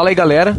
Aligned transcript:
Fala 0.00 0.08
aí, 0.08 0.14
galera. 0.14 0.56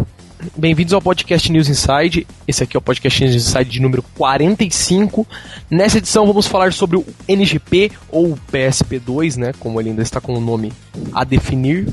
Bem-vindos 0.56 0.94
ao 0.94 1.02
podcast 1.02 1.52
News 1.52 1.68
Inside. 1.68 2.28
Esse 2.48 2.64
aqui 2.64 2.78
é 2.78 2.80
o 2.80 2.82
podcast 2.82 3.24
News 3.24 3.36
Inside 3.36 3.72
de 3.72 3.82
número 3.82 4.04
45. 4.16 5.26
Nessa 5.68 5.98
edição 5.98 6.28
vamos 6.28 6.46
falar 6.46 6.72
sobre 6.74 6.98
o 6.98 7.06
NGP 7.28 7.92
ou 8.08 8.38
PSP2, 8.54 9.38
né? 9.38 9.52
Como 9.60 9.82
ele 9.82 9.90
ainda 9.90 10.04
está 10.04 10.22
com 10.22 10.36
o 10.36 10.40
nome 10.40 10.72
a 11.12 11.24
definir. 11.24 11.88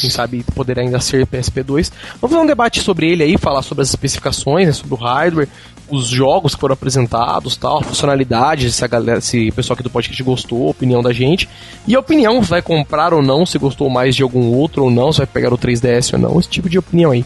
Quem 0.00 0.10
sabe 0.10 0.42
poderá 0.54 0.80
ainda 0.80 0.98
ser 0.98 1.26
PSP2. 1.26 1.92
Vamos 2.20 2.30
fazer 2.30 2.36
um 2.36 2.46
debate 2.46 2.80
sobre 2.80 3.10
ele 3.10 3.22
aí, 3.22 3.36
falar 3.36 3.62
sobre 3.62 3.82
as 3.82 3.90
especificações, 3.90 4.66
né, 4.66 4.72
sobre 4.72 4.94
o 4.94 4.96
hardware, 4.96 5.48
os 5.90 6.06
jogos 6.06 6.54
que 6.54 6.60
foram 6.60 6.72
apresentados, 6.72 7.56
tal, 7.56 7.82
funcionalidades, 7.82 8.74
se 8.74 8.84
a 8.84 8.88
galera, 8.88 9.20
se 9.20 9.48
o 9.48 9.52
pessoal 9.52 9.74
aqui 9.74 9.82
do 9.82 9.90
podcast 9.90 10.22
gostou, 10.22 10.68
a 10.68 10.70
opinião 10.70 11.02
da 11.02 11.12
gente. 11.12 11.48
E 11.86 11.94
a 11.94 12.00
opinião, 12.00 12.42
se 12.42 12.48
vai 12.48 12.62
comprar 12.62 13.12
ou 13.12 13.20
não, 13.20 13.44
se 13.44 13.58
gostou 13.58 13.90
mais 13.90 14.16
de 14.16 14.22
algum 14.22 14.52
outro 14.54 14.84
ou 14.84 14.90
não, 14.90 15.12
se 15.12 15.18
vai 15.18 15.26
pegar 15.26 15.52
o 15.52 15.58
3DS 15.58 16.14
ou 16.14 16.18
não, 16.18 16.38
esse 16.38 16.48
tipo 16.48 16.68
de 16.68 16.78
opinião 16.78 17.10
aí. 17.10 17.24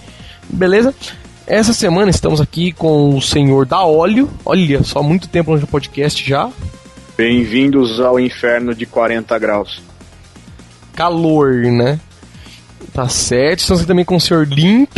Beleza? 0.49 0.95
Essa 1.47 1.75
semana 1.75 2.11
estamos 2.11 2.41
aqui 2.41 2.73
com 2.73 3.15
o 3.15 3.21
senhor 3.21 3.67
da 3.67 3.85
óleo. 3.85 4.31
Olha, 4.45 4.83
só 4.83 5.03
muito 5.03 5.29
tempo 5.29 5.55
no 5.55 5.67
podcast 5.67 6.27
já. 6.27 6.51
Bem-vindos 7.17 8.01
ao 8.01 8.19
inferno 8.19 8.75
de 8.75 8.87
40 8.87 9.39
graus. 9.39 9.83
Calor, 10.95 11.53
né? 11.67 12.01
Tá 12.95 13.09
certo. 13.09 13.59
Estamos 13.59 13.81
aqui 13.81 13.89
também 13.89 14.05
com 14.05 14.15
o 14.15 14.21
senhor 14.21 14.47
Limp. 14.47 14.97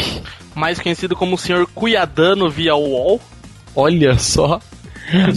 Mais 0.54 0.78
conhecido 0.78 1.16
como 1.16 1.34
o 1.34 1.38
senhor 1.38 1.66
Cuiadano 1.74 2.50
via 2.50 2.76
UOL. 2.76 3.18
Olha 3.74 4.18
só. 4.18 4.60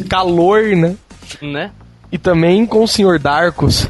Calor, 0.09 0.63
né? 0.75 0.97
Né? 1.41 1.71
E 2.11 2.17
também 2.17 2.65
com 2.65 2.83
o 2.83 2.87
senhor 2.87 3.17
Darkos. 3.17 3.87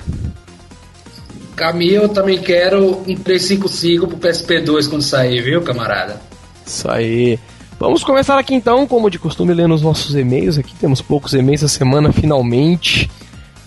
Camille, 1.56 1.95
eu 1.95 2.09
também 2.09 2.38
quero 2.38 3.02
um 3.08 3.16
355 3.16 4.08
pro 4.08 4.17
PSP2 4.17 4.88
quando 4.88 5.02
sair, 5.02 5.42
viu, 5.42 5.61
camarada? 5.61 6.22
Isso 6.66 6.89
aí. 6.89 7.39
Vamos 7.80 8.04
começar 8.04 8.38
aqui 8.38 8.54
então, 8.54 8.86
como 8.86 9.09
de 9.09 9.17
costume, 9.17 9.54
lendo 9.54 9.73
os 9.73 9.81
nossos 9.81 10.16
e-mails. 10.16 10.59
Aqui 10.59 10.76
temos 10.76 11.02
poucos 11.02 11.33
e-mails 11.33 11.64
essa 11.64 11.78
semana, 11.78 12.11
finalmente. 12.11 13.09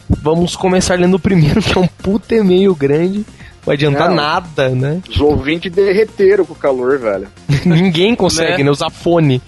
Vamos 0.08 0.54
começar 0.54 0.96
lendo 0.98 1.14
o 1.14 1.20
primeiro, 1.20 1.60
que 1.62 1.76
é 1.76 1.80
um 1.80 1.86
puta 1.86 2.36
e-mail 2.36 2.72
grande. 2.74 3.26
Não 3.62 3.66
vai 3.66 3.76
adiantar 3.76 4.08
Não. 4.08 4.16
nada, 4.16 4.68
né? 4.70 5.00
Os 5.08 5.20
ouvintes 5.20 5.70
derreteram 5.70 6.44
com 6.44 6.52
o 6.52 6.56
calor, 6.56 6.98
velho. 6.98 7.28
Ninguém 7.64 8.14
consegue, 8.16 8.58
Né? 8.58 8.64
né? 8.64 8.70
Usar 8.70 8.90
fone. 8.90 9.40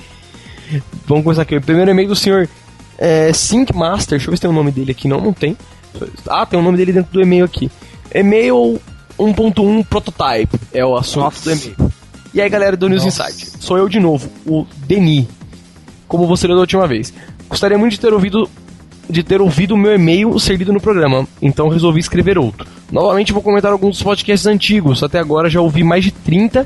Vamos 1.06 1.24
começar 1.24 1.42
aqui. 1.42 1.56
O 1.56 1.60
primeiro 1.60 1.90
e-mail 1.90 2.08
do 2.08 2.14
senhor 2.16 2.48
é, 2.96 3.32
Sync 3.32 3.74
Master. 3.74 4.16
Deixa 4.18 4.26
eu 4.28 4.30
ver 4.30 4.36
se 4.36 4.42
tem 4.42 4.50
o 4.50 4.54
nome 4.54 4.70
dele 4.70 4.92
aqui. 4.92 5.08
Não, 5.08 5.20
não 5.20 5.32
tem. 5.32 5.56
Ah, 6.28 6.46
tem 6.46 6.58
o 6.58 6.62
nome 6.62 6.76
dele 6.76 6.92
dentro 6.92 7.12
do 7.12 7.20
e-mail 7.20 7.44
aqui. 7.44 7.70
E-mail 8.14 8.80
1.1 9.18 9.84
Prototype 9.86 10.58
é 10.72 10.84
o 10.84 10.96
assunto 10.96 11.24
Nossa. 11.24 11.44
do 11.44 11.52
e-mail. 11.56 11.92
E 12.32 12.40
aí, 12.40 12.48
galera 12.48 12.76
do 12.76 12.88
News 12.88 13.04
Nossa. 13.04 13.28
Insight. 13.30 13.52
Sou 13.60 13.76
eu 13.78 13.88
de 13.88 13.98
novo, 14.00 14.28
o 14.46 14.64
Denis. 14.86 15.26
Como 16.08 16.26
você 16.26 16.46
leu 16.46 16.56
da 16.56 16.60
última 16.62 16.86
vez. 16.86 17.12
Gostaria 17.48 17.76
muito 17.78 17.92
de 17.92 18.00
ter 18.00 18.12
ouvido 18.12 18.48
de 19.10 19.22
ter 19.22 19.40
ouvido 19.40 19.74
o 19.74 19.76
meu 19.76 19.94
e-mail 19.94 20.38
ser 20.40 20.56
lido 20.56 20.72
no 20.72 20.80
programa, 20.80 21.28
então 21.42 21.68
resolvi 21.68 22.00
escrever 22.00 22.38
outro. 22.38 22.66
Novamente 22.94 23.32
vou 23.32 23.42
comentar 23.42 23.72
alguns 23.72 23.96
dos 23.96 24.04
podcasts 24.04 24.46
antigos, 24.46 25.02
até 25.02 25.18
agora 25.18 25.50
já 25.50 25.60
ouvi 25.60 25.82
mais 25.82 26.04
de 26.04 26.12
30, 26.12 26.64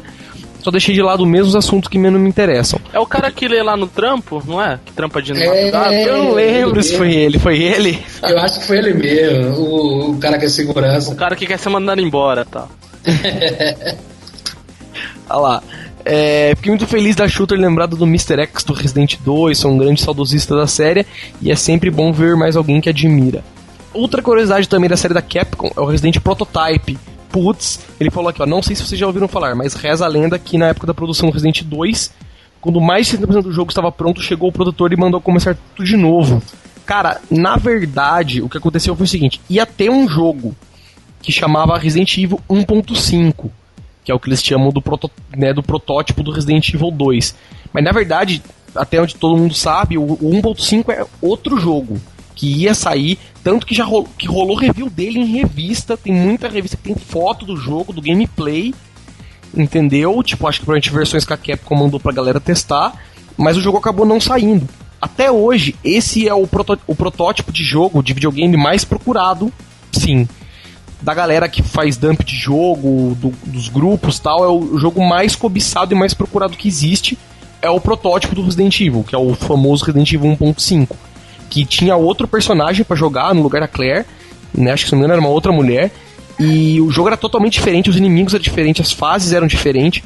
só 0.60 0.70
deixei 0.70 0.94
de 0.94 1.00
lado 1.00 1.24
mesmo 1.24 1.48
os 1.48 1.56
assuntos 1.56 1.88
que 1.88 1.98
menos 1.98 2.20
me 2.20 2.28
interessam. 2.28 2.78
É 2.92 2.98
o 2.98 3.06
cara 3.06 3.30
que 3.30 3.48
lê 3.48 3.62
lá 3.62 3.78
no 3.78 3.86
trampo, 3.86 4.42
não 4.46 4.62
é? 4.62 4.78
Que 4.84 4.92
trampa 4.92 5.22
de 5.22 5.32
É. 5.32 6.06
Eu 6.06 6.24
não 6.24 6.34
lembro 6.34 6.82
se 6.82 6.98
foi 6.98 7.14
ele, 7.14 7.38
foi 7.38 7.62
ele? 7.62 7.98
Eu 8.22 8.38
acho 8.40 8.60
que 8.60 8.66
foi 8.66 8.76
ele 8.76 8.92
mesmo, 8.92 9.56
o, 9.56 10.10
o 10.10 10.18
cara 10.18 10.38
que 10.38 10.44
é 10.44 10.50
segurança. 10.50 11.10
O 11.10 11.16
cara 11.16 11.34
que 11.34 11.46
quer 11.46 11.58
ser 11.58 11.70
mandado 11.70 12.02
embora, 12.02 12.44
tá? 12.44 12.66
Olha 15.30 15.40
lá. 15.40 15.62
É, 16.04 16.52
fiquei 16.56 16.70
muito 16.70 16.86
feliz 16.86 17.16
da 17.16 17.26
Shooter 17.26 17.58
lembrado 17.58 17.96
do 17.96 18.04
Mr. 18.04 18.42
X 18.42 18.64
do 18.64 18.74
Resident 18.74 19.16
2, 19.24 19.56
sou 19.56 19.70
um 19.70 19.78
grande 19.78 20.02
saudosista 20.02 20.54
da 20.54 20.66
série 20.66 21.06
e 21.40 21.50
é 21.50 21.56
sempre 21.56 21.90
bom 21.90 22.12
ver 22.12 22.36
mais 22.36 22.54
alguém 22.54 22.82
que 22.82 22.90
admira. 22.90 23.42
Outra 23.92 24.22
curiosidade 24.22 24.68
também 24.68 24.88
da 24.88 24.96
série 24.96 25.14
da 25.14 25.22
Capcom 25.22 25.70
é 25.76 25.80
o 25.80 25.84
Resident 25.84 26.18
Prototype. 26.20 26.98
Putz, 27.30 27.80
ele 28.00 28.10
falou 28.10 28.30
aqui, 28.30 28.42
ó, 28.42 28.46
não 28.46 28.62
sei 28.62 28.74
se 28.74 28.84
vocês 28.84 28.98
já 28.98 29.06
ouviram 29.06 29.28
falar, 29.28 29.54
mas 29.54 29.74
reza 29.74 30.04
a 30.04 30.08
lenda 30.08 30.38
que 30.38 30.56
na 30.56 30.68
época 30.68 30.86
da 30.86 30.94
produção 30.94 31.28
do 31.28 31.32
Resident 31.32 31.62
2, 31.62 32.12
quando 32.60 32.80
mais 32.80 33.06
de 33.06 33.18
70% 33.18 33.42
do 33.42 33.52
jogo 33.52 33.70
estava 33.70 33.92
pronto, 33.92 34.22
chegou 34.22 34.48
o 34.48 34.52
produtor 34.52 34.92
e 34.92 34.96
mandou 34.96 35.20
começar 35.20 35.56
tudo 35.76 35.86
de 35.86 35.96
novo. 35.96 36.42
Cara, 36.86 37.20
na 37.30 37.56
verdade, 37.56 38.40
o 38.40 38.48
que 38.48 38.56
aconteceu 38.56 38.96
foi 38.96 39.04
o 39.04 39.08
seguinte, 39.08 39.40
ia 39.48 39.66
ter 39.66 39.90
um 39.90 40.08
jogo 40.08 40.56
que 41.20 41.30
chamava 41.30 41.76
Resident 41.78 42.16
Evil 42.16 42.40
1.5 42.48 43.50
que 44.08 44.12
é 44.12 44.14
o 44.14 44.18
que 44.18 44.30
eles 44.30 44.42
chamam 44.42 44.70
do, 44.70 44.80
proto, 44.80 45.10
né, 45.36 45.52
do 45.52 45.62
protótipo 45.62 46.22
do 46.22 46.30
Resident 46.30 46.72
Evil 46.72 46.90
2. 46.90 47.34
Mas 47.70 47.84
na 47.84 47.92
verdade, 47.92 48.42
até 48.74 48.98
onde 48.98 49.14
todo 49.14 49.36
mundo 49.36 49.52
sabe, 49.52 49.98
o, 49.98 50.02
o 50.02 50.30
1.5 50.30 50.88
é 50.88 51.04
outro 51.20 51.60
jogo 51.60 52.00
que 52.38 52.46
ia 52.46 52.72
sair, 52.72 53.18
tanto 53.42 53.66
que 53.66 53.74
já 53.74 53.84
rolou, 53.84 54.08
que 54.16 54.28
rolou 54.28 54.56
review 54.56 54.88
dele 54.88 55.18
em 55.18 55.24
revista, 55.26 55.96
tem 55.96 56.12
muita 56.12 56.48
revista 56.48 56.76
que 56.76 56.84
tem 56.84 56.94
foto 56.94 57.44
do 57.44 57.56
jogo, 57.56 57.92
do 57.92 58.00
gameplay, 58.00 58.72
entendeu? 59.56 60.22
Tipo, 60.22 60.46
acho 60.46 60.60
que 60.60 60.64
provavelmente 60.66 60.90
versões 60.92 61.24
que 61.24 61.32
a 61.32 61.36
Capcom 61.36 61.74
mandou 61.74 61.98
pra 61.98 62.12
galera 62.12 62.38
testar, 62.38 62.92
mas 63.36 63.56
o 63.56 63.60
jogo 63.60 63.78
acabou 63.78 64.06
não 64.06 64.20
saindo. 64.20 64.68
Até 65.00 65.30
hoje, 65.30 65.74
esse 65.82 66.28
é 66.28 66.34
o, 66.34 66.46
proto, 66.46 66.78
o 66.86 66.94
protótipo 66.94 67.52
de 67.52 67.64
jogo, 67.64 68.02
de 68.02 68.12
videogame 68.12 68.56
mais 68.56 68.84
procurado, 68.84 69.52
sim 69.92 70.28
da 71.00 71.14
galera 71.14 71.48
que 71.48 71.62
faz 71.62 71.96
dump 71.96 72.24
de 72.24 72.34
jogo, 72.34 73.16
do- 73.20 73.32
dos 73.46 73.68
grupos 73.68 74.18
tal, 74.18 74.44
é 74.44 74.48
o 74.48 74.76
jogo 74.78 75.00
mais 75.04 75.36
cobiçado 75.36 75.94
e 75.94 75.96
mais 75.96 76.12
procurado 76.12 76.56
que 76.56 76.66
existe. 76.66 77.16
É 77.62 77.70
o 77.70 77.80
protótipo 77.80 78.34
do 78.34 78.42
Resident 78.42 78.80
Evil, 78.80 79.04
que 79.04 79.14
é 79.14 79.18
o 79.18 79.32
famoso 79.34 79.84
Resident 79.84 80.12
Evil 80.12 80.36
1.5. 80.36 80.96
Que 81.50 81.64
tinha 81.64 81.96
outro 81.96 82.28
personagem 82.28 82.84
pra 82.84 82.96
jogar 82.96 83.34
no 83.34 83.42
lugar 83.42 83.60
da 83.60 83.68
Claire, 83.68 84.04
né? 84.54 84.72
Acho 84.72 84.84
que 84.84 84.90
se 84.90 84.94
não 84.94 85.00
me 85.00 85.04
engano 85.04 85.14
era 85.14 85.20
uma 85.20 85.34
outra 85.34 85.52
mulher. 85.52 85.90
E 86.38 86.80
o 86.80 86.90
jogo 86.90 87.08
era 87.08 87.16
totalmente 87.16 87.54
diferente, 87.54 87.90
os 87.90 87.96
inimigos 87.96 88.32
eram 88.32 88.42
diferentes, 88.42 88.86
as 88.86 88.92
fases 88.92 89.32
eram 89.32 89.46
diferentes, 89.46 90.04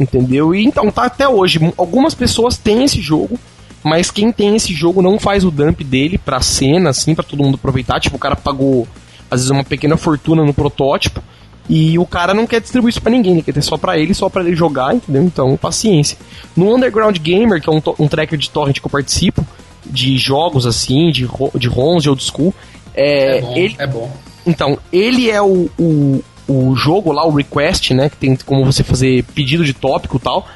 entendeu? 0.00 0.54
E 0.54 0.64
então 0.64 0.90
tá 0.90 1.04
até 1.04 1.28
hoje. 1.28 1.60
Algumas 1.76 2.14
pessoas 2.14 2.56
têm 2.56 2.84
esse 2.84 3.00
jogo, 3.02 3.38
mas 3.82 4.10
quem 4.10 4.32
tem 4.32 4.56
esse 4.56 4.72
jogo 4.72 5.02
não 5.02 5.18
faz 5.18 5.44
o 5.44 5.50
dump 5.50 5.84
dele 5.84 6.16
pra 6.16 6.40
cena, 6.40 6.90
assim, 6.90 7.14
pra 7.14 7.22
todo 7.22 7.42
mundo 7.42 7.56
aproveitar. 7.56 8.00
Tipo, 8.00 8.16
o 8.16 8.20
cara 8.20 8.34
pagou 8.34 8.88
às 9.30 9.40
vezes 9.40 9.50
uma 9.50 9.64
pequena 9.64 9.96
fortuna 9.96 10.42
no 10.42 10.54
protótipo 10.54 11.22
e 11.68 11.98
o 11.98 12.06
cara 12.06 12.34
não 12.34 12.46
quer 12.46 12.60
distribuir 12.60 12.90
isso 12.90 13.00
pra 13.02 13.10
ninguém, 13.10 13.32
ele 13.32 13.42
quer 13.42 13.52
ter 13.52 13.62
só 13.62 13.76
pra 13.76 13.98
ele, 13.98 14.14
só 14.14 14.28
pra 14.28 14.42
ele 14.42 14.54
jogar, 14.54 14.94
entendeu? 14.94 15.22
Então, 15.22 15.56
paciência. 15.56 16.16
No 16.56 16.74
Underground 16.74 17.16
Gamer, 17.18 17.60
que 17.60 17.68
é 17.68 17.72
um, 17.72 17.82
um 17.98 18.08
tracker 18.08 18.38
de 18.38 18.50
torrent 18.50 18.80
que 18.80 18.86
eu 18.86 18.90
participo, 18.90 19.46
de 19.86 20.16
jogos 20.16 20.66
assim, 20.66 21.10
de, 21.10 21.28
de 21.56 21.68
ROMs, 21.68 22.02
de 22.02 22.08
old 22.08 22.22
school, 22.22 22.54
é, 22.94 23.38
É 23.38 23.40
bom, 23.40 23.56
ele, 23.56 23.76
é 23.78 23.86
bom. 23.86 24.10
então, 24.46 24.78
ele 24.92 25.30
é 25.30 25.42
o, 25.42 25.68
o, 25.78 26.22
o 26.46 26.76
jogo 26.76 27.12
lá, 27.12 27.26
o 27.26 27.30
request, 27.34 27.92
né? 27.92 28.08
Que 28.08 28.16
tem 28.16 28.36
como 28.36 28.64
você 28.64 28.82
fazer 28.84 29.24
pedido 29.34 29.64
de 29.64 29.72
tópico 29.74 30.16
e 30.16 30.20
tal. 30.20 30.46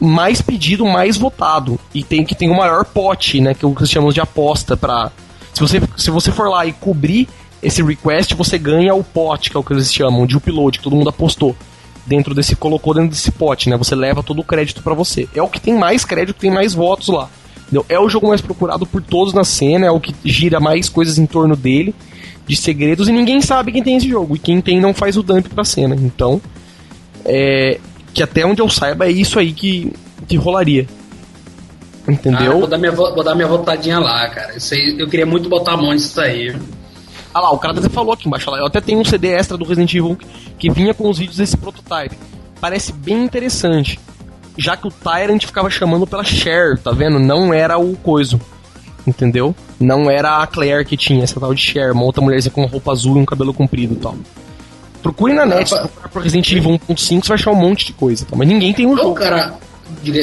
Mais 0.00 0.42
pedido, 0.42 0.84
mais 0.84 1.16
votado. 1.16 1.78
E 1.94 2.02
tem 2.02 2.24
que 2.24 2.34
tem 2.34 2.50
o 2.50 2.56
maior 2.56 2.84
pote, 2.84 3.40
né? 3.40 3.54
Que 3.54 3.64
é 3.64 3.68
o 3.68 3.74
que 3.74 3.80
eles 3.80 3.90
chamam 3.90 4.10
de 4.10 4.20
aposta 4.20 4.76
pra. 4.76 5.10
Se 5.52 5.60
você, 5.60 5.80
se 5.96 6.10
você 6.10 6.32
for 6.32 6.48
lá 6.48 6.66
e 6.66 6.72
cobrir 6.72 7.28
esse 7.62 7.82
request, 7.82 8.34
você 8.34 8.58
ganha 8.58 8.94
o 8.94 9.04
pote, 9.04 9.50
que 9.50 9.56
é 9.56 9.60
o 9.60 9.62
que 9.62 9.72
eles 9.72 9.92
chamam 9.94 10.26
de 10.26 10.36
upload, 10.36 10.78
que 10.78 10.84
todo 10.84 10.96
mundo 10.96 11.10
apostou. 11.10 11.54
Dentro 12.06 12.34
desse, 12.34 12.54
colocou 12.56 12.92
dentro 12.92 13.10
desse 13.10 13.30
pote, 13.30 13.70
né? 13.70 13.76
Você 13.78 13.94
leva 13.94 14.22
todo 14.22 14.40
o 14.40 14.44
crédito 14.44 14.82
pra 14.82 14.92
você. 14.92 15.26
É 15.34 15.40
o 15.42 15.48
que 15.48 15.60
tem 15.60 15.74
mais 15.74 16.04
crédito, 16.04 16.34
que 16.34 16.40
tem 16.42 16.50
mais 16.50 16.74
votos 16.74 17.08
lá. 17.08 17.30
Entendeu? 17.64 17.84
É 17.88 17.98
o 17.98 18.08
jogo 18.08 18.28
mais 18.28 18.40
procurado 18.40 18.86
por 18.86 19.02
todos 19.02 19.32
na 19.34 19.44
cena, 19.44 19.86
é 19.86 19.90
o 19.90 19.98
que 20.00 20.14
gira 20.24 20.60
mais 20.60 20.88
coisas 20.88 21.18
em 21.18 21.26
torno 21.26 21.56
dele, 21.56 21.94
de 22.46 22.54
segredos, 22.56 23.08
e 23.08 23.12
ninguém 23.12 23.40
sabe 23.40 23.72
quem 23.72 23.82
tem 23.82 23.96
esse 23.96 24.08
jogo. 24.08 24.36
E 24.36 24.38
quem 24.38 24.60
tem 24.60 24.80
não 24.80 24.92
faz 24.94 25.16
o 25.16 25.22
dump 25.22 25.48
pra 25.48 25.64
cena. 25.64 25.94
Então, 25.96 26.40
é. 27.24 27.78
Que 28.12 28.22
até 28.22 28.46
onde 28.46 28.62
eu 28.62 28.68
saiba 28.68 29.06
é 29.06 29.10
isso 29.10 29.38
aí 29.40 29.52
que, 29.52 29.92
que 30.28 30.36
rolaria. 30.36 30.86
Ah, 32.06 32.12
Entendeu? 32.12 32.58
vou, 32.60 32.66
dar 32.68 32.78
minha, 32.78 32.92
vo- 32.92 33.12
vou 33.14 33.24
dar 33.24 33.34
minha 33.34 33.48
votadinha 33.48 33.98
lá, 33.98 34.28
cara. 34.28 34.56
Isso 34.56 34.72
aí, 34.74 34.94
eu 34.98 35.08
queria 35.08 35.26
muito 35.26 35.48
botar 35.48 35.72
a 35.72 35.76
mão 35.76 35.92
nisso 35.92 36.20
aí. 36.20 36.54
Ah 37.32 37.40
lá, 37.40 37.50
o 37.50 37.58
cara 37.58 37.76
até 37.76 37.88
falou 37.88 38.12
aqui 38.12 38.28
embaixo 38.28 38.48
lá. 38.50 38.58
Eu 38.58 38.66
até 38.66 38.80
tenho 38.80 39.00
um 39.00 39.04
CD 39.04 39.28
extra 39.28 39.56
do 39.56 39.64
Resident 39.64 39.92
Evil 39.94 40.16
que 40.58 40.70
vinha 40.70 40.94
com 40.94 41.08
os 41.10 41.18
vídeos 41.18 41.38
desse 41.38 41.56
prototype. 41.56 42.16
Parece 42.60 42.92
bem 42.92 43.24
interessante. 43.24 43.98
Já 44.56 44.76
que 44.76 44.86
o 44.86 44.90
Tyrant 44.90 45.44
ficava 45.44 45.68
chamando 45.68 46.06
pela 46.06 46.22
Cher, 46.24 46.78
tá 46.78 46.90
vendo? 46.92 47.18
Não 47.18 47.52
era 47.52 47.76
o 47.78 47.96
coiso. 47.96 48.40
Entendeu? 49.06 49.54
Não 49.78 50.10
era 50.10 50.38
a 50.42 50.46
Claire 50.46 50.84
que 50.84 50.96
tinha 50.96 51.22
essa 51.24 51.38
tal 51.38 51.52
de 51.54 51.60
Cher, 51.60 51.92
uma 51.92 52.04
outra 52.04 52.22
mulherzinha 52.22 52.52
com 52.52 52.62
uma 52.62 52.70
roupa 52.70 52.92
azul 52.92 53.16
e 53.16 53.20
um 53.20 53.24
cabelo 53.26 53.52
comprido 53.52 53.94
e 53.94 53.96
tal. 53.96 54.16
Procure 55.02 55.34
na 55.34 55.44
net, 55.44 55.70
Rapaz. 55.70 55.90
procurar 55.90 56.08
por 56.08 56.22
Resident 56.22 56.50
Evil 56.52 56.70
1.5, 56.88 57.22
você 57.22 57.28
vai 57.28 57.34
achar 57.34 57.50
um 57.50 57.54
monte 57.56 57.84
de 57.86 57.92
coisa, 57.92 58.24
tá? 58.24 58.34
Mas 58.34 58.48
ninguém 58.48 58.72
tem 58.72 58.86
um 58.86 58.92
Ô, 58.94 58.96
jogo. 58.96 59.14
cara, 59.14 59.54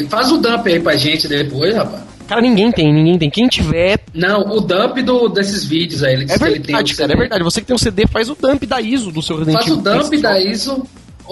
faz 0.08 0.32
o 0.32 0.38
dump 0.38 0.66
aí 0.66 0.80
pra 0.80 0.96
gente 0.96 1.28
depois, 1.28 1.76
rapaz. 1.76 2.02
Cara, 2.26 2.40
ninguém 2.40 2.72
tem, 2.72 2.92
ninguém 2.92 3.18
tem. 3.18 3.30
Quem 3.30 3.46
tiver. 3.46 4.00
Não, 4.14 4.40
o 4.56 4.60
dump 4.60 5.00
do, 5.02 5.28
desses 5.28 5.64
vídeos 5.64 6.02
aí. 6.02 6.14
Ele 6.14 6.22
É 6.22 6.26
disse 6.26 6.38
que 6.38 6.44
ele 6.44 6.54
tem 6.54 6.62
verdade, 6.74 6.94
o 6.94 6.96
cara, 6.96 7.12
é 7.12 7.16
verdade. 7.16 7.44
Você 7.44 7.60
que 7.60 7.66
tem 7.66 7.76
o 7.76 7.78
CD, 7.78 8.06
faz 8.08 8.28
o 8.30 8.34
dump 8.34 8.64
da 8.66 8.80
ISO 8.80 9.12
do 9.12 9.22
seu 9.22 9.36
Resident 9.36 9.60
Faz 9.62 9.70
o 9.70 9.78
Evil. 9.80 10.00
dump 10.02 10.16
da 10.20 10.40
ISO. 10.40 10.82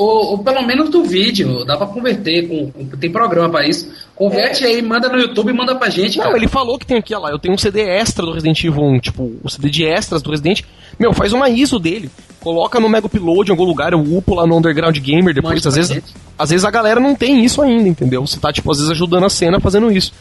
Ou, 0.00 0.30
ou 0.32 0.38
pelo 0.38 0.62
menos 0.66 0.88
do 0.90 1.04
vídeo, 1.04 1.64
dá 1.64 1.76
pra 1.76 1.86
converter, 1.86 2.48
com, 2.48 2.70
com- 2.70 2.96
tem 2.96 3.10
programa 3.10 3.50
pra 3.50 3.66
isso. 3.68 3.88
Converte 4.14 4.64
aí, 4.64 4.80
manda 4.82 5.08
no 5.08 5.18
YouTube 5.18 5.52
manda 5.52 5.74
pra 5.74 5.88
gente, 5.88 6.18
Não, 6.18 6.24
cara. 6.26 6.36
ele 6.36 6.46
falou 6.48 6.78
que 6.78 6.86
tem 6.86 6.98
aqui, 6.98 7.14
ó 7.14 7.18
lá, 7.18 7.30
eu 7.30 7.38
tenho 7.38 7.54
um 7.54 7.58
CD 7.58 7.80
extra 7.82 8.24
do 8.24 8.32
Resident 8.32 8.62
Evil 8.64 8.82
1, 8.82 8.98
tipo, 9.00 9.32
o 9.42 9.48
CD 9.48 9.70
de 9.70 9.84
extras 9.84 10.20
do 10.22 10.30
Resident. 10.30 10.62
Meu, 10.98 11.12
faz 11.14 11.32
uma 11.32 11.48
ISO 11.48 11.78
dele. 11.78 12.10
Coloca 12.40 12.78
no 12.80 12.88
Mega 12.88 13.06
Upload 13.06 13.50
em 13.50 13.52
algum 13.52 13.64
lugar, 13.64 13.92
eu 13.92 14.00
upo 14.00 14.34
lá 14.34 14.46
no 14.46 14.56
Underground 14.56 14.96
Gamer 14.98 15.34
depois. 15.34 15.54
Mande 15.54 15.68
Às 15.68 15.74
vezes, 15.74 15.90
gente. 15.94 16.14
às 16.38 16.50
vezes 16.50 16.64
a 16.64 16.70
galera 16.70 16.98
não 17.00 17.14
tem 17.14 17.44
isso 17.44 17.60
ainda, 17.62 17.88
entendeu? 17.88 18.26
Você 18.26 18.38
tá, 18.38 18.52
tipo, 18.52 18.70
às 18.70 18.78
vezes 18.78 18.90
ajudando 18.90 19.24
a 19.24 19.30
cena 19.30 19.60
fazendo 19.60 19.90
isso. 19.92 20.12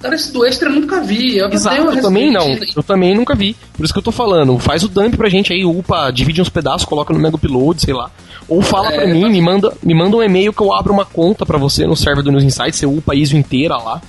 Cara, 0.00 0.14
esse 0.14 0.32
do 0.32 0.46
extra 0.46 0.68
eu 0.70 0.74
nunca 0.80 1.00
vi. 1.00 1.36
Eu 1.38 1.48
Exato, 1.50 1.76
eu 1.76 2.00
também 2.00 2.30
não. 2.30 2.56
Eu 2.76 2.82
também 2.84 3.16
nunca 3.16 3.34
vi. 3.34 3.56
Por 3.76 3.82
isso 3.84 3.92
que 3.92 3.98
eu 3.98 4.02
tô 4.04 4.12
falando. 4.12 4.56
Faz 4.58 4.84
o 4.84 4.88
dump 4.88 5.16
pra 5.16 5.28
gente 5.28 5.52
aí, 5.52 5.64
upa, 5.64 6.10
divide 6.12 6.40
uns 6.40 6.48
pedaços, 6.48 6.84
coloca 6.84 7.12
no 7.12 7.18
Mega 7.18 7.34
Upload, 7.34 7.80
sei 7.82 7.92
lá. 7.94 8.08
Ou 8.48 8.62
fala 8.62 8.92
É, 8.92 8.96
pra 8.96 9.06
mim, 9.06 9.28
me 9.28 9.40
manda, 9.42 9.72
me 9.82 9.94
manda 9.94 10.16
um 10.16 10.22
e-mail 10.22 10.52
que 10.52 10.62
eu 10.62 10.72
abro 10.72 10.92
uma 10.92 11.04
conta 11.04 11.44
pra 11.44 11.58
você 11.58 11.86
no 11.86 11.94
server 11.94 12.22
do 12.24 12.30
News 12.32 12.44
Insights, 12.44 12.76
você 12.78 12.86
upa 12.86 13.14
ISO 13.14 13.36
inteira 13.36 13.76
lá, 13.76 14.00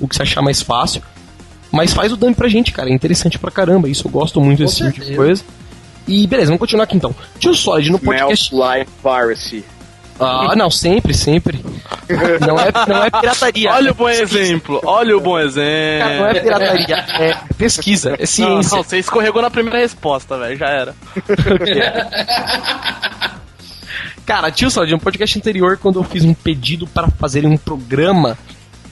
o 0.00 0.06
que 0.06 0.14
você 0.14 0.22
achar 0.22 0.40
mais 0.42 0.62
fácil. 0.62 1.02
Mas 1.72 1.92
faz 1.92 2.12
o 2.12 2.16
dump 2.16 2.36
pra 2.36 2.48
gente, 2.48 2.72
cara. 2.72 2.88
É 2.88 2.92
interessante 2.94 3.38
pra 3.38 3.50
caramba. 3.50 3.88
Isso 3.88 4.06
eu 4.06 4.10
gosto 4.10 4.40
muito 4.40 4.60
desse 4.60 4.90
tipo 4.90 5.04
de 5.04 5.16
coisa. 5.16 5.42
E 6.06 6.26
beleza, 6.26 6.46
vamos 6.46 6.60
continuar 6.60 6.84
aqui 6.84 6.96
então. 6.96 7.14
Tio 7.38 7.54
Solid, 7.54 7.90
no 7.90 7.98
podcast. 7.98 8.46
Smells 8.54 8.54
like 8.54 8.90
piracy. 9.02 9.64
Ah, 10.20 10.54
não, 10.56 10.68
sempre, 10.68 11.14
sempre. 11.14 11.64
Não 12.44 12.58
é, 12.58 12.72
não 12.88 13.04
é 13.04 13.10
pirataria. 13.20 13.70
Olha 13.70 13.92
o 13.92 13.94
bom 13.94 14.08
exemplo, 14.08 14.80
olha 14.84 15.16
o 15.16 15.20
bom 15.20 15.34
Cara, 15.36 15.46
não 16.18 16.26
é 16.26 16.30
exemplo. 16.30 16.42
pirataria, 16.42 16.96
é 17.20 17.36
pesquisa, 17.56 18.10
é 18.14 18.18
Não, 18.20 18.26
ciência. 18.26 18.76
não, 18.76 18.82
você 18.82 18.98
escorregou 18.98 19.40
na 19.42 19.48
primeira 19.50 19.78
resposta, 19.78 20.36
velho, 20.36 20.56
já 20.56 20.66
era. 20.66 20.94
Cara, 24.28 24.50
tio 24.50 24.70
Solid, 24.70 24.92
no 24.92 25.00
podcast 25.00 25.38
anterior, 25.38 25.78
quando 25.78 25.98
eu 25.98 26.04
fiz 26.04 26.22
um 26.22 26.34
pedido 26.34 26.86
para 26.86 27.08
fazerem 27.08 27.48
um 27.48 27.56
programa 27.56 28.36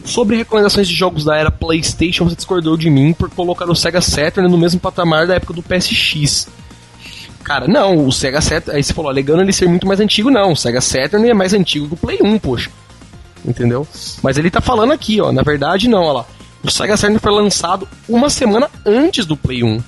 sobre 0.02 0.34
recomendações 0.34 0.88
de 0.88 0.94
jogos 0.94 1.26
da 1.26 1.36
era 1.36 1.50
PlayStation, 1.50 2.24
você 2.24 2.34
discordou 2.34 2.74
de 2.74 2.88
mim 2.88 3.12
por 3.12 3.28
colocar 3.28 3.68
o 3.68 3.74
Sega 3.74 4.00
Saturn 4.00 4.50
no 4.50 4.56
mesmo 4.56 4.80
patamar 4.80 5.26
da 5.26 5.34
época 5.34 5.52
do 5.52 5.62
PSX. 5.62 6.48
Cara, 7.44 7.68
não, 7.68 8.06
o 8.06 8.10
Sega 8.10 8.40
Saturn. 8.40 8.78
Aí 8.78 8.82
você 8.82 8.94
falou, 8.94 9.10
alegando 9.10 9.42
ele 9.42 9.52
ser 9.52 9.68
muito 9.68 9.86
mais 9.86 10.00
antigo, 10.00 10.30
não. 10.30 10.52
O 10.52 10.56
Sega 10.56 10.80
Saturn 10.80 11.28
é 11.28 11.34
mais 11.34 11.52
antigo 11.52 11.86
que 11.86 11.92
o 11.92 11.98
Play 11.98 12.18
1, 12.22 12.38
poxa. 12.38 12.70
Entendeu? 13.44 13.86
Mas 14.22 14.38
ele 14.38 14.50
tá 14.50 14.62
falando 14.62 14.94
aqui, 14.94 15.20
ó. 15.20 15.32
Na 15.32 15.42
verdade, 15.42 15.86
não, 15.86 16.04
ó 16.04 16.12
lá. 16.12 16.24
O 16.64 16.70
Sega 16.70 16.96
Saturn 16.96 17.18
foi 17.18 17.32
lançado 17.32 17.86
uma 18.08 18.30
semana 18.30 18.70
antes 18.86 19.26
do 19.26 19.36
Play 19.36 19.62
1. 19.62 19.82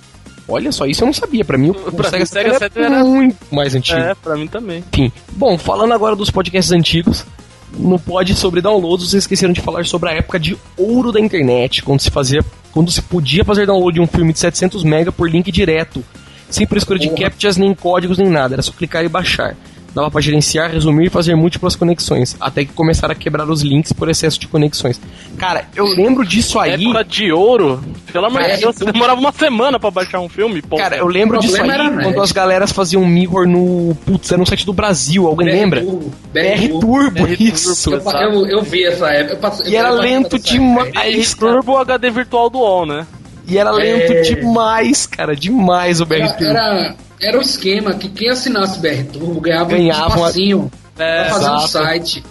Olha 0.49 0.73
só, 0.73 0.87
isso 0.87 1.03
eu 1.03 1.07
não 1.07 1.13
sabia. 1.13 1.45
Pra 1.45 1.59
mim, 1.59 1.71
o, 1.71 1.75
Pra 1.93 2.09
Sega, 2.11 2.25
Sega 2.27 2.59
é 2.75 2.83
era- 2.83 3.05
muito 3.05 3.37
mais 3.53 3.75
antigo. 3.75 3.99
É, 3.99 4.15
pra 4.15 4.37
mim 4.37 4.47
também. 4.47 4.83
Enfim, 4.93 5.13
bom, 5.33 5.59
falando 5.59 5.93
agora 5.93 6.17
dos 6.17 6.31
podcasts 6.31 6.73
antigos, 6.73 7.25
no 7.73 7.99
pod 7.99 8.35
sobre 8.35 8.61
downloads, 8.63 9.09
vocês 9.11 9.25
esqueceram 9.25 9.53
de 9.53 9.61
falar 9.61 9.85
sobre 9.85 10.09
a 10.09 10.13
época 10.15 10.41
de 10.41 10.57
ouro 10.77 11.13
da 11.13 11.21
internet, 11.21 11.83
quando 11.83 12.01
se 12.01 12.11
fazia, 12.11 12.41
quando 12.73 12.91
se 12.91 13.03
podia 13.03 13.45
fazer 13.45 13.67
download 13.67 13.95
de 13.95 14.01
um 14.01 14.07
filme 14.07 14.33
de 14.33 14.39
700 14.39 14.83
MB 14.85 15.13
por 15.13 15.31
link 15.31 15.53
direto, 15.53 16.03
sem 16.49 16.67
por 16.67 16.79
escolha 16.79 16.99
de 16.99 17.11
captchas 17.11 17.59
nem 17.59 17.75
códigos 17.75 18.17
nem 18.17 18.29
nada, 18.29 18.55
era 18.55 18.63
só 18.63 18.73
clicar 18.73 19.05
e 19.05 19.09
baixar. 19.09 19.55
Dava 19.99 20.13
pra 20.13 20.21
gerenciar, 20.21 20.71
resumir 20.71 21.07
e 21.07 21.11
fazer 21.11 21.35
múltiplas 21.35 21.75
conexões, 21.75 22.37
até 22.41 22.65
que 22.65 22.73
começaram 22.73 23.11
a 23.11 23.15
quebrar 23.17 23.51
os 23.51 23.63
links 23.63 23.93
por 23.93 24.09
excesso 24.09 24.39
de 24.39 24.47
conexões. 24.47 25.01
Cara, 25.37 25.65
eu 25.75 25.87
lembro 25.87 26.25
disso 26.25 26.57
aí. 26.61 26.75
Época 26.75 27.03
de 27.05 27.33
ouro, 27.33 27.83
pelo 28.13 28.27
amor 28.27 28.41
de 28.45 28.59
Deus, 28.59 28.77
você 28.77 28.85
demorava 28.85 29.19
uma 29.21 29.33
semana 29.33 29.81
pra 29.81 29.91
baixar 29.91 30.21
um 30.21 30.29
filme, 30.29 30.63
pô. 30.63 30.77
Cara, 30.77 30.97
eu 30.97 31.09
lembro 31.09 31.41
disso 31.41 31.61
aí 31.61 31.69
era 31.69 31.91
quando 31.91 32.23
as 32.23 32.31
galeras 32.31 32.71
faziam 32.71 33.05
mirror 33.05 33.45
no. 33.49 33.93
Putz, 34.07 34.31
era 34.31 34.39
no 34.39 34.47
site 34.47 34.65
do 34.65 34.73
Brasil, 34.73 35.27
alguém 35.27 35.49
BR 35.49 35.53
lembra? 35.53 35.81
Turbo, 35.81 36.13
BR 36.33 36.69
Turbo, 36.81 37.11
BR 37.27 37.43
isso. 37.43 37.91
Turbo, 37.91 38.11
Eu, 38.13 38.33
eu, 38.33 38.47
eu 38.47 38.63
vi 38.63 38.85
essa 38.85 39.09
época. 39.09 39.53
Eu 39.65 39.73
E 39.73 39.75
era 39.75 39.91
lento 39.91 40.39
demais. 40.39 40.93
Aí, 40.95 41.27
Turbo 41.35 41.77
HD 41.77 42.09
virtual 42.09 42.49
do 42.49 42.59
UOL, 42.59 42.87
né? 42.87 43.05
E 43.49 43.59
era 43.59 43.73
lento 43.73 44.13
É. 44.13 44.21
demais, 44.21 45.09
cara, 45.09 45.35
demais 45.35 46.01
o 46.01 46.07
BR 46.07 46.19
Turbo. 46.39 46.45
era, 46.45 46.61
era 46.61 46.97
o 47.21 47.41
esquema 47.41 47.95
que 47.95 48.09
quem 48.09 48.29
assinasse 48.31 48.79
BR 48.79 49.05
Turbo 49.13 49.41
ganhava, 49.41 49.71
Ganhava 49.71 50.03
um 50.03 50.07
uma- 50.07 50.17
espacinho 50.29 50.71
É, 50.99 51.25
pra 51.25 51.31
fazer 51.35 51.51
um 51.51 51.59
site. 51.61 52.25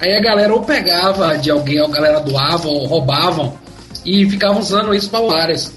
Aí 0.00 0.16
a 0.16 0.20
galera 0.20 0.52
ou 0.54 0.62
pegava 0.62 1.36
de 1.38 1.50
alguém, 1.50 1.80
ou 1.80 1.86
a 1.88 1.90
galera 1.90 2.20
doava, 2.20 2.68
ou 2.68 2.86
roubavam, 2.86 3.54
e 4.04 4.28
ficava 4.30 4.58
usando 4.58 4.94
isso 4.94 5.10
pra 5.10 5.20
várias. 5.20 5.72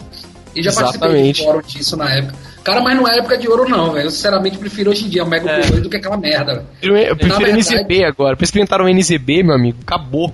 E 0.55 0.61
já 0.61 0.71
participei 0.73 1.07
Exatamente. 1.09 1.39
de 1.39 1.43
fórum 1.45 1.61
disso 1.61 1.97
na 1.97 2.09
época. 2.13 2.35
Cara, 2.63 2.79
mas 2.81 2.95
não 2.95 3.07
é 3.07 3.17
época 3.17 3.37
de 3.37 3.47
ouro, 3.47 3.67
não, 3.67 3.91
velho. 3.91 4.05
Eu 4.05 4.11
sinceramente 4.11 4.57
prefiro 4.59 4.91
hoje 4.91 5.05
em 5.05 5.09
dia 5.09 5.23
o 5.23 5.27
Mega 5.27 5.49
É. 5.49 5.61
Do 5.61 5.89
que 5.89 5.97
aquela 5.97 6.15
merda. 6.17 6.53
velho. 6.55 6.67
Eu, 6.81 6.95
eu 6.95 7.15
prefiro 7.15 7.39
verdade- 7.39 7.57
NZB 7.75 8.03
agora. 8.03 8.35
Pra 8.37 8.43
experimentar 8.43 8.79
o 8.81 8.87
NZB, 8.87 9.41
meu 9.43 9.55
amigo, 9.55 9.79
acabou. 9.81 10.31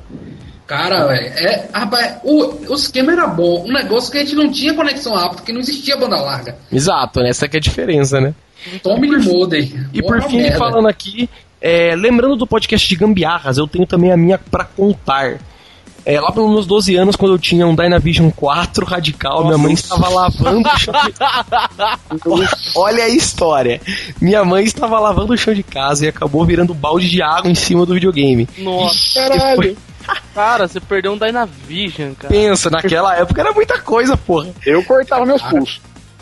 Cara, 0.67 1.07
velho, 1.07 1.27
é, 1.37 1.69
rapaz, 1.73 2.17
o, 2.25 2.71
o 2.71 2.75
esquema 2.75 3.13
era 3.13 3.25
bom. 3.25 3.63
Um 3.65 3.71
negócio 3.71 4.11
que 4.11 4.17
a 4.17 4.21
gente 4.21 4.35
não 4.35 4.51
tinha 4.51 4.73
conexão 4.73 5.15
rápida, 5.15 5.37
porque 5.37 5.53
não 5.53 5.61
existia 5.61 5.95
banda 5.95 6.19
larga. 6.19 6.57
Exato, 6.69 7.21
né? 7.21 7.29
Essa 7.29 7.47
que 7.47 7.55
é 7.55 7.59
a 7.59 7.61
diferença, 7.61 8.19
né? 8.19 8.35
Tome 8.83 9.07
de 9.07 9.25
modem. 9.25 9.87
E 9.93 10.01
por 10.01 10.21
fim, 10.23 10.41
merda. 10.41 10.57
falando 10.57 10.89
aqui, 10.89 11.29
é, 11.61 11.95
lembrando 11.95 12.35
do 12.35 12.45
podcast 12.45 12.87
de 12.87 12.95
gambiarras, 12.97 13.57
eu 13.57 13.65
tenho 13.65 13.85
também 13.85 14.11
a 14.11 14.17
minha 14.17 14.37
pra 14.37 14.65
contar. 14.65 15.39
É, 16.05 16.19
lá 16.21 16.31
pelos 16.31 16.49
meus 16.49 16.65
12 16.65 16.95
anos, 16.95 17.15
quando 17.17 17.33
eu 17.33 17.39
tinha 17.39 17.67
um 17.67 17.75
Dynavision 17.75 18.29
4 18.29 18.85
radical, 18.85 19.43
minha 19.43 19.57
mãe 19.57 19.73
estava 19.73 20.07
lavando 20.07 20.67
o 20.69 20.79
chão 20.79 20.93
de... 21.05 21.13
Olha 22.75 23.03
a 23.03 23.09
história. 23.09 23.81
Minha 24.21 24.45
mãe 24.45 24.63
estava 24.63 24.99
lavando 24.99 25.33
o 25.33 25.37
chão 25.37 25.53
de 25.53 25.63
casa 25.63 26.05
e 26.05 26.07
acabou 26.07 26.45
virando 26.45 26.73
balde 26.73 27.09
de 27.09 27.21
água 27.21 27.51
em 27.51 27.55
cima 27.55 27.85
do 27.85 27.93
videogame. 27.93 28.47
Nossa, 28.57 29.19
Caralho. 29.19 29.77
Cara, 30.37 30.67
você 30.67 30.79
perdeu 30.79 31.13
um 31.13 31.17
Dynavision, 31.17 32.13
cara. 32.13 32.31
Pensa, 32.31 32.69
naquela 32.69 33.15
época 33.15 33.41
era 33.41 33.51
muita 33.53 33.79
coisa, 33.79 34.15
porra. 34.15 34.49
Eu 34.63 34.83
cortava 34.83 35.25
meus 35.25 35.41
pulsos. 35.41 35.81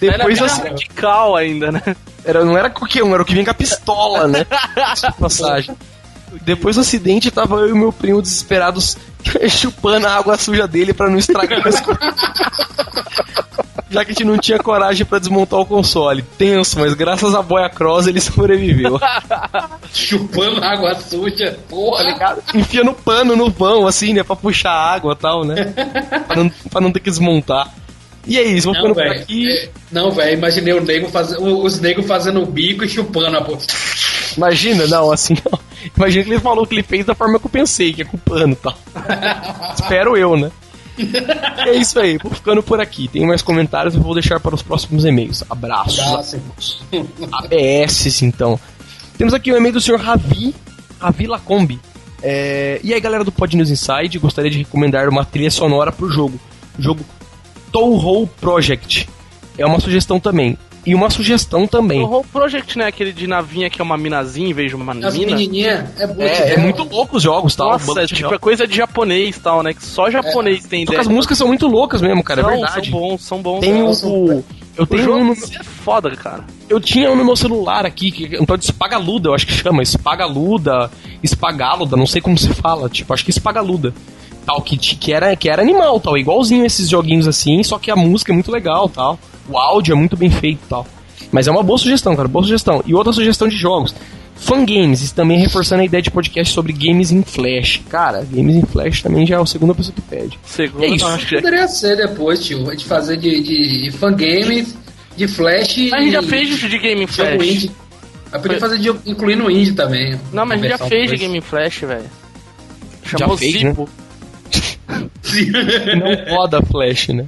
Depois 0.00 0.18
Dynavision 0.18 0.46
assim, 0.46 0.62
radical 0.62 1.36
ainda, 1.36 1.70
né? 1.70 1.82
era, 2.24 2.44
não 2.44 2.58
era 2.58 2.68
qualquer 2.68 3.04
um, 3.04 3.14
era 3.14 3.22
o 3.22 3.24
que 3.24 3.32
vinha 3.32 3.44
com 3.44 3.52
a 3.52 3.54
pistola, 3.54 4.26
né? 4.26 4.44
De 5.00 5.12
passagem. 5.20 5.76
Depois 6.42 6.74
do 6.74 6.80
acidente, 6.80 7.30
tava 7.30 7.60
eu 7.60 7.68
e 7.68 7.78
meu 7.78 7.92
primo 7.92 8.20
desesperados 8.20 8.96
chupando 9.48 10.08
a 10.08 10.16
água 10.16 10.36
suja 10.36 10.66
dele 10.66 10.92
pra 10.92 11.08
não 11.08 11.16
estragar 11.16 11.64
as 11.64 11.80
coisas. 11.80 12.14
Já 13.94 14.04
que 14.04 14.10
a 14.10 14.14
gente 14.14 14.24
não 14.24 14.36
tinha 14.38 14.58
coragem 14.58 15.06
pra 15.06 15.18
desmontar 15.18 15.58
o 15.60 15.64
console. 15.66 16.22
Tenso, 16.36 16.78
mas 16.80 16.92
graças 16.94 17.34
a 17.34 17.40
Boia 17.42 17.68
Cross 17.70 18.06
ele 18.06 18.20
sobreviveu. 18.22 18.98
Chupando 19.92 20.62
água 20.62 20.94
suja, 20.96 21.52
Tá 21.52 21.58
porra. 21.68 22.02
ligado? 22.04 22.42
Enfia 22.54 22.82
no 22.84 22.92
pano, 22.94 23.36
no 23.36 23.50
vão, 23.50 23.86
assim, 23.86 24.12
né? 24.12 24.22
Pra 24.22 24.36
puxar 24.36 24.72
água 24.72 25.14
e 25.14 25.16
tal, 25.22 25.44
né? 25.44 25.72
Pra 26.26 26.36
não, 26.36 26.50
pra 26.70 26.80
não 26.80 26.92
ter 26.92 27.00
que 27.00 27.10
desmontar. 27.10 27.72
E 28.26 28.38
é 28.38 28.42
isso, 28.42 28.66
vou 28.66 28.74
ficando 28.74 28.94
por 28.94 29.06
aqui. 29.06 29.50
é, 29.50 29.68
Não, 29.92 30.10
velho, 30.10 30.38
imaginei 30.38 30.72
o 30.72 30.82
nego 30.82 31.08
faz... 31.10 31.32
os 31.38 31.78
negros 31.78 32.06
fazendo 32.06 32.42
o 32.42 32.46
bico 32.46 32.82
e 32.84 32.88
chupando 32.88 33.36
a 33.36 33.42
porra. 33.42 33.60
Imagina, 34.36 34.86
não, 34.86 35.12
assim, 35.12 35.36
não. 35.44 35.58
Imagina 35.96 36.24
que 36.24 36.30
ele 36.30 36.40
falou 36.40 36.66
que 36.66 36.74
ele 36.74 36.82
fez 36.82 37.04
da 37.04 37.14
forma 37.14 37.38
que 37.38 37.44
eu 37.46 37.50
pensei, 37.50 37.92
que 37.92 38.00
é 38.02 38.04
com 38.04 38.16
pano 38.16 38.54
e 38.54 38.56
tal. 38.56 38.74
Espero 39.74 40.16
eu, 40.16 40.36
né? 40.36 40.50
É 41.66 41.74
isso 41.74 41.98
aí, 41.98 42.18
vou 42.18 42.32
ficando 42.32 42.62
por 42.62 42.80
aqui. 42.80 43.08
Tem 43.08 43.26
mais 43.26 43.42
comentários, 43.42 43.94
eu 43.94 44.00
vou 44.00 44.14
deixar 44.14 44.38
para 44.40 44.54
os 44.54 44.62
próximos 44.62 45.04
e-mails. 45.04 45.42
Abraços. 45.48 46.00
Abraço. 46.00 46.40
ABS, 47.32 48.22
então. 48.22 48.58
Temos 49.18 49.34
aqui 49.34 49.52
o 49.52 49.56
e-mail 49.56 49.74
do 49.74 49.80
senhor 49.80 50.00
Ravi, 50.00 50.54
Ravi 50.98 51.26
Lacombe. 51.26 51.80
É, 52.22 52.80
e 52.82 52.94
aí, 52.94 53.00
galera 53.00 53.22
do 53.22 53.30
Pod 53.30 53.56
News 53.56 53.70
Inside, 53.70 54.18
gostaria 54.18 54.50
de 54.50 54.58
recomendar 54.58 55.08
uma 55.08 55.24
trilha 55.24 55.50
sonora 55.50 55.92
pro 55.92 56.10
jogo. 56.10 56.40
O 56.78 56.82
jogo 56.82 57.04
Touhou 57.70 58.26
Project. 58.26 59.08
É 59.58 59.66
uma 59.66 59.78
sugestão 59.78 60.18
também. 60.18 60.56
E 60.86 60.94
uma 60.94 61.08
sugestão 61.08 61.66
também. 61.66 62.02
O 62.02 62.06
Whole 62.06 62.26
Project, 62.30 62.76
né? 62.76 62.86
Aquele 62.86 63.12
de 63.12 63.26
navinha 63.26 63.70
que 63.70 63.80
é 63.80 63.84
uma 63.84 63.96
minazinha 63.96 64.50
em 64.50 64.52
vez 64.52 64.68
de 64.70 64.76
uma 64.76 64.92
As 64.92 65.16
mina. 65.16 65.34
menininhas 65.34 65.84
é 65.98 66.06
muito 66.06 66.20
É, 66.22 66.52
é 66.54 66.56
muito 66.58 66.82
louco 66.84 67.16
os 67.16 67.22
jogos, 67.22 67.56
tal. 67.56 67.70
Nossa, 67.70 68.02
é, 68.02 68.06
tipo, 68.06 68.34
é 68.34 68.38
coisa 68.38 68.66
de 68.66 68.76
japonês 68.76 69.38
tal, 69.38 69.62
né? 69.62 69.72
Que 69.72 69.82
só 69.84 70.10
japonês 70.10 70.66
tem 70.66 70.80
Só 70.84 70.92
que 70.92 70.96
ideia. 70.96 71.00
as 71.00 71.08
músicas 71.08 71.38
são 71.38 71.46
muito 71.48 71.66
loucas 71.66 72.02
mesmo, 72.02 72.22
cara, 72.22 72.40
é 72.40 72.44
São- 72.44 72.52
verdade. 72.52 72.90
São 72.90 73.00
bons, 73.00 73.22
são 73.22 73.42
bons. 73.42 73.60
Tem 73.60 73.82
o, 73.82 73.86
Nossa, 73.86 74.06
o- 74.06 74.44
eu 74.76 74.86
tenho 74.86 75.02
jogo 75.04 75.18
um 75.20 75.24
no, 75.24 75.32
é 75.32 75.62
foda, 75.64 76.10
cara. 76.16 76.44
eu 76.68 76.78
tinha 76.80 77.10
um 77.10 77.16
no 77.16 77.24
meu 77.24 77.36
celular 77.36 77.86
aqui, 77.86 78.10
que 78.10 78.36
é 78.36 78.40
um 78.40 78.44
tal 78.44 78.56
de 78.56 78.64
Spagaluda, 78.66 79.28
eu 79.30 79.34
acho 79.34 79.46
que 79.46 79.52
chama, 79.54 79.82
Spagaluda, 79.84 80.90
Spagaluda, 81.24 81.96
não 81.96 82.06
sei 82.06 82.20
como 82.20 82.36
se 82.36 82.48
fala, 82.52 82.88
tipo, 82.88 83.12
acho 83.14 83.24
que 83.24 83.32
Spagaluda. 83.32 83.94
Tal, 84.44 84.60
que, 84.60 84.76
que, 84.76 85.10
era, 85.12 85.34
que 85.34 85.48
era 85.48 85.62
animal, 85.62 85.98
tal, 85.98 86.18
igualzinho 86.18 86.66
esses 86.66 86.90
joguinhos 86.90 87.26
assim, 87.26 87.62
só 87.62 87.78
que 87.78 87.90
a 87.90 87.96
música 87.96 88.30
é 88.30 88.34
muito 88.34 88.52
legal, 88.52 88.88
tal. 88.90 89.18
O 89.48 89.58
áudio 89.58 89.92
é 89.92 89.96
muito 89.96 90.16
bem 90.16 90.30
feito, 90.30 90.60
tal. 90.68 90.86
Mas 91.30 91.46
é 91.46 91.50
uma 91.50 91.62
boa 91.62 91.78
sugestão, 91.78 92.14
cara, 92.16 92.28
boa 92.28 92.44
sugestão. 92.44 92.82
E 92.86 92.94
outra 92.94 93.12
sugestão 93.12 93.48
de 93.48 93.56
jogos. 93.56 93.94
Fangames, 94.36 95.00
isso 95.00 95.14
também 95.14 95.38
reforçando 95.38 95.82
a 95.82 95.84
ideia 95.84 96.02
de 96.02 96.10
podcast 96.10 96.52
sobre 96.52 96.72
games 96.72 97.10
em 97.12 97.22
Flash. 97.22 97.80
Cara, 97.88 98.26
games 98.30 98.56
em 98.56 98.62
Flash 98.62 99.00
também 99.02 99.26
já 99.26 99.36
é 99.36 99.40
a 99.40 99.46
segunda 99.46 99.74
pessoa 99.74 99.94
que 99.94 100.00
pede. 100.02 100.38
Segundo, 100.44 100.84
É 100.84 100.88
isso. 100.88 101.06
acho 101.06 101.26
que. 101.26 101.36
Poderia 101.36 101.68
ser 101.68 101.96
depois, 101.96 102.44
tio. 102.44 102.68
A 102.68 102.72
gente 102.72 102.84
fazer 102.84 103.16
de, 103.16 103.40
de 103.42 103.90
fangames, 103.92 104.76
de 105.16 105.28
flash 105.28 105.78
A 105.92 106.00
gente 106.00 106.12
já 106.12 106.20
e 106.20 106.26
fez 106.26 106.48
de 106.58 106.78
Game 106.78 107.06
jogo 107.06 107.12
Flash. 107.30 107.46
indie. 107.48 107.70
Aí 108.32 108.40
podia 108.40 108.58
fazer 108.58 108.78
de, 108.78 108.88
incluindo 109.06 109.44
o 109.46 109.50
indie 109.50 109.72
também. 109.72 110.18
Não, 110.32 110.44
mas 110.44 110.58
a 110.60 110.68
gente 110.68 110.78
já 110.78 110.86
fez 110.86 111.10
de. 111.10 111.16
Game 111.16 111.40
Flash, 111.40 111.78
velho. 111.82 112.10
Chamou 113.04 113.36
fez, 113.36 113.52
Zipo. 113.52 113.88
Não 115.96 116.36
roda 116.36 116.60
Flash, 116.62 117.08
né? 117.08 117.26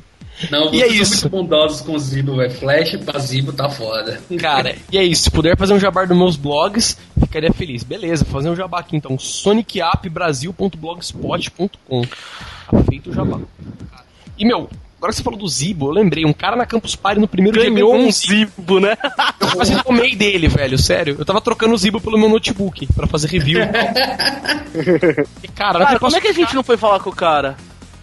Não, 0.51 0.73
E 0.75 0.83
é 0.83 0.87
são 0.89 0.95
isso. 0.97 1.29
muito 1.31 1.49
bondosos 1.49 1.81
com 1.81 1.93
o 1.95 1.99
Zibo, 1.99 2.37
velho. 2.37 2.51
Flash 2.51 2.97
pra 3.05 3.19
Zibo 3.19 3.53
tá 3.53 3.69
foda. 3.69 4.21
Cara, 4.39 4.75
e 4.93 4.99
é 4.99 5.05
isso. 5.05 5.25
Se 5.25 5.31
puder 5.31 5.57
fazer 5.57 5.73
um 5.75 5.81
jabá 5.81 6.05
dos 6.05 6.17
meus 6.17 6.37
blogs, 6.37 6.97
ficaria 7.21 7.53
feliz. 7.53 7.83
Beleza, 7.83 8.25
vou 8.25 8.33
fazer 8.35 8.51
um 8.51 8.57
jabá 8.57 8.79
aqui 8.81 8.97
então. 8.97 9.19
sonicappbrasil.blogspot.com 9.19 12.03
Tá 12.03 12.83
feito 12.89 13.11
o 13.11 13.13
jabá. 13.13 13.39
E 14.39 14.45
meu, 14.45 14.69
agora 14.99 15.13
que 15.13 15.17
você 15.17 15.23
falou 15.23 15.39
do 15.39 15.49
Zibo, 15.49 15.87
eu 15.89 15.93
lembrei, 15.93 16.25
um 16.27 16.33
cara 16.33 16.57
na 16.57 16.67
Campus 16.67 16.95
Party 16.97 17.21
no 17.21 17.29
primeiro 17.29 17.59
dia 17.61 17.71
Ganhou 17.71 17.93
ganhou 17.93 18.09
um 18.09 18.13
Zipo, 18.13 18.81
né? 18.81 18.97
Eu 19.41 19.49
quase 19.53 19.83
tomei 19.83 20.15
dele, 20.17 20.49
velho, 20.49 20.77
sério. 20.77 21.17
Eu 21.19 21.25
tava 21.25 21.41
trocando 21.41 21.73
o 21.75 21.79
Zibo 21.79 22.01
pelo 22.01 22.19
meu 22.19 22.29
notebook 22.29 22.87
pra 22.95 23.07
fazer 23.07 23.29
review 23.29 23.61
e 25.43 25.49
cara, 25.49 25.79
Cara, 25.79 25.99
como 25.99 26.17
é 26.17 26.21
que 26.21 26.29
a 26.29 26.33
gente 26.33 26.55
não 26.55 26.63
foi 26.65 26.77
falar 26.77 27.01
com 27.01 27.09
o 27.11 27.15
cara? 27.15 27.57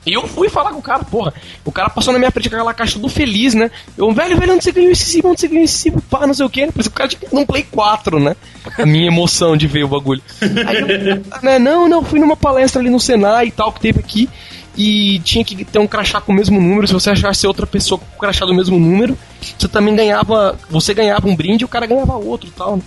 E 0.06 0.14
eu 0.14 0.28
fui 0.28 0.50
falar 0.50 0.72
com 0.72 0.80
o 0.80 0.82
cara, 0.82 1.04
porra. 1.04 1.34
O 1.64 1.72
cara 1.72 1.90
passou 1.90 2.12
na 2.12 2.20
minha 2.20 2.32
frente 2.32 2.50
com 2.50 2.56
aquela 2.56 2.74
caixa 2.74 2.94
tudo 2.94 3.08
feliz, 3.08 3.54
né? 3.54 3.72
Eu, 3.98 4.12
velho, 4.12 4.38
velho, 4.38 4.54
onde 4.54 4.64
você 4.64 4.72
ganhou 4.72 4.92
esse 4.92 5.06
Zibo? 5.06 5.30
Onde 5.30 5.40
você 5.40 5.48
ganhou 5.48 5.64
esse 5.64 5.78
Zibo? 5.78 6.02
Pá, 6.02 6.28
não 6.28 6.34
sei 6.34 6.46
o 6.46 6.50
quê. 6.50 6.68
Parece 6.72 6.90
que 6.90 6.94
o 6.94 6.98
cara 6.98 7.10
tinha 7.10 7.22
um 7.32 7.46
Play 7.46 7.64
4, 7.64 8.20
né? 8.20 8.36
A 8.78 8.86
minha 8.86 9.08
emoção 9.08 9.56
de 9.56 9.66
ver 9.68 9.86
o 9.86 9.88
bagulho. 9.88 10.22
Aí 10.42 10.78
eu, 10.78 11.24
né, 11.42 11.58
não, 11.58 11.88
não, 11.88 12.04
fui 12.04 12.20
numa 12.20 12.36
palestra 12.36 12.82
ali 12.82 12.90
no 12.90 13.00
Senai 13.00 13.48
e 13.48 13.52
tal, 13.52 13.72
que 13.72 13.80
teve 13.80 14.00
aqui. 14.00 14.30
E 14.76 15.20
tinha 15.20 15.46
que 15.46 15.64
ter 15.64 15.80
um 15.80 15.88
crachá 15.88 16.20
com 16.20 16.32
o 16.32 16.36
mesmo 16.36 16.60
número. 16.60 16.88
Se 16.88 16.94
você 16.94 17.12
achasse 17.12 17.46
outra 17.46 17.66
pessoa 17.66 18.00
com 18.00 18.06
o 18.16 18.20
crachá 18.20 18.46
do 18.46 18.54
mesmo 18.54 18.78
número, 18.78 19.18
você 19.58 19.68
também 19.68 19.96
ganhava. 19.96 20.58
Você 20.70 20.94
ganhava 20.94 21.28
um 21.28 21.36
brinde 21.36 21.64
e 21.64 21.66
o 21.66 21.70
cara 21.70 21.86
ganhava 21.86 22.16
outro 22.16 22.52
tal, 22.52 22.78
né? 22.78 22.84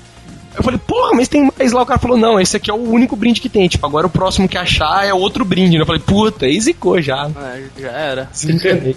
Eu 0.56 0.62
falei, 0.62 0.78
porra, 0.78 1.12
mas 1.14 1.28
tem 1.28 1.50
mais 1.58 1.72
lá. 1.72 1.82
O 1.82 1.86
cara 1.86 1.98
falou, 2.00 2.16
não, 2.16 2.40
esse 2.40 2.56
aqui 2.56 2.70
é 2.70 2.74
o 2.74 2.76
único 2.90 3.14
brinde 3.14 3.40
que 3.40 3.48
tem. 3.48 3.68
Tipo, 3.68 3.86
agora 3.86 4.06
o 4.06 4.10
próximo 4.10 4.48
que 4.48 4.56
achar 4.56 5.06
é 5.06 5.12
outro 5.12 5.44
brinde. 5.44 5.76
né? 5.76 5.82
Eu 5.82 5.86
falei, 5.86 6.00
puta, 6.00 6.46
aí 6.46 6.60
zicou 6.60 7.00
já. 7.00 7.30
É, 7.36 7.62
já 7.78 7.90
era. 7.90 8.24
Desencanei. 8.32 8.96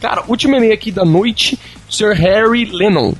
Cara, 0.00 0.24
último 0.26 0.56
e-mail 0.56 0.72
aqui 0.74 0.90
da 0.90 1.04
noite, 1.04 1.58
Sr. 1.88 2.12
Harry 2.14 2.64
Lennon. 2.64 3.12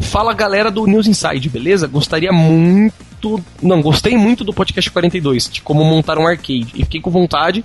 Fala 0.00 0.32
galera 0.32 0.70
do 0.70 0.86
News 0.86 1.06
Inside, 1.06 1.48
beleza? 1.50 1.86
Gostaria 1.86 2.32
muito. 2.32 3.40
Não, 3.62 3.80
gostei 3.82 4.16
muito 4.16 4.42
do 4.42 4.52
podcast 4.52 4.90
42, 4.90 5.48
de 5.50 5.60
como 5.62 5.84
montar 5.84 6.18
um 6.18 6.26
arcade. 6.26 6.68
E 6.74 6.82
fiquei 6.84 7.00
com 7.00 7.10
vontade. 7.10 7.64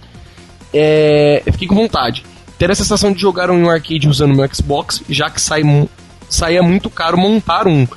É, 0.73 1.41
eu 1.45 1.53
fiquei 1.53 1.67
com 1.67 1.75
vontade. 1.75 2.23
Ter 2.57 2.69
a 2.69 2.75
sensação 2.75 3.11
de 3.13 3.19
jogar 3.21 3.49
um 3.49 3.69
arcade 3.69 4.07
usando 4.07 4.35
meu 4.35 4.47
Xbox, 4.53 5.01
já 5.09 5.29
que 5.29 5.41
sai, 5.41 5.63
mu- 5.63 5.89
saía 6.29 6.61
muito 6.61 6.89
caro 6.89 7.17
montar 7.17 7.67
um. 7.67 7.87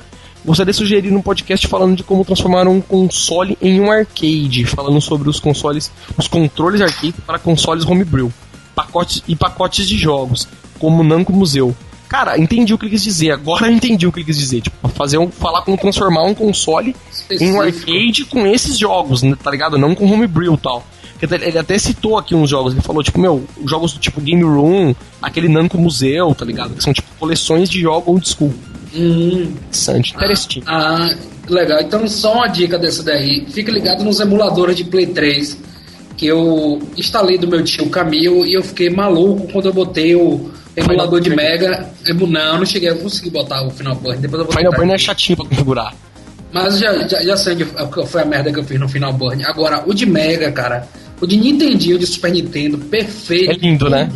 Gostaria 0.45 0.71
de 0.71 0.77
sugerir 0.77 1.13
um 1.13 1.21
podcast 1.21 1.67
falando 1.67 1.95
de 1.95 2.03
como 2.03 2.25
transformar 2.25 2.67
um 2.67 2.81
console 2.81 3.57
em 3.61 3.79
um 3.79 3.89
arcade, 3.89 4.65
falando 4.65 4.99
sobre 4.99 5.29
os 5.29 5.39
consoles, 5.39 5.89
os 6.17 6.27
controles 6.27 6.81
arcade 6.81 7.15
para 7.25 7.39
consoles 7.39 7.85
homebrew, 7.85 8.31
pacotes 8.75 9.23
e 9.25 9.35
pacotes 9.37 9.87
de 9.87 9.97
jogos, 9.97 10.47
como 10.77 11.01
Namco 11.01 11.31
Museu. 11.31 11.73
Cara, 12.09 12.37
entendi 12.37 12.73
o 12.73 12.77
que 12.77 12.85
ele 12.85 12.91
quis 12.91 13.03
dizer. 13.03 13.31
Agora 13.31 13.67
eu 13.67 13.71
entendi 13.71 14.05
o 14.05 14.11
que 14.11 14.19
ele 14.19 14.25
quis 14.25 14.37
dizer. 14.37 14.61
Tipo, 14.61 14.87
fazer 14.89 15.17
um, 15.17 15.31
falar 15.31 15.61
como 15.63 15.77
transformar 15.77 16.23
um 16.23 16.35
console 16.35 16.89
em 16.91 16.93
um 16.93 17.11
Específico. 17.11 17.61
arcade 17.61 18.25
com 18.25 18.45
esses 18.45 18.77
jogos, 18.77 19.23
né, 19.23 19.35
tá 19.41 19.49
ligado? 19.49 19.77
Não 19.77 19.95
com 19.95 20.05
homebrew 20.05 20.53
e 20.53 20.57
tal. 20.57 20.85
Ele 21.21 21.57
até 21.57 21.77
citou 21.79 22.17
aqui 22.17 22.35
uns 22.35 22.49
jogos. 22.49 22.73
Ele 22.73 22.81
falou, 22.81 23.01
tipo, 23.01 23.19
meu, 23.19 23.47
jogos 23.65 23.93
do 23.93 23.99
tipo 23.99 24.19
Game 24.19 24.43
Room, 24.43 24.93
aquele 25.21 25.47
Namco 25.47 25.77
Museu, 25.77 26.35
tá 26.35 26.43
ligado? 26.43 26.75
Que 26.75 26.83
são 26.83 26.93
tipo 26.93 27.07
coleções 27.17 27.69
de 27.69 27.79
jogos 27.79 28.07
old 28.07 28.29
school. 28.29 28.53
Hum, 28.95 29.53
Interessante, 29.55 30.13
interessante. 30.15 30.63
ah, 30.67 31.15
legal. 31.49 31.81
Então, 31.81 32.07
só 32.07 32.33
uma 32.35 32.47
dica 32.47 32.77
dessa 32.77 33.03
daí. 33.03 33.45
Fica 33.49 33.71
ligado 33.71 34.03
nos 34.03 34.19
emuladores 34.19 34.75
de 34.75 34.83
Play 34.83 35.07
3. 35.07 35.57
Que 36.15 36.27
eu 36.27 36.79
instalei 36.95 37.37
do 37.39 37.47
meu 37.47 37.63
tio 37.63 37.89
Camil 37.89 38.45
e 38.45 38.53
eu 38.53 38.63
fiquei 38.63 38.89
maluco 38.89 39.51
quando 39.51 39.65
eu 39.65 39.73
botei 39.73 40.15
o 40.15 40.51
emulador 40.77 41.19
de 41.19 41.29
Mega. 41.31 41.89
Não, 42.07 42.59
não 42.59 42.65
cheguei 42.65 42.89
a 42.89 42.95
conseguir 42.95 43.31
botar 43.31 43.65
o 43.65 43.71
Final 43.71 43.95
Burn. 43.95 44.19
Depois 44.21 44.39
eu 44.41 44.45
vou 44.45 44.55
Final. 44.55 44.73
Burn 44.73 44.91
é 44.93 44.97
chatinho 44.97 45.37
pra 45.37 45.47
configurar. 45.47 45.95
Mas 46.51 46.77
já, 46.77 47.07
já, 47.07 47.23
já 47.23 47.35
sei 47.35 47.53
onde 47.53 47.65
foi 48.05 48.21
a 48.21 48.25
merda 48.25 48.53
que 48.53 48.59
eu 48.59 48.63
fiz 48.63 48.79
no 48.79 48.87
Final 48.87 49.11
Burn. 49.13 49.43
Agora, 49.43 49.83
o 49.87 49.93
de 49.93 50.05
Mega, 50.05 50.51
cara. 50.51 50.87
O 51.19 51.25
de 51.25 51.35
Nintendinho, 51.35 51.97
de 51.97 52.05
Super 52.05 52.31
Nintendo, 52.31 52.77
perfeito. 52.77 53.49
É 53.51 53.53
lindo, 53.55 53.89
né? 53.89 54.07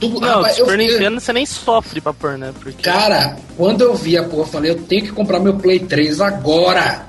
Tudo, 0.00 0.20
Não, 0.20 0.36
rapaz, 0.36 0.58
eu 0.58 0.64
Super 0.64 0.78
fiquei- 0.78 0.94
Nintendo 0.98 1.20
você 1.20 1.32
nem 1.32 1.44
sofre 1.46 2.00
pra 2.00 2.14
pôr, 2.14 2.38
né? 2.38 2.52
Porque... 2.58 2.82
Cara, 2.82 3.36
quando 3.56 3.82
eu 3.82 3.94
vi 3.94 4.16
a 4.16 4.24
porra, 4.24 4.42
eu 4.42 4.46
falei, 4.46 4.70
eu 4.70 4.82
tenho 4.82 5.02
que 5.02 5.12
comprar 5.12 5.38
meu 5.40 5.56
Play 5.58 5.78
3 5.80 6.20
agora. 6.20 7.06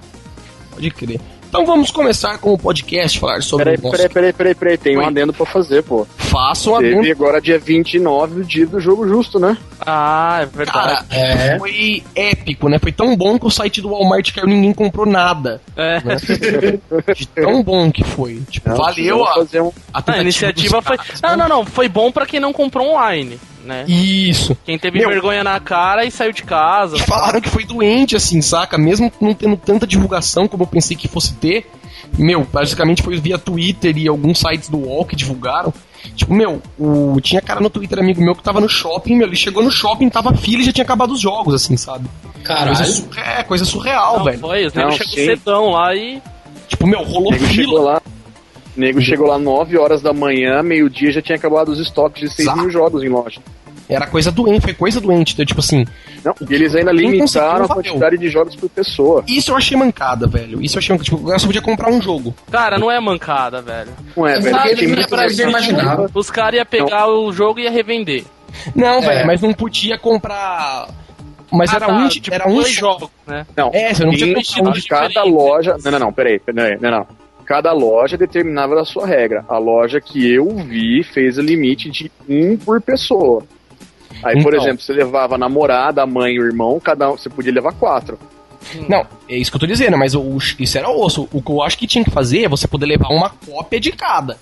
Pode 0.71 0.91
crer. 0.91 1.19
Então 1.51 1.65
vamos 1.65 1.91
começar 1.91 2.37
com 2.37 2.53
o 2.53 2.57
podcast, 2.57 3.19
falar 3.19 3.43
sobre 3.43 3.65
Peraí, 3.65 3.77
o 3.77 3.83
nosso... 3.83 3.91
peraí, 3.97 4.09
peraí, 4.09 4.33
peraí, 4.33 4.55
peraí. 4.55 4.77
Tem 4.77 4.95
um 4.95 5.01
Oi. 5.01 5.05
adendo 5.07 5.33
pra 5.33 5.45
fazer, 5.45 5.83
pô. 5.83 6.07
Façam 6.15 6.77
a 6.77 6.79
Teve 6.79 7.11
agora 7.11 7.41
dia 7.41 7.59
29, 7.59 8.39
o 8.39 8.45
dia 8.45 8.65
do 8.65 8.79
jogo 8.79 9.05
justo, 9.05 9.37
né? 9.37 9.57
Ah, 9.85 10.39
é 10.43 10.45
verdade. 10.45 10.77
Cara, 10.77 11.05
É. 11.09 11.59
foi 11.59 12.03
épico, 12.15 12.69
né? 12.69 12.79
Foi 12.79 12.93
tão 12.93 13.17
bom 13.17 13.37
que 13.37 13.45
o 13.45 13.49
site 13.49 13.81
do 13.81 13.89
Walmart 13.89 14.31
caiu 14.33 14.47
ninguém 14.47 14.71
comprou 14.73 15.05
nada. 15.05 15.59
É. 15.75 15.99
Né? 16.01 16.15
De 17.13 17.27
tão 17.27 17.61
bom 17.61 17.91
que 17.91 18.05
foi. 18.05 18.41
Tipo, 18.49 18.69
Não, 18.69 18.77
valeu 18.77 19.25
a, 19.25 19.33
fazer 19.33 19.59
um... 19.61 19.73
a 19.93 20.17
iniciativa 20.21 20.81
foi. 20.81 20.95
caras, 20.95 21.21
Não, 21.21 21.29
né? 21.31 21.35
não, 21.35 21.49
não. 21.49 21.65
Foi 21.65 21.89
bom 21.89 22.13
pra 22.13 22.25
quem 22.25 22.39
não 22.39 22.53
comprou 22.53 22.91
online, 22.93 23.37
né? 23.65 23.85
Isso. 23.87 24.57
Quem 24.65 24.77
teve 24.77 24.99
Meu. 24.99 25.09
vergonha 25.09 25.43
na 25.43 25.59
cara 25.59 26.05
e 26.05 26.11
saiu 26.11 26.31
de 26.33 26.43
casa. 26.43 26.97
Falaram 26.99 27.39
que 27.41 27.49
foi 27.49 27.63
doente, 27.65 28.15
assim, 28.15 28.41
saca? 28.41 28.77
Mesmo 28.77 29.11
não 29.21 29.33
tendo 29.33 29.57
tanta 29.57 29.85
divulgação 29.87 30.47
como 30.47 30.63
eu 30.63 30.67
pensei 30.67 30.95
que 30.97 31.07
fosse 31.07 31.33
ter. 31.35 31.69
Meu, 32.17 32.43
basicamente 32.43 33.01
foi 33.01 33.17
via 33.19 33.37
Twitter 33.37 33.97
e 33.97 34.07
alguns 34.07 34.39
sites 34.39 34.67
do 34.69 34.77
UOL 34.79 35.05
que 35.05 35.15
divulgaram. 35.15 35.73
Tipo, 36.15 36.33
meu, 36.33 36.61
o... 36.79 37.19
tinha 37.21 37.41
cara 37.41 37.59
no 37.59 37.69
Twitter, 37.69 37.99
amigo 37.99 38.21
meu, 38.21 38.35
que 38.35 38.41
tava 38.43 38.59
no 38.59 38.67
shopping, 38.67 39.15
meu, 39.15 39.27
ele 39.27 39.35
chegou 39.35 39.63
no 39.63 39.69
shopping, 39.71 40.09
tava 40.09 40.33
fila 40.35 40.61
e 40.61 40.65
já 40.65 40.73
tinha 40.73 40.83
acabado 40.83 41.11
os 41.13 41.19
jogos, 41.21 41.53
assim, 41.53 41.77
sabe? 41.77 42.07
Caralho. 42.43 42.75
Coisa, 42.75 42.91
sur- 42.91 43.19
é, 43.19 43.43
coisa 43.43 43.65
surreal, 43.65 44.17
Não, 44.17 44.25
velho. 44.25 44.39
foi, 44.39 44.65
os 44.65 44.73
negros 44.73 44.95
chegou 44.95 45.13
cedão 45.13 45.69
lá 45.71 45.95
e. 45.95 46.21
Tipo, 46.67 46.87
meu, 46.87 47.03
rolou 47.03 47.31
nego 47.31 47.45
chegou 47.45 47.77
fila. 47.77 47.81
lá. 47.93 48.01
O 48.75 48.79
nego 48.79 49.01
chegou 49.01 49.27
lá 49.27 49.37
9 49.37 49.77
horas 49.77 50.01
da 50.01 50.13
manhã, 50.13 50.61
meio-dia 50.63 51.11
já 51.11 51.21
tinha 51.21 51.35
acabado 51.37 51.69
os 51.69 51.79
estoques 51.79 52.21
de 52.21 52.29
6 52.35 52.39
Exato. 52.47 52.59
mil 52.59 52.69
jogos 52.69 53.03
em 53.03 53.09
loja. 53.09 53.41
Era 53.89 54.07
coisa 54.07 54.31
doente, 54.31 54.61
foi 54.61 54.73
coisa 54.73 55.01
doente. 55.01 55.33
Então, 55.33 55.45
tipo 55.45 55.59
assim, 55.59 55.85
Não, 56.23 56.33
e 56.49 56.53
eles 56.53 56.73
ainda 56.73 56.93
limitaram 56.93 57.65
a 57.65 57.67
quantidade 57.67 58.17
de 58.17 58.29
jogos 58.29 58.55
por 58.55 58.69
pessoa. 58.69 59.21
isso 59.27 59.51
eu 59.51 59.57
achei 59.57 59.75
mancada, 59.75 60.27
velho. 60.27 60.61
Isso 60.63 60.77
eu 60.77 60.79
achei 60.79 60.93
mancada. 60.93 61.03
Tipo, 61.03 61.17
agora 61.17 61.37
só 61.39 61.45
podia 61.47 61.61
comprar 61.61 61.91
um 61.91 62.01
jogo. 62.01 62.33
Cara, 62.49 62.77
não 62.79 62.89
é 62.89 62.97
mancada, 63.01 63.61
velho. 63.61 63.91
Não 64.15 64.25
é, 64.25 64.39
velho? 64.39 64.55
porque 64.57 64.75
Tem 64.75 65.23
eles 65.23 65.35
já 65.35 65.49
imaginavam. 65.49 66.07
Os 66.13 66.31
caras 66.31 66.55
iam 66.57 66.65
pegar 66.65 67.07
o 67.09 67.33
jogo 67.33 67.59
e 67.59 67.63
ia 67.63 67.71
revender. 67.71 68.23
Não, 68.73 68.99
É. 68.99 69.01
velho, 69.01 69.27
mas 69.27 69.41
não 69.41 69.51
podia 69.53 69.97
comprar. 69.97 70.87
Mas 71.51 71.73
Ah, 71.73 71.75
era 71.75 71.85
tá, 71.87 71.93
um, 71.93 72.07
tipo, 72.07 72.33
era 72.33 72.47
um 72.47 72.55
dois 72.55 72.69
jogo. 72.71 72.99
jogos, 73.01 73.09
né? 73.27 73.45
Não, 73.57 73.71
É, 73.73 73.93
você 73.93 74.05
não 74.05 74.13
tinha 74.13 74.63
um 74.63 74.71
de 74.71 74.83
cada 74.87 75.21
loja. 75.23 75.75
Não, 75.83 75.91
não, 75.91 75.99
não, 75.99 76.13
peraí, 76.13 76.39
peraí, 76.39 76.77
não, 76.79 76.91
não. 76.91 77.07
Cada 77.51 77.73
loja 77.73 78.17
determinava 78.17 78.79
a 78.79 78.85
sua 78.85 79.05
regra. 79.05 79.43
A 79.49 79.57
loja 79.57 79.99
que 79.99 80.25
eu 80.33 80.47
vi 80.55 81.03
fez 81.03 81.37
o 81.37 81.41
limite 81.41 81.89
de 81.89 82.09
um 82.29 82.55
por 82.55 82.79
pessoa. 82.79 83.43
Aí, 84.23 84.41
por 84.41 84.53
Então. 84.53 84.63
exemplo, 84.65 84.81
você 84.81 84.93
levava 84.93 85.35
a 85.35 85.37
namorada, 85.37 86.01
a 86.01 86.05
mãe 86.05 86.35
e 86.35 86.39
o 86.39 86.45
irmão, 86.45 86.79
cada 86.79 87.11
um, 87.11 87.17
você 87.17 87.29
podia 87.29 87.51
levar 87.51 87.73
quatro. 87.73 88.17
Não, 88.87 89.05
é 89.27 89.35
isso 89.35 89.51
que 89.51 89.57
eu 89.57 89.59
tô 89.59 89.67
dizendo, 89.67 89.97
mas 89.97 90.15
o, 90.15 90.37
isso 90.57 90.77
era 90.77 90.89
osso. 90.89 91.27
O 91.33 91.41
que 91.41 91.51
eu 91.51 91.61
acho 91.61 91.77
que 91.77 91.85
tinha 91.85 92.05
que 92.05 92.09
fazer 92.09 92.45
é 92.45 92.47
você 92.47 92.69
poder 92.69 92.85
levar 92.85 93.09
uma 93.09 93.29
cópia 93.29 93.81
de 93.81 93.91
cada. 93.91 94.37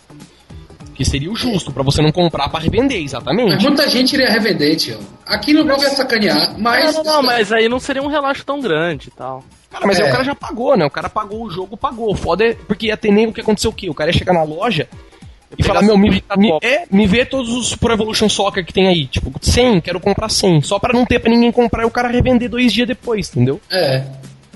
Que 0.99 1.05
seria 1.05 1.31
o 1.31 1.35
justo, 1.35 1.71
pra 1.71 1.81
você 1.81 2.01
não 2.01 2.11
comprar 2.11 2.49
pra 2.49 2.59
revender, 2.59 2.97
Mas 3.01 3.05
exatamente. 3.13 3.63
muita 3.63 3.87
gente 3.87 4.11
iria 4.11 4.29
revender, 4.29 4.75
tio. 4.75 4.99
Aqui 5.25 5.53
no 5.53 5.63
Brasil 5.63 5.87
é 5.87 5.91
sacanear, 5.91 6.59
mas. 6.59 6.93
Não, 6.93 7.03
não, 7.05 7.13
não, 7.13 7.23
mas 7.23 7.53
aí 7.53 7.69
não 7.69 7.79
seria 7.79 8.03
um 8.03 8.07
relaxo 8.07 8.43
tão 8.45 8.59
grande 8.59 9.07
e 9.07 9.11
tal. 9.11 9.41
Cara, 9.71 9.87
mas 9.87 9.97
aí 9.97 10.07
É. 10.07 10.09
o 10.09 10.11
cara 10.11 10.25
já 10.25 10.35
pagou, 10.35 10.75
né? 10.75 10.83
O 10.85 10.89
cara 10.89 11.07
pagou 11.07 11.41
o 11.45 11.49
jogo, 11.49 11.77
pagou. 11.77 12.11
O 12.11 12.15
Foda 12.17 12.43
é 12.43 12.53
porque 12.53 12.87
ia 12.87 12.97
ter 12.97 13.11
nem 13.13 13.27
o 13.27 13.31
que 13.31 13.39
aconteceu 13.39 13.71
o 13.71 13.73
quê? 13.73 13.89
O 13.89 13.93
cara 13.93 14.09
ia 14.09 14.17
chegar 14.17 14.33
na 14.33 14.43
loja 14.43 14.89
e 15.57 15.63
falar, 15.63 15.83
meu, 15.83 15.97
me, 15.97 16.11
50 16.15 16.35
me, 16.37 16.51
é, 16.61 16.83
me 16.91 17.07
vê 17.07 17.23
todos 17.23 17.49
os 17.53 17.73
Pro 17.77 17.93
Evolution 17.93 18.27
Soccer 18.27 18.65
que 18.65 18.73
tem 18.73 18.89
aí. 18.89 19.07
Tipo, 19.07 19.31
100, 19.41 19.79
quero 19.79 20.01
comprar 20.01 20.27
100. 20.27 20.63
Só 20.63 20.79
pra 20.79 20.91
não 20.91 21.05
ter 21.05 21.19
pra 21.19 21.31
ninguém 21.31 21.49
comprar 21.49 21.83
e 21.83 21.85
o 21.85 21.89
cara 21.91 22.09
revender 22.09 22.49
dois 22.49 22.73
dias 22.73 22.85
depois, 22.89 23.29
entendeu? 23.29 23.61
É. 23.71 24.03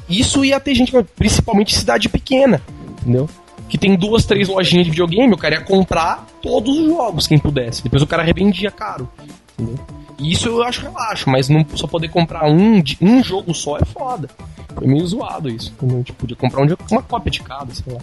Isso 0.09 0.43
ia 0.43 0.59
ter 0.59 0.75
gente, 0.75 0.91
principalmente 1.15 1.73
em 1.73 1.79
cidade 1.79 2.09
pequena, 2.09 2.61
entendeu? 3.01 3.29
Que 3.73 3.77
tem 3.79 3.95
duas, 3.95 4.23
três 4.23 4.47
lojinhas 4.47 4.85
de 4.85 4.91
videogame, 4.91 5.33
o 5.33 5.37
cara 5.37 5.55
ia 5.55 5.61
comprar 5.61 6.27
todos 6.43 6.77
os 6.77 6.85
jogos, 6.85 7.25
quem 7.25 7.39
pudesse. 7.39 7.81
Depois 7.81 8.03
o 8.03 8.05
cara 8.05 8.21
revendia 8.21 8.69
caro, 8.69 9.09
entendeu? 9.57 9.83
E 10.19 10.31
Isso 10.31 10.47
eu 10.47 10.61
acho 10.61 10.83
relaxo, 10.83 11.27
mas 11.27 11.49
não 11.49 11.65
só 11.73 11.87
poder 11.87 12.09
comprar 12.09 12.45
um, 12.45 12.83
um 13.01 13.23
jogo 13.23 13.51
só 13.51 13.79
é 13.79 13.83
foda. 13.83 14.29
Foi 14.75 14.85
meio 14.85 15.03
zoado 15.07 15.49
isso, 15.49 15.73
entendeu? 15.75 16.03
Tipo, 16.03 16.19
podia 16.19 16.35
comprar 16.35 16.61
um 16.61 16.67
uma 16.91 17.01
cópia 17.01 17.31
de 17.31 17.41
cada, 17.41 17.73
sei 17.73 17.91
lá. 17.91 17.99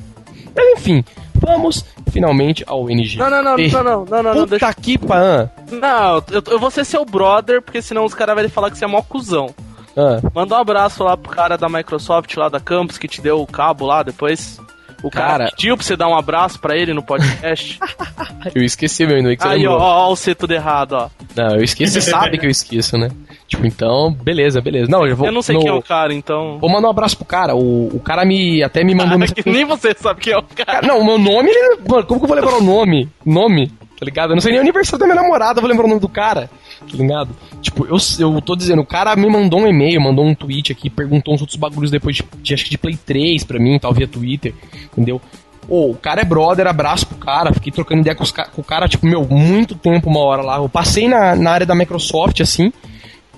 Mas 0.57 0.73
enfim, 0.73 1.05
vamos 1.35 1.85
finalmente 2.11 2.65
ao 2.67 2.91
NG. 2.91 3.17
Não, 3.17 3.31
não, 3.31 3.41
não, 3.41 3.57
não, 3.57 3.69
não, 3.71 3.85
não, 3.85 4.05
não, 4.05 4.23
não, 4.25 4.33
Puta 4.33 4.47
deixa. 4.59 4.75
que 4.75 4.99
pan. 4.99 5.49
Não, 5.71 6.17
eu, 6.33 6.43
eu 6.49 6.59
vou 6.59 6.73
ser 6.73 6.85
seu 6.85 7.05
brother, 7.05 7.63
porque 7.63 7.81
senão 7.81 8.05
os 8.05 8.13
caras 8.13 8.35
vão 8.35 8.51
falar 8.51 8.73
que 8.73 8.77
você 8.77 8.85
é 8.85 8.89
mó 8.89 9.03
cuzão. 9.03 9.55
Ah, 9.97 10.21
Manda 10.35 10.57
um 10.57 10.59
abraço 10.59 11.05
lá 11.05 11.17
pro 11.17 11.31
cara 11.31 11.57
da 11.57 11.69
Microsoft 11.69 12.37
lá 12.37 12.49
da 12.49 12.59
Campus 12.59 12.99
que 12.99 13.07
te 13.07 13.21
deu 13.21 13.41
o 13.41 13.47
cabo 13.47 13.87
lá 13.87 14.03
depois. 14.03 14.59
O 15.03 15.11
cara, 15.11 15.45
Cara- 15.45 15.51
pediu 15.57 15.77
pra 15.77 15.85
você 15.87 15.97
dar 15.97 16.09
um 16.09 16.17
abraço 16.17 16.59
pra 16.61 16.77
ele 16.77 16.93
no 16.93 17.03
podcast. 17.03 17.79
eu 18.55 18.63
esqueci 18.63 19.07
meu 19.07 19.17
que 19.37 19.43
você 19.43 19.49
Aí, 19.49 19.67
ó, 19.67 19.77
ó, 19.79 20.09
ó, 20.09 20.13
o 20.13 20.17
C 20.17 20.35
tudo 20.35 20.53
errado, 20.53 20.93
ó. 20.93 21.09
Não, 21.37 21.57
eu 21.57 21.63
esqueci, 21.63 21.93
você 21.93 22.01
sabe 22.11 22.39
que 22.39 22.47
eu 22.47 22.51
esqueço, 22.51 22.97
né? 22.99 23.09
Tipo, 23.47 23.67
então, 23.67 24.13
beleza, 24.13 24.61
beleza. 24.61 24.91
Não, 24.91 25.07
eu 25.07 25.17
vou. 25.17 25.27
Eu 25.27 25.33
não 25.33 25.43
sei 25.43 25.57
no- 25.57 25.61
quem 25.63 25.71
é 25.71 25.75
o 25.75 25.83
cara, 25.83 26.15
então. 26.15 26.59
Vou 26.59 26.71
mandar 26.71 26.89
um 26.89 26.91
abraço 26.93 27.17
pro 27.17 27.25
cara. 27.27 27.55
O, 27.55 27.89
o 27.97 28.01
cara 28.01 28.25
me 28.25 28.63
até 28.63 28.85
me 28.85 28.95
mandou 28.95 29.15
Ah, 29.17 29.19
mensagem. 29.19 29.43
que 29.43 29.51
nem 29.51 29.65
você 29.65 29.95
sabe 29.99 30.21
quem 30.21 30.33
é 30.33 30.39
o 30.39 30.43
cara. 30.43 30.81
Cara, 30.81 30.87
não, 30.87 31.01
o 31.01 31.05
meu 31.05 31.19
nome, 31.19 31.51
ele. 31.51 31.79
Mano, 31.89 32.07
como 32.07 32.21
que 32.21 32.25
eu 32.25 32.29
vou 32.29 32.37
lembrar 32.37 32.57
o 32.59 32.63
nome? 32.63 33.09
Nome? 33.27 33.73
Tá 34.01 34.07
ligado? 34.07 34.31
Eu 34.31 34.35
não 34.35 34.41
sei 34.41 34.53
nem 34.53 34.61
o 34.61 34.63
aniversário 34.63 34.99
da 34.99 35.05
minha 35.05 35.21
namorada, 35.21 35.59
eu 35.59 35.61
vou 35.61 35.71
lembrar 35.71 35.85
o 35.85 35.89
nome 35.89 36.01
do 36.01 36.09
cara. 36.09 36.49
Tá 36.81 36.97
ligado? 36.97 37.37
Tipo, 37.61 37.85
eu, 37.85 37.99
eu 38.19 38.41
tô 38.41 38.57
dizendo, 38.57 38.81
o 38.81 38.87
cara 38.87 39.15
me 39.15 39.29
mandou 39.29 39.61
um 39.61 39.67
e-mail, 39.67 40.01
mandou 40.01 40.25
um 40.25 40.35
tweet 40.35 40.73
aqui, 40.73 40.89
perguntou 40.89 41.35
uns 41.35 41.43
outros 41.43 41.59
bagulhos 41.59 41.91
depois 41.91 42.17
de, 42.17 42.25
de 42.39 42.55
acho 42.55 42.65
que 42.65 42.71
de 42.71 42.79
Play 42.79 42.97
3 42.97 43.45
pra 43.45 43.59
mim, 43.59 43.79
tal, 43.79 43.93
via 43.93 44.09
Twitter, 44.09 44.55
entendeu? 44.91 45.21
Ô, 45.69 45.91
o 45.91 45.95
cara 45.95 46.23
é 46.23 46.25
brother, 46.25 46.67
abraço 46.67 47.07
pro 47.07 47.19
cara, 47.19 47.53
fiquei 47.53 47.71
trocando 47.71 48.01
ideia 48.01 48.17
com, 48.17 48.23
os 48.23 48.33
com 48.33 48.63
o 48.63 48.65
cara, 48.65 48.89
tipo, 48.89 49.07
meu, 49.07 49.27
muito 49.29 49.75
tempo, 49.75 50.09
uma 50.09 50.21
hora 50.21 50.41
lá. 50.41 50.57
Eu 50.57 50.69
passei 50.71 51.07
na, 51.07 51.37
na 51.37 51.51
área 51.51 51.67
da 51.67 51.75
Microsoft, 51.75 52.41
assim. 52.41 52.73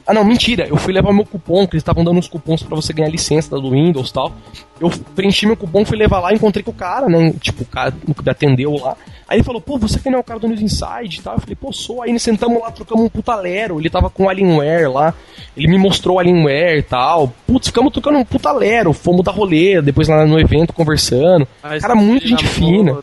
Ah, 0.06 0.14
não, 0.14 0.24
mentira, 0.24 0.66
eu 0.68 0.76
fui 0.76 0.92
levar 0.92 1.12
meu 1.12 1.24
cupom, 1.24 1.66
que 1.66 1.74
eles 1.74 1.82
estavam 1.82 2.04
dando 2.04 2.18
uns 2.18 2.28
cupons 2.28 2.62
pra 2.62 2.76
você 2.76 2.92
ganhar 2.92 3.08
licença 3.08 3.50
do 3.50 3.70
Windows 3.70 4.10
e 4.10 4.12
tal. 4.12 4.32
Eu 4.80 4.90
preenchi 5.14 5.44
meu 5.44 5.56
cupom, 5.56 5.84
fui 5.84 5.96
levar 5.96 6.20
lá, 6.20 6.32
encontrei 6.32 6.62
com 6.62 6.70
o 6.70 6.74
cara, 6.74 7.08
né? 7.08 7.32
Tipo, 7.40 7.62
o 7.62 7.66
cara 7.66 7.92
me 8.06 8.14
atendeu 8.26 8.76
lá. 8.76 8.96
Aí 9.28 9.38
ele 9.38 9.44
falou, 9.44 9.60
pô, 9.60 9.78
você 9.78 9.98
que 9.98 10.10
não 10.10 10.18
é 10.18 10.20
o 10.20 10.24
cara 10.24 10.38
do 10.40 10.48
News 10.48 10.60
Inside 10.60 11.18
e 11.18 11.22
tal. 11.22 11.34
Eu 11.34 11.40
falei, 11.40 11.56
pô, 11.56 11.72
sou. 11.72 12.02
Aí 12.02 12.18
sentamos 12.18 12.60
lá, 12.60 12.70
trocamos 12.70 13.04
um 13.04 13.08
putalero. 13.08 13.80
Ele 13.80 13.88
tava 13.88 14.10
com 14.10 14.24
o 14.24 14.28
Alienware 14.28 14.90
lá. 14.90 15.14
Ele 15.56 15.68
me 15.68 15.78
mostrou 15.78 16.18
Alienware 16.18 16.78
e 16.78 16.82
tal. 16.82 17.32
Putz, 17.46 17.68
ficamos 17.68 17.92
trocando 17.92 18.18
um 18.18 18.24
putalero. 18.24 18.92
Fomos 18.92 19.24
dar 19.24 19.32
rolê, 19.32 19.80
depois 19.80 20.08
lá 20.08 20.26
no 20.26 20.38
evento 20.38 20.72
conversando. 20.72 21.46
Mas 21.62 21.82
cara, 21.82 21.94
muito 21.94 22.24
você 22.24 22.28
gente 22.28 22.46
fina. 22.46 22.98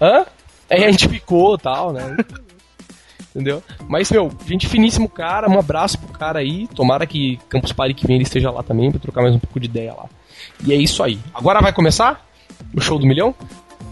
Hã? 0.00 0.24
Aí 0.70 0.84
a 0.84 0.90
gente 0.90 1.08
ficou 1.08 1.54
e 1.54 1.58
tal, 1.58 1.92
né? 1.92 2.16
Entendeu? 3.34 3.62
Mas, 3.88 4.10
meu, 4.10 4.30
gente 4.46 4.68
finíssimo 4.68 5.08
cara, 5.08 5.48
um 5.48 5.58
abraço 5.58 5.98
pro 5.98 6.12
cara 6.12 6.40
aí. 6.40 6.66
Tomara 6.68 7.06
que 7.06 7.38
Campus 7.48 7.72
Party 7.72 7.94
que 7.94 8.06
vem 8.06 8.16
ele 8.16 8.24
esteja 8.24 8.50
lá 8.50 8.62
também 8.62 8.90
pra 8.90 9.00
trocar 9.00 9.22
mais 9.22 9.34
um 9.34 9.38
pouco 9.38 9.58
de 9.58 9.66
ideia 9.66 9.94
lá. 9.94 10.04
E 10.66 10.72
é 10.72 10.76
isso 10.76 11.02
aí. 11.02 11.18
Agora 11.32 11.62
vai 11.62 11.72
começar 11.72 12.26
o 12.74 12.80
show 12.80 12.98
do 12.98 13.06
milhão? 13.06 13.34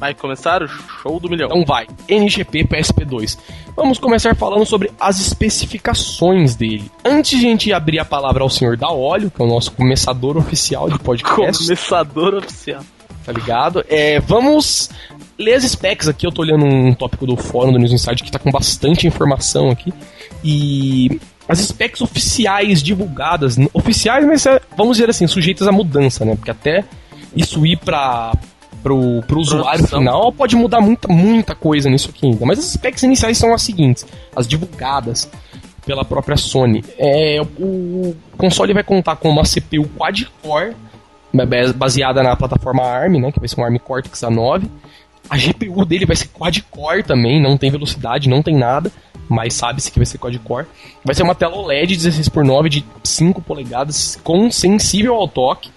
Vai 0.00 0.14
começar 0.14 0.62
o 0.62 0.66
show 0.66 1.20
do 1.20 1.28
milhão. 1.28 1.46
Então 1.50 1.62
vai, 1.62 1.86
NGP 2.08 2.64
PSP2. 2.64 3.36
Vamos 3.76 3.98
começar 3.98 4.34
falando 4.34 4.64
sobre 4.64 4.90
as 4.98 5.20
especificações 5.20 6.54
dele. 6.54 6.90
Antes 7.04 7.38
de 7.38 7.46
a 7.46 7.48
gente 7.50 7.72
abrir 7.72 7.98
a 7.98 8.04
palavra 8.04 8.42
ao 8.42 8.48
senhor 8.48 8.78
da 8.78 8.88
óleo, 8.90 9.30
que 9.30 9.42
é 9.42 9.44
o 9.44 9.48
nosso 9.48 9.72
começador 9.72 10.38
oficial 10.38 10.88
de 10.88 10.98
podcast, 10.98 11.62
Começador 11.62 12.34
oficial. 12.34 12.82
tá 13.26 13.30
ligado? 13.30 13.84
É, 13.90 14.18
vamos 14.20 14.88
ler 15.38 15.54
as 15.54 15.64
specs 15.64 16.08
aqui. 16.08 16.26
Eu 16.26 16.32
tô 16.32 16.40
olhando 16.40 16.64
um 16.64 16.94
tópico 16.94 17.26
do 17.26 17.36
fórum 17.36 17.70
do 17.70 17.78
News 17.78 17.92
Insight 17.92 18.22
que 18.24 18.30
tá 18.30 18.38
com 18.38 18.50
bastante 18.50 19.06
informação 19.06 19.68
aqui. 19.70 19.92
E 20.42 21.20
as 21.46 21.58
specs 21.58 22.00
oficiais 22.00 22.82
divulgadas, 22.82 23.56
oficiais, 23.74 24.24
mas 24.24 24.46
é, 24.46 24.60
vamos 24.74 24.96
dizer 24.96 25.10
assim, 25.10 25.26
sujeitas 25.26 25.68
a 25.68 25.72
mudança, 25.72 26.24
né? 26.24 26.34
Porque 26.36 26.50
até 26.50 26.84
isso 27.36 27.66
ir 27.66 27.76
para 27.76 28.32
pro, 28.82 29.22
pro 29.26 29.40
usuário 29.40 29.78
Produção. 29.78 29.98
final 29.98 30.32
pode 30.32 30.56
mudar 30.56 30.80
muita, 30.80 31.08
muita 31.08 31.54
coisa 31.54 31.88
nisso 31.90 32.10
aqui 32.10 32.26
ainda. 32.26 32.44
Mas 32.46 32.58
as 32.58 32.64
specs 32.66 33.02
iniciais 33.02 33.38
são 33.38 33.52
as 33.54 33.62
seguintes, 33.62 34.06
as 34.34 34.46
divulgadas 34.46 35.30
pela 35.86 36.04
própria 36.04 36.36
Sony. 36.36 36.84
É, 36.98 37.40
o 37.58 38.14
console 38.36 38.72
vai 38.74 38.82
contar 38.84 39.16
com 39.16 39.28
uma 39.28 39.42
CPU 39.44 39.88
quad-core, 39.96 40.76
ba- 41.32 41.72
baseada 41.74 42.22
na 42.22 42.36
plataforma 42.36 42.82
ARM, 42.82 43.18
né, 43.20 43.32
que 43.32 43.38
vai 43.40 43.48
ser 43.48 43.60
um 43.60 43.64
ARM 43.64 43.76
Cortex 43.78 44.20
A9. 44.20 44.64
A 45.28 45.36
GPU 45.36 45.84
dele 45.84 46.06
vai 46.06 46.16
ser 46.16 46.28
quad-core 46.28 47.02
também, 47.02 47.40
não 47.40 47.56
tem 47.56 47.70
velocidade, 47.70 48.28
não 48.28 48.42
tem 48.42 48.56
nada, 48.56 48.90
mas 49.28 49.54
sabe-se 49.54 49.90
que 49.90 49.98
vai 49.98 50.06
ser 50.06 50.18
quad-core. 50.18 50.66
Vai 51.04 51.14
ser 51.14 51.22
uma 51.22 51.34
tela 51.34 51.56
OLED 51.56 51.96
16x9 51.96 52.68
de 52.68 52.84
5 53.04 53.40
polegadas, 53.42 54.18
com 54.24 54.50
sensível 54.50 55.14
ao 55.14 55.28
toque. 55.28 55.70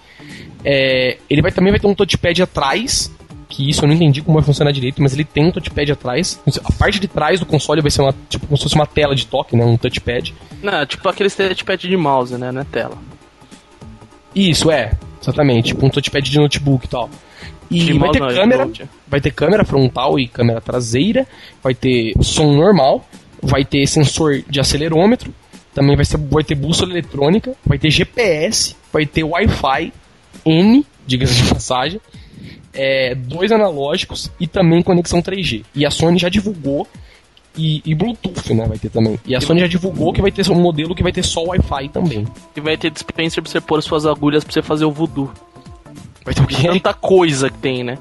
É, 0.64 1.18
ele 1.28 1.42
vai, 1.42 1.52
também 1.52 1.70
vai 1.70 1.78
ter 1.78 1.86
um 1.86 1.94
touchpad 1.94 2.42
atrás, 2.42 3.12
que 3.48 3.68
isso 3.68 3.84
eu 3.84 3.88
não 3.88 3.94
entendi 3.94 4.22
como 4.22 4.38
vai 4.38 4.44
funcionar 4.44 4.72
direito, 4.72 5.02
mas 5.02 5.12
ele 5.12 5.24
tem 5.24 5.46
um 5.46 5.50
touchpad 5.50 5.92
atrás. 5.92 6.40
A 6.64 6.72
parte 6.72 6.98
de 6.98 7.06
trás 7.06 7.38
do 7.38 7.46
console 7.46 7.82
vai 7.82 7.90
ser 7.90 8.02
uma, 8.02 8.14
tipo, 8.28 8.46
como 8.46 8.56
se 8.56 8.64
fosse 8.64 8.74
uma 8.74 8.86
tela 8.86 9.14
de 9.14 9.26
toque, 9.26 9.54
né, 9.56 9.64
um 9.64 9.76
touchpad. 9.76 10.34
Não, 10.62 10.86
tipo 10.86 11.08
aquele 11.08 11.30
touchpad 11.30 11.86
de 11.86 11.96
mouse, 11.96 12.36
né? 12.36 12.50
Não 12.50 12.62
é 12.62 12.64
tela. 12.64 12.96
Isso, 14.34 14.70
é, 14.70 14.92
exatamente, 15.22 15.68
tipo 15.68 15.84
um 15.84 15.90
touchpad 15.90 16.28
de 16.28 16.38
notebook 16.38 16.86
e 16.86 16.88
tal. 16.88 17.10
E 17.70 17.78
De 17.78 17.98
vai 17.98 18.10
ter 18.10 18.20
não, 18.20 18.28
câmera, 18.28 18.70
vai 19.06 19.20
ter 19.20 19.30
câmera 19.30 19.64
frontal 19.64 20.18
e 20.18 20.26
câmera 20.26 20.60
traseira, 20.60 21.26
vai 21.62 21.74
ter 21.74 22.14
som 22.20 22.52
normal, 22.52 23.06
vai 23.42 23.64
ter 23.64 23.86
sensor 23.86 24.42
de 24.48 24.60
acelerômetro, 24.60 25.32
também 25.74 25.96
vai, 25.96 26.04
ser, 26.04 26.18
vai 26.18 26.44
ter 26.44 26.54
bússola 26.54 26.92
eletrônica, 26.92 27.54
vai 27.64 27.78
ter 27.78 27.90
GPS, 27.90 28.76
vai 28.92 29.06
ter 29.06 29.24
Wi-Fi 29.24 29.92
N, 30.44 30.84
diga-se 31.06 31.42
de 31.42 31.54
passagem, 31.54 32.00
é, 32.72 33.14
dois 33.14 33.52
analógicos 33.52 34.30
e 34.38 34.46
também 34.46 34.82
conexão 34.82 35.22
3G. 35.22 35.64
E 35.74 35.86
a 35.86 35.90
Sony 35.90 36.18
já 36.18 36.28
divulgou 36.28 36.86
e, 37.56 37.82
e 37.84 37.94
Bluetooth, 37.94 38.52
né, 38.52 38.66
vai 38.66 38.78
ter 38.78 38.90
também. 38.90 39.18
E 39.24 39.34
a 39.34 39.40
Sony 39.40 39.60
já 39.60 39.66
divulgou 39.66 40.12
que 40.12 40.20
vai 40.20 40.32
ter 40.32 40.48
um 40.50 40.60
modelo 40.60 40.94
que 40.94 41.02
vai 41.02 41.12
ter 41.12 41.22
só 41.22 41.42
Wi-Fi 41.44 41.88
também. 41.88 42.26
E 42.56 42.60
vai 42.60 42.76
ter 42.76 42.90
dispenser 42.90 43.42
pra 43.42 43.50
você 43.50 43.60
pôr 43.60 43.82
suas 43.82 44.06
agulhas 44.06 44.42
pra 44.42 44.52
você 44.52 44.62
fazer 44.62 44.84
o 44.84 44.90
voodoo. 44.90 45.30
Vai 46.24 46.34
ter 46.34 46.42
o 46.42 46.46
quê? 46.46 46.68
Tanta 46.68 46.92
coisa 46.92 47.48
que 47.48 47.58
tem, 47.58 47.84
né? 47.84 47.98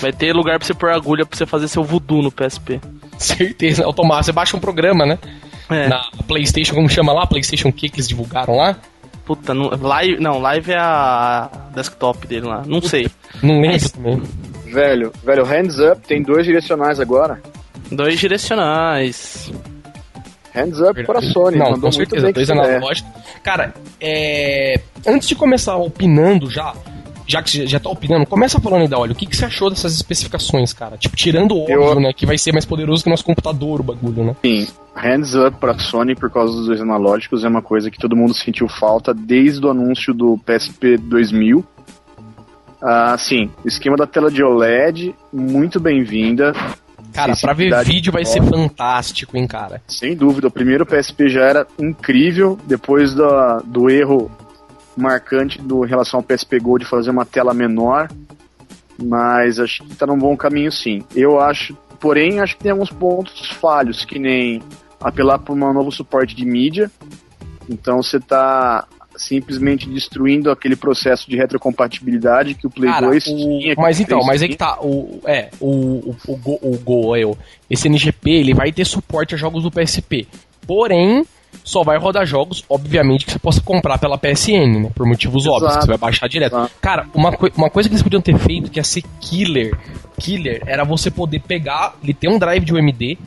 Vai 0.00 0.12
ter 0.12 0.34
lugar 0.34 0.58
pra 0.58 0.66
você 0.66 0.74
pôr 0.74 0.90
agulha 0.90 1.24
pra 1.24 1.36
você 1.36 1.46
fazer 1.46 1.68
seu 1.68 1.82
voodoo 1.82 2.22
no 2.22 2.30
PSP. 2.30 2.80
Certeza, 3.16 3.84
automático. 3.84 4.24
Você 4.24 4.32
baixa 4.32 4.56
um 4.56 4.60
programa, 4.60 5.06
né? 5.06 5.18
É. 5.68 5.88
Na 5.88 6.10
PlayStation, 6.26 6.74
como 6.74 6.88
chama 6.88 7.12
lá? 7.12 7.26
PlayStation 7.26 7.70
que 7.70 7.88
que 7.88 7.96
eles 7.96 8.08
divulgaram 8.08 8.56
lá? 8.56 8.76
Puta, 9.24 9.54
não, 9.54 9.68
live, 9.68 10.20
não, 10.20 10.38
live 10.40 10.72
é 10.72 10.78
a 10.78 11.48
desktop 11.74 12.26
dele 12.26 12.46
lá. 12.46 12.62
Não 12.66 12.80
sei. 12.80 13.08
Não 13.42 13.60
lembro 13.60 13.90
também. 13.90 14.22
Velho, 14.66 15.12
velho, 15.24 15.44
hands 15.44 15.78
up 15.78 16.00
tem 16.06 16.22
dois 16.22 16.44
direcionais 16.44 17.00
agora. 17.00 17.40
Dois 17.90 18.18
direcionais. 18.18 19.52
Hands 20.54 20.80
up 20.80 21.04
para 21.04 21.18
a 21.20 21.22
Sony, 21.22 21.58
Não, 21.58 21.70
mandou 21.70 21.90
com 21.90 21.96
muito 21.96 22.10
certeza, 22.10 22.22
bem 22.22 22.32
que 22.32 22.44
dois 22.44 22.50
é. 22.50 22.52
analógicos. 22.52 23.12
Cara, 23.42 23.72
é... 24.00 24.80
antes 25.06 25.28
de 25.28 25.34
começar 25.34 25.76
opinando 25.76 26.50
já, 26.50 26.74
já 27.30 27.42
que 27.42 27.50
você 27.50 27.66
já 27.66 27.78
tá 27.78 27.88
opinando, 27.88 28.26
começa 28.26 28.60
falando 28.60 28.82
aí 28.82 28.88
da 28.88 28.98
olha, 28.98 29.12
o 29.12 29.14
que, 29.14 29.26
que 29.26 29.36
você 29.36 29.44
achou 29.44 29.70
dessas 29.70 29.94
especificações, 29.94 30.72
cara? 30.72 30.96
Tipo, 30.96 31.16
tirando 31.16 31.54
o 31.56 31.66
Eu- 31.68 31.82
óbvio, 31.82 32.00
né, 32.00 32.12
que 32.12 32.26
vai 32.26 32.36
ser 32.36 32.52
mais 32.52 32.64
poderoso 32.64 33.02
que 33.04 33.08
o 33.08 33.12
nosso 33.12 33.24
computador, 33.24 33.80
o 33.80 33.84
bagulho, 33.84 34.24
né? 34.24 34.36
Sim, 34.44 34.66
hands 34.94 35.34
up 35.34 35.56
para 35.58 35.72
a 35.72 35.78
Sony 35.78 36.14
por 36.14 36.30
causa 36.30 36.52
dos 36.54 36.66
dois 36.66 36.80
analógicos 36.80 37.44
é 37.44 37.48
uma 37.48 37.62
coisa 37.62 37.90
que 37.90 37.98
todo 37.98 38.16
mundo 38.16 38.34
sentiu 38.34 38.68
falta 38.68 39.14
desde 39.14 39.64
o 39.64 39.70
anúncio 39.70 40.12
do 40.12 40.38
PSP 40.44 40.96
2000. 40.98 41.64
Ah, 42.82 43.16
sim, 43.18 43.50
esquema 43.64 43.96
da 43.96 44.06
tela 44.06 44.30
de 44.30 44.42
OLED, 44.42 45.14
muito 45.32 45.78
bem-vinda. 45.78 46.52
Cara, 47.12 47.34
pra 47.36 47.52
ver 47.52 47.84
vídeo 47.84 48.12
vai 48.12 48.24
ser 48.24 48.42
fantástico, 48.42 49.36
hein, 49.36 49.46
cara? 49.46 49.82
Sem 49.86 50.14
dúvida, 50.16 50.46
o 50.46 50.50
primeiro 50.50 50.86
PSP 50.86 51.28
já 51.28 51.42
era 51.42 51.66
incrível, 51.78 52.58
depois 52.66 53.14
da, 53.14 53.58
do 53.64 53.90
erro 53.90 54.30
marcante 54.96 55.60
do, 55.60 55.84
em 55.84 55.88
relação 55.88 56.18
ao 56.20 56.24
PSP 56.24 56.58
Gold 56.58 56.84
de 56.84 56.90
fazer 56.90 57.10
uma 57.10 57.24
tela 57.24 57.54
menor, 57.54 58.08
mas 59.02 59.58
acho 59.58 59.82
que 59.84 59.94
tá 59.96 60.06
num 60.06 60.18
bom 60.18 60.36
caminho 60.36 60.70
sim. 60.70 61.02
Eu 61.14 61.40
acho, 61.40 61.76
porém, 61.98 62.40
acho 62.40 62.56
que 62.56 62.62
tem 62.64 62.72
alguns 62.72 62.90
pontos 62.90 63.48
falhos, 63.52 64.04
que 64.04 64.18
nem 64.18 64.62
apelar 65.00 65.38
por 65.38 65.54
um 65.54 65.72
novo 65.72 65.90
suporte 65.90 66.34
de 66.34 66.44
mídia, 66.44 66.90
então 67.68 68.02
você 68.02 68.20
tá 68.20 68.86
simplesmente 69.16 69.88
destruindo 69.88 70.50
aquele 70.50 70.74
processo 70.76 71.28
de 71.28 71.36
retrocompatibilidade 71.36 72.54
que 72.54 72.66
o 72.66 72.70
Play 72.70 72.90
Cara, 72.90 73.06
2 73.08 73.26
o- 73.26 73.36
tinha. 73.36 73.74
mas 73.76 73.98
o 73.98 74.02
então, 74.02 74.20
mas 74.24 74.42
é 74.42 74.48
que 74.48 74.56
tá, 74.56 74.78
o, 74.80 75.20
é, 75.24 75.50
o, 75.60 75.68
o, 75.68 76.16
o, 76.28 76.36
Go, 76.36 76.58
o 76.62 76.78
Go, 76.78 77.16
eu, 77.16 77.36
esse 77.68 77.86
NGP, 77.88 78.30
ele 78.30 78.54
vai 78.54 78.72
ter 78.72 78.84
suporte 78.86 79.34
a 79.34 79.38
jogos 79.38 79.62
do 79.62 79.70
PSP, 79.70 80.26
porém, 80.66 81.24
só 81.64 81.82
vai 81.82 81.98
rodar 81.98 82.26
jogos, 82.26 82.64
obviamente, 82.68 83.26
que 83.26 83.32
você 83.32 83.38
possa 83.38 83.60
comprar 83.60 83.98
pela 83.98 84.16
PSN, 84.18 84.80
né, 84.82 84.90
por 84.94 85.06
motivos 85.06 85.44
Exato. 85.44 85.56
óbvios, 85.56 85.76
que 85.76 85.82
você 85.82 85.88
vai 85.88 85.98
baixar 85.98 86.28
direto. 86.28 86.56
Exato. 86.56 86.72
Cara, 86.80 87.06
uma, 87.14 87.32
coi- 87.36 87.52
uma 87.56 87.70
coisa 87.70 87.88
que 87.88 87.94
eles 87.94 88.02
podiam 88.02 88.20
ter 88.22 88.36
feito, 88.38 88.70
que 88.70 88.78
ia 88.78 88.84
ser 88.84 89.02
killer, 89.20 89.76
killer, 90.18 90.62
era 90.66 90.84
você 90.84 91.10
poder 91.10 91.40
pegar, 91.40 91.94
ele 92.02 92.14
tem 92.14 92.30
um 92.30 92.38
drive 92.38 92.64
de 92.64 92.72
UMD, 92.74 93.18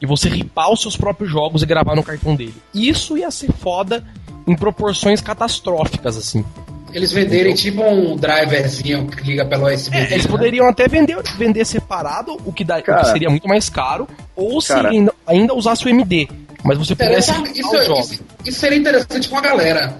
e 0.00 0.04
você 0.06 0.28
ripar 0.28 0.70
os 0.70 0.82
seus 0.82 0.96
próprios 0.96 1.30
jogos 1.30 1.62
e 1.62 1.66
gravar 1.66 1.94
no 1.96 2.02
cartão 2.02 2.34
dele. 2.36 2.54
Isso 2.74 3.16
ia 3.16 3.30
ser 3.30 3.50
foda 3.52 4.04
em 4.46 4.54
proporções 4.54 5.22
catastróficas, 5.22 6.16
assim. 6.18 6.44
Eles 6.92 7.12
venderem 7.12 7.54
tipo 7.54 7.82
um 7.82 8.14
driverzinho 8.16 9.06
que 9.06 9.22
liga 9.24 9.44
pelo 9.44 9.66
USB. 9.66 9.96
É, 9.96 10.12
eles 10.12 10.26
poderiam 10.26 10.68
até 10.68 10.86
vender, 10.86 11.16
vender 11.36 11.64
separado, 11.64 12.36
o 12.44 12.52
que, 12.52 12.62
dá, 12.62 12.74
o 12.76 12.78
que 12.78 12.84
Cara. 12.84 13.04
seria 13.04 13.28
muito 13.30 13.48
mais 13.48 13.68
caro, 13.68 14.06
ou 14.34 14.60
se 14.60 14.68
Cara. 14.68 14.90
ainda, 14.90 15.12
ainda 15.26 15.54
usasse 15.54 15.84
o 15.84 15.88
MD. 15.88 16.28
Mas 16.66 16.78
você 16.78 16.94
pudesse 16.94 17.30
isso, 17.54 17.76
isso, 17.76 18.24
isso 18.44 18.58
seria 18.58 18.78
interessante 18.78 19.28
com 19.28 19.38
a 19.38 19.40
galera. 19.40 19.96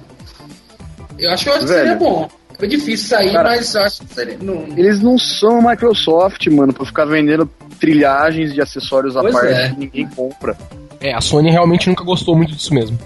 Eu 1.18 1.30
acho, 1.30 1.48
eu 1.48 1.54
acho 1.54 1.62
que 1.66 1.72
seria 1.72 1.94
bom. 1.94 2.28
É 2.58 2.66
difícil 2.66 3.08
sair, 3.08 3.32
Cara, 3.32 3.50
mas 3.50 3.74
eu 3.74 3.82
acho 3.82 4.02
que 4.02 4.14
seria. 4.14 4.38
Não... 4.40 4.66
Eles 4.76 5.02
não 5.02 5.18
são 5.18 5.58
a 5.58 5.70
Microsoft, 5.70 6.46
mano, 6.48 6.72
pra 6.72 6.86
ficar 6.86 7.04
vendendo 7.04 7.50
trilhagens 7.78 8.54
de 8.54 8.62
acessórios 8.62 9.16
à 9.16 9.20
Pois 9.20 9.34
parte 9.34 9.52
é. 9.52 9.68
que 9.70 9.78
ninguém 9.78 10.08
compra. 10.08 10.56
É, 11.00 11.14
a 11.14 11.20
Sony 11.20 11.50
realmente 11.50 11.88
nunca 11.88 12.02
gostou 12.02 12.34
muito 12.34 12.54
disso 12.54 12.72
mesmo. 12.72 12.98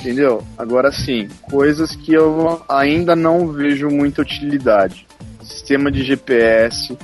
Entendeu? 0.00 0.44
Agora 0.56 0.92
sim, 0.92 1.28
coisas 1.42 1.96
que 1.96 2.12
eu 2.12 2.62
ainda 2.68 3.16
não 3.16 3.48
vejo 3.48 3.88
muita 3.88 4.22
utilidade. 4.22 5.06
Sistema 5.42 5.90
de 5.90 6.04
GPS, 6.04 6.96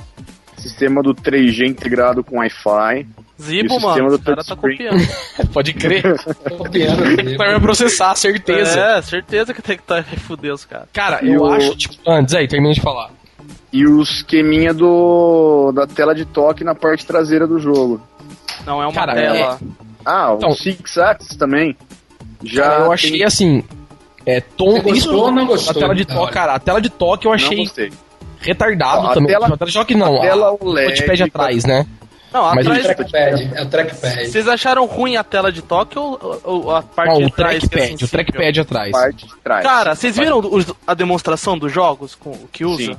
sistema 0.57 1.01
do 1.01 1.13
3G 1.13 1.67
integrado 1.67 2.23
com 2.23 2.37
Wi-Fi. 2.37 3.07
Zibo, 3.41 3.75
o 3.77 3.81
mano, 3.81 4.15
o 4.15 4.19
cara 4.19 4.43
tá 4.43 4.55
copiando. 4.55 5.01
Pode 5.53 5.73
crer. 5.73 6.03
Copiando? 6.57 7.03
Vai 7.37 7.53
me 7.53 7.59
processar, 7.59 8.15
certeza. 8.15 8.79
É, 8.79 9.01
certeza 9.01 9.53
que 9.53 9.61
tem 9.61 9.77
que 9.77 9.83
tá 9.83 10.03
fuder 10.27 10.53
os 10.53 10.63
caras. 10.65 10.87
Cara, 10.93 11.19
eu 11.25 11.41
o- 11.41 11.51
acho, 11.53 11.75
tipo, 11.75 11.95
antes 12.07 12.33
aí, 12.35 12.47
termina 12.47 12.73
de 12.73 12.81
falar. 12.81 13.09
E 13.73 13.85
o 13.87 14.01
esqueminha 14.01 14.73
do 14.73 15.71
da 15.73 15.87
tela 15.87 16.13
de 16.13 16.25
toque 16.25 16.63
na 16.63 16.75
parte 16.75 17.05
traseira 17.05 17.47
do 17.47 17.57
jogo. 17.59 18.01
Não 18.65 18.81
é 18.81 18.85
uma 18.85 18.93
Cara, 18.93 19.13
tela. 19.13 19.59
Ah, 20.05 20.33
Então- 20.37 20.49
o 20.49 20.55
Six 20.55 20.97
Axis 20.97 21.35
também. 21.37 21.75
Já 22.43 22.63
Cara, 22.63 22.75
eu 22.75 22.83
tem- 22.85 22.93
achei 22.93 23.23
assim. 23.23 23.63
É, 24.25 24.39
tom, 24.41 24.73
Você 24.73 24.81
gostou 24.81 25.23
ou 25.23 25.31
não 25.31 25.45
gostou? 25.47 25.71
A 25.71 25.79
tela 25.79 25.95
de 25.95 26.05
Da 26.05 26.13
toque, 26.13 26.33
cara, 26.33 26.53
a 26.55 26.59
tela 26.59 26.79
de 26.81 26.89
toque 26.89 27.25
eu 27.25 27.29
Não 27.29 27.35
achei 27.35 27.67
retardado 28.39 29.03
Não, 29.03 29.09
a 29.11 29.13
também. 29.13 29.31
tela- 29.31 29.47
a 29.47 29.57
tela 29.57 29.71
de 29.71 29.77
toque 29.77 29.95
não, 29.95 30.17
a 30.17 30.21
tela 30.21 30.47
a- 30.47 30.51
o 30.51 30.57
OLED 30.61 30.87
touchpad 30.95 31.17
com 31.31 31.37
a- 31.39 31.43
atrás, 31.45 31.65
né? 31.65 31.87
Não, 32.33 32.43
Mas 32.55 32.65
É 32.65 32.69
o 32.69 32.73
atrás. 32.73 32.83
trackpad. 32.95 33.51
É 33.55 33.61
o 33.63 33.65
trackpad. 33.69 34.27
Vocês 34.27 34.47
acharam 34.47 34.85
ruim 34.85 35.17
a 35.17 35.23
tela 35.23 35.51
de 35.51 35.61
toque 35.61 35.99
ou, 35.99 36.41
ou 36.43 36.75
a 36.75 36.81
parte 36.81 37.09
Não, 37.11 37.17
de 37.19 37.25
o 37.25 37.29
trás? 37.31 37.59
que 37.59 37.65
é 37.65 37.69
trackpad, 37.69 38.05
o 38.05 38.07
trackpad 38.07 38.59
atrás. 38.61 38.91
Parte 38.91 39.25
de 39.27 39.33
trás. 39.43 39.63
Cara, 39.63 39.95
vocês 39.95 40.15
viram 40.15 40.39
os- 40.39 40.65
a 40.87 40.93
demonstração 40.93 41.57
dos 41.57 41.71
jogos 41.71 42.15
com 42.15 42.29
o 42.31 42.47
que 42.51 42.63
usa? 42.63 42.93
Sim. 42.93 42.97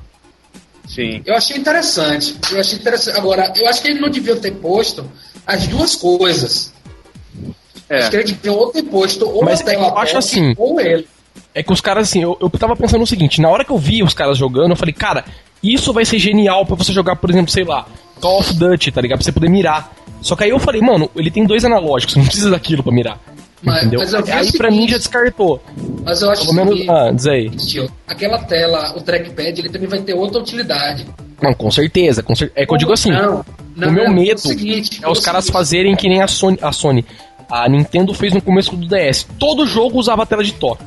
Sim. 0.87 1.23
Eu 1.25 1.35
achei 1.37 1.57
interessante. 1.57 2.37
Eu 2.51 2.61
achei 2.61 2.79
interessante. 2.79 3.17
Agora, 3.19 3.53
eu 3.57 3.69
acho 3.69 3.81
que 3.81 3.89
ele 3.89 4.01
não 4.01 4.11
devia 4.11 4.37
ter 4.37 4.51
posto 4.53 5.11
as 5.47 5.67
duas 5.67 5.95
coisas. 5.97 6.73
Acho 7.89 8.11
que 8.11 8.17
É. 8.17 8.21
ele 8.21 8.33
devia 8.33 8.53
ou 8.53 8.71
ter 8.71 8.83
posto 8.83 9.29
ou 9.29 9.45
Mas 9.45 9.61
tela 9.63 9.89
eu 9.89 9.99
acho 9.99 10.17
assim. 10.19 10.55
ou 10.59 10.81
ele. 10.81 11.07
É 11.55 11.63
que 11.63 11.73
os 11.73 11.81
caras, 11.81 12.09
assim, 12.09 12.23
eu, 12.23 12.37
eu 12.41 12.51
tava 12.51 12.75
pensando 12.77 13.01
no 13.01 13.07
seguinte, 13.07 13.41
na 13.41 13.49
hora 13.49 13.65
que 13.65 13.71
eu 13.71 13.79
vi 13.79 14.03
os 14.03 14.15
caras 14.15 14.37
jogando, 14.39 14.71
eu 14.71 14.77
falei, 14.77 14.93
cara, 14.95 15.25
isso 15.63 15.93
vai 15.93 16.05
ser 16.05 16.19
genial 16.19 16.65
pra 16.67 16.75
você 16.77 16.93
jogar, 16.93 17.17
por 17.17 17.29
exemplo, 17.31 17.51
sei 17.51 17.65
lá, 17.65 17.87
Call 18.23 18.39
of 18.39 18.55
Duty, 18.55 18.91
tá 18.93 19.01
ligado? 19.03 19.19
Pra 19.19 19.25
você 19.25 19.33
poder 19.33 19.51
mirar. 19.51 19.93
Só 20.23 20.35
que 20.37 20.45
aí 20.45 20.51
eu 20.51 20.59
falei, 20.59 20.81
mano, 20.81 21.11
ele 21.17 21.31
tem 21.31 21.45
dois 21.45 21.65
analógicos, 21.65 22.15
não 22.17 22.25
precisa 22.25 22.51
daquilo 22.51 22.83
pra 22.83 22.93
mirar. 22.93 23.19
Mas- 23.65 23.79
entendeu? 23.79 24.01
mas 24.01 24.15
aí 24.15 24.23
pra 24.25 24.43
seguinte- 24.43 24.71
mim 24.71 24.89
já 24.89 24.97
descartou. 24.99 25.63
Mas 26.05 26.21
eu 26.23 26.31
acho 26.31 26.43
Pelo 26.43 26.55
menos. 26.55 26.81
que 26.81 26.91
Ah, 26.91 27.11
diz 27.13 27.27
aí. 27.27 27.51
aquela 28.07 28.39
tela, 28.39 28.95
o 28.97 29.01
trackpad, 29.03 29.61
ele 29.61 29.69
também 29.69 29.89
vai 29.89 30.01
ter 30.01 30.15
outra 30.15 30.41
utilidade. 30.41 31.07
Não, 31.41 31.53
com 31.55 31.71
certeza. 31.71 32.23
Com 32.23 32.35
cer- 32.35 32.51
É 32.57 32.65
que 32.67 32.73
eu 32.73 32.79
digo 32.79 32.93
assim, 32.93 33.11
Não, 33.13 33.45
não, 33.77 33.89
o 33.89 33.93
meu 33.93 34.05
não, 34.05 34.15
medo 34.15 34.37
o 34.37 34.41
seguinte, 34.41 35.01
é 35.03 35.09
os 35.09 35.19
o 35.19 35.23
caras 35.23 35.45
seguinte, 35.45 35.53
fazerem 35.53 35.95
que 35.97 36.09
nem 36.09 36.23
a 36.23 36.27
Sony, 36.29 36.59
a 36.63 36.73
Sony. 36.73 37.05
A 37.51 37.69
Nintendo 37.69 38.15
fez 38.15 38.33
no 38.33 38.41
começo 38.41 38.75
do 38.77 38.87
DS. 38.87 39.27
Todo 39.39 39.67
jogo 39.67 39.99
usava 39.99 40.25
tela 40.27 40.43
de 40.43 40.53
toque. 40.55 40.83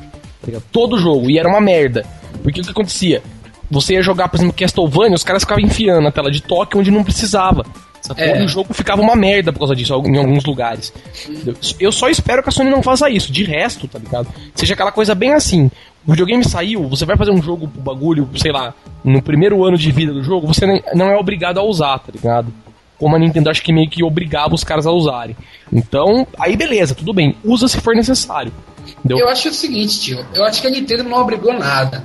tá? 0.50 0.58
Todo 0.72 0.98
jogo. 0.98 1.30
E 1.30 1.38
era 1.38 1.48
uma 1.48 1.60
merda. 1.60 2.04
Porque 2.42 2.60
o 2.60 2.64
que 2.64 2.70
acontecia? 2.70 3.22
Você 3.70 3.94
ia 3.94 4.02
jogar, 4.02 4.28
por 4.28 4.36
exemplo, 4.36 4.54
Castlevania, 4.54 5.14
os 5.14 5.24
caras 5.24 5.42
ficavam 5.42 5.64
enfiando 5.64 6.06
a 6.06 6.12
tela 6.12 6.30
de 6.30 6.42
toque 6.42 6.76
onde 6.76 6.90
não 6.90 7.02
precisava. 7.02 7.64
É. 8.16 8.40
E 8.40 8.44
o 8.44 8.48
jogo 8.48 8.72
ficava 8.72 9.02
uma 9.02 9.16
merda 9.16 9.52
por 9.52 9.58
causa 9.58 9.74
disso 9.74 9.92
em 10.06 10.16
alguns 10.16 10.44
lugares. 10.44 10.92
Eu 11.80 11.90
só 11.90 12.08
espero 12.08 12.42
que 12.42 12.48
a 12.48 12.52
Sony 12.52 12.70
não 12.70 12.82
faça 12.82 13.10
isso. 13.10 13.32
De 13.32 13.42
resto, 13.42 13.88
tá 13.88 13.98
ligado? 13.98 14.28
Seja 14.54 14.74
aquela 14.74 14.92
coisa 14.92 15.14
bem 15.14 15.32
assim. 15.32 15.70
O 16.06 16.12
videogame 16.12 16.44
saiu, 16.44 16.88
você 16.88 17.04
vai 17.04 17.16
fazer 17.16 17.32
um 17.32 17.42
jogo, 17.42 17.64
o 17.64 17.80
bagulho, 17.80 18.28
sei 18.36 18.52
lá, 18.52 18.72
no 19.02 19.20
primeiro 19.20 19.64
ano 19.64 19.76
de 19.76 19.90
vida 19.90 20.12
do 20.12 20.22
jogo, 20.22 20.46
você 20.46 20.64
não 20.94 21.10
é 21.10 21.16
obrigado 21.16 21.58
a 21.58 21.64
usar, 21.64 21.98
tá 21.98 22.12
ligado? 22.14 22.52
Como 22.96 23.16
a 23.16 23.18
Nintendo 23.18 23.50
acho 23.50 23.60
que 23.60 23.72
meio 23.72 23.90
que 23.90 24.04
obrigava 24.04 24.54
os 24.54 24.62
caras 24.62 24.86
a 24.86 24.92
usarem. 24.92 25.36
Então, 25.72 26.24
aí 26.38 26.56
beleza, 26.56 26.94
tudo 26.94 27.12
bem. 27.12 27.34
Usa 27.44 27.66
se 27.66 27.80
for 27.80 27.94
necessário. 27.96 28.52
Entendeu? 28.98 29.18
Eu 29.18 29.28
acho 29.28 29.48
o 29.48 29.52
seguinte, 29.52 30.00
tio. 30.00 30.24
Eu 30.32 30.44
acho 30.44 30.60
que 30.60 30.68
a 30.68 30.70
Nintendo 30.70 31.02
não 31.02 31.18
obrigou 31.18 31.52
nada. 31.52 32.04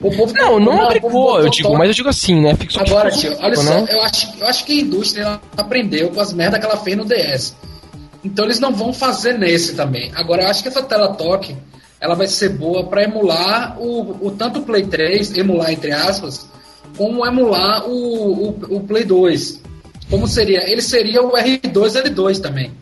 O 0.00 0.10
povo 0.10 0.32
Não, 0.32 0.58
não 0.58 0.72
o 0.72 0.78
povo 0.78 0.86
obrigou, 0.86 1.40
eu 1.40 1.50
digo, 1.50 1.76
mas 1.76 1.88
eu 1.88 1.94
digo 1.94 2.08
assim, 2.08 2.40
né? 2.40 2.56
Que 2.56 2.78
Agora, 2.78 3.10
tio, 3.10 3.32
olha 3.38 3.54
louco, 3.54 3.62
só, 3.62 3.80
né? 3.80 3.86
eu 3.90 4.02
acho, 4.02 4.32
eu 4.40 4.46
acho 4.46 4.64
que 4.64 4.72
a 4.72 4.82
indústria 4.82 5.40
aprendeu 5.56 6.08
com 6.10 6.20
as 6.20 6.32
merdas 6.32 6.58
que 6.58 6.66
ela 6.66 6.78
fez 6.78 6.96
no 6.96 7.04
DS. 7.04 7.54
Então 8.24 8.46
eles 8.46 8.58
não 8.58 8.74
vão 8.74 8.92
fazer 8.92 9.38
nesse 9.38 9.74
também. 9.74 10.10
Agora, 10.14 10.42
eu 10.42 10.48
acho 10.48 10.62
que 10.62 10.68
essa 10.68 10.82
tela 10.82 11.14
toque 11.14 11.54
ela 12.00 12.14
vai 12.14 12.26
ser 12.26 12.48
boa 12.50 12.84
para 12.84 13.04
emular 13.04 13.78
o, 13.78 14.26
o 14.26 14.30
tanto 14.30 14.60
o 14.60 14.62
Play 14.62 14.86
3, 14.86 15.36
emular 15.36 15.70
entre 15.70 15.92
aspas, 15.92 16.48
como 16.96 17.26
emular 17.26 17.86
o, 17.86 18.48
o, 18.48 18.76
o 18.76 18.80
Play 18.80 19.04
2. 19.04 19.60
Como 20.08 20.26
seria? 20.26 20.68
Ele 20.68 20.80
seria 20.80 21.22
o 21.22 21.32
R2 21.32 22.02
L2 22.02 22.40
também. 22.40 22.72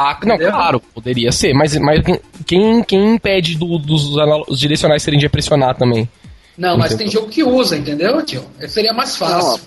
Ah, 0.00 0.18
não, 0.24 0.34
Entendeu? 0.36 0.52
claro, 0.52 0.80
poderia 0.94 1.32
ser, 1.32 1.52
mas, 1.54 1.76
mas 1.78 2.02
quem- 2.46 2.82
quem, 2.84 3.14
impede 3.14 3.56
do- 3.56 3.78
dos 3.78 4.58
direcionais 4.60 5.02
serem 5.02 5.18
de 5.18 5.28
pressionar 5.28 5.74
também? 5.76 6.08
Não, 6.56 6.76
mas 6.76 6.92
Entendeu? 6.92 6.98
tem 7.12 7.20
jogo 7.20 7.28
que 7.32 7.42
usa, 7.42 7.76
entendeu, 7.76 8.22
tio? 8.24 8.44
Seria 8.68 8.92
mais 8.92 9.16
fácil. 9.16 9.60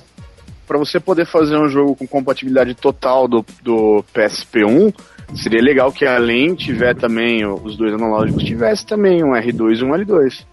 Pra 0.67 0.78
você 0.78 1.00
poder 1.00 1.26
fazer 1.26 1.58
um 1.58 1.67
jogo 1.67 1.96
com 1.96 2.08
compatibilidade 2.08 2.74
total 2.76 3.28
do, 3.28 3.46
do 3.62 4.04
PSP1, 4.13 4.94
seria 5.36 5.62
legal 5.62 5.91
que 5.91 6.06
além 6.06 6.56
tiver 6.56 6.96
também 6.96 7.46
o- 7.46 7.56
os 7.63 7.76
dois 7.76 7.94
analógicos, 7.94 8.44
tivesse 8.44 8.86
também 8.86 9.24
um 9.24 9.32
R2 9.36 9.80
e 9.80 9.84
um 9.84 9.91
L2. 9.94 10.46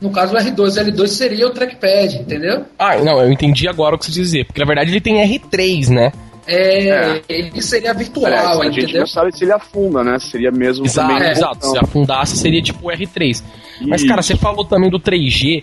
No 0.00 0.10
caso, 0.10 0.34
o 0.34 0.38
R2 0.38 0.76
L2 0.76 1.06
seria 1.08 1.46
o 1.46 1.50
trackpad, 1.50 2.16
entendeu? 2.18 2.64
Ah, 2.78 2.96
não, 2.98 3.20
eu 3.20 3.32
entendi 3.32 3.68
agora 3.68 3.94
o 3.94 3.98
que 3.98 4.06
você 4.06 4.12
dizer, 4.12 4.44
porque 4.46 4.60
na 4.60 4.66
verdade 4.66 4.90
ele 4.90 5.00
tem 5.00 5.16
R3, 5.24 5.88
né? 5.88 6.12
É, 6.48 6.88
É. 6.88 7.22
ele 7.28 7.60
seria 7.60 7.92
virtual, 7.92 8.26
Aliás, 8.26 8.58
a 8.60 8.64
gente 8.64 8.80
entendeu? 8.84 9.00
não 9.00 9.06
sabe 9.06 9.36
se 9.36 9.44
ele 9.44 9.52
afunda, 9.52 10.02
né? 10.02 10.18
Seria 10.18 10.50
mesmo 10.50 10.86
Exato, 10.86 11.08
também 11.12 11.28
um 11.28 11.30
exato. 11.30 11.66
Se 11.70 11.78
afundasse 11.78 12.36
seria 12.38 12.62
tipo 12.62 12.88
o 12.88 12.90
R3. 12.90 13.42
Mas, 13.82 14.00
Isso. 14.00 14.08
cara, 14.08 14.22
você 14.22 14.34
falou 14.34 14.64
também 14.64 14.90
do 14.90 14.98
3G. 14.98 15.62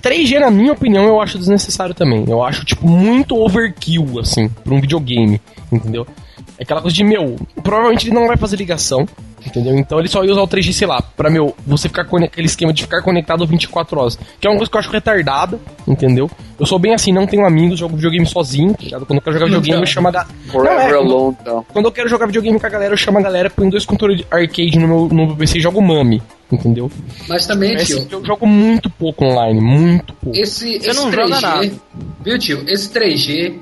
3G, 0.00 0.38
na 0.38 0.50
minha 0.50 0.72
opinião, 0.72 1.04
eu 1.04 1.20
acho 1.20 1.36
desnecessário 1.38 1.94
também. 1.94 2.24
Eu 2.28 2.42
acho, 2.42 2.64
tipo, 2.64 2.88
muito 2.88 3.36
overkill, 3.36 4.18
assim, 4.20 4.48
pra 4.48 4.72
um 4.72 4.80
videogame, 4.80 5.40
entendeu? 5.70 6.06
É 6.60 6.62
aquela 6.62 6.82
coisa 6.82 6.94
de, 6.94 7.02
meu, 7.02 7.36
provavelmente 7.62 8.06
ele 8.06 8.14
não 8.14 8.26
vai 8.26 8.36
fazer 8.36 8.54
ligação, 8.56 9.08
entendeu? 9.46 9.74
Então 9.78 9.98
ele 9.98 10.08
só 10.08 10.22
ia 10.22 10.30
usar 10.30 10.42
o 10.42 10.46
3G, 10.46 10.74
sei 10.74 10.86
lá, 10.86 11.00
pra, 11.00 11.30
meu, 11.30 11.56
você 11.66 11.88
ficar 11.88 12.04
com 12.04 12.18
aquele 12.18 12.46
esquema 12.46 12.70
de 12.70 12.82
ficar 12.82 13.00
conectado 13.00 13.46
24 13.46 13.98
horas. 13.98 14.18
Que 14.38 14.46
é 14.46 14.50
uma 14.50 14.58
coisa 14.58 14.70
que 14.70 14.76
eu 14.76 14.80
acho 14.80 14.90
retardada, 14.90 15.58
entendeu? 15.88 16.30
Eu 16.58 16.66
sou 16.66 16.78
bem 16.78 16.92
assim, 16.92 17.12
não 17.12 17.26
tenho 17.26 17.46
amigos, 17.46 17.78
jogo 17.78 17.96
videogame 17.96 18.26
sozinho, 18.26 18.74
tá 18.74 18.82
ligado? 18.84 19.06
Quando 19.06 19.16
eu 19.16 19.22
quero 19.22 19.38
jogar 19.38 19.46
videogame, 19.46 19.80
eu 19.80 19.86
chamo 19.86 20.08
a... 20.08 20.10
ga- 20.10 20.26
Forever 20.48 20.78
é, 20.78 20.88
quando- 20.92 21.12
Alone, 21.14 21.36
então. 21.40 21.66
quando 21.72 21.84
eu 21.86 21.92
quero 21.92 22.08
jogar 22.10 22.26
videogame 22.26 22.60
com 22.60 22.66
a 22.66 22.70
galera, 22.70 22.92
eu 22.92 22.98
chamo 22.98 23.18
a 23.18 23.22
galera, 23.22 23.48
põe 23.48 23.70
dois 23.70 23.86
controles 23.86 24.18
de 24.18 24.26
arcade 24.30 24.78
no 24.78 24.86
meu, 24.86 25.08
no 25.08 25.26
meu 25.28 25.36
PC 25.36 25.56
e 25.56 25.60
jogo 25.62 25.80
Mami, 25.80 26.20
entendeu? 26.52 26.90
Mas 27.26 27.46
também, 27.46 27.72
Esse, 27.76 28.04
tio, 28.06 28.18
eu 28.18 28.22
jogo 28.26 28.46
muito 28.46 28.90
pouco 28.90 29.24
online, 29.24 29.58
muito 29.62 30.12
pouco. 30.12 30.36
esse, 30.38 30.78
Você 30.78 30.90
esse 30.90 31.00
não 31.00 31.10
3G, 31.10 31.14
joga 31.14 31.40
nada. 31.40 31.72
viu, 32.22 32.38
tio? 32.38 32.64
Esse 32.68 32.90
3G 32.92 33.54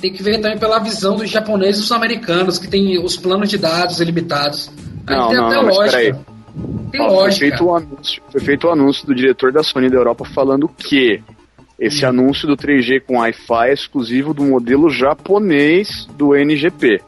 tem 0.00 0.12
que 0.12 0.22
ver 0.22 0.38
também 0.40 0.58
pela 0.58 0.78
visão 0.78 1.16
dos 1.16 1.28
japoneses 1.30 1.78
e 1.78 1.80
dos 1.82 1.92
americanos, 1.92 2.58
que 2.58 2.68
tem 2.68 2.98
os 3.02 3.16
planos 3.16 3.48
de 3.48 3.58
dados 3.58 4.00
ilimitados. 4.00 4.70
Aí 5.06 5.16
Não, 5.16 5.28
tem 5.28 5.36
não, 5.38 5.46
até 5.46 5.56
não, 5.56 5.62
lógica. 5.64 6.18
Tem 6.90 7.00
Ó, 7.00 7.08
foi, 7.08 7.16
lógica. 7.16 7.46
feito 7.48 7.64
um 7.66 7.74
anúncio, 7.76 8.22
foi 8.30 8.40
feito 8.40 8.66
o 8.66 8.70
anúncio 8.70 9.06
do 9.06 9.14
diretor 9.14 9.52
da 9.52 9.62
Sony 9.62 9.90
da 9.90 9.96
Europa 9.96 10.24
falando 10.24 10.68
que 10.68 11.22
esse 11.78 12.04
Hum. 12.04 12.08
anúncio 12.08 12.46
do 12.48 12.56
3G 12.56 13.00
com 13.06 13.18
Wi-Fi 13.18 13.68
é 13.68 13.72
exclusivo 13.74 14.32
do 14.32 14.42
modelo 14.42 14.88
japonês 14.90 16.06
do 16.16 16.34
NGP. 16.34 17.00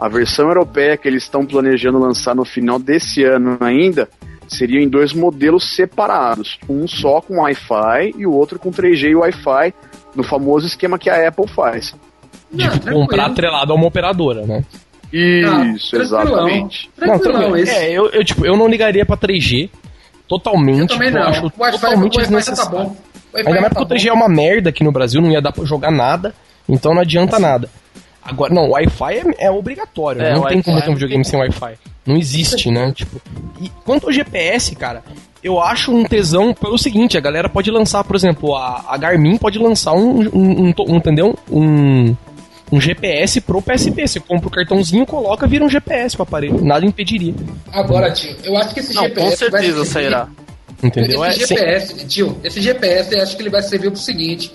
A 0.00 0.08
versão 0.08 0.48
europeia 0.48 0.96
que 0.96 1.08
eles 1.08 1.24
estão 1.24 1.44
planejando 1.44 1.98
lançar 1.98 2.34
no 2.34 2.44
final 2.44 2.78
desse 2.78 3.24
ano 3.24 3.58
ainda 3.60 4.08
seria 4.46 4.80
em 4.80 4.88
dois 4.88 5.12
modelos 5.12 5.74
separados, 5.74 6.58
um 6.68 6.86
só 6.88 7.20
com 7.20 7.40
Wi-Fi 7.40 8.14
e 8.16 8.26
o 8.26 8.32
outro 8.32 8.58
com 8.58 8.70
3G 8.70 9.10
e 9.10 9.14
Wi-Fi, 9.16 9.74
no 10.14 10.22
famoso 10.22 10.66
esquema 10.66 10.98
que 10.98 11.10
a 11.10 11.28
Apple 11.28 11.46
faz. 11.48 11.94
Não, 12.50 12.58
Tipo, 12.64 12.78
tranquilo. 12.80 13.00
comprar 13.00 13.26
atrelado 13.26 13.72
a 13.72 13.76
uma 13.76 13.86
operadora, 13.86 14.46
né? 14.46 14.64
Isso, 15.12 15.46
Ah, 15.48 15.98
tranquilão. 15.98 16.02
exatamente. 16.48 16.90
Não, 16.98 17.06
Tranquilão, 17.08 17.40
tranquilo. 17.40 17.56
esse. 17.56 17.72
É, 17.74 17.90
eu, 17.92 18.06
eu, 18.10 18.24
tipo, 18.24 18.44
eu 18.46 18.56
não 18.56 18.68
ligaria 18.68 19.04
pra 19.06 19.16
3G 19.16 19.70
totalmente. 20.26 20.80
Eu 20.92 20.98
também 20.98 21.08
eu 21.08 21.14
não. 21.14 21.22
acho 21.22 21.46
O 21.46 21.52
Wi-Fi, 21.58 21.80
totalmente 21.80 22.16
o 22.18 22.20
Wi-Fi 22.34 22.54
tá 22.56 22.64
bom. 22.66 22.96
Ainda 23.34 23.50
mais 23.50 23.62
já 23.62 23.68
porque 23.70 23.82
o 23.82 23.86
tá 23.86 23.94
3G 23.94 24.04
bom. 24.04 24.10
é 24.10 24.12
uma 24.12 24.28
merda 24.28 24.70
aqui 24.70 24.84
no 24.84 24.92
Brasil, 24.92 25.20
não 25.20 25.30
ia 25.30 25.40
dar 25.40 25.52
pra 25.52 25.64
jogar 25.64 25.90
nada, 25.90 26.34
então 26.68 26.92
não 26.94 27.00
adianta 27.02 27.38
nada. 27.38 27.68
Agora, 28.22 28.52
não, 28.52 28.70
Wi-Fi 28.70 29.14
é, 29.38 29.46
é 29.46 29.50
obrigatório, 29.50 30.20
É, 30.20 30.34
não 30.34 30.42
tem 30.46 30.60
como 30.60 30.76
ter 30.78 30.84
um 30.84 30.88
não 30.88 30.94
videogame 30.94 31.24
sem 31.24 31.38
Wi-Fi. 31.38 31.74
Não 32.04 32.16
existe, 32.16 32.70
né? 32.70 32.92
Tipo, 32.92 33.20
e 33.60 33.70
quanto 33.84 34.06
ao 34.06 34.12
GPS, 34.12 34.74
cara, 34.76 35.02
eu 35.42 35.58
acho 35.60 35.90
um 35.94 36.04
tesão 36.04 36.52
pelo 36.52 36.76
seguinte, 36.76 37.16
a 37.16 37.20
galera 37.20 37.48
pode 37.48 37.70
lançar, 37.70 38.04
por 38.04 38.16
exemplo, 38.16 38.54
a, 38.54 38.84
a 38.88 38.96
Garmin 38.98 39.38
pode 39.38 39.58
lançar 39.58 39.92
um, 39.94 40.20
um, 40.34 40.66
um, 40.68 40.74
um, 40.88 40.96
entendeu? 40.96 41.38
Um, 41.50 42.14
um 42.70 42.80
GPS 42.80 43.40
pro 43.40 43.62
PSP. 43.62 44.06
Você 44.06 44.20
compra 44.20 44.48
o 44.48 44.50
cartãozinho, 44.50 45.04
coloca, 45.06 45.46
vira 45.46 45.64
um 45.64 45.68
GPS 45.68 46.16
pro 46.16 46.22
aparelho. 46.24 46.62
Nada 46.64 46.84
impediria. 46.84 47.34
Agora, 47.72 48.10
tio, 48.12 48.34
eu 48.44 48.56
acho 48.56 48.74
que 48.74 48.80
esse 48.80 48.94
Não, 48.94 49.02
GPS 49.04 49.30
com 49.30 49.36
certeza 49.36 49.84
servir, 49.84 49.86
sairá. 49.86 50.28
Entendeu? 50.82 51.24
Esse 51.24 51.42
É, 51.42 51.46
GPS, 51.46 52.06
tio, 52.06 52.38
esse 52.44 52.60
GPS 52.60 53.14
eu 53.14 53.22
acho 53.22 53.36
que 53.36 53.42
ele 53.42 53.50
vai 53.50 53.62
servir 53.62 53.90
pro 53.90 53.98
seguinte, 54.00 54.52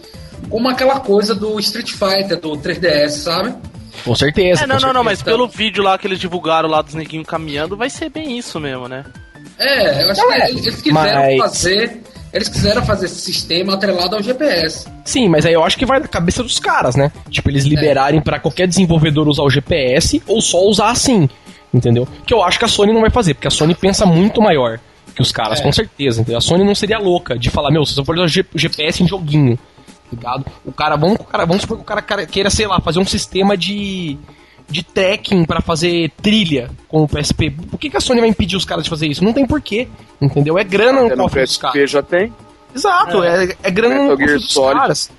como 0.50 0.70
aquela 0.70 1.00
coisa 1.02 1.36
do 1.36 1.60
Street 1.60 1.92
Fighter, 1.92 2.40
do 2.40 2.52
3DS, 2.58 3.10
sabe? 3.10 3.54
com 4.06 4.16
certeza. 4.16 4.64
É, 4.64 4.68
não, 4.68 4.78
com 4.78 4.82
não, 4.88 4.94
não, 4.94 5.04
mas 5.04 5.20
certeza. 5.20 5.38
pelo 5.38 5.48
vídeo 5.50 5.84
lá 5.84 5.98
que 5.98 6.08
eles 6.08 6.20
divulgaram 6.20 6.68
lá 6.70 6.82
dos 6.82 6.94
neguinhos 6.94 7.28
caminhando, 7.28 7.76
vai 7.78 7.90
ser 7.90 8.10
bem 8.10 8.38
isso 8.38 8.60
mesmo, 8.60 8.88
né? 8.88 9.04
É, 9.60 10.04
eu 10.04 10.12
acho 10.12 10.22
Não, 10.22 10.28
que 10.30 10.34
é, 10.34 10.50
eles 10.50 10.66
eles 10.66 10.82
quiseram 10.82 11.22
mas- 11.22 11.38
fazer. 11.38 12.02
Eles 12.34 12.50
quiseram 12.50 12.84
fazer 12.84 13.06
esse 13.06 13.22
sistema 13.22 13.76
atrelado 13.76 14.16
ao 14.16 14.24
GPS. 14.24 14.88
Sim, 15.06 15.30
mas 15.30 15.46
aí 15.46 15.54
eu 15.54 15.64
acho 15.64 15.78
que 15.78 15.86
vai 15.86 16.02
da 16.02 16.08
cabeça 16.08 16.42
dos 16.42 16.58
caras, 16.60 16.96
né? 16.96 17.12
Tipo, 17.30 17.50
eles 17.50 17.64
liberarem 17.66 18.20
pra 18.22 18.40
qualquer 18.40 18.68
desenvolvedor 18.68 19.28
usar 19.28 19.44
o 19.44 19.50
GPS 19.52 20.22
ou 20.28 20.42
só 20.42 20.60
usar 20.66 20.90
assim, 20.90 21.30
entendeu? 21.74 22.08
Que 22.26 22.34
eu 22.34 22.42
acho 22.44 22.58
que 22.58 22.66
a 22.66 22.68
Sony 22.68 22.92
não 22.92 23.02
vai 23.02 23.12
fazer, 23.12 23.36
porque 23.36 23.48
a 23.48 23.52
Sony 23.52 23.76
pensa 23.76 24.04
muito 24.06 24.42
maior 24.42 24.80
que 25.16 25.22
os 25.22 25.32
caras, 25.32 25.60
É. 25.60 25.64
com 25.64 25.72
certeza. 25.72 26.22
Entendeu? 26.22 26.40
A 26.40 26.42
Sony 26.42 26.64
não 26.64 26.74
seria 26.74 26.98
louca 26.98 27.38
de 27.38 27.52
falar, 27.52 27.70
meu, 27.70 27.86
você 27.86 27.94
só 27.94 28.04
pode 28.04 28.20
usar 28.20 28.28
G- 28.28 28.46
GPS 28.56 29.04
em 29.04 29.08
joguinho, 29.08 29.60
ligado? 30.12 30.44
O 30.66 30.72
cara, 30.72 30.96
vamos, 30.96 31.20
o 31.20 31.24
cara, 31.24 31.46
vamos 31.46 31.62
supor 31.62 31.78
que 31.78 31.84
o 31.84 31.86
cara 31.86 32.26
queira, 32.26 32.50
sei 32.50 32.66
lá, 32.66 32.80
fazer 32.80 32.98
um 33.00 33.06
sistema 33.06 33.56
de 33.56 34.18
de 34.70 34.84
tracking 34.84 35.46
pra 35.46 35.62
fazer 35.62 36.12
trilha 36.22 36.70
com 36.88 37.04
o 37.04 37.08
PSP. 37.08 37.52
Por 37.52 37.80
que, 37.80 37.90
que 37.90 37.98
a 37.98 38.02
Sony 38.02 38.20
vai 38.22 38.30
impedir 38.30 38.56
os 38.56 38.66
caras 38.66 38.84
de 38.84 38.90
fazer 38.90 39.08
isso? 39.08 39.24
Não 39.24 39.34
tem 39.34 39.46
porquê, 39.46 39.88
entendeu? 40.22 40.58
É 40.58 40.64
grana 40.64 41.02
no 41.04 41.10
no 41.16 41.24
cofre 41.24 41.42
dos 41.44 41.58
PSP 41.58 41.72
caras. 41.74 41.92
já 41.92 42.02
tem. 42.02 42.34
Exato, 42.76 43.24
é, 43.24 43.56
é 43.62 43.72
grana 43.72 43.96
no 43.96 44.02
Metal 44.02 44.18
cofre 44.18 44.28
Gear 44.28 44.40
dos 44.40 44.52
Solid. 44.52 44.80
caras. 44.80 45.12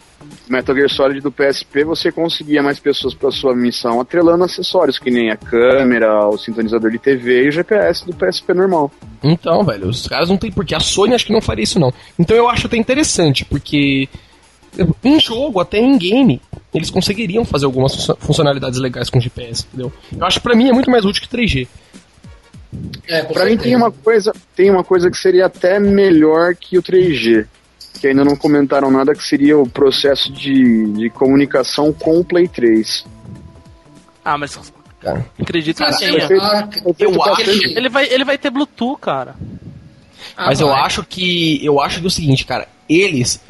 Metal 0.48 0.74
Gear 0.74 0.88
Solid 0.90 1.20
do 1.20 1.30
PSP 1.30 1.85
você 1.85 2.11
conseguia 2.11 2.62
mais 2.62 2.78
pessoas 2.80 3.14
pra 3.14 3.30
sua 3.30 3.54
missão 3.54 4.00
atrelando 4.00 4.44
acessórios, 4.44 4.98
que 4.98 5.11
nem 5.11 5.30
a 5.30 5.37
câmera, 5.37 6.26
o 6.28 6.37
sintonizador 6.38 6.90
de 6.90 6.98
TV 6.98 7.44
e 7.44 7.48
o 7.48 7.52
GPS 7.52 8.04
do 8.07 8.14
PSP 8.14 8.52
normal. 8.54 8.90
Então, 9.22 9.62
velho, 9.64 9.88
os 9.88 10.07
caras 10.09 10.28
não 10.28 10.37
tem 10.37 10.50
porquê. 10.50 10.74
A 10.74 10.80
Sony 10.80 11.14
acho 11.14 11.26
que 11.26 11.33
não 11.33 11.40
faria 11.40 11.62
isso, 11.64 11.78
não. 11.78 11.92
Então 12.18 12.37
eu 12.37 12.48
acho 12.48 12.66
até 12.66 12.76
interessante, 12.76 13.44
porque 13.44 14.09
em 15.04 15.20
jogo, 15.20 15.60
até 15.60 15.78
em 15.78 15.96
game, 15.98 16.40
eles 16.72 16.90
conseguiriam 16.90 17.44
fazer 17.44 17.66
algumas 17.66 17.94
funcio- 17.94 18.16
funcionalidades 18.20 18.78
legais 18.78 19.08
com 19.10 19.20
GPS, 19.20 19.64
entendeu? 19.68 19.92
Eu 20.16 20.24
acho 20.26 20.38
que 20.38 20.42
pra 20.42 20.54
mim 20.56 20.68
é 20.68 20.72
muito 20.72 20.90
mais 20.90 21.04
útil 21.04 21.22
que 21.22 21.28
3G. 21.28 21.68
É, 23.08 23.22
Pra 23.22 23.44
mim 23.44 23.56
tem 23.56 23.76
uma 23.76 23.90
coisa, 23.90 24.32
tem 24.56 24.70
uma 24.70 24.82
coisa 24.82 25.10
que 25.10 25.16
seria 25.16 25.46
até 25.46 25.78
melhor 25.78 26.56
que 26.56 26.76
o 26.76 26.82
3G, 26.82 27.46
que 28.00 28.08
ainda 28.08 28.24
não 28.24 28.34
comentaram 28.37 28.90
nada, 28.90 29.14
que 29.14 29.22
seria 29.22 29.56
o 29.56 29.68
processo 29.68 30.32
de, 30.32 30.92
de 30.92 31.10
comunicação 31.10 31.92
com 31.92 32.18
o 32.18 32.24
Play 32.24 32.48
3. 32.48 33.06
Ah, 34.24 34.37
mas 34.37 34.58
Cara. 35.00 35.24
acredito 35.38 35.76
que 35.76 35.84
Cara, 35.84 36.04
eu 36.04 36.16
acho- 36.18 37.18
bastante- 37.18 37.74
Ele 37.76 37.88
vai, 37.88 38.08
ele 38.08 38.24
vai 38.24 38.38
ter 38.38 38.50
Bluetooth, 38.50 38.98
cara. 39.00 39.37
ah, 40.37 40.46
Mas 40.46 40.58
eu 40.60 40.68
vai. 40.68 40.80
acho 40.80 41.04
que. 41.04 41.64
Eu 41.64 41.80
acho 41.80 41.98
que 42.00 42.04
é 42.04 42.08
o 42.08 42.10
seguinte, 42.10 42.44
cara, 42.44 42.66
eles. 42.88 43.40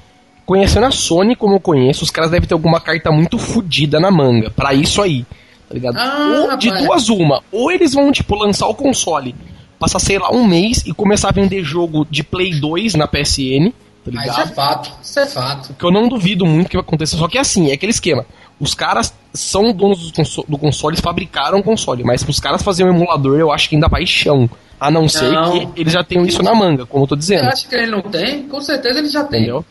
Conhecendo 0.47 0.87
a 0.87 0.91
Sony 0.91 1.35
como 1.35 1.55
eu 1.57 1.61
conheço, 1.61 2.05
os 2.05 2.11
caras 2.11 2.31
devem 2.31 2.47
ter 2.47 2.55
alguma 2.55 2.81
carta 2.81 3.11
muito 3.11 3.39
fodida 3.39 3.99
na 3.99 4.11
manga. 4.11 4.51
Pra 4.51 4.75
isso 4.75 5.01
aí. 5.01 5.25
Tá 5.69 5.75
ligado? 5.75 5.97
Ah, 5.99 6.47
ou 6.51 6.57
de 6.59 6.69
rapaz. 6.69 6.85
duas 6.87 7.09
uma. 7.09 7.43
Ou 7.51 7.71
eles 7.73 7.95
vão, 7.95 8.13
tipo, 8.13 8.35
lançar 8.37 8.67
o 8.69 8.75
console, 8.75 9.35
passar, 9.79 9.99
sei 9.99 10.19
lá, 10.19 10.31
um 10.31 10.47
mês 10.47 10.85
e 10.87 10.93
começar 10.93 11.31
a 11.31 11.33
vender 11.33 11.63
jogo 11.65 12.07
de 12.11 12.23
Play 12.23 12.61
2 12.61 12.95
na 12.95 13.07
PSN. 13.09 13.73
Tá 14.05 14.11
Ah, 14.19 14.27
isso 14.27 14.31
ligado? 14.37 14.41
é 14.43 14.47
fato, 14.55 14.93
isso 15.03 15.19
é 15.19 15.27
fato. 15.27 15.75
que 15.79 15.85
eu 15.85 15.91
não 15.91 16.09
duvido 16.09 16.45
muito 16.45 16.69
que 16.69 16.77
vai 16.77 16.83
acontecer. 16.85 17.17
Só 17.17 17.27
que 17.27 17.39
é 17.39 17.41
assim, 17.41 17.71
é 17.71 17.73
aquele 17.73 17.91
esquema. 17.91 18.27
Os 18.61 18.75
caras 18.75 19.15
são 19.33 19.73
donos 19.73 20.11
do, 20.11 20.13
conso 20.13 20.45
do 20.47 20.59
console, 20.59 20.93
eles 20.95 21.01
fabricaram 21.01 21.59
o 21.59 21.63
console, 21.63 22.05
mas 22.05 22.23
os 22.29 22.39
caras 22.39 22.63
fazerem 22.63 22.93
um 22.93 22.95
emulador, 22.97 23.39
eu 23.41 23.51
acho 23.51 23.67
que 23.69 23.75
ainda 23.77 23.89
vai 23.89 24.07
chão. 24.07 24.49
A 24.79 24.91
não 24.91 25.09
ser 25.09 25.33
Não. 25.33 25.53
que 25.73 25.81
eles 25.81 25.93
já 25.95 26.05
tenham 26.05 26.27
isso 26.27 26.43
na 26.43 26.55
manga, 26.55 26.85
como 26.85 27.05
eu 27.05 27.09
tô 27.09 27.15
Você 27.15 27.21
dizendo. 27.21 27.49
acha 27.49 27.67
que 27.67 27.75
ele 27.75 27.87
não 27.91 28.03
tem? 28.03 28.43
Com 28.43 28.61
certeza 28.61 28.99
ele 28.99 29.09
já 29.09 29.25
tem. 29.25 29.41
Entendeu? 29.41 29.65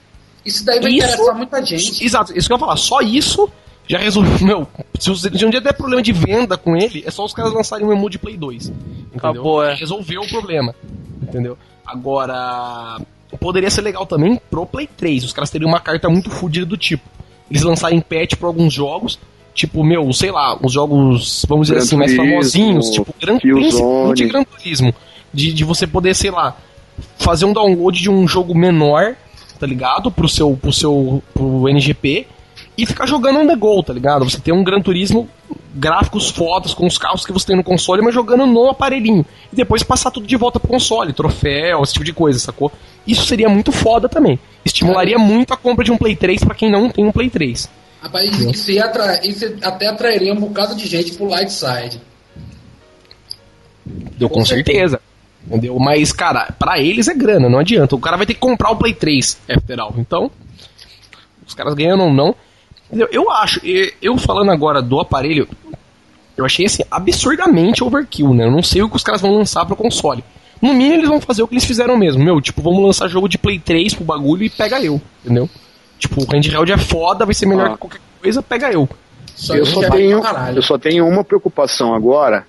Isso 0.45 0.65
daí 0.65 0.79
vai 0.79 0.91
Isso- 0.91 1.05
interessar 1.07 1.35
muita 1.35 1.65
gente. 1.65 2.03
Exato, 2.03 2.37
isso 2.37 2.47
que 2.47 2.53
eu 2.53 2.55
ia 2.55 2.59
falar. 2.59 2.75
Só 2.77 3.01
isso 3.01 3.49
já 3.87 3.97
resolveu. 3.97 4.37
Meu, 4.45 4.67
se 4.99 5.09
um 5.45 5.49
dia 5.49 5.61
der 5.61 5.73
problema 5.73 6.01
de 6.01 6.11
venda 6.11 6.57
com 6.57 6.75
ele, 6.75 7.03
é 7.05 7.11
só 7.11 7.23
os 7.25 7.33
caras 7.33 7.53
lançarem 7.53 7.85
um 7.85 7.91
emu 7.91 8.09
de 8.09 8.17
Play 8.19 8.37
2. 8.37 8.67
Entendeu? 8.67 9.07
Acabou, 9.15 9.63
é. 9.63 9.73
Resolveu 9.75 10.21
o 10.21 10.27
problema. 10.27 10.73
Entendeu? 11.21 11.57
Agora. 11.85 12.99
Poderia 13.39 13.69
ser 13.71 13.81
legal 13.81 14.05
também 14.05 14.39
pro 14.49 14.65
Play 14.65 14.87
3. 14.87 15.23
Os 15.23 15.33
caras 15.33 15.49
teriam 15.49 15.67
uma 15.67 15.79
carta 15.79 16.07
muito 16.07 16.29
fodida 16.29 16.65
do 16.65 16.77
tipo. 16.77 17.03
Eles 17.49 17.63
lançarem 17.63 17.99
patch 17.99 18.35
pra 18.35 18.47
alguns 18.47 18.71
jogos. 18.73 19.17
Tipo, 19.55 19.83
meu, 19.83 20.11
sei 20.13 20.31
lá, 20.31 20.57
os 20.61 20.71
jogos, 20.73 21.45
vamos 21.47 21.67
dizer 21.67 21.75
Gran 21.75 21.83
assim, 21.83 21.95
mais 21.97 22.11
Turismo, 22.15 22.31
famosinhos, 22.33 22.89
tipo 22.89 23.15
Gran 23.21 23.37
Killzone. 23.39 23.61
principalmente 23.69 24.25
Gran 24.25 24.43
Turismo. 24.43 24.93
De, 25.31 25.53
de 25.53 25.63
você 25.63 25.85
poder, 25.87 26.15
sei 26.15 26.31
lá, 26.31 26.55
fazer 27.17 27.45
um 27.45 27.53
download 27.53 27.99
de 27.99 28.09
um 28.09 28.27
jogo 28.27 28.55
menor, 28.55 29.15
tá 29.59 29.65
ligado? 29.65 30.11
Pro 30.11 30.27
seu, 30.27 30.55
pro 30.55 30.73
seu 30.73 31.21
pro 31.33 31.67
NGP 31.69 32.27
e 32.77 32.85
ficar 32.85 33.05
jogando 33.05 33.39
on 33.39 33.47
the 33.47 33.55
go, 33.55 33.81
tá 33.83 33.93
ligado? 33.93 34.25
Você 34.25 34.39
tem 34.39 34.53
um 34.53 34.63
Gran 34.63 34.81
Turismo, 34.81 35.29
gráficos 35.73 36.29
fotos 36.29 36.73
com 36.73 36.87
os 36.87 36.97
carros 36.97 37.25
que 37.25 37.31
você 37.31 37.47
tem 37.47 37.55
no 37.55 37.63
console, 37.63 38.01
mas 38.01 38.13
jogando 38.13 38.45
no 38.45 38.69
aparelhinho. 38.69 39.25
E 39.51 39.55
depois 39.55 39.83
passar 39.83 40.11
tudo 40.11 40.25
de 40.25 40.35
volta 40.35 40.59
pro 40.59 40.69
console, 40.69 41.13
troféu, 41.13 41.83
esse 41.83 41.93
tipo 41.93 42.05
de 42.05 42.13
coisa, 42.13 42.39
sacou? 42.39 42.71
Isso 43.05 43.25
seria 43.25 43.49
muito 43.49 43.71
foda 43.71 44.09
também. 44.09 44.39
Estimularia 44.65 45.17
muito 45.17 45.53
a 45.53 45.57
compra 45.57 45.83
de 45.83 45.91
um 45.91 45.97
Play 45.97 46.15
3 46.15 46.43
pra 46.43 46.55
quem 46.55 46.71
não 46.71 46.89
tem 46.89 47.05
um 47.05 47.11
Play 47.11 47.29
3. 47.29 47.69
Rapaz, 48.01 48.39
isso, 48.39 48.71
ia 48.71 48.85
atra... 48.85 49.25
isso 49.25 49.45
até 49.61 49.87
atrairia 49.87 50.33
um 50.33 50.39
bocado 50.39 50.75
de 50.75 50.87
gente 50.87 51.13
pro 51.13 51.27
light 51.27 51.51
side. 51.51 52.01
Deu 53.85 54.29
com 54.29 54.43
certeza. 54.43 54.99
Entendeu? 55.47 55.77
Mas, 55.79 56.11
cara, 56.13 56.53
pra 56.57 56.79
eles 56.79 57.07
é 57.07 57.13
grana, 57.13 57.49
não 57.49 57.59
adianta. 57.59 57.95
O 57.95 57.99
cara 57.99 58.15
vai 58.17 58.25
ter 58.25 58.33
que 58.33 58.39
comprar 58.39 58.69
o 58.71 58.75
Play 58.77 58.93
3, 58.93 59.39
after 59.49 59.79
all. 59.79 59.93
Então, 59.97 60.31
os 61.45 61.53
caras 61.53 61.73
ganhando 61.73 62.03
ou 62.03 62.13
não. 62.13 62.33
Entendeu? 62.87 63.07
Eu 63.11 63.29
acho, 63.31 63.59
e- 63.65 63.93
eu 64.01 64.17
falando 64.17 64.51
agora 64.51 64.81
do 64.81 64.99
aparelho, 64.99 65.47
eu 66.37 66.45
achei 66.45 66.65
assim, 66.65 66.83
absurdamente 66.89 67.83
overkill, 67.83 68.33
né? 68.33 68.45
Eu 68.45 68.51
não 68.51 68.63
sei 68.63 68.81
o 68.81 68.89
que 68.89 68.95
os 68.95 69.03
caras 69.03 69.21
vão 69.21 69.35
lançar 69.35 69.65
pro 69.65 69.75
console. 69.75 70.23
No 70.61 70.73
mínimo, 70.73 70.95
eles 70.95 71.09
vão 71.09 71.19
fazer 71.19 71.43
o 71.43 71.47
que 71.47 71.55
eles 71.55 71.65
fizeram 71.65 71.97
mesmo. 71.97 72.23
Meu, 72.23 72.39
tipo, 72.39 72.61
vamos 72.61 72.81
lançar 72.81 73.07
jogo 73.09 73.27
de 73.27 73.37
Play 73.37 73.59
3 73.59 73.93
pro 73.95 74.05
bagulho 74.05 74.43
e 74.43 74.49
pega 74.49 74.79
eu, 74.81 75.01
entendeu? 75.25 75.49
Tipo, 75.99 76.21
o 76.23 76.25
handheld 76.25 76.71
é 76.71 76.77
foda, 76.77 77.25
vai 77.25 77.33
ser 77.33 77.45
melhor 77.47 77.67
Ah. 77.67 77.69
que 77.71 77.77
qualquer 77.77 77.99
coisa, 78.21 78.41
pega 78.41 78.71
eu. 78.71 78.87
Só 79.35 79.55
eu, 79.55 79.65
só 79.65 79.89
tenho, 79.89 80.21
eu 80.55 80.61
só 80.61 80.77
tenho 80.77 81.07
uma 81.07 81.23
preocupação 81.23 81.93
agora, 81.93 82.45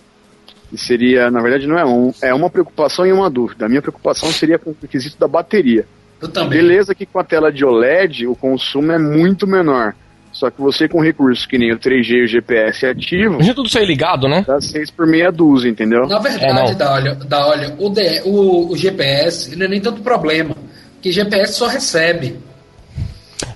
que 0.77 0.81
seria, 0.85 1.31
na 1.31 1.41
verdade 1.41 1.67
não 1.67 1.79
é 1.79 1.85
um, 1.85 2.13
é 2.23 2.35
uma 2.35 2.51
preocupação 2.51 3.07
e 3.07 3.13
uma 3.13 3.31
dúvida. 3.31 3.67
A 3.67 3.69
minha 3.69 3.83
preocupação 3.83 4.31
seria 4.31 4.59
com 4.59 4.71
o 4.71 4.77
requisito 4.81 5.19
da 5.19 5.29
bateria. 5.29 5.87
Eu 6.21 6.29
também. 6.29 6.59
Beleza 6.61 6.95
que 6.95 7.05
com 7.07 7.19
a 7.19 7.25
tela 7.25 7.53
de 7.53 7.65
OLED 7.65 8.27
o 8.27 8.35
consumo 8.35 8.93
é 8.93 8.99
muito 8.99 9.47
menor. 9.47 9.95
Só 10.33 10.51
que 10.51 10.61
você 10.61 10.89
com 10.89 11.01
recursos 11.01 11.47
que 11.47 11.57
nem 11.57 11.73
o 11.73 11.79
3G 11.79 12.11
e 12.11 12.25
o 12.25 12.27
GPS 12.27 12.87
ativo, 12.87 13.35
Imagina 13.35 13.55
tudo 13.55 13.69
sair 13.69 13.87
ligado, 13.87 14.27
né? 14.29 14.45
dá 14.45 14.61
6 14.61 14.91
por 14.91 15.07
meia 15.07 15.31
dúzia, 15.31 15.69
entendeu? 15.69 16.09
Na 16.09 16.17
É, 16.19 16.21
verdade, 16.23 16.71
não. 16.73 16.75
da 16.77 16.93
olha, 16.93 17.15
da 17.15 17.47
olha 17.47 17.75
o, 17.79 17.89
D- 17.89 18.23
o, 18.25 18.73
o 18.73 18.77
GPS 18.77 19.55
não 19.55 19.67
é 19.67 19.69
nem 19.69 19.81
tanto 19.81 20.01
problema. 20.03 20.57
Que 21.01 21.13
GPS 21.13 21.53
só 21.55 21.67
recebe. 21.69 22.37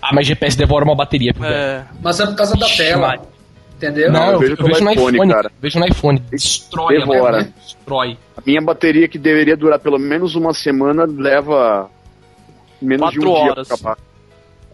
Ah, 0.00 0.10
mas 0.14 0.26
GPS 0.26 0.56
devora 0.56 0.84
uma 0.84 0.94
bateria. 0.94 1.32
É. 1.42 1.82
Mas 2.02 2.20
é 2.20 2.26
por 2.26 2.36
causa 2.36 2.54
da 2.56 2.66
Ixi, 2.66 2.76
tela. 2.76 3.06
Maria. 3.08 3.22
Entendeu? 3.78 4.10
Não, 4.12 4.26
eu 4.26 4.32
eu, 4.32 4.38
vejo 4.40 4.56
eu 4.58 4.66
vejo 4.66 4.84
no 4.84 4.90
iPhone, 4.92 5.16
iPhone, 5.16 5.32
cara. 5.32 5.52
Vejo 5.62 5.78
no 5.78 5.86
iPhone. 5.86 6.18
Destrói, 6.30 6.98
Devora. 6.98 7.38
né? 7.42 7.52
Destrói. 7.64 8.18
A 8.36 8.42
minha 8.44 8.60
bateria 8.60 9.06
que 9.08 9.18
deveria 9.18 9.56
durar 9.56 9.78
pelo 9.78 9.98
menos 9.98 10.34
uma 10.34 10.52
semana 10.52 11.04
leva 11.06 11.88
menos 12.82 13.10
de 13.12 13.20
um 13.20 13.22
Quatro 13.22 13.42
dia 13.42 13.52
horas. 13.52 13.68
pra 13.68 13.76
acabar. 13.76 13.98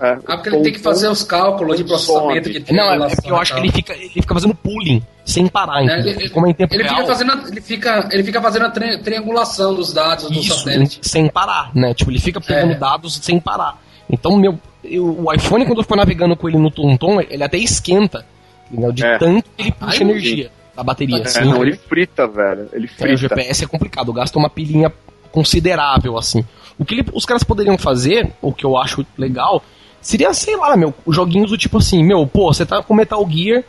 É, 0.00 0.18
Ah, 0.26 0.36
porque 0.36 0.48
ele 0.48 0.62
tem 0.62 0.72
que 0.72 0.80
fazer 0.80 1.06
os 1.08 1.22
cálculos 1.22 1.76
de 1.76 1.84
processamento 1.84 2.50
que 2.50 2.60
tem. 2.60 2.76
Não, 2.76 3.04
é, 3.04 3.08
porque 3.14 3.30
eu 3.30 3.36
acho 3.36 3.54
que 3.54 3.60
ele 3.60 3.70
fica, 3.70 3.92
ele 3.94 4.08
fica 4.08 4.34
fazendo 4.34 4.54
pooling 4.54 5.00
sem 5.24 5.46
parar, 5.46 5.84
É, 5.84 6.00
ele, 6.00 6.28
Como 6.30 6.46
é 6.46 6.50
em 6.50 6.54
tempo 6.54 6.74
ele 6.74 6.82
real, 6.82 6.96
fica 6.96 7.06
fazendo, 7.08 7.32
a- 7.32 7.44
ele, 7.48 7.60
fica, 7.60 8.08
ele 8.10 8.24
fica 8.24 8.42
fazendo 8.42 8.64
a 8.66 8.70
tri- 8.70 8.98
triangulação 8.98 9.72
dos 9.74 9.92
dados 9.92 10.24
do 10.30 10.40
isso, 10.40 10.58
satélite. 10.58 10.98
sem 11.02 11.28
parar, 11.28 11.70
né? 11.74 11.94
Tipo, 11.94 12.10
ele 12.10 12.18
fica 12.18 12.40
pegando 12.40 12.72
É. 12.72 12.74
dados 12.74 13.14
sem 13.22 13.38
parar. 13.38 13.80
Então, 14.10 14.36
meu, 14.36 14.58
eu- 14.82 15.24
o 15.24 15.32
iPhone, 15.32 15.64
quando 15.64 15.78
eu 15.78 15.84
for 15.84 15.96
navegando 15.96 16.36
com 16.36 16.48
ele 16.48 16.58
no 16.58 16.70
TomTom, 16.72 17.20
ele 17.20 17.44
até 17.44 17.56
esquenta, 17.56 18.26
entendeu? 18.70 18.92
De 18.92 19.04
É. 19.04 19.18
tanto 19.18 19.48
que 19.56 19.62
ele 19.62 19.72
puxa 19.72 19.96
Ai, 20.04 20.10
energia 20.10 20.50
da 20.76 20.82
bateria. 20.82 21.18
É, 21.18 21.22
assim, 21.22 21.44
não, 21.44 21.62
ele 21.62 21.76
frita, 21.76 22.26
velho. 22.26 22.68
Ele 22.72 22.86
É, 22.86 22.90
o 22.90 22.96
frita. 22.96 23.16
GPS 23.16 23.64
é 23.64 23.66
complicado, 23.66 24.12
gasta 24.12 24.38
uma 24.38 24.50
pilhinha 24.50 24.92
considerável, 25.30 26.16
assim. 26.16 26.44
O 26.78 26.84
que 26.84 26.94
ele- 26.94 27.06
os 27.12 27.24
caras 27.24 27.44
poderiam 27.44 27.76
fazer, 27.78 28.32
o 28.42 28.52
que 28.52 28.64
eu 28.64 28.76
acho 28.76 29.04
legal, 29.16 29.62
seria, 30.00 30.32
sei 30.34 30.56
lá, 30.56 30.76
meu, 30.76 30.92
joguinhos 31.08 31.50
do 31.50 31.58
tipo 31.58 31.78
assim, 31.78 32.02
meu, 32.04 32.26
pô, 32.26 32.52
você 32.52 32.64
tá 32.66 32.82
com 32.82 32.94
Metal 32.94 33.24
Gear 33.30 33.62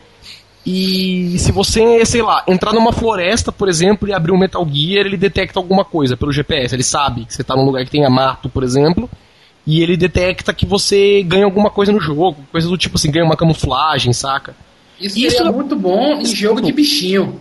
e 0.66 1.38
se 1.38 1.52
você, 1.52 2.04
sei 2.06 2.22
lá, 2.24 2.44
entrar 2.48 2.74
numa 2.74 2.92
floresta, 2.92 3.52
por 3.52 3.70
exemplo, 3.70 4.08
e 4.08 4.14
abrir 4.14 4.32
um 4.32 4.38
Metal 4.38 4.68
Gear, 4.68 5.06
ele 5.06 5.18
detecta 5.18 5.60
alguma 5.60 5.86
coisa 5.86 6.18
pelo 6.18 6.32
GPS, 6.32 6.74
ele 6.76 6.84
sabe 6.84 7.26
que 7.26 7.34
você 7.34 7.44
tá 7.44 7.56
num 7.56 7.66
lugar 7.66 7.86
que 7.86 7.92
tenha 7.92 8.10
mato, 8.10 8.50
por 8.50 8.64
exemplo, 8.64 9.08
e 9.68 9.82
ele 9.82 9.96
detecta 9.96 10.54
que 10.54 10.66
você 10.66 11.22
ganha 11.24 11.46
alguma 11.46 11.70
coisa 11.70 11.92
no 11.92 12.00
jogo, 12.00 12.38
coisa 12.52 12.68
do 12.68 12.78
tipo 12.78 12.98
assim, 12.98 13.12
ganha 13.12 13.26
uma 13.26 13.38
camuflagem, 13.38 14.12
saca? 14.14 14.56
Isso, 15.00 15.18
Isso- 15.20 15.38
seria 15.38 15.52
muito 15.52 15.76
bom 15.76 16.20
em 16.20 16.26
jogo 16.26 16.62
de 16.62 16.72
bichinho. 16.72 17.40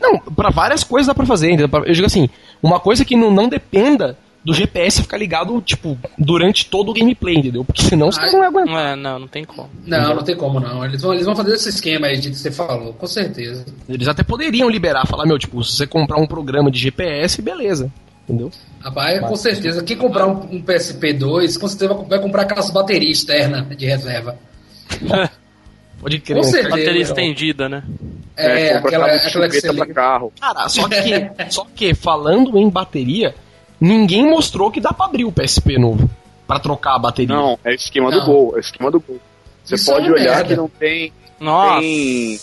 Não, 0.00 0.18
pra 0.18 0.50
várias 0.50 0.84
coisas 0.84 1.06
dá 1.06 1.14
pra 1.14 1.26
fazer. 1.26 1.50
entendeu? 1.50 1.68
Eu 1.84 1.92
digo 1.94 2.06
assim, 2.06 2.28
uma 2.62 2.78
coisa 2.78 3.04
que 3.04 3.16
não, 3.16 3.30
não 3.30 3.48
dependa 3.48 4.16
do 4.44 4.54
GPS 4.54 5.02
ficar 5.02 5.16
ligado, 5.16 5.60
tipo, 5.60 5.98
durante 6.16 6.66
todo 6.66 6.90
o 6.90 6.94
gameplay, 6.94 7.34
entendeu? 7.36 7.64
Porque 7.64 7.82
senão 7.82 8.08
os 8.08 8.16
Ah, 8.16 8.20
caras 8.20 8.34
não 8.34 8.42
aguentam. 8.44 8.74
Não, 8.74 8.80
é, 8.80 8.94
não, 8.94 9.18
não 9.18 9.26
tem 9.28 9.44
como. 9.44 9.68
Não, 9.84 10.14
não 10.14 10.22
tem 10.22 10.36
como 10.36 10.60
não. 10.60 10.84
Eles 10.84 11.02
vão, 11.02 11.12
eles 11.12 11.26
vão 11.26 11.34
fazer 11.34 11.54
esse 11.54 11.68
esquema 11.68 12.06
aí 12.06 12.16
de 12.18 12.30
que 12.30 12.36
você 12.36 12.50
falou, 12.52 12.92
com 12.92 13.06
certeza. 13.08 13.64
Eles 13.88 14.06
até 14.06 14.22
poderiam 14.22 14.68
liberar, 14.70 15.04
falar, 15.06 15.26
meu, 15.26 15.36
tipo, 15.38 15.64
se 15.64 15.76
você 15.76 15.86
comprar 15.86 16.18
um 16.18 16.26
programa 16.28 16.70
de 16.70 16.78
GPS, 16.78 17.42
beleza. 17.42 17.90
Entendeu? 18.28 18.50
Rapaz, 18.80 19.20
com 19.20 19.36
certeza. 19.36 19.82
Quem 19.82 19.96
comprar 19.96 20.26
um, 20.28 20.48
um 20.56 20.62
PSP 20.62 21.12
2, 21.12 21.56
com 21.56 21.66
certeza 21.66 21.94
vai, 21.94 22.04
vai 22.04 22.20
comprar 22.20 22.42
aquelas 22.42 22.70
baterias 22.70 23.18
externas 23.18 23.66
de 23.76 23.86
reserva. 23.86 24.36
Pode 26.00 26.18
crer. 26.20 26.36
Com 26.36 26.42
certeza. 26.44 26.68
Bateria 26.70 26.92
Legal. 26.92 27.08
estendida, 27.08 27.68
né? 27.68 27.82
É, 28.36 28.74
compra 28.74 28.88
aquela, 28.88 29.06
cabo 29.06 29.18
de 29.20 29.26
aquela 29.28 29.48
que 29.48 29.60
você 29.60 29.72
pra 29.74 29.86
carro. 29.86 30.32
Cara, 30.40 30.68
só 30.68 30.88
que, 30.88 31.30
só 31.50 31.66
que, 31.74 31.94
falando 31.94 32.58
em 32.58 32.68
bateria, 32.68 33.34
ninguém 33.80 34.28
mostrou 34.28 34.70
que 34.70 34.80
dá 34.80 34.92
pra 34.92 35.06
abrir 35.06 35.24
o 35.24 35.32
PSP 35.32 35.78
novo. 35.78 36.08
Pra 36.46 36.58
trocar 36.60 36.94
a 36.94 36.98
bateria. 36.98 37.34
Não, 37.34 37.58
é 37.64 37.74
esquema 37.74 38.10
Não. 38.10 38.20
do 38.20 38.24
gol, 38.26 38.56
é 38.56 38.60
esquema 38.60 38.90
do 38.90 39.00
gol. 39.00 39.18
Você 39.64 39.74
Isso 39.74 39.90
é 39.90 39.94
pode 39.94 40.06
uma 40.08 40.14
olhar 40.16 40.34
merda. 40.36 40.44
que 40.48 40.56
não 40.56 40.68
tem. 40.68 41.12
Nossa. 41.40 41.80
Tem- 41.80 42.38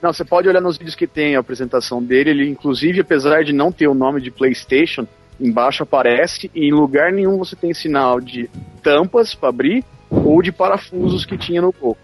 Não, 0.00 0.12
você 0.12 0.24
pode 0.24 0.48
olhar 0.48 0.60
nos 0.60 0.76
vídeos 0.76 0.94
que 0.94 1.06
tem 1.06 1.34
a 1.36 1.40
apresentação 1.40 2.02
dele. 2.02 2.30
Ele, 2.30 2.48
inclusive, 2.48 3.00
apesar 3.00 3.42
de 3.44 3.52
não 3.52 3.72
ter 3.72 3.88
o 3.88 3.94
nome 3.94 4.20
de 4.20 4.30
PlayStation, 4.30 5.06
embaixo 5.40 5.82
aparece 5.82 6.50
e 6.54 6.68
em 6.68 6.72
lugar 6.72 7.10
nenhum 7.12 7.38
você 7.38 7.56
tem 7.56 7.72
sinal 7.74 8.20
de 8.20 8.48
tampas 8.82 9.34
pra 9.34 9.48
abrir 9.48 9.84
ou 10.10 10.40
de 10.42 10.52
parafusos 10.52 11.24
que 11.24 11.36
tinha 11.38 11.60
no 11.62 11.72
gol. 11.72 11.96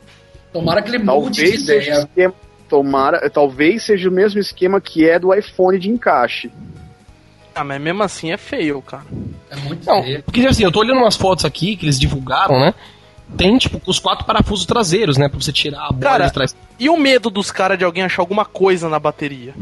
Tomara 0.52 0.80
que 0.82 0.88
ele 0.90 0.98
mude 0.98 1.42
de 1.42 1.42
Talvez 1.42 1.64
seja, 1.66 1.72
o 1.72 1.82
ideia. 1.82 1.98
esquema, 2.04 2.34
tomara, 2.68 3.30
talvez 3.30 3.82
seja 3.84 4.08
o 4.08 4.12
mesmo 4.12 4.40
esquema 4.40 4.80
que 4.80 5.08
é 5.08 5.18
do 5.18 5.32
iPhone 5.34 5.78
de 5.78 5.90
encaixe. 5.90 6.50
Ah, 7.54 7.64
mas 7.64 7.80
mesmo 7.80 8.02
assim 8.02 8.30
é 8.30 8.37
feio, 8.37 8.80
cara. 8.82 9.02
É 9.50 9.56
muito 9.56 9.84
Não, 9.87 10.02
feio. 10.02 10.22
porque 10.22 10.40
assim, 10.46 10.62
eu 10.62 10.70
tô 10.72 10.80
olhando 10.80 10.98
umas 11.00 11.16
fotos 11.16 11.44
aqui 11.44 11.76
que 11.76 11.84
eles 11.84 11.98
divulgaram, 11.98 12.58
né? 12.61 12.72
Tem, 13.37 13.58
tipo, 13.58 13.80
os 13.84 13.98
quatro 13.98 14.24
parafusos 14.24 14.64
traseiros, 14.64 15.18
né? 15.18 15.28
Pra 15.28 15.38
você 15.38 15.52
tirar 15.52 15.80
a 15.87 15.92
bola 15.92 16.00
Cara, 16.12 16.26
de 16.26 16.32
trás. 16.32 16.56
E 16.78 16.88
o 16.88 16.96
medo 16.96 17.28
dos 17.28 17.50
caras 17.50 17.76
de 17.76 17.84
alguém 17.84 18.02
achar 18.04 18.22
alguma 18.22 18.44
coisa 18.44 18.88
na 18.88 18.98
bateria? 18.98 19.54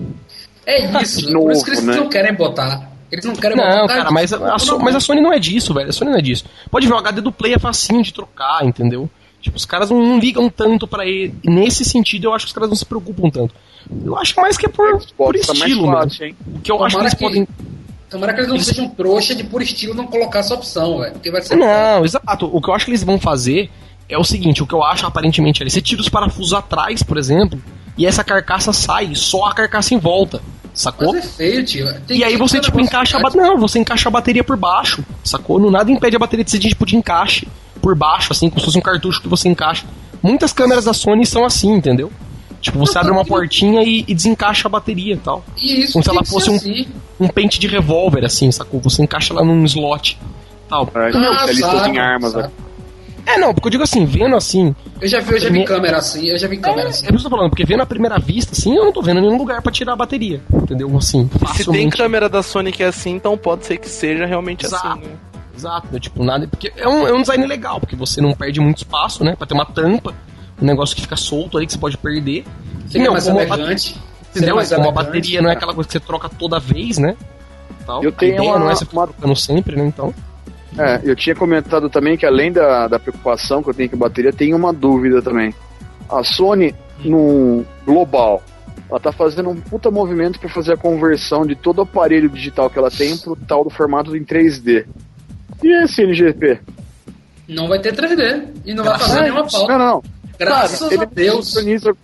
É 0.64 1.02
isso, 1.02 1.20
De 1.20 1.26
por 1.26 1.32
novo, 1.32 1.52
isso 1.52 1.64
que 1.64 1.70
eles 1.70 1.82
né? 1.82 1.96
não 1.96 2.08
querem 2.08 2.32
botar. 2.34 2.90
Eles 3.10 3.24
não 3.24 3.34
querem 3.34 3.56
botar. 3.56 3.68
Não, 3.70 3.80
por 3.82 3.88
causa 3.88 4.02
cara, 4.02 4.10
mas 4.12 4.32
a, 4.32 4.58
So- 4.58 4.78
mas 4.78 4.94
a 4.94 5.00
Sony 5.00 5.20
não 5.20 5.32
é 5.32 5.38
disso, 5.38 5.72
velho. 5.74 5.88
A 5.88 5.92
Sony 5.92 6.10
não 6.10 6.18
é 6.18 6.22
disso. 6.22 6.44
Pode 6.70 6.86
ver, 6.86 6.92
o 6.92 6.98
HD 6.98 7.20
do 7.20 7.32
Play 7.32 7.54
é 7.54 7.58
facinho 7.58 8.02
de 8.02 8.12
trocar, 8.12 8.64
entendeu? 8.64 9.08
Tipo, 9.46 9.56
os 9.56 9.64
caras 9.64 9.90
não, 9.90 10.04
não 10.04 10.18
ligam 10.18 10.50
tanto 10.50 10.88
pra 10.88 11.06
ele. 11.06 11.32
Nesse 11.44 11.84
sentido, 11.84 12.24
eu 12.24 12.34
acho 12.34 12.46
que 12.46 12.48
os 12.48 12.52
caras 12.52 12.68
não 12.68 12.74
se 12.76 12.84
preocupam 12.84 13.30
tanto. 13.30 13.54
Eu 14.04 14.18
acho 14.18 14.34
mais 14.40 14.56
que 14.56 14.66
é 14.66 14.68
por, 14.68 15.00
por 15.16 15.36
Xbox 15.36 15.46
tá 15.46 15.54
mais 15.54 15.70
estilo 15.72 16.02
hein? 16.20 16.36
O 16.56 16.58
que 16.60 16.72
eu 16.72 16.82
acho 16.84 16.96
que 16.96 17.02
Tomara 17.02 17.04
eles 17.04 17.14
que- 17.14 17.24
podem. 17.24 17.48
Tomara 18.10 18.34
que 18.34 18.40
eles 18.40 18.48
não 18.50 18.58
sejam 18.58 18.88
trouxa 18.88 19.34
de 19.36 19.44
por 19.44 19.62
estilo 19.62 19.94
não 19.94 20.06
colocar 20.08 20.40
essa 20.40 20.52
opção, 20.54 20.98
velho. 20.98 21.12
Porque 21.12 21.30
vai 21.30 21.42
ser. 21.42 21.54
Não, 21.54 22.04
exato. 22.04 22.50
O 22.52 22.60
que 22.60 22.68
eu 22.68 22.74
acho 22.74 22.84
que 22.84 22.90
eles 22.90 23.04
vão 23.04 23.20
fazer 23.20 23.70
é 24.08 24.18
o 24.18 24.24
seguinte: 24.24 24.62
o 24.62 24.66
que 24.66 24.74
eu 24.74 24.82
acho 24.82 25.06
aparentemente 25.06 25.62
ali, 25.62 25.70
você 25.70 25.80
tira 25.80 26.00
os 26.00 26.08
parafusos 26.08 26.52
atrás, 26.52 27.04
por 27.04 27.16
exemplo, 27.18 27.62
e 27.96 28.04
essa 28.04 28.24
carcaça 28.24 28.72
sai, 28.72 29.14
só 29.14 29.44
a 29.46 29.54
carcaça 29.54 29.94
em 29.94 29.98
volta. 29.98 30.42
Sacou? 30.74 31.12
Mas 31.12 31.24
é 31.24 31.28
feio, 31.28 31.64
tio. 31.64 31.86
Tem 32.06 32.18
E 32.18 32.24
aí 32.24 32.36
você, 32.36 32.60
tipo, 32.60 32.78
encaixa 32.80 33.16
a 33.16 33.20
bateria. 33.20 33.46
Não, 33.46 33.56
você 33.56 33.78
encaixa 33.78 34.08
a 34.08 34.12
bateria 34.12 34.42
por 34.44 34.56
baixo, 34.56 35.02
sacou? 35.24 35.58
Não 35.60 35.70
nada 35.70 35.90
impede 35.92 36.16
a 36.16 36.18
bateria 36.18 36.44
de 36.44 36.50
ser 36.50 36.58
tipo 36.58 36.84
de 36.84 36.96
encaixe 36.96 37.46
por 37.86 37.94
baixo, 37.94 38.32
assim, 38.32 38.48
como 38.50 38.58
se 38.58 38.66
fosse 38.66 38.78
um 38.78 38.80
cartucho 38.80 39.22
que 39.22 39.28
você 39.28 39.48
encaixa. 39.48 39.84
Muitas 40.20 40.52
câmeras 40.52 40.84
da 40.84 40.92
Sony 40.92 41.24
são 41.24 41.44
assim, 41.44 41.70
entendeu? 41.72 42.10
Tipo, 42.60 42.78
você 42.80 42.98
abre 42.98 43.12
uma 43.12 43.24
portinha 43.24 43.80
e, 43.84 44.04
e 44.08 44.12
desencaixa 44.12 44.66
a 44.66 44.68
bateria 44.70 45.14
e 45.14 45.18
tal. 45.18 45.44
E 45.56 45.82
isso 45.84 45.92
Como 45.92 46.02
se 46.02 46.10
ela 46.10 46.24
fosse 46.24 46.50
um- 46.50 46.56
assim. 46.56 46.88
Um 47.20 47.28
pente 47.28 47.60
de 47.60 47.68
revólver, 47.68 48.24
assim, 48.24 48.50
sacou? 48.50 48.80
Você 48.80 49.02
encaixa 49.04 49.32
lá 49.32 49.44
num 49.44 49.64
slot. 49.66 50.18
Tal. 50.68 50.90
É, 50.96 50.98
Ah, 50.98 51.08
especialistas 51.10 51.70
saco, 51.80 51.88
em 51.94 51.98
armas. 51.98 52.34
É, 53.24 53.38
não, 53.38 53.54
porque 53.54 53.68
eu 53.68 53.70
digo 53.70 53.84
assim, 53.84 54.04
vendo 54.04 54.34
assim. 54.34 54.74
Eu 55.00 55.06
já 55.08 55.20
vi, 55.20 55.32
eu 55.34 55.38
já 55.40 55.48
vi 55.48 55.58
Me- 55.60 55.64
câmera 55.64 55.98
assim, 55.98 56.26
eu 56.26 56.38
já 56.38 56.48
vi 56.48 56.56
É, 56.56 56.60
câmera 56.60 56.88
é 56.88 56.90
assim. 56.90 57.04
isso 57.04 57.06
que 57.12 57.14
eu 57.14 57.22
tô 57.22 57.30
falando, 57.30 57.50
porque 57.50 57.64
vendo 57.64 57.82
à 57.82 57.86
primeira 57.86 58.18
vista, 58.18 58.50
assim, 58.52 58.74
eu 58.76 58.84
não 58.84 58.92
tô 58.92 59.00
vendo 59.00 59.20
nenhum 59.20 59.36
lugar 59.38 59.62
pra 59.62 59.70
tirar 59.70 59.92
a 59.92 59.96
bateria. 59.96 60.40
Entendeu? 60.52 60.88
Assim, 60.96 61.28
Se 61.32 61.38
tem 61.38 61.46
facilmente. 61.48 61.96
câmera 61.96 62.28
da 62.28 62.42
Sony 62.42 62.72
que 62.72 62.82
é 62.82 62.86
assim, 62.86 63.12
então 63.14 63.36
pode 63.38 63.64
ser 63.64 63.76
que 63.78 63.88
seja 63.88 64.26
realmente 64.26 64.66
Exato. 64.66 64.88
assim. 64.88 65.00
Né? 65.02 65.10
Exato, 65.56 65.88
né? 65.90 65.98
tipo, 65.98 66.22
nada. 66.22 66.46
Porque 66.46 66.72
é 66.76 66.88
um, 66.88 67.06
é 67.08 67.12
um 67.12 67.20
design 67.20 67.46
legal, 67.46 67.80
porque 67.80 67.96
você 67.96 68.20
não 68.20 68.32
perde 68.34 68.60
muito 68.60 68.78
espaço, 68.78 69.24
né? 69.24 69.34
Pra 69.36 69.46
ter 69.46 69.54
uma 69.54 69.64
tampa, 69.66 70.14
um 70.60 70.64
negócio 70.64 70.94
que 70.94 71.02
fica 71.02 71.16
solto 71.16 71.56
ali 71.56 71.66
que 71.66 71.72
você 71.72 71.78
pode 71.78 71.96
perder. 71.96 72.44
Fica 72.88 73.04
Não, 73.04 73.12
mais 73.12 73.24
como 73.26 73.38
a 73.38 73.42
elegante. 73.42 74.00
Entendeu? 74.30 74.56
mais 74.56 74.70
Como 74.70 74.88
a 74.88 74.92
bateria 74.92 75.40
não 75.40 75.48
é 75.48 75.54
aquela 75.54 75.72
coisa 75.72 75.88
que 75.88 75.92
você 75.94 76.00
troca 76.00 76.28
toda 76.28 76.60
vez, 76.60 76.98
né? 76.98 77.16
Tal. 77.86 78.02
Eu 78.04 78.12
tenho 78.12 78.32
a 78.32 78.34
ideia 78.36 78.50
uma- 78.50 78.58
não 78.58 78.70
é 78.70 78.74
você 78.74 78.86
uma- 78.92 79.06
trocando 79.06 79.36
sempre, 79.36 79.76
né? 79.76 79.86
Então. 79.86 80.14
É, 80.78 81.00
eu 81.02 81.16
tinha 81.16 81.34
comentado 81.34 81.88
também 81.88 82.18
que 82.18 82.26
além 82.26 82.52
da, 82.52 82.86
da 82.86 82.98
preocupação 82.98 83.62
que 83.62 83.70
eu 83.70 83.74
tenho 83.74 83.88
com 83.88 83.96
a 83.96 84.00
bateria, 84.00 84.32
tem 84.32 84.52
uma 84.52 84.74
dúvida 84.74 85.22
também. 85.22 85.54
A 86.10 86.22
Sony, 86.22 86.74
no 87.02 87.64
global, 87.86 88.42
ela 88.90 89.00
tá 89.00 89.10
fazendo 89.10 89.48
um 89.48 89.56
puta 89.56 89.90
movimento 89.90 90.38
para 90.38 90.50
fazer 90.50 90.74
a 90.74 90.76
conversão 90.76 91.46
de 91.46 91.54
todo 91.56 91.78
o 91.78 91.82
aparelho 91.82 92.28
digital 92.28 92.68
que 92.68 92.78
ela 92.78 92.90
tem 92.90 93.16
pro 93.16 93.34
tal 93.34 93.64
do 93.64 93.70
formato 93.70 94.14
em 94.14 94.22
3D. 94.22 94.84
E 95.62 95.84
esse 95.84 96.02
NGP? 96.02 96.60
Não 97.48 97.68
vai 97.68 97.78
ter 97.80 97.94
3D. 97.94 98.48
E 98.64 98.74
não 98.74 98.84
vai 98.84 98.92
Graças 98.94 99.08
fazer 99.08 99.18
a 99.18 99.22
nenhuma 99.22 99.42
Não, 99.42 99.50
falta. 99.50 99.78
não, 99.78 99.86
não. 99.86 100.02
Graças 100.38 100.88
Cara, 100.90 101.02
a 101.02 101.04
Deus. 101.06 101.46
sincroniza- 101.48 101.96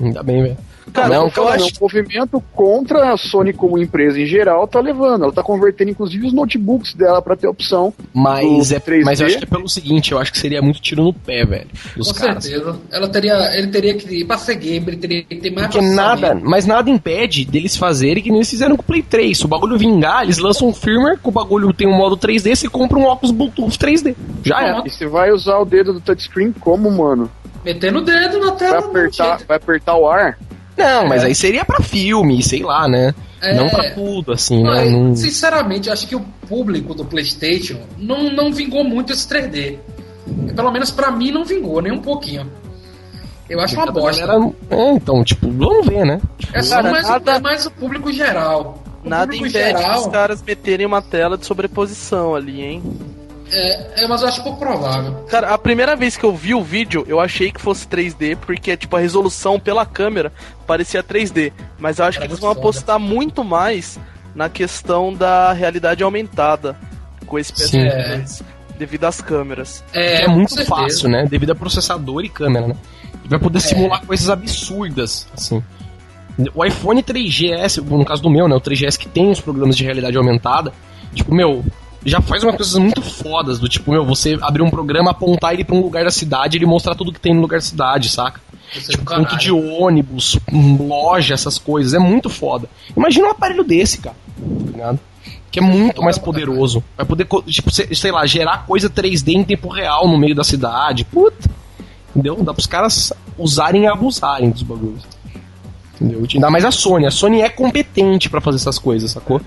Ainda 0.00 0.22
bem, 0.22 0.42
velho. 0.42 0.56
Cara, 0.94 1.08
não, 1.08 1.26
o 1.26 1.30
Cara, 1.30 1.56
acho. 1.56 1.64
é 1.64 1.66
um 1.66 1.70
movimento 1.80 2.42
contra 2.54 3.12
a 3.12 3.16
Sony 3.16 3.52
como 3.52 3.76
empresa 3.76 4.18
em 4.20 4.26
geral 4.26 4.66
tá 4.68 4.78
levando. 4.78 5.24
Ela 5.24 5.32
tá 5.32 5.42
convertendo 5.42 5.90
inclusive 5.90 6.24
os 6.28 6.32
notebooks 6.32 6.94
dela 6.94 7.20
para 7.20 7.34
ter 7.36 7.48
opção. 7.48 7.92
Mas, 8.14 8.70
é, 8.70 8.78
3D. 8.78 9.02
mas 9.04 9.20
eu 9.20 9.26
acho 9.26 9.38
que 9.38 9.44
é 9.44 9.46
pelo 9.48 9.68
seguinte, 9.68 10.12
eu 10.12 10.18
acho 10.18 10.30
que 10.30 10.38
seria 10.38 10.62
muito 10.62 10.80
tiro 10.80 11.02
no 11.02 11.12
pé, 11.12 11.44
velho. 11.44 11.66
Dos 11.96 12.12
Com 12.12 12.18
caras. 12.20 12.44
certeza. 12.44 12.78
Ela 12.92 13.08
teria, 13.08 13.58
ele 13.58 13.66
teria 13.66 13.94
que 13.94 14.20
ir 14.20 14.24
pra 14.24 14.38
ser 14.38 14.54
gamer, 14.54 14.90
ele 14.90 14.96
teria 14.98 15.22
que 15.24 15.34
ter 15.34 15.50
mais 15.50 15.66
Porque 15.66 15.84
nada, 15.84 16.34
mas 16.40 16.64
nada 16.64 16.88
impede 16.88 17.44
deles 17.44 17.76
fazerem 17.76 18.22
que 18.22 18.28
nem 18.30 18.38
eles 18.38 18.50
fizeram 18.50 18.76
com 18.76 18.82
o 18.82 18.86
Play 18.86 19.02
3. 19.02 19.36
Se 19.36 19.44
o 19.44 19.48
bagulho 19.48 19.76
vingar, 19.76 20.22
eles 20.22 20.38
lançam 20.38 20.68
um 20.68 20.72
firmware 20.72 21.18
que 21.18 21.28
o 21.28 21.32
bagulho 21.32 21.72
tem 21.72 21.88
um 21.88 21.96
modo 21.96 22.16
3D, 22.16 22.54
você 22.54 22.68
compra 22.68 22.96
um 22.96 23.04
óculos 23.04 23.32
Bluetooth 23.34 23.76
3D. 23.76 24.14
Já. 24.44 24.58
Pronto. 24.74 24.86
E 24.86 24.90
você 24.90 25.06
vai 25.08 25.32
usar 25.32 25.58
o 25.58 25.64
dedo 25.64 25.92
do 25.92 26.00
touchscreen 26.00 26.52
como, 26.52 26.88
mano? 26.88 27.28
Metendo 27.64 27.98
o 27.98 28.02
dedo 28.02 28.38
na 28.38 28.50
Vai 28.50 28.58
tela. 28.58 28.80
do 28.82 28.86
apertar, 28.88 29.40
vai 29.48 29.56
apertar 29.56 29.96
o 29.96 30.06
ar? 30.08 30.38
Não, 30.76 31.06
mas 31.06 31.22
É. 31.22 31.26
aí 31.26 31.34
seria 31.34 31.64
pra 31.64 31.80
filme, 31.82 32.42
sei 32.42 32.62
lá, 32.62 32.88
né? 32.88 33.14
É. 33.40 33.54
Não 33.54 33.68
pra 33.68 33.90
tudo, 33.92 34.32
assim, 34.32 34.62
né? 34.62 34.70
Mas, 34.70 34.92
Não- 34.92 35.14
Sinceramente, 35.16 35.88
eu 35.88 35.92
acho 35.92 36.06
que 36.06 36.16
o 36.16 36.20
público 36.48 36.94
do 36.94 37.04
PlayStation 37.04 37.78
não, 37.98 38.30
não 38.32 38.52
vingou 38.52 38.82
muito 38.84 39.12
esse 39.12 39.26
3D. 39.28 39.78
Pelo 40.56 40.70
menos 40.70 40.90
pra 40.90 41.10
mim 41.10 41.30
não 41.30 41.44
vingou, 41.44 41.80
nem 41.82 41.92
um 41.92 42.00
pouquinho. 42.00 42.50
Eu 43.48 43.60
acho 43.60 43.76
uma 43.76 43.92
bosta. 43.92 44.26
galera- 44.26 44.50
É, 44.70 44.90
então, 44.92 45.22
tipo, 45.22 45.50
vamos 45.50 45.86
ver, 45.86 46.04
né? 46.06 46.20
É 46.52 46.62
só 46.62 46.76
Cara, 46.76 46.90
mais, 46.90 47.06
nada- 47.08 47.32
é 47.32 47.38
mais 47.40 47.66
o 47.66 47.70
público 47.70 48.10
geral. 48.10 48.82
O 49.04 49.08
Nada 49.08 49.32
público 49.32 49.46
impede 49.46 49.78
geral, 49.78 50.00
os 50.00 50.06
caras 50.06 50.42
meterem 50.42 50.86
uma 50.86 51.02
tela 51.02 51.36
de 51.36 51.44
sobreposição 51.44 52.34
ali, 52.34 52.62
hein? 52.62 52.82
É, 53.54 54.02
é, 54.04 54.08
mas 54.08 54.22
eu 54.22 54.28
acho 54.28 54.42
pouco 54.42 54.58
provável. 54.58 55.12
Cara, 55.28 55.54
a 55.54 55.58
primeira 55.58 55.94
vez 55.96 56.16
que 56.16 56.24
eu 56.24 56.34
vi 56.34 56.54
o 56.54 56.62
vídeo, 56.62 57.04
eu 57.08 57.20
achei 57.20 57.50
que 57.52 57.60
fosse 57.60 57.86
3D, 57.86 58.36
porque, 58.36 58.76
tipo, 58.76 58.96
a 58.96 59.00
resolução 59.00 59.58
pela 59.60 59.84
câmera 59.86 60.32
parecia 60.66 61.02
3D. 61.02 61.52
Mas 61.78 61.98
eu 61.98 62.04
acho 62.04 62.18
Era 62.18 62.26
que 62.26 62.32
eles 62.32 62.40
vão 62.40 62.50
foda. 62.50 62.60
apostar 62.60 62.98
muito 62.98 63.44
mais 63.44 63.98
na 64.34 64.48
questão 64.48 65.12
da 65.14 65.52
realidade 65.52 66.02
aumentada 66.02 66.76
com 67.26 67.38
esse 67.38 67.52
Sim. 67.56 67.84
PS2, 67.84 68.42
devido 68.78 69.04
às 69.04 69.20
câmeras. 69.20 69.84
É, 69.92 70.24
É, 70.24 70.28
muito 70.28 70.64
fácil, 70.66 71.08
né? 71.08 71.24
Devido 71.26 71.50
a 71.52 71.54
processador 71.54 72.24
e 72.24 72.28
câmera, 72.28 72.66
né? 72.68 72.76
Ele 73.20 73.28
vai 73.28 73.38
É. 73.38 73.42
poder 73.42 73.60
simular 73.60 74.04
coisas 74.04 74.28
absurdas, 74.28 75.26
assim. 75.32 75.62
O 76.52 76.64
iPhone 76.64 77.00
3GS, 77.02 77.80
no 77.80 78.04
caso 78.04 78.20
do 78.20 78.28
meu, 78.28 78.48
né? 78.48 78.54
O 78.56 78.60
3GS 78.60 78.96
que 78.98 79.08
tem 79.08 79.30
os 79.30 79.40
programas 79.40 79.76
de 79.76 79.84
realidade 79.84 80.16
aumentada, 80.16 80.72
tipo, 81.14 81.32
meu, 81.32 81.64
já 82.04 82.20
faz 82.20 82.42
umas 82.44 82.56
coisas 82.56 82.74
muito 82.76 83.02
fodas, 83.02 83.58
do 83.58 83.68
tipo, 83.68 83.90
meu, 83.90 84.04
você 84.04 84.38
abrir 84.42 84.62
um 84.62 84.70
programa, 84.70 85.10
apontar 85.10 85.52
ele 85.54 85.64
pra 85.64 85.74
um 85.74 85.80
lugar 85.80 86.04
da 86.04 86.10
cidade 86.10 86.56
e 86.56 86.58
ele 86.58 86.66
mostrar 86.66 86.94
tudo 86.94 87.12
que 87.12 87.20
tem 87.20 87.34
no 87.34 87.40
lugar 87.40 87.58
da 87.58 87.64
cidade, 87.64 88.08
saca? 88.08 88.40
É 88.76 88.80
Tipo, 88.80 89.04
ponto 89.04 89.36
de 89.36 89.52
ônibus, 89.52 90.38
hum, 90.52 90.88
loja, 90.88 91.32
essas 91.34 91.58
coisas. 91.58 91.94
É 91.94 91.98
muito 91.98 92.28
foda. 92.28 92.68
Imagina 92.96 93.28
um 93.28 93.30
aparelho 93.30 93.62
desse, 93.62 93.98
cara. 93.98 94.16
Tá 94.36 94.70
ligado? 94.72 95.00
Que 95.50 95.60
é 95.60 95.62
muito 95.62 96.02
mais 96.02 96.18
poderoso. 96.18 96.82
Vai 96.96 97.06
poder, 97.06 97.26
tipo, 97.46 97.70
se- 97.70 97.94
sei 97.94 98.10
lá, 98.10 98.26
gerar 98.26 98.66
coisa 98.66 98.90
3D 98.90 99.32
em 99.34 99.44
tempo 99.44 99.68
real 99.68 100.08
no 100.08 100.18
meio 100.18 100.34
da 100.34 100.42
cidade. 100.42 101.04
Puta. 101.04 101.48
Entendeu? 102.10 102.36
Dá 102.42 102.52
pros 102.52 102.66
caras 102.66 103.12
usarem 103.38 103.84
e 103.84 103.86
abusarem 103.86 104.50
dos 104.50 104.62
bagulhos. 104.62 105.02
Entendeu? 105.94 106.26
Ainda 106.34 106.50
mais 106.50 106.64
a 106.64 106.72
Sony. 106.72 107.06
A 107.06 107.10
Sony 107.12 107.42
é 107.42 107.48
competente 107.48 108.28
pra 108.28 108.40
fazer 108.40 108.56
essas 108.56 108.78
coisas, 108.78 109.12
sacou? 109.12 109.40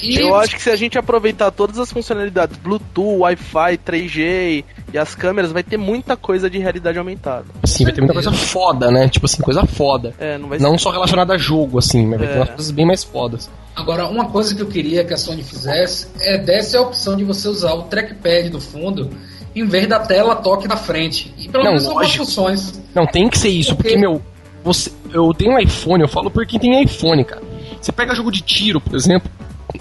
E 0.00 0.16
Eu 0.16 0.34
acho 0.36 0.54
que 0.54 0.62
se 0.62 0.70
a 0.70 0.76
gente 0.76 0.96
aproveitar 0.96 1.50
todas 1.50 1.78
as 1.78 1.90
funcionalidades, 1.92 2.56
Bluetooth, 2.58 3.18
Wi-Fi, 3.18 3.78
3G 3.78 4.64
e 4.92 4.98
as 4.98 5.14
câmeras, 5.14 5.50
vai 5.50 5.62
ter 5.62 5.76
muita 5.76 6.16
coisa 6.16 6.48
de 6.48 6.58
realidade 6.58 6.98
aumentada. 6.98 7.44
Assim, 7.62 7.84
vai 7.84 7.92
ter 7.92 8.00
muita 8.00 8.14
coisa 8.14 8.32
foda, 8.32 8.90
né? 8.90 9.08
Tipo 9.08 9.26
assim, 9.26 9.42
coisa 9.42 9.64
foda. 9.66 10.14
É, 10.18 10.38
não 10.38 10.48
vai 10.48 10.58
Não 10.58 10.78
só 10.78 10.90
relacionada 10.90 11.34
a 11.34 11.38
jogo, 11.38 11.78
assim, 11.78 12.06
mas 12.06 12.18
vai 12.18 12.28
ter 12.28 12.34
É. 12.34 12.36
umas 12.38 12.48
coisas 12.50 12.70
bem 12.70 12.86
mais 12.86 13.02
fodas. 13.02 13.50
Agora, 13.74 14.06
uma 14.06 14.26
coisa 14.26 14.54
que 14.54 14.62
eu 14.62 14.66
queria 14.66 15.04
que 15.04 15.12
a 15.12 15.16
Sony 15.16 15.42
fizesse 15.42 16.08
é 16.20 16.38
desse 16.38 16.76
a 16.76 16.80
opção 16.82 17.16
de 17.16 17.24
você 17.24 17.48
usar 17.48 17.74
o 17.74 17.82
trackpad 17.84 18.50
do 18.50 18.60
fundo 18.60 19.10
em 19.54 19.66
vez 19.66 19.86
da 19.88 19.98
tela 19.98 20.36
toque 20.36 20.68
na 20.68 20.76
frente. 20.76 21.34
E 21.36 21.48
pelo 21.48 21.64
Não, 21.64 21.70
menos 21.72 21.86
algumas 21.86 22.14
funções. 22.14 22.80
Não, 22.94 23.06
tem 23.06 23.28
que 23.28 23.38
ser 23.38 23.48
isso, 23.48 23.74
Por 23.74 23.82
quê? 23.82 23.90
porque, 23.90 24.00
meu, 24.00 24.22
você, 24.62 24.92
eu 25.12 25.32
tenho 25.34 25.52
um 25.52 25.58
iPhone, 25.58 26.02
eu 26.02 26.08
falo 26.08 26.30
por 26.30 26.46
quem 26.46 26.58
tem 26.60 26.82
iPhone, 26.82 27.24
cara. 27.24 27.42
Você 27.80 27.90
pega 27.92 28.14
jogo 28.14 28.30
de 28.30 28.40
tiro, 28.42 28.80
por 28.80 28.94
exemplo, 28.96 29.30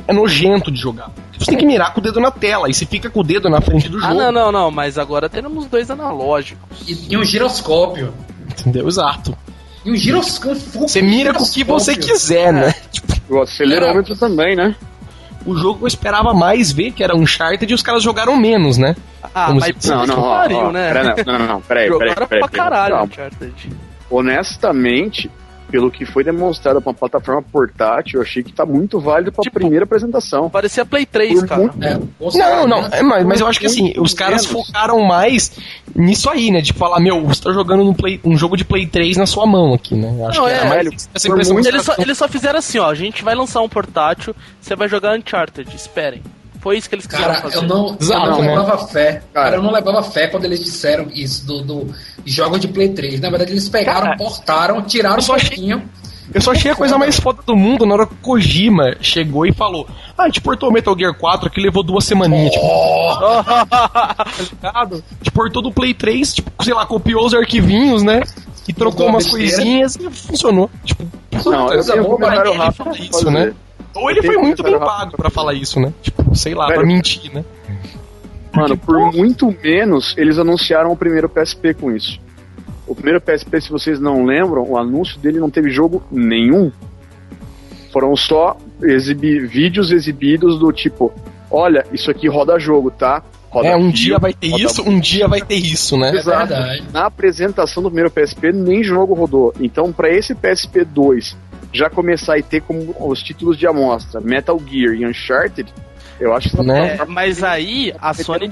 é 0.08 0.14
nojento 0.14 0.72
de 0.72 0.80
jogar. 0.80 1.12
Você 1.38 1.46
tem 1.52 1.58
que 1.58 1.66
mirar 1.66 1.94
com 1.94 2.00
o 2.00 2.04
dedo 2.04 2.20
na 2.20 2.32
tela, 2.32 2.70
e 2.70 2.74
você 2.74 2.86
fica 2.86 3.10
com 3.10 3.20
o 3.20 3.24
dedo 3.24 3.50
na 3.50 3.62
frente 3.62 3.88
do 3.90 4.00
jogo. 4.00 4.12
Ah, 4.12 4.16
não, 4.16 4.32
não, 4.32 4.52
não, 4.52 4.72
mas 4.72 4.98
agora 4.98 5.30
temos 5.30 5.66
dois 5.68 5.90
analógicos. 5.92 6.80
E, 6.88 7.14
e 7.14 7.18
um 7.18 7.24
giroscópio. 7.24 8.14
Entendeu? 8.50 8.88
Exato. 8.88 9.38
E 9.86 9.92
um 9.92 9.96
giroscópio. 9.96 10.60
Você 10.82 11.02
mira 11.02 11.34
com 11.34 11.44
o 11.44 11.50
que 11.52 11.64
você 11.64 11.96
quiser, 11.96 12.52
né? 12.52 12.74
Tipo, 12.92 13.14
O 13.36 13.42
acelerômetro 13.42 14.16
também, 14.16 14.56
né? 14.56 14.76
o 15.46 15.56
jogo 15.56 15.84
eu 15.84 15.88
esperava 15.88 16.34
mais 16.34 16.74
ver, 16.74 16.92
que 16.92 17.02
era 17.02 17.16
Uncharted, 17.16 17.72
e 17.72 17.74
os 17.74 17.82
caras 17.82 18.04
jogaram 18.04 18.36
menos, 18.36 18.78
né? 18.78 18.96
Ah, 19.34 19.46
Como 19.48 19.62
mas 19.62 19.74
se- 19.80 19.90
Não, 19.90 20.06
não, 20.06 20.20
ó, 20.20 20.36
pariu, 20.40 20.58
ó, 20.58 20.72
né? 20.74 20.92
pera, 20.92 21.04
não, 21.04 21.34
não, 21.34 21.40
não, 21.40 21.48
não, 21.54 21.62
peraí, 21.62 21.88
peraí, 21.88 22.10
Jogaram 22.10 22.28
peraí, 22.28 22.40
pra 22.42 22.50
peraí, 22.50 22.70
caralho. 22.70 23.04
Uncharted. 23.06 23.54
Honestamente, 24.10 25.32
pelo 25.70 25.92
que 25.92 26.06
foi 26.06 26.24
demonstrado 26.24 26.82
pra 26.82 26.90
uma 26.92 26.96
plataforma 26.98 27.42
portátil, 27.42 28.20
eu 28.20 28.24
achei 28.24 28.42
que 28.44 28.52
tá 28.54 28.66
muito 28.66 29.00
válido 29.00 29.32
pra 29.32 29.42
Tipo, 29.44 29.60
primeira 29.60 29.86
apresentação. 29.86 30.50
Parecia 30.50 30.86
Play 30.86 31.06
3, 31.06 31.40
Por 31.42 31.48
cara. 31.48 31.62
muito- 31.62 31.84
É, 31.84 32.00
Não, 32.38 32.68
não, 32.68 32.86
é, 32.88 33.02
mas, 33.02 33.26
mas 33.26 33.40
eu 33.42 33.48
acho 33.48 33.60
que 33.60 33.66
assim, 33.66 33.94
os 33.98 34.14
caras 34.14 34.46
focaram 34.46 35.02
mais 35.04 35.52
nisso 35.96 36.30
aí, 36.30 36.52
né? 36.52 36.62
De 36.62 36.74
falar, 36.74 37.00
meu, 37.00 37.26
você 37.26 37.42
tá 37.44 37.52
jogando 37.52 37.94
play, 37.94 38.20
um 38.24 38.38
jogo 38.38 38.56
de 38.58 38.64
Play 38.66 38.86
3 38.88 39.18
na 39.18 39.26
sua 39.26 39.46
mão 39.46 39.74
aqui, 39.74 39.96
né? 39.96 40.16
Eu 40.20 40.28
acho 40.28 40.40
Não, 40.40 40.48
que 40.48 40.54
era 40.54 40.66
é, 40.66 40.70
mais 40.70 41.10
essa 41.14 41.28
impressão 41.28 41.54
muito- 41.54 41.68
Eles 41.68 41.84
só, 41.84 41.96
eles 41.98 42.18
só 42.18 42.28
fizeram 42.28 42.60
assim, 42.60 42.80
ó, 42.80 42.90
a 42.90 42.96
gente 42.96 43.24
vai 43.24 43.36
lançar 43.36 43.62
um 43.62 43.70
portátil, 43.70 44.36
você 44.62 44.76
vai 44.76 44.88
jogar 44.88 45.18
Uncharted, 45.18 45.76
esperem. 45.76 46.22
Foi 46.62 46.78
isso 46.78 46.90
que 46.90 46.96
eles 46.96 47.06
quiseram 47.08 47.28
Cara, 47.28 47.42
fazer. 47.42 47.58
eu 47.58 47.62
não, 47.64 47.88
eu 47.90 47.98
Exato, 48.00 48.30
não 48.32 48.42
né? 48.42 48.50
levava 48.58 48.88
fé. 48.88 49.22
Cara. 49.34 49.56
Eu 49.56 49.62
não 49.64 49.72
levava 49.72 50.04
fé 50.04 50.28
quando 50.28 50.46
eles 50.46 50.64
disseram 50.64 51.08
isso 51.14 51.46
do, 51.46 51.62
do 51.62 51.94
jogo 52.26 52.60
de 52.60 52.68
Play 52.68 52.90
3. 52.90 53.20
Na 53.22 53.30
verdade, 53.30 53.52
eles 53.52 53.70
pegaram, 53.70 54.02
Cara, 54.08 54.18
portaram, 54.18 54.82
tiraram 54.82 55.18
eu 55.18 55.22
só 55.22 55.36
achei- 55.36 55.50
pouquinho. 55.50 55.84
Eu 56.34 56.42
só 56.42 56.52
achei 56.52 56.70
a 56.70 56.76
coisa 56.76 56.98
mais 56.98 57.18
foda 57.18 57.40
do 57.46 57.56
mundo 57.56 57.86
na 57.86 57.94
hora 57.94 58.06
que 58.06 58.14
o 58.14 58.18
Kojima 58.18 58.98
chegou 59.00 59.46
e 59.46 59.54
falou: 59.54 59.88
Ah, 60.18 60.24
a 60.24 60.26
gente 60.26 60.42
portou 60.42 60.68
o 60.70 60.74
Metal 60.74 60.94
Gear 60.98 61.14
4 61.18 61.50
que 61.50 61.62
levou 61.62 61.82
duas 61.84 62.04
semaninhas, 62.04 62.52
tipo, 62.52 62.68
tá 62.68 64.26
ligado? 64.52 65.04
A 65.22 65.24
gente 65.24 65.32
portou 65.32 65.62
do 65.62 65.72
Play 65.72 65.94
3, 65.94 66.34
tipo, 66.34 66.52
sei 66.64 66.74
lá, 66.74 66.86
copiou 66.86 67.26
os 67.26 67.34
arquivinhos, 67.34 68.04
né? 68.04 68.22
E 68.68 68.74
trocou 68.74 69.08
umas 69.08 69.24
besteira. 69.24 69.56
coisinhas 69.56 69.96
e 69.96 70.10
funcionou. 70.10 70.70
Tipo, 70.84 71.06
Não, 71.46 71.72
eu 71.74 72.06
comentário 72.06 72.52
ele 72.52 72.58
rápido 72.58 72.76
fala 72.78 72.90
pra 72.92 73.00
isso, 73.06 73.12
fazer. 73.14 73.32
né? 73.32 73.54
Ou 73.98 74.10
ele 74.10 74.22
foi 74.22 74.38
muito 74.38 74.64
bem 74.64 74.78
pago 74.80 75.18
pra 75.18 75.30
falar 75.30 75.54
isso, 75.54 75.80
né? 75.80 75.94
Tipo, 76.02 76.36
sei 76.36 76.54
lá, 76.54 76.68
pra 76.68 76.78
Velho, 76.78 76.88
mentir, 76.88 77.34
né? 77.34 77.44
Mano, 78.56 78.78
por 78.78 79.14
muito 79.14 79.54
menos, 79.64 80.16
eles 80.18 80.40
anunciaram 80.40 80.92
o 80.92 80.98
primeiro 80.98 81.30
PSP 81.30 81.74
com 81.74 81.92
isso. 81.92 82.20
O 82.88 82.96
primeiro 82.96 83.20
PSP, 83.22 83.62
se 83.62 83.70
vocês 83.70 84.00
não 84.00 84.26
lembram, 84.26 84.64
o 84.64 84.78
anúncio 84.78 85.20
dele 85.20 85.40
não 85.40 85.50
teve 85.50 85.70
jogo 85.70 86.02
nenhum. 86.12 86.72
Foram 87.92 88.16
só 88.16 88.58
exibi 88.82 89.40
vídeos 89.40 89.92
exibidos 89.92 90.58
do 90.58 90.72
tipo: 90.72 91.14
olha, 91.52 91.86
isso 91.92 92.10
aqui 92.10 92.28
roda 92.28 92.58
jogo, 92.58 92.90
tá? 92.90 93.22
Roda 93.50 93.68
É, 93.68 93.76
um 93.76 93.92
fio, 93.92 93.94
dia 93.94 94.20
vai 94.20 94.34
ter 94.34 94.48
isso, 94.48 94.82
um 94.82 95.00
dia 95.00 95.28
vai 95.28 95.42
ter 95.42 95.56
isso, 95.56 95.98
né? 95.98 96.12
É 96.12 96.16
Exato. 96.16 96.48
verdade. 96.48 96.84
Na 96.92 97.06
apresentação 97.06 97.84
do 97.84 97.90
primeiro 97.90 98.12
PSP, 98.12 98.52
nem 98.52 98.84
jogo 98.84 99.14
rodou. 99.14 99.54
Então, 99.60 99.92
pra 99.92 100.10
esse 100.10 100.34
PSP 100.34 100.84
2 100.86 101.36
já 101.78 101.90
começar 101.90 102.38
e 102.38 102.44
ter 102.44 102.62
como 102.62 102.96
os 103.00 103.22
títulos 103.22 103.58
de 103.58 103.68
amostra 103.68 104.20
Metal 104.20 104.60
Gear 104.60 104.94
e 104.96 105.06
Uncharted, 105.06 105.72
eu 106.20 106.34
acho 106.34 106.50
que 106.50 106.58
Né? 106.58 106.64
plataforma 106.64 107.12
É, 107.12 107.14
mas 107.16 107.44
aí 107.44 107.94
a 108.02 108.14
Sony 108.14 108.50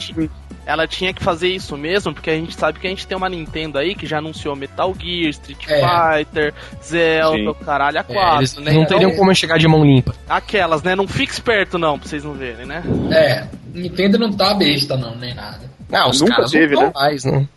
ela 0.67 0.87
tinha 0.87 1.13
que 1.13 1.21
fazer 1.23 1.47
isso 1.49 1.77
mesmo, 1.77 2.11
porque 2.13 2.29
a 2.29 2.33
gente 2.33 2.55
sabe 2.55 2.79
que 2.79 2.87
a 2.87 2.89
gente 2.89 3.05
tem 3.05 3.15
uma 3.15 3.29
Nintendo 3.29 3.77
aí 3.77 3.93
que 3.93 4.07
já 4.07 4.17
anunciou 4.17 4.55
Metal 4.55 4.93
Gear, 4.99 5.29
Street 5.29 5.59
É. 5.67 5.81
Fighter, 6.17 6.53
Zelda, 6.83 7.37
Sim. 7.37 7.47
o 7.47 7.53
caralho, 7.53 7.97
a 7.97 8.01
É, 8.01 8.03
4, 8.03 8.37
eles 8.39 8.55
né? 8.57 8.71
não 8.73 8.81
Então, 8.83 8.97
teriam 8.99 9.15
como 9.15 9.33
chegar 9.35 9.57
de 9.59 9.67
mão 9.67 9.83
limpa. 9.83 10.15
Aquelas, 10.27 10.81
né? 10.81 10.95
Não 10.95 11.07
fique 11.07 11.31
esperto 11.33 11.77
não, 11.77 11.99
pra 11.99 12.07
vocês 12.07 12.23
não 12.23 12.33
verem, 12.33 12.65
né? 12.65 12.83
É, 13.11 13.45
Nintendo 13.73 14.17
não 14.17 14.31
tá 14.31 14.53
besta, 14.55 14.97
não, 14.97 15.15
nem 15.15 15.33
nada. 15.35 15.61
Ah, 15.91 16.09
os 16.09 16.19
Nunca 16.21 16.35
caras 16.35 16.51
teve, 16.51 16.73
não 16.75 16.83
né? 16.83 16.91
mais, 16.95 17.23
né? 17.25 17.47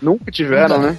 nunca 0.00 0.30
tiveram, 0.30 0.76
Nunca. 0.78 0.92
né? 0.92 0.98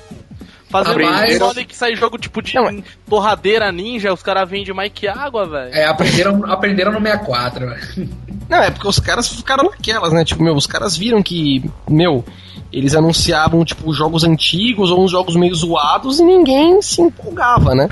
Fazendo 0.69 1.03
Rapaz. 1.03 1.33
isso, 1.33 1.43
olha 1.43 1.65
que 1.65 1.75
sai 1.75 1.95
jogo 1.95 2.17
tipo 2.17 2.41
de 2.43 2.53
Não, 2.53 2.83
torradeira 3.09 3.71
ninja, 3.71 4.13
os 4.13 4.21
caras 4.21 4.47
vendem 4.47 4.73
mais 4.73 4.91
que 4.93 5.07
água, 5.07 5.47
velho. 5.47 5.73
É, 5.73 5.85
aprenderam, 5.85 6.45
aprenderam 6.45 6.91
no 6.91 7.01
64, 7.01 7.67
velho. 7.67 8.09
Não, 8.47 8.57
é 8.57 8.69
porque 8.69 8.87
os 8.87 8.99
caras 8.99 9.27
ficaram 9.27 9.63
naquelas, 9.65 10.13
né? 10.13 10.23
Tipo, 10.23 10.43
meu, 10.43 10.55
os 10.55 10.67
caras 10.67 10.95
viram 10.95 11.21
que, 11.23 11.69
meu, 11.89 12.23
eles 12.71 12.95
anunciavam, 12.95 13.65
tipo, 13.65 13.91
jogos 13.93 14.23
antigos 14.23 14.91
ou 14.91 15.03
uns 15.03 15.11
jogos 15.11 15.35
meio 15.35 15.53
zoados 15.55 16.19
e 16.19 16.23
ninguém 16.23 16.81
se 16.81 17.01
empolgava, 17.01 17.73
né? 17.73 17.89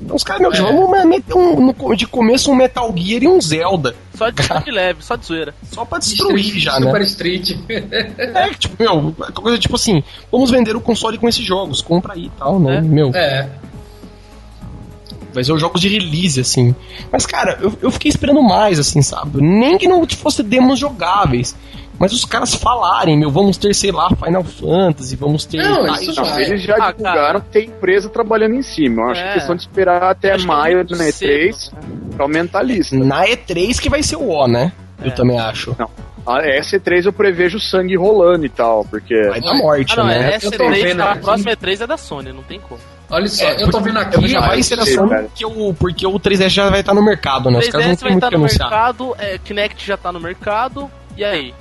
Então 0.00 0.14
os 0.16 0.22
caras, 0.22 0.40
meu, 0.42 0.52
É. 0.52 0.60
vamos 0.72 1.04
meter 1.06 1.34
um, 1.34 1.72
no- 1.72 1.96
de 1.96 2.06
começo 2.06 2.50
um 2.50 2.54
Metal 2.54 2.92
Gear 2.96 3.22
e 3.22 3.28
um 3.28 3.40
Zelda. 3.40 3.94
Só 4.14 4.30
de, 4.30 4.42
de 4.64 4.70
leve, 4.70 5.02
só 5.02 5.16
de 5.16 5.26
zoeira. 5.26 5.54
Só 5.72 5.84
pra 5.84 5.98
destruir 5.98 6.40
Street, 6.44 6.62
já, 6.64 6.72
Super 6.74 7.00
né? 7.00 7.06
Street. 7.06 7.50
É, 8.18 8.48
tipo, 8.54 8.82
meu, 8.82 9.14
coisa 9.34 9.58
tipo 9.58 9.74
assim, 9.76 10.02
vamos 10.30 10.50
vender 10.50 10.74
o 10.76 10.80
console 10.80 11.18
com 11.18 11.28
esses 11.28 11.44
jogos, 11.44 11.82
compra 11.82 12.14
aí 12.14 12.26
e 12.26 12.30
tal, 12.38 12.58
né? 12.60 12.76
É. 12.76 12.80
Meu, 12.80 13.10
é. 13.14 13.48
vai 15.32 15.44
ser 15.44 15.52
os 15.52 15.60
jogos 15.60 15.80
de 15.80 15.88
release, 15.88 16.40
assim. 16.40 16.74
Mas, 17.12 17.26
cara, 17.26 17.58
eu, 17.60 17.72
eu 17.82 17.90
fiquei 17.90 18.08
esperando 18.08 18.42
mais, 18.42 18.78
assim, 18.78 19.02
sabe? 19.02 19.40
Nem 19.42 19.76
que 19.78 19.86
não 19.86 20.06
fosse 20.08 20.42
demos 20.42 20.78
jogáveis. 20.78 21.54
Mas 21.98 22.12
os 22.12 22.24
caras 22.24 22.54
falarem, 22.54 23.18
meu, 23.18 23.30
vamos 23.30 23.56
ter, 23.56 23.74
sei 23.74 23.90
lá, 23.90 24.08
Final 24.10 24.44
Fantasy, 24.44 25.16
vamos 25.16 25.44
ter. 25.44 25.56
Não, 25.58 25.86
isso 25.96 26.14
Não, 26.20 26.38
eles 26.40 26.62
já 26.62 26.74
Ah, 26.78 26.90
divulgaram 26.92 27.22
cara. 27.24 27.40
que 27.40 27.46
tem 27.50 27.64
empresa 27.66 28.08
trabalhando 28.08 28.54
em 28.54 28.62
cima. 28.62 29.02
Eu 29.02 29.08
acho 29.10 29.20
É. 29.20 29.24
que 29.24 29.28
é 29.30 29.32
questão 29.34 29.56
de 29.56 29.62
esperar 29.62 30.02
até 30.04 30.32
Acho 30.32 30.44
é 30.44 30.46
maio 30.46 30.76
muito 30.76 30.96
na 30.96 31.04
E3 31.04 31.12
cedo, 31.12 31.72
né? 31.74 31.90
pra 32.14 32.24
aumentar 32.24 32.58
a 32.60 32.62
lista. 32.62 32.96
Na 32.96 33.24
E3 33.26 33.80
que 33.80 33.88
vai 33.90 34.02
ser 34.02 34.16
o 34.16 34.28
O, 34.28 34.46
né? 34.46 34.72
Eu 35.02 35.08
É. 35.08 35.10
também 35.10 35.38
acho. 35.38 35.76
A 36.26 36.42
S3 36.42 37.06
eu 37.06 37.12
prevejo 37.12 37.58
sangue 37.58 37.96
rolando 37.96 38.44
e 38.44 38.48
tal, 38.48 38.84
porque. 38.84 39.14
Vai 39.28 39.40
dar 39.40 39.54
morte, 39.54 39.92
Ah, 39.94 39.96
não, 39.96 40.06
né? 40.06 40.32
é 40.32 40.36
Eu 40.36 40.50
tô 40.52 40.64
S3, 40.64 40.82
vendo 40.82 41.00
a 41.00 41.16
próxima 41.16 41.50
E3 41.52 41.80
é 41.80 41.86
da 41.86 41.96
Sony, 41.96 42.32
não 42.32 42.42
tem 42.42 42.60
como. 42.60 42.80
Olha 43.10 43.26
só, 43.28 43.44
É, 43.46 43.62
eu 43.62 43.70
tô 43.70 43.80
vendo 43.80 43.98
aqui. 43.98 44.16
Eu 44.22 44.28
já 44.28 44.40
vai 44.40 44.62
ser 44.62 44.78
a 44.78 44.84
ser, 44.84 44.96
Sony 44.96 45.22
porque 45.24 45.46
o, 45.46 45.72
porque 45.74 46.06
o 46.06 46.20
3DS 46.20 46.50
já 46.50 46.68
vai 46.68 46.80
estar 46.80 46.92
no 46.92 47.02
mercado, 47.02 47.50
né? 47.50 47.58
Os 47.60 47.68
caras 47.68 47.86
não 47.86 47.94
3DS 47.94 47.98
têm 48.00 48.08
vai 48.08 48.18
estar 48.18 48.30
no 48.30 48.36
anunciar. 48.36 48.68
mercado, 48.70 49.16
é, 49.18 49.38
Kinect 49.38 49.86
já 49.86 49.96
tá 49.96 50.12
no 50.12 50.20
mercado, 50.20 50.90
e 51.16 51.24
aí? 51.24 51.54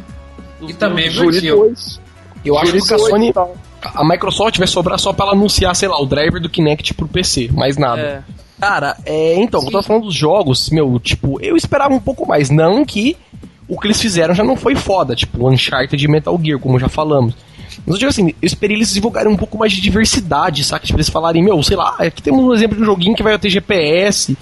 E 0.62 0.74
também, 0.74 1.12
dois- 1.12 1.40
tio? 1.40 1.58
2. 1.58 2.00
Eu 2.46 2.58
acho 2.58 2.72
que 2.72 2.78
a 2.94 2.98
2 2.98 3.10
Sony, 3.10 3.30
e 3.30 3.34
tal. 3.34 3.56
a 3.82 4.08
Microsoft 4.08 4.58
vai 4.58 4.68
sobrar 4.68 4.98
só 5.00 5.12
pra 5.12 5.26
ela 5.26 5.34
anunciar, 5.34 5.76
sei 5.76 5.88
lá, 5.90 6.00
o 6.02 6.06
driver 6.06 6.42
do 6.42 6.50
Kinect 6.50 6.94
pro 6.94 7.08
PC, 7.08 7.50
mais 7.54 7.78
nada. 7.78 8.02
É, 8.02 8.22
Cara, 8.60 8.98
é, 9.06 9.36
então, 9.36 9.62
eu 9.64 9.72
tava 9.72 9.84
falando 9.84 10.06
dos 10.06 10.16
jogos, 10.16 10.70
meu, 10.72 11.00
tipo, 11.00 11.40
eu 11.42 11.56
esperava 11.56 11.94
um 11.94 12.00
pouco 12.00 12.26
mais. 12.28 12.50
Não 12.50 12.84
que 12.84 13.16
o 13.68 13.80
que 13.80 13.86
eles 13.88 14.02
fizeram 14.02 14.34
já 14.34 14.44
não 14.44 14.56
foi 14.56 14.76
foda, 14.76 15.16
tipo, 15.16 15.48
Uncharted 15.48 16.04
e 16.04 16.08
Metal 16.08 16.40
Gear, 16.44 16.58
como 16.58 16.80
já 16.80 16.90
falamos. 16.90 17.36
Mas 17.86 17.96
eu 17.96 18.00
digo 18.00 18.10
assim, 18.10 18.30
eu 18.30 18.34
esperei 18.42 18.76
eles 18.76 18.92
divulgarem 18.94 19.32
um 19.32 19.38
pouco 19.38 19.58
mais 19.60 19.72
de 19.72 19.80
diversidade, 19.82 20.64
saca? 20.64 20.86
Tipo, 20.86 20.98
eles 20.98 21.10
falarem, 21.10 21.44
meu, 21.44 21.62
sei 21.62 21.78
lá, 21.78 21.96
aqui 22.00 22.22
temos 22.22 22.44
um 22.44 22.54
exemplo 22.54 22.76
de 22.76 22.82
um 22.82 22.86
joguinho 22.86 23.16
que 23.16 23.22
vai 23.22 23.38
ter 23.38 23.50
GPS. 23.50 24.36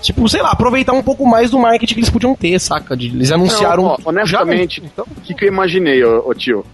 Tipo, 0.00 0.28
sei 0.28 0.40
lá, 0.42 0.50
aproveitar 0.52 0.92
um 0.92 1.02
pouco 1.02 1.26
mais 1.26 1.50
do 1.50 1.58
marketing 1.58 1.94
que 1.94 2.00
eles 2.00 2.10
podiam 2.10 2.34
ter, 2.34 2.58
saca? 2.58 2.96
De- 2.96 3.08
Eles 3.08 3.30
anunciaram. 3.30 3.82
Não, 3.82 3.90
ó, 3.90 3.98
honestamente, 4.04 4.80
Já, 4.80 4.86
então, 4.86 5.06
o 5.16 5.20
que, 5.20 5.34
que 5.34 5.44
eu 5.44 5.48
imaginei, 5.48 6.02
ô, 6.04 6.26
ô 6.28 6.34
tio? 6.34 6.64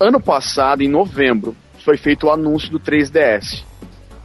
Ano 0.00 0.20
passado, 0.20 0.82
em 0.82 0.88
novembro, 0.88 1.54
foi 1.84 1.96
feito 1.96 2.26
o 2.26 2.30
anúncio 2.30 2.70
do 2.70 2.80
3DS. 2.80 3.62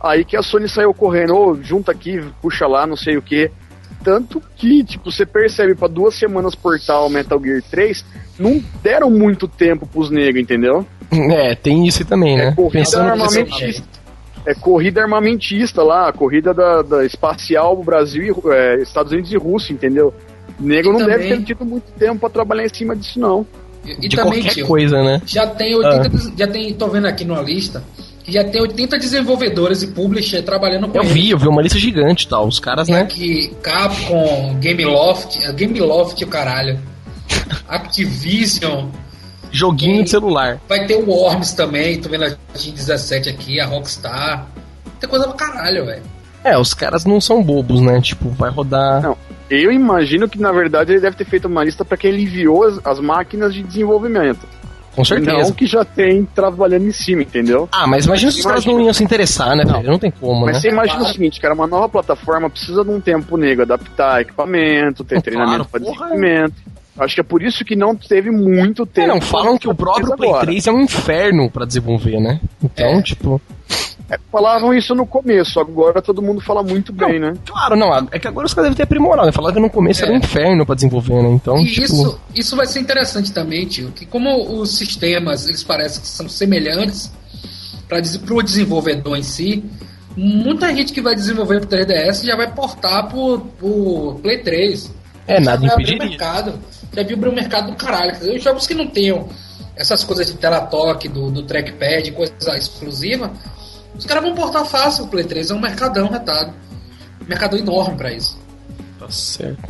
Aí 0.01 0.23
que 0.23 0.37
a 0.37 0.41
Sony 0.43 0.69
saiu 0.69 0.93
correndo, 0.93 1.35
ô, 1.35 1.55
junta 1.61 1.91
aqui, 1.91 2.21
puxa 2.41 2.65
lá, 2.67 2.87
não 2.87 2.95
sei 2.95 3.17
o 3.17 3.21
que. 3.21 3.51
Tanto 4.03 4.41
que, 4.55 4.83
tipo, 4.83 5.11
você 5.11 5.25
percebe 5.25 5.75
pra 5.75 5.87
duas 5.87 6.15
semanas 6.15 6.55
portar 6.55 7.03
o 7.05 7.09
Metal 7.09 7.41
Gear 7.43 7.61
3, 7.69 8.05
não 8.39 8.63
deram 8.81 9.09
muito 9.09 9.47
tempo 9.47 9.85
pros 9.87 10.09
negros, 10.09 10.41
entendeu? 10.41 10.85
É, 11.11 11.55
tem 11.55 11.85
isso 11.87 12.05
também, 12.05 12.37
né? 12.37 12.47
É 12.49 12.51
corrida 12.51 12.79
Pensando 12.79 13.09
armamentista. 13.09 13.96
É 14.49 14.55
corrida 14.55 15.01
armamentista 15.01 15.83
lá, 15.83 16.11
corrida 16.13 16.53
da, 16.53 16.81
da 16.81 17.05
espacial 17.05 17.75
Brasil 17.83 18.23
e 18.23 18.49
é, 18.53 18.81
Estados 18.81 19.11
Unidos 19.11 19.31
e 19.31 19.37
Rússia, 19.37 19.73
entendeu? 19.73 20.13
Nego 20.59 20.89
E 20.89 20.91
não 20.93 20.99
deve 20.99 21.11
também- 21.25 21.37
ter 21.39 21.43
tido 21.43 21.65
muito 21.65 21.91
tempo 21.99 22.19
pra 22.21 22.29
trabalhar 22.29 22.65
em 22.65 22.73
cima 22.73 22.95
disso, 22.95 23.19
não. 23.19 23.45
E, 23.85 23.91
e 24.05 24.07
de 24.07 24.15
também, 24.15 24.41
qualquer 24.41 24.53
tio, 24.53 24.65
coisa, 24.67 25.03
né? 25.03 25.21
já 25.25 25.45
tem 25.47 25.75
80, 25.75 26.33
já 26.37 26.47
tem, 26.47 26.73
tô 26.73 26.87
vendo 26.87 27.07
aqui 27.07 27.25
numa 27.25 27.41
lista, 27.41 27.83
Já 28.27 28.43
tem 28.43 28.59
80 28.61 28.97
desenvolvedores 28.99 29.81
e 29.83 29.87
publishers 29.87 30.43
trabalhando 30.43 30.87
com 30.89 30.97
Eu 30.97 31.03
ele. 31.03 31.13
vi, 31.13 31.29
eu 31.29 31.37
vi 31.37 31.47
uma 31.47 31.61
lista 31.61 31.77
gigante 31.79 32.25
e 32.25 32.29
tal. 32.29 32.45
Os 32.47 32.59
caras, 32.59 32.87
Tem 32.87 32.95
né? 32.95 33.01
aqui 33.03 33.53
Capcom, 33.61 34.57
Gameloft, 34.61 35.41
é, 35.45 35.51
Gameloft 35.53 36.21
o 36.23 36.27
caralho. 36.27 36.77
Activision, 37.67 38.87
Joguinho 39.57 40.03
de 40.03 40.09
celular. 40.09 40.59
vai 40.69 40.85
ter 40.85 40.95
o 40.95 41.09
Worms 41.09 41.53
também, 41.53 41.99
tô 41.99 42.09
vendo 42.09 42.25
a 42.25 42.29
Team 42.29 42.73
17 42.75 43.29
aqui, 43.29 43.59
a 43.59 43.65
Rockstar. 43.65 44.45
Tem 44.99 45.09
coisa 45.09 45.27
pra 45.27 45.35
caralho, 45.47 45.85
velho. 45.85 46.03
É, 46.43 46.57
os 46.57 46.73
caras 46.73 47.05
não 47.05 47.19
são 47.19 47.43
bobos, 47.43 47.81
né? 47.81 47.99
Tipo, 48.01 48.29
vai 48.29 48.49
rodar. 48.51 49.01
Não. 49.01 49.17
Eu 49.49 49.71
imagino 49.71 50.27
que, 50.29 50.39
na 50.39 50.51
verdade, 50.51 50.91
ele 50.93 50.99
deve 51.01 51.15
ter 51.15 51.25
feito 51.25 51.47
uma 51.47 51.63
lista 51.63 51.83
para 51.83 51.97
quem 51.97 52.11
ele 52.11 52.23
enviou 52.23 52.63
as, 52.65 52.79
as 52.85 52.99
máquinas 52.99 53.53
de 53.53 53.63
desenvolvimento. 53.63 54.39
Com 54.95 55.05
certeza. 55.05 55.37
Não 55.37 55.51
que 55.51 55.67
já 55.67 55.85
tem 55.85 56.25
trabalhando 56.25 56.85
em 56.87 56.91
cima, 56.91 57.21
entendeu? 57.21 57.69
Ah, 57.71 57.85
mas 57.85 58.05
imagina 58.05 58.31
se 58.31 58.39
os 58.39 58.45
caras 58.45 58.65
não 58.65 58.81
iam 58.81 58.91
se 58.93 59.03
interessar, 59.03 59.55
né, 59.55 59.63
velho? 59.63 59.83
Não 59.91 59.99
tem 59.99 60.09
como, 60.09 60.45
Mas 60.45 60.55
né? 60.55 60.61
você 60.61 60.69
imagina 60.69 60.97
Claro. 60.99 61.11
o 61.11 61.13
seguinte, 61.13 61.39
cara, 61.39 61.53
uma 61.53 61.67
nova 61.67 61.87
plataforma 61.87 62.49
precisa 62.49 62.83
de 62.83 62.89
um 62.89 62.99
tempo 62.99 63.37
nego, 63.37 63.61
adaptar 63.61 64.21
equipamento, 64.21 65.03
ter 65.03 65.15
Claro, 65.15 65.23
treinamento 65.23 65.65
para 65.69 65.79
desenvolvimento. 65.81 66.53
Acho 66.99 67.15
que 67.15 67.21
é 67.21 67.23
por 67.23 67.43
isso 67.43 67.63
que 67.63 67.75
não 67.75 67.95
teve 67.95 68.31
muito 68.31 68.83
É, 68.83 68.85
tempo. 68.87 69.07
não, 69.09 69.21
falam 69.21 69.57
que 69.57 69.67
o 69.69 69.75
próprio 69.75 70.15
Play 70.17 70.29
agora. 70.29 70.45
3 70.47 70.67
é 70.67 70.71
um 70.71 70.81
inferno 70.81 71.49
pra 71.49 71.65
desenvolver, 71.65 72.19
né? 72.19 72.39
Então, 72.63 72.99
É. 72.99 73.01
tipo. 73.01 73.39
É, 74.09 74.17
falavam 74.31 74.73
isso 74.73 74.95
no 74.95 75.05
começo, 75.05 75.59
agora 75.59 76.01
todo 76.01 76.21
mundo 76.21 76.39
fala 76.39 76.63
muito 76.63 76.93
bem, 76.93 77.19
né? 77.19 77.33
Claro, 77.45 77.75
não, 77.75 77.93
é 78.09 78.17
que 78.17 78.25
agora 78.27 78.45
os 78.47 78.53
caras 78.53 78.67
devem 78.69 78.77
ter 78.77 78.83
aprimorado, 78.83 79.25
né? 79.25 79.33
Falaram 79.33 79.55
que 79.55 79.61
no 79.61 79.69
começo 79.69 80.01
É. 80.01 80.05
era 80.07 80.13
um 80.13 80.17
inferno 80.17 80.65
pra 80.65 80.75
desenvolver, 80.75 81.21
né? 81.21 81.29
Então, 81.31 81.57
E 81.57 81.65
tipo. 81.67 81.81
isso, 81.85 82.19
isso 82.33 82.55
vai 82.55 82.65
ser 82.67 82.79
interessante 82.79 83.33
também, 83.33 83.65
tio, 83.65 83.91
que 83.91 84.05
como 84.05 84.59
os 84.61 84.77
sistemas, 84.77 85.47
eles 85.49 85.61
parecem 85.61 86.01
que 86.01 86.07
são 86.07 86.27
semelhantes 86.29 87.11
para 87.89 87.99
o 88.33 88.41
desenvolvedor 88.41 89.17
em 89.17 89.23
si, 89.23 89.63
muita 90.15 90.73
gente 90.73 90.93
que 90.93 91.01
vai 91.01 91.13
desenvolver 91.13 91.59
pro 91.59 91.69
3DS 91.69 92.23
já 92.25 92.35
vai 92.37 92.49
portar 92.51 93.07
pro, 93.09 93.39
pro 93.59 94.19
Play 94.23 94.37
3. 94.39 94.89
É, 95.27 95.39
nada 95.39 95.59
vai 95.59 95.69
abrir 95.71 95.83
o 95.83 95.95
impediria. 95.95 96.09
mercado. 96.09 96.59
Já 96.95 97.03
viu 97.03 97.17
o 97.17 97.35
mercado 97.35 97.71
do 97.71 97.75
caralho. 97.77 98.11
Quer 98.13 98.19
dizer, 98.19 98.37
Os 98.37 98.43
jogos 98.43 98.65
que 98.65 98.73
não 98.73 98.87
tenham 98.87 99.27
essas 99.75 100.03
coisas 100.03 100.25
de 100.27 100.33
tela 100.33 100.61
toque, 100.61 101.07
do, 101.07 101.29
do 101.29 101.43
trackpad, 101.43 102.11
coisa 102.11 102.33
exclusiva, 102.57 103.31
os 103.97 104.05
caras 104.05 104.23
vão 104.23 104.33
portar 104.33 104.65
fácil 104.65 105.03
pro 105.03 105.11
Play 105.11 105.25
3. 105.25 105.51
É 105.51 105.53
um 105.53 105.59
mercadão 105.59 106.09
retado. 106.09 106.53
Um 107.21 107.25
mercadão 107.27 107.59
enorme 107.59 107.95
pra 107.97 108.11
isso. 108.11 108.39
Tá 108.99 109.09
certo. 109.09 109.67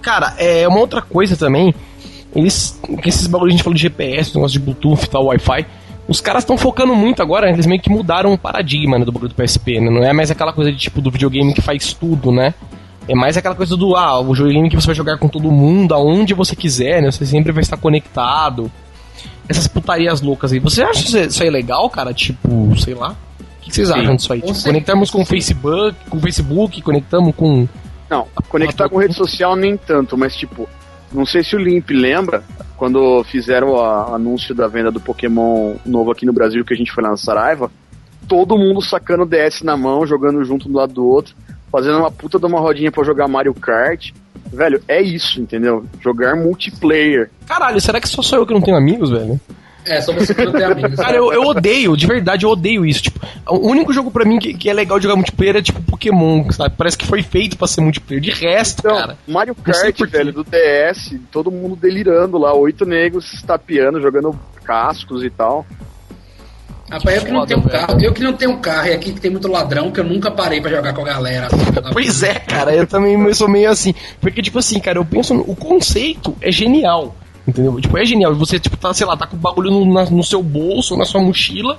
Cara, 0.00 0.34
é 0.38 0.66
uma 0.66 0.78
outra 0.78 1.02
coisa 1.02 1.36
também. 1.36 1.74
Eles. 2.34 2.78
Esses 3.04 3.26
bagulho 3.26 3.48
que 3.48 3.54
a 3.54 3.56
gente 3.56 3.64
falou 3.64 3.76
de 3.76 3.82
GPS, 3.82 4.34
negócio 4.34 4.58
de 4.58 4.64
Bluetooth 4.64 5.04
e 5.04 5.08
tal, 5.08 5.26
Wi-Fi. 5.26 5.66
Os 6.08 6.20
caras 6.20 6.44
estão 6.44 6.56
focando 6.56 6.94
muito 6.94 7.20
agora, 7.20 7.50
eles 7.50 7.66
meio 7.66 7.80
que 7.80 7.90
mudaram 7.90 8.32
o 8.32 8.38
paradigma 8.38 8.96
né, 8.96 9.04
do 9.04 9.10
bagulho 9.10 9.28
do 9.28 9.34
PSP, 9.34 9.80
né? 9.80 9.90
Não 9.90 10.04
é 10.04 10.12
mais 10.12 10.30
aquela 10.30 10.52
coisa 10.52 10.70
de 10.70 10.78
tipo 10.78 11.00
do 11.00 11.10
videogame 11.10 11.52
que 11.52 11.60
faz 11.60 11.92
tudo, 11.92 12.30
né? 12.30 12.54
É 13.08 13.14
mais 13.14 13.36
aquela 13.36 13.54
coisa 13.54 13.76
do, 13.76 13.94
ah, 13.94 14.18
o 14.20 14.32
videogame 14.32 14.68
que 14.68 14.76
você 14.76 14.86
vai 14.86 14.94
jogar 14.94 15.18
com 15.18 15.28
todo 15.28 15.50
mundo, 15.50 15.94
aonde 15.94 16.34
você 16.34 16.56
quiser, 16.56 17.00
né? 17.00 17.10
Você 17.10 17.24
sempre 17.24 17.52
vai 17.52 17.62
estar 17.62 17.76
conectado. 17.76 18.70
Essas 19.48 19.68
putarias 19.68 20.20
loucas 20.20 20.52
aí. 20.52 20.58
Você 20.58 20.82
acha 20.82 21.20
isso- 21.26 21.42
aí 21.42 21.50
legal, 21.50 21.88
cara? 21.88 22.12
Tipo, 22.12 22.76
sei 22.78 22.94
lá. 22.94 23.14
O 23.40 23.62
que 23.68 23.72
vocês 23.74 23.88
Sim. 23.88 23.94
acham 23.94 24.16
disso 24.16 24.32
aí? 24.32 24.40
Tipo, 24.42 24.62
conectamos 24.62 25.10
com 25.10 25.22
o 25.22 25.24
Facebook, 25.26 25.96
com 26.10 26.16
o 26.16 26.20
Facebook, 26.20 26.82
conectamos 26.82 27.34
com. 27.34 27.68
Não, 28.10 28.26
conectar 28.48 28.88
com 28.88 28.98
rede 28.98 29.14
social 29.14 29.54
nem 29.56 29.76
tanto, 29.76 30.16
mas 30.16 30.34
tipo, 30.36 30.68
não 31.12 31.26
sei 31.26 31.42
se 31.42 31.56
o 31.56 31.58
Limp 31.58 31.90
lembra 31.90 32.44
quando 32.76 33.24
fizeram 33.24 33.70
o 33.72 33.80
anúncio 34.14 34.54
da 34.54 34.68
venda 34.68 34.90
do 34.92 35.00
Pokémon 35.00 35.74
novo 35.84 36.12
aqui 36.12 36.24
no 36.24 36.32
Brasil 36.32 36.64
que 36.64 36.72
a 36.74 36.76
gente 36.76 36.92
foi 36.92 37.02
lá 37.02 37.10
na 37.10 37.16
Saraiva, 37.16 37.68
todo 38.28 38.56
mundo 38.56 38.80
sacando 38.80 39.24
o 39.24 39.26
DS 39.26 39.62
na 39.64 39.76
mão, 39.76 40.06
jogando 40.06 40.44
junto 40.44 40.68
um 40.68 40.72
do 40.72 40.78
lado 40.78 40.92
do 40.94 41.04
outro, 41.04 41.34
fazendo 41.76 41.98
uma 41.98 42.10
puta 42.10 42.38
de 42.38 42.46
uma 42.46 42.58
rodinha 42.58 42.90
pra 42.90 43.04
jogar 43.04 43.28
Mario 43.28 43.52
Kart. 43.52 44.10
Velho, 44.50 44.82
é 44.88 45.02
isso, 45.02 45.38
entendeu? 45.38 45.84
Jogar 46.00 46.34
multiplayer. 46.34 47.30
Caralho, 47.46 47.78
será 47.82 48.00
que 48.00 48.08
só 48.08 48.22
sou 48.22 48.38
eu 48.38 48.46
que 48.46 48.54
não 48.54 48.62
tenho 48.62 48.78
amigos, 48.78 49.10
velho? 49.10 49.38
É, 49.84 50.00
só 50.00 50.10
você 50.10 50.34
que 50.34 50.42
não 50.42 50.52
tem 50.52 50.64
amigos. 50.64 50.94
Cara, 50.96 51.14
eu, 51.14 51.30
eu 51.30 51.42
odeio, 51.42 51.94
de 51.94 52.06
verdade, 52.06 52.46
eu 52.46 52.50
odeio 52.50 52.86
isso. 52.86 53.02
Tipo, 53.02 53.20
o 53.46 53.68
único 53.68 53.92
jogo 53.92 54.10
pra 54.10 54.24
mim 54.24 54.38
que, 54.38 54.54
que 54.54 54.70
é 54.70 54.72
legal 54.72 54.98
de 54.98 55.02
jogar 55.02 55.16
multiplayer 55.16 55.56
é 55.56 55.62
tipo 55.62 55.82
Pokémon, 55.82 56.50
sabe? 56.50 56.74
Parece 56.78 56.96
que 56.96 57.06
foi 57.06 57.22
feito 57.22 57.58
pra 57.58 57.68
ser 57.68 57.82
multiplayer. 57.82 58.22
De 58.22 58.30
resto, 58.30 58.80
Então, 58.80 58.96
cara. 58.96 59.18
Mario 59.28 59.54
Kart, 59.54 60.00
velho, 60.10 60.32
do 60.32 60.44
DS, 60.44 61.14
todo 61.30 61.50
mundo 61.50 61.76
delirando 61.76 62.38
lá, 62.38 62.54
oito 62.54 62.86
negros 62.86 63.30
se 63.30 63.44
tapeando, 63.44 64.00
jogando 64.00 64.34
cascos 64.64 65.22
e 65.22 65.28
tal. 65.28 65.66
Rapaz, 66.90 67.16
eu 67.18 67.24
que 67.24 67.32
não 67.32 67.40
Foda, 67.40 67.46
tenho 67.54 67.60
velho. 67.66 67.86
carro, 67.86 68.00
eu 68.00 68.12
que 68.12 68.22
não 68.22 68.32
tenho 68.32 68.56
carro 68.58 68.86
e 68.88 68.92
aqui 68.92 69.12
que 69.12 69.20
tem 69.20 69.30
muito 69.30 69.48
ladrão 69.48 69.90
que 69.90 69.98
eu 69.98 70.04
nunca 70.04 70.30
parei 70.30 70.60
pra 70.60 70.70
jogar 70.70 70.92
com 70.94 71.02
a 71.02 71.04
galera. 71.04 71.48
Pois 71.92 72.22
é, 72.22 72.34
cara, 72.34 72.74
eu 72.74 72.86
também 72.86 73.14
eu 73.20 73.34
sou 73.34 73.48
meio 73.48 73.70
assim. 73.70 73.92
Porque, 74.20 74.40
tipo 74.42 74.58
assim, 74.58 74.78
cara, 74.78 74.98
eu 74.98 75.04
penso. 75.04 75.34
no- 75.34 75.42
O 75.48 75.56
conceito 75.56 76.36
é 76.40 76.50
genial. 76.52 77.14
Entendeu? 77.46 77.80
Tipo, 77.80 77.96
é 77.98 78.04
genial. 78.04 78.34
Você, 78.34 78.58
tipo, 78.58 78.76
tá, 78.76 78.92
sei 78.92 79.06
lá, 79.06 79.16
tá 79.16 79.26
com 79.26 79.36
o 79.36 79.38
bagulho 79.38 79.70
no, 79.70 79.92
na- 79.92 80.04
no 80.10 80.22
seu 80.22 80.42
bolso, 80.42 80.96
na 80.96 81.04
sua 81.04 81.20
mochila, 81.20 81.76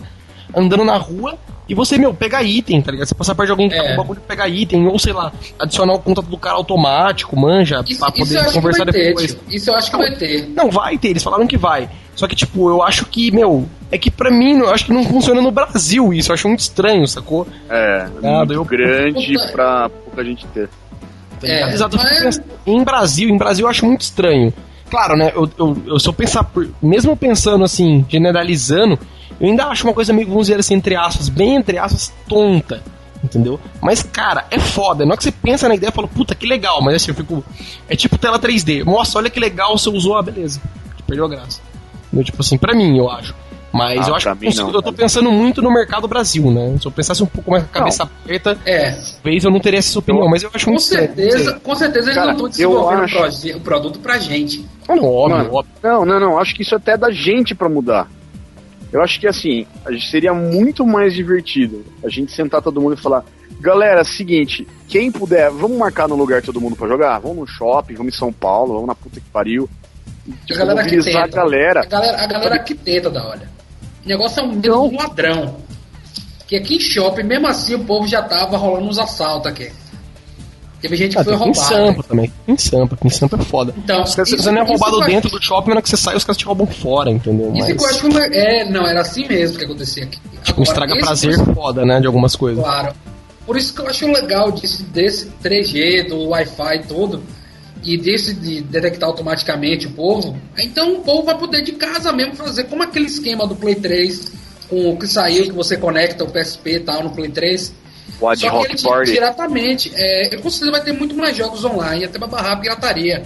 andando 0.55 0.83
na 0.85 0.95
rua, 0.97 1.37
e 1.67 1.75
você, 1.75 1.97
meu, 1.97 2.13
pega 2.13 2.41
item, 2.41 2.81
tá 2.81 2.89
ligado? 2.91 3.07
Você 3.07 3.13
passar 3.15 3.35
perto 3.35 3.47
de 3.47 3.51
alguém 3.51 3.69
que 3.69 3.75
tá 3.75 3.83
É. 3.83 3.87
com 3.89 3.93
o 3.93 3.97
bagulho 3.97 4.21
pega 4.25 4.47
item, 4.47 4.87
ou 4.87 4.97
sei 4.97 5.11
lá, 5.11 5.31
adicionar 5.59 5.93
o 5.93 5.99
contato 5.99 6.27
do 6.27 6.37
cara 6.37 6.55
automático, 6.55 7.37
manja, 7.37 7.83
Isso, 7.87 7.99
pra 7.99 8.09
isso 8.09 8.17
poder 8.17 8.45
que 8.45 8.53
conversar 8.53 8.85
ter, 8.85 8.91
depois. 9.09 9.33
tio. 9.33 9.39
Isso 9.49 9.69
eu 9.69 9.75
acho 9.75 9.91
que 9.91 9.97
vai 9.97 10.15
ter. 10.15 10.47
Não, 10.55 10.69
vai 10.71 10.97
ter, 10.97 11.09
eles 11.09 11.23
falaram 11.23 11.45
que 11.45 11.57
vai. 11.57 11.89
Só 12.17 12.27
que, 12.27 12.35
tipo, 12.35 12.67
eu 12.69 12.81
acho 12.83 13.05
que, 13.05 13.31
meu, 13.31 13.69
é 13.91 13.97
que 13.97 14.11
pra 14.11 14.29
mim, 14.29 14.57
eu 14.57 14.69
acho 14.73 14.85
que 14.87 14.91
não 14.91 15.03
funciona 15.05 15.39
no 15.39 15.51
Brasil 15.51 16.11
isso, 16.11 16.31
eu 16.31 16.33
acho 16.33 16.47
muito 16.49 16.59
estranho, 16.61 17.07
sacou? 17.07 17.47
É, 17.69 18.07
Ah, 18.23 18.37
muito 18.39 18.53
eu- 18.53 18.65
grande 18.65 19.33
Puta- 19.33 19.51
pra 19.53 19.89
pouca 19.89 20.25
gente 20.25 20.45
ter. 20.47 20.67
Tá 21.39 21.47
É? 21.47 21.71
Exato, 21.71 21.95
mas- 21.95 22.19
pensando, 22.19 22.43
em 22.65 22.83
Brasil, 22.83 23.29
em 23.29 23.37
Brasil 23.37 23.65
eu 23.65 23.69
acho 23.69 23.85
muito 23.85 24.01
estranho. 24.01 24.51
Claro, 24.89 25.15
né, 25.15 25.31
eu, 25.35 25.47
eu, 25.59 25.77
eu 25.85 25.99
se 25.99 26.09
eu 26.09 26.13
pensar 26.13 26.43
por, 26.43 26.67
mesmo 26.81 27.15
pensando 27.15 27.63
assim, 27.63 28.03
generalizando, 28.09 28.97
eu 29.39 29.47
ainda 29.49 29.65
acho 29.67 29.85
uma 29.85 29.93
coisa 29.93 30.11
meio, 30.11 30.27
vamos 30.27 30.47
dizer 30.47 30.59
assim, 30.59 30.73
entre 30.73 30.95
aspas, 30.95 31.29
bem 31.29 31.55
entre 31.55 31.77
aspas, 31.77 32.11
tonta. 32.27 32.81
Entendeu? 33.23 33.59
Mas, 33.81 34.01
cara, 34.03 34.45
é 34.51 34.59
foda. 34.59 35.03
Na 35.03 35.11
hora 35.11 35.17
que 35.17 35.23
você 35.23 35.31
pensa 35.31 35.67
na 35.67 35.75
ideia, 35.75 35.89
eu 35.89 35.93
falo, 35.93 36.07
puta, 36.07 36.35
que 36.35 36.45
legal. 36.47 36.81
Mas 36.83 36.95
assim, 36.95 37.09
eu 37.11 37.15
fico. 37.15 37.43
É 37.89 37.95
tipo 37.95 38.15
tela 38.17 38.37
3D. 38.39 38.83
Nossa, 38.85 39.17
olha 39.17 39.29
que 39.29 39.39
legal, 39.39 39.75
você 39.77 39.89
usou, 39.89 40.15
ah, 40.17 40.21
beleza. 40.21 40.61
Perdeu 41.07 41.25
a 41.25 41.27
graça. 41.27 41.59
Tipo 42.23 42.41
assim, 42.41 42.57
pra 42.57 42.73
mim, 42.73 42.97
eu 42.97 43.09
acho. 43.09 43.35
Mas 43.71 44.07
Ah, 44.07 44.09
eu 44.09 44.15
acho 44.15 44.33
que 44.37 44.45
consigo- 44.45 44.67
não, 44.67 44.73
eu 44.73 44.81
tô 44.81 44.93
pensando 44.93 45.29
muito 45.31 45.61
no 45.61 45.69
mercado 45.71 46.07
Brasil, 46.07 46.49
né? 46.49 46.77
Se 46.79 46.87
eu 46.87 46.91
pensasse 46.91 47.21
um 47.21 47.25
pouco 47.27 47.51
mais 47.51 47.63
com 47.63 47.69
a 47.69 47.73
cabeça 47.73 48.03
aberta, 48.03 48.57
É, 48.65 48.91
talvez 48.91 49.43
eu 49.43 49.51
não 49.51 49.59
teria 49.59 49.79
essa 49.79 49.99
opinião. 49.99 50.27
Mas 50.29 50.41
eu 50.41 50.49
acho 50.53 50.65
com 50.65 50.71
não 50.71 50.79
certeza, 50.79 51.59
com 51.61 51.75
certeza 51.75 52.07
eles 52.07 52.15
Cara, 52.15 52.27
não 52.27 52.33
estão 52.33 52.45
eu 52.47 52.49
desenvolvendo 52.51 52.99
o 53.01 53.03
acho- 53.25 53.57
o 53.57 53.59
produto 53.59 53.99
pra 53.99 54.17
gente. 54.17 54.65
Não, 54.87 55.03
óbvio, 55.03 55.37
Mano, 55.37 55.53
óbvio. 55.53 55.73
Não, 55.83 56.05
não, 56.05 56.19
não. 56.19 56.39
Acho 56.39 56.55
que 56.55 56.61
isso 56.63 56.75
até 56.75 56.93
é 56.93 56.97
da 56.97 57.11
gente 57.11 57.53
pra 57.53 57.67
mudar. 57.69 58.09
Eu 58.91 59.01
acho 59.03 59.19
que 59.19 59.27
assim, 59.27 59.67
a 59.85 59.91
gente 59.91 60.09
seria 60.09 60.33
muito 60.33 60.85
mais 60.87 61.13
divertido 61.13 61.83
a 62.03 62.09
gente 62.09 62.31
sentar 62.31 62.61
todo 62.61 62.79
mundo 62.81 62.93
e 62.93 62.97
falar: 62.97 63.25
galera, 63.59 64.03
seguinte, 64.05 64.65
quem 64.87 65.11
puder, 65.11 65.51
vamos 65.51 65.77
marcar 65.77 66.07
no 66.07 66.15
lugar 66.15 66.41
todo 66.41 66.61
mundo 66.61 66.75
pra 66.77 66.87
jogar? 66.87 67.19
Vamos 67.19 67.37
no 67.37 67.47
shopping, 67.47 67.95
vamos 67.95 68.15
em 68.15 68.17
São 68.17 68.31
Paulo, 68.31 68.73
vamos 68.75 68.87
na 68.87 68.95
puta 68.95 69.19
que 69.19 69.29
pariu. 69.29 69.69
A 70.49 70.53
galera 70.55 70.83
que 70.83 70.95
mobilizar 70.95 71.21
a 71.21 71.25
tenta. 71.25 71.37
galera. 71.37 71.79
A 71.81 71.85
galera, 71.85 72.23
a 72.23 72.27
galera 72.27 72.59
que 72.59 72.73
tenta 72.75 73.09
da 73.09 73.27
olha. 73.27 73.49
O 74.05 74.07
negócio 74.07 74.39
é 74.39 74.43
um 74.43 74.55
Não. 74.55 74.91
ladrão. 74.95 75.55
Que 76.47 76.55
aqui 76.55 76.75
em 76.75 76.79
shopping, 76.79 77.23
mesmo 77.23 77.47
assim, 77.47 77.75
o 77.75 77.83
povo 77.83 78.07
já 78.07 78.21
tava 78.21 78.55
rolando 78.57 78.87
uns 78.87 78.97
assaltos 78.97 79.51
aqui. 79.51 79.69
Teve 80.79 80.95
gente 80.95 81.13
que 81.13 81.17
Ah, 81.19 81.23
foi 81.23 81.33
tem 81.33 81.41
em 81.41 81.45
roubada. 81.53 81.67
Sampa 81.75 82.03
também. 82.03 82.33
Em 82.47 82.57
Sampa, 82.57 82.95
aqui 82.95 83.07
em 83.07 83.09
Sampa 83.09 83.35
é 83.35 83.43
foda. 83.43 83.73
Então, 83.75 84.03
Os 84.03 84.13
caras, 84.15 84.29
isso- 84.31 84.43
você 84.43 84.51
não 84.51 84.61
é 84.61 84.65
roubado 84.65 84.99
dentro 85.01 85.27
acho- 85.27 85.39
do 85.39 85.43
shopping, 85.43 85.69
na 85.69 85.73
hora 85.75 85.81
que 85.81 85.89
você 85.89 85.97
sai, 85.97 86.15
os 86.15 86.23
caras 86.23 86.37
te 86.37 86.45
roubam 86.45 86.67
fora, 86.67 87.09
entendeu? 87.09 87.47
Isso 87.53 87.57
Mas, 87.57 87.65
que 87.77 87.83
eu 87.83 87.87
acho 88.13 88.29
que 88.29 88.37
é, 88.37 88.69
não, 88.69 88.85
era 88.87 89.01
assim 89.01 89.27
mesmo 89.27 89.57
que 89.57 89.65
acontecia 89.65 90.03
aqui. 90.03 90.19
tipo, 90.43 90.59
um 90.59 90.63
estraga 90.63 90.95
prazer 90.97 91.35
foda, 91.55 91.83
né, 91.83 91.99
de 91.99 92.05
algumas 92.07 92.35
coisas. 92.35 92.63
Claro. 92.63 92.93
Por 93.45 93.57
isso 93.57 93.73
que 93.73 93.81
eu 93.81 93.87
acho 93.87 94.05
legal 94.11 94.51
disso, 94.51 94.83
desse 94.83 95.25
3G, 95.41 96.03
do 96.03 96.27
Wi-Fi 96.29 96.75
e 96.75 96.83
tudo, 96.83 97.23
e 97.83 97.97
desse 97.97 98.33
de 98.33 98.61
detectar 98.61 99.07
automaticamente 99.09 99.87
o 99.87 99.91
povo, 99.91 100.37
então 100.57 100.95
o 100.97 100.99
povo 101.01 101.23
vai 101.23 101.37
poder 101.37 101.61
de 101.61 101.73
casa 101.73 102.11
mesmo 102.11 102.35
fazer 102.35 102.65
como 102.65 102.83
aquele 102.83 103.05
esquema 103.05 103.45
do 103.47 103.55
Play 103.55 103.75
3, 103.75 104.31
com 104.69 104.91
o 104.91 104.97
que 104.97 105.07
saiu, 105.07 105.43
que 105.45 105.51
você 105.51 105.77
conecta 105.77 106.23
o 106.23 106.27
PSP 106.29 106.71
e 106.75 106.79
tal 106.81 107.03
no 107.03 107.11
Play 107.11 107.29
3. 107.29 107.73
O 108.19 108.27
Ad 108.27 108.39
Só 108.41 108.47
que 108.49 108.53
Rock 108.55 108.67
ele 108.69 108.75
di- 108.77 108.83
Party. 108.83 109.11
diretamente, 109.11 109.91
é, 109.95 110.33
eu 110.35 110.41
com 110.41 110.49
certeza 110.49 110.71
vai 110.71 110.83
ter 110.83 110.91
muito 110.93 111.15
mais 111.15 111.35
jogos 111.37 111.63
online, 111.63 112.05
até 112.05 112.17
pra 112.17 112.27
barrar 112.27 112.53
a 112.53 112.57
pirataria. 112.57 113.23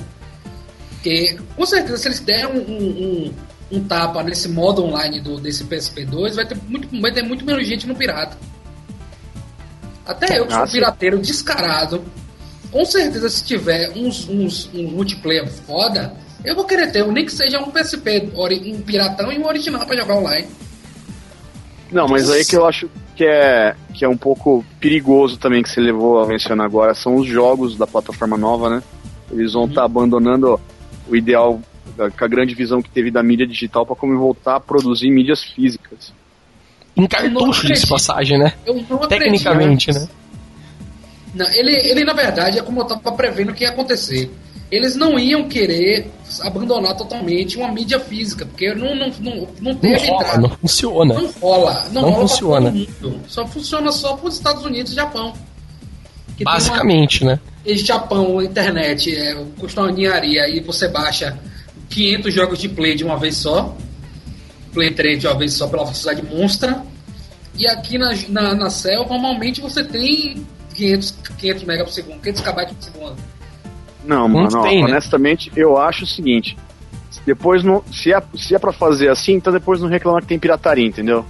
Porque, 0.92 1.38
com 1.56 1.66
certeza, 1.66 1.98
se 1.98 2.08
eles 2.10 2.20
derem 2.20 2.46
um, 2.48 2.60
um, 2.60 2.86
um- 3.72 3.78
um 3.78 3.84
tapa 3.86 4.22
nesse 4.22 4.50
modo 4.50 4.84
online 4.84 5.20
do, 5.22 5.40
desse 5.40 5.64
PSP2, 5.64 6.36
vai 6.36 6.46
ter, 6.46 6.58
muito, 6.68 7.02
vai 7.02 7.12
ter 7.12 7.22
muito 7.24 7.46
menos 7.46 7.66
gente 7.66 7.88
no 7.88 7.96
pirata. 7.96 8.38
Até 10.06 10.40
eu, 10.40 10.46
que 10.46 10.54
sou 10.54 10.64
um 10.64 10.68
pirateiro 10.68 11.20
descarado, 11.20 12.04
com 12.72 12.86
certeza, 12.86 13.30
se 13.30 13.44
tiver 13.44 13.92
uns, 13.96 14.28
uns, 14.30 14.70
uns 14.74 14.92
multiplayer 14.92 15.48
foda, 15.48 16.14
eu 16.44 16.56
vou 16.56 16.66
querer 16.66 16.92
ter, 16.92 17.06
nem 17.08 17.26
que 17.26 17.32
seja 17.32 17.60
um 17.60 17.70
PSP, 17.70 18.32
um 18.66 18.82
piratão 18.82 19.32
e 19.32 19.38
um 19.38 19.46
original 19.46 19.86
pra 19.86 19.96
jogar 19.96 20.16
online. 20.16 20.48
Não, 21.92 22.08
mas 22.08 22.32
aí 22.32 22.46
que 22.46 22.56
eu 22.56 22.66
acho 22.66 22.90
que 23.16 23.26
é, 23.26 23.76
que 23.94 24.06
é 24.06 24.10
um 24.10 24.16
pouco 24.16 24.66
perigoso 24.80 25.38
também 25.38 25.62
que 25.62 25.70
você 25.70 25.82
levou 25.82 26.22
a 26.22 26.26
mencionar 26.26 26.66
agora 26.66 26.94
são 26.94 27.18
os 27.18 27.28
jogos 27.28 27.78
da 27.78 27.86
plataforma 27.86 28.38
nova, 28.38 28.70
né? 28.70 28.84
Eles 29.30 29.54
vão 29.54 29.66
estar 29.66 29.82
tá 29.82 29.86
abandonando 29.86 30.60
o 31.10 31.16
ideal 31.16 31.62
com 31.96 32.26
a 32.26 32.28
grande 32.28 32.56
visão 32.56 32.82
que 32.82 32.90
teve 32.90 33.12
da 33.12 33.22
mídia 33.22 33.46
digital 33.46 33.86
para 33.86 33.96
como 33.96 34.18
voltar 34.18 34.56
a 34.56 34.60
produzir 34.60 35.12
mídias 35.12 35.44
físicas. 35.44 36.14
Em 36.96 37.06
cartucho 37.06 37.68
de 37.68 37.88
passagem, 37.88 38.38
né? 38.38 38.54
Tecnicamente, 39.10 39.92
né? 39.92 40.08
Não, 41.34 41.48
ele, 41.54 41.74
ele, 41.74 42.04
na 42.04 42.14
verdade, 42.14 42.60
é 42.60 42.62
como 42.62 42.82
eu 42.82 42.86
tava 42.86 43.12
prevendo 43.14 43.54
que 43.54 43.64
ia 43.64 43.70
acontecer. 43.70 44.30
Eles 44.70 44.96
não 44.96 45.20
iam 45.20 45.50
querer 45.50 46.10
abandonar 46.42 46.96
totalmente 46.96 47.58
uma 47.58 47.70
mídia 47.70 48.00
física, 48.00 48.46
porque 48.46 48.74
não, 48.74 48.96
não, 48.96 49.12
não, 49.20 49.48
não 49.60 49.76
teve 49.76 50.08
não 50.08 50.18
rola, 50.18 50.38
Não 50.38 50.50
funciona. 50.50 51.14
Não 51.14 51.32
rola. 51.42 51.90
Não, 51.92 52.02
não 52.02 52.10
rola 52.10 52.28
funciona. 52.28 52.74
Só 53.28 53.46
funciona 53.48 53.92
só 53.92 54.16
para 54.16 54.30
os 54.30 54.36
Estados 54.36 54.64
Unidos 54.64 54.94
e 54.94 54.96
Japão. 54.96 55.34
Basicamente, 56.42 57.24
uma, 57.24 57.34
né? 57.34 57.40
E 57.66 57.78
Japão, 57.78 58.42
internet, 58.42 59.16
é, 59.16 59.36
custa 59.60 59.82
uma 59.82 59.92
ninharia 59.92 60.48
e 60.48 60.60
você 60.62 60.88
baixa 60.88 61.38
500 61.90 62.34
jogos 62.34 62.60
de 62.60 62.70
Play 62.70 62.96
de 62.96 63.04
uma 63.04 63.18
vez 63.18 63.38
só. 63.38 63.76
Play 64.74 64.92
3 64.92 65.20
de 65.20 65.28
uma 65.28 65.38
vez 65.38 65.54
só 65.54 65.68
pela 65.68 65.84
velocidade 65.84 66.24
monstra. 66.24 66.82
E 67.56 67.68
aqui 67.68 67.98
na, 67.98 68.12
na, 68.30 68.56
na 68.56 68.70
Cell, 68.70 69.06
normalmente 69.08 69.60
você 69.60 69.84
tem 69.84 70.48
500, 70.82 71.12
500 71.38 71.64
MB 71.64 71.84
por 71.84 71.92
segundo, 71.92 72.20
500 72.22 72.42
KB 72.42 72.66
por 72.68 72.76
segundo. 72.80 73.16
Não, 74.04 74.28
mano, 74.28 74.64
tem, 74.64 74.84
né? 74.84 74.90
honestamente, 74.90 75.52
eu 75.56 75.78
acho 75.78 76.06
o 76.06 76.08
seguinte: 76.08 76.58
depois 77.26 77.64
não, 77.64 77.84
se 77.92 78.12
é, 78.12 78.22
se 78.36 78.56
é 78.56 78.60
pra 78.60 78.74
fazer 78.74 79.10
assim, 79.10 79.34
então 79.34 79.54
depois 79.54 79.80
não 79.80 79.88
reclama 79.88 80.22
que 80.22 80.28
tem 80.28 80.40
pirataria, 80.40 80.88
entendeu? 80.88 81.24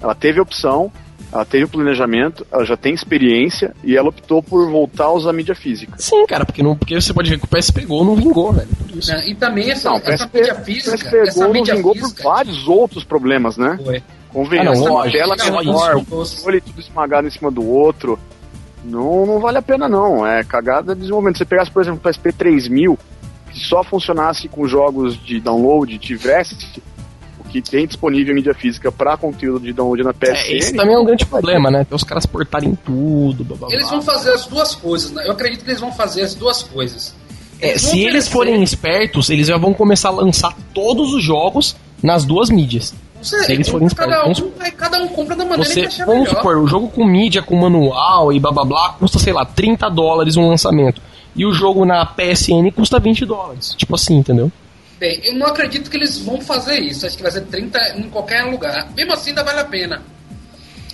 Ela 0.00 0.14
teve 0.14 0.40
opção, 0.40 0.90
ela 1.30 1.44
teve 1.44 1.64
o 1.64 1.68
planejamento, 1.68 2.46
ela 2.50 2.64
já 2.64 2.76
tem 2.76 2.94
experiência 2.94 3.74
e 3.84 3.94
ela 3.96 4.08
optou 4.08 4.42
por 4.42 4.70
voltar 4.70 5.04
a 5.04 5.12
usar 5.12 5.32
mídia 5.34 5.54
física. 5.54 5.92
Sim, 5.98 6.24
cara, 6.26 6.46
porque, 6.46 6.62
não, 6.62 6.74
porque 6.74 6.98
você 6.98 7.12
pode 7.12 7.28
ver 7.28 7.38
que 7.38 7.44
o 7.44 7.48
PSP 7.48 7.84
Go 7.84 8.02
não 8.02 8.16
vingou, 8.16 8.50
velho. 8.52 8.68
Por 8.68 8.98
isso. 8.98 9.12
e 9.12 9.34
também 9.34 9.70
essa, 9.70 9.90
não, 9.90 9.96
essa 9.98 10.26
PSP, 10.26 10.38
mídia 10.38 10.54
física. 10.54 10.90
O 10.90 10.98
PSP 10.98 11.18
essa 11.18 11.48
mídia 11.48 11.74
não 11.74 11.78
vingou 11.80 11.94
física, 11.94 12.22
por 12.22 12.30
vários 12.30 12.66
outros 12.66 13.04
problemas, 13.04 13.58
né? 13.58 13.78
Foi. 13.84 14.02
Convenhamos, 14.32 14.86
ah, 14.86 14.90
uma 14.90 15.10
tela 15.10 15.36
menor, 15.36 15.96
o 15.96 16.04
controle 16.04 16.60
tudo 16.60 16.80
esmagado 16.80 17.26
em 17.26 17.30
cima 17.30 17.50
do 17.50 17.66
outro. 17.66 18.18
Não, 18.84 19.26
não 19.26 19.40
vale 19.40 19.58
a 19.58 19.62
pena 19.62 19.88
não, 19.88 20.26
é 20.26 20.44
cagada 20.44 20.94
de 20.94 21.00
desenvolvimento. 21.00 21.36
Se 21.36 21.38
você 21.38 21.44
pegasse, 21.44 21.70
por 21.70 21.82
exemplo, 21.82 22.00
o 22.02 22.08
PSP 22.08 22.32
3000, 22.32 22.98
que 23.50 23.60
só 23.60 23.82
funcionasse 23.82 24.48
com 24.48 24.66
jogos 24.66 25.16
de 25.22 25.40
download, 25.40 25.98
tivesse 25.98 26.56
o 27.38 27.44
que 27.44 27.60
tem 27.60 27.86
disponível 27.86 28.32
em 28.32 28.36
mídia 28.36 28.54
física 28.54 28.92
para 28.92 29.16
conteúdo 29.16 29.64
de 29.64 29.72
download 29.72 30.04
na 30.04 30.12
PSN... 30.12 30.34
É, 30.34 30.56
esse 30.56 30.74
também 30.74 30.94
é 30.94 30.98
um 30.98 31.04
grande 31.04 31.26
problema, 31.26 31.70
né? 31.70 31.84
Tem 31.84 31.96
os 31.96 32.04
caras 32.04 32.26
portarem 32.26 32.76
tudo, 32.84 33.44
blá, 33.44 33.56
blá, 33.56 33.68
blá. 33.68 33.76
Eles 33.76 33.90
vão 33.90 34.02
fazer 34.02 34.30
as 34.32 34.46
duas 34.46 34.74
coisas, 34.74 35.10
né? 35.10 35.26
Eu 35.26 35.32
acredito 35.32 35.64
que 35.64 35.70
eles 35.70 35.80
vão 35.80 35.92
fazer 35.92 36.22
as 36.22 36.34
duas 36.34 36.62
coisas. 36.62 37.14
É, 37.60 37.78
se 37.78 38.00
eles 38.00 38.28
forem 38.28 38.62
espertos, 38.62 39.30
eles 39.30 39.46
já 39.46 39.56
vão 39.56 39.72
começar 39.72 40.08
a 40.08 40.12
lançar 40.12 40.54
todos 40.74 41.14
os 41.14 41.24
jogos 41.24 41.74
nas 42.02 42.24
duas 42.24 42.50
mídias. 42.50 42.94
Você, 43.26 43.42
se 43.42 43.52
eles 43.52 43.68
forem 43.68 43.88
cada, 43.88 44.24
um, 44.28 44.34
cada 44.76 45.02
um 45.02 45.08
compra 45.08 45.34
da 45.34 45.44
maneira 45.44 45.64
você, 45.64 45.80
que 45.80 45.86
achar 45.88 46.06
Vamos 46.06 46.28
melhor. 46.28 46.36
supor, 46.36 46.58
o 46.58 46.66
jogo 46.68 46.88
com 46.88 47.04
mídia, 47.04 47.42
com 47.42 47.56
manual 47.56 48.32
e 48.32 48.38
blá 48.38 48.52
blá 48.52 48.64
blá, 48.64 48.88
custa, 48.90 49.18
sei 49.18 49.32
lá, 49.32 49.44
30 49.44 49.88
dólares 49.90 50.36
um 50.36 50.48
lançamento. 50.48 51.02
E 51.34 51.44
o 51.44 51.52
jogo 51.52 51.84
na 51.84 52.06
PSN 52.06 52.70
custa 52.74 53.00
20 53.00 53.26
dólares. 53.26 53.74
Tipo 53.76 53.96
assim, 53.96 54.18
entendeu? 54.18 54.50
Bem, 55.00 55.20
eu 55.24 55.34
não 55.34 55.46
acredito 55.48 55.90
que 55.90 55.96
eles 55.96 56.18
vão 56.18 56.40
fazer 56.40 56.78
isso. 56.78 57.04
Acho 57.04 57.16
que 57.16 57.22
vai 57.22 57.32
ser 57.32 57.42
30 57.42 57.98
em 57.98 58.04
qualquer 58.04 58.44
lugar. 58.44 58.90
Mesmo 58.96 59.12
assim, 59.12 59.30
ainda 59.30 59.42
vale 59.42 59.60
a 59.60 59.64
pena. 59.64 60.02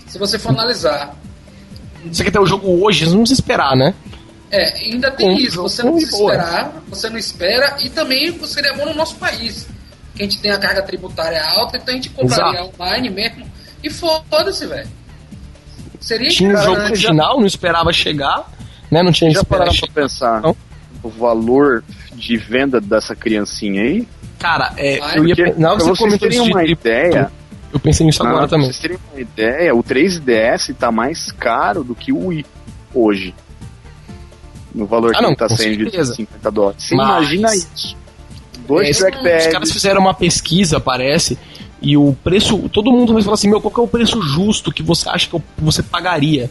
Se 0.06 0.18
você 0.18 0.38
for 0.38 0.48
analisar. 0.48 1.14
Você 2.10 2.24
quer 2.24 2.30
ter 2.30 2.40
o 2.40 2.46
jogo 2.46 2.82
hoje, 2.82 3.04
não 3.04 3.18
precisa 3.18 3.40
esperar, 3.40 3.76
né? 3.76 3.94
É, 4.50 4.86
ainda 4.86 5.10
tem 5.10 5.28
um 5.28 5.36
isso. 5.36 5.62
Você 5.62 5.82
não 5.82 5.92
precisa 5.92 6.16
esperar, 6.16 6.82
você 6.88 7.10
não 7.10 7.18
espera. 7.18 7.76
E 7.84 7.90
também 7.90 8.36
seria 8.46 8.72
bom 8.74 8.86
no 8.86 8.94
nosso 8.94 9.16
país 9.16 9.68
que 10.14 10.22
a 10.22 10.24
gente 10.24 10.40
tem 10.40 10.50
a 10.50 10.58
carga 10.58 10.82
tributária 10.82 11.42
alta, 11.42 11.76
então 11.76 11.92
a 11.92 11.96
gente 11.96 12.10
compraria 12.10 12.60
Exato. 12.60 12.82
online 12.82 13.10
mesmo. 13.10 13.46
E 13.82 13.90
foda-se, 13.90 14.66
velho. 14.66 14.88
Seria 16.00 16.28
Tinha 16.30 16.54
um 16.54 16.62
jogo 16.62 16.80
original, 16.82 17.38
não 17.38 17.46
esperava 17.46 17.92
chegar, 17.92 18.50
né? 18.90 19.02
Não 19.02 19.12
tinha 19.12 19.30
Já 19.30 19.44
pararam 19.44 19.72
pra 19.74 19.88
pensar 19.88 20.40
não? 20.42 20.56
o 21.02 21.08
valor 21.08 21.84
de 22.14 22.36
venda 22.36 22.80
dessa 22.80 23.14
criancinha 23.14 23.82
aí? 23.82 24.08
Cara, 24.38 24.72
é, 24.76 24.98
Ai, 25.00 25.18
eu 25.18 25.26
ia, 25.26 25.54
na 25.56 25.70
hora 25.70 25.78
que 25.78 25.84
você 25.84 26.02
comentou 26.02 26.28
uma 26.46 26.64
ideia, 26.64 27.30
eu 27.72 27.78
pensei 27.78 28.04
nisso 28.04 28.22
agora 28.22 28.48
também. 28.48 28.66
Pra 28.66 28.74
vocês 28.74 28.80
terem 28.80 28.98
uma 29.12 29.20
ideia, 29.20 29.74
o 29.74 29.82
3DS 29.82 30.74
tá 30.74 30.90
mais 30.90 31.30
caro 31.30 31.84
do 31.84 31.94
que 31.94 32.12
o 32.12 32.26
Wii 32.26 32.44
hoje. 32.92 33.34
No 34.74 34.86
valor 34.86 35.12
ah, 35.14 35.18
que 35.18 35.22
não, 35.22 35.34
tá 35.34 35.48
saindo 35.48 35.88
de 35.88 36.04
50 36.04 36.50
dólares. 36.50 36.82
Você 36.82 36.94
Mas... 36.96 37.08
imagina 37.08 37.54
isso 37.54 38.01
dois 38.66 39.00
é, 39.00 39.00
trackpads. 39.00 39.46
Os 39.46 39.52
caras 39.52 39.72
fizeram 39.72 40.00
uma 40.00 40.14
pesquisa, 40.14 40.80
parece, 40.80 41.38
e 41.80 41.96
o 41.96 42.16
preço. 42.24 42.68
Todo 42.68 42.92
mundo 42.92 43.12
vai 43.12 43.22
falar 43.22 43.34
assim: 43.34 43.48
meu, 43.48 43.60
qual 43.60 43.72
é 43.76 43.80
o 43.80 43.88
preço 43.88 44.20
justo 44.22 44.72
que 44.72 44.82
você 44.82 45.08
acha 45.08 45.28
que 45.28 45.42
você 45.58 45.82
pagaria 45.82 46.50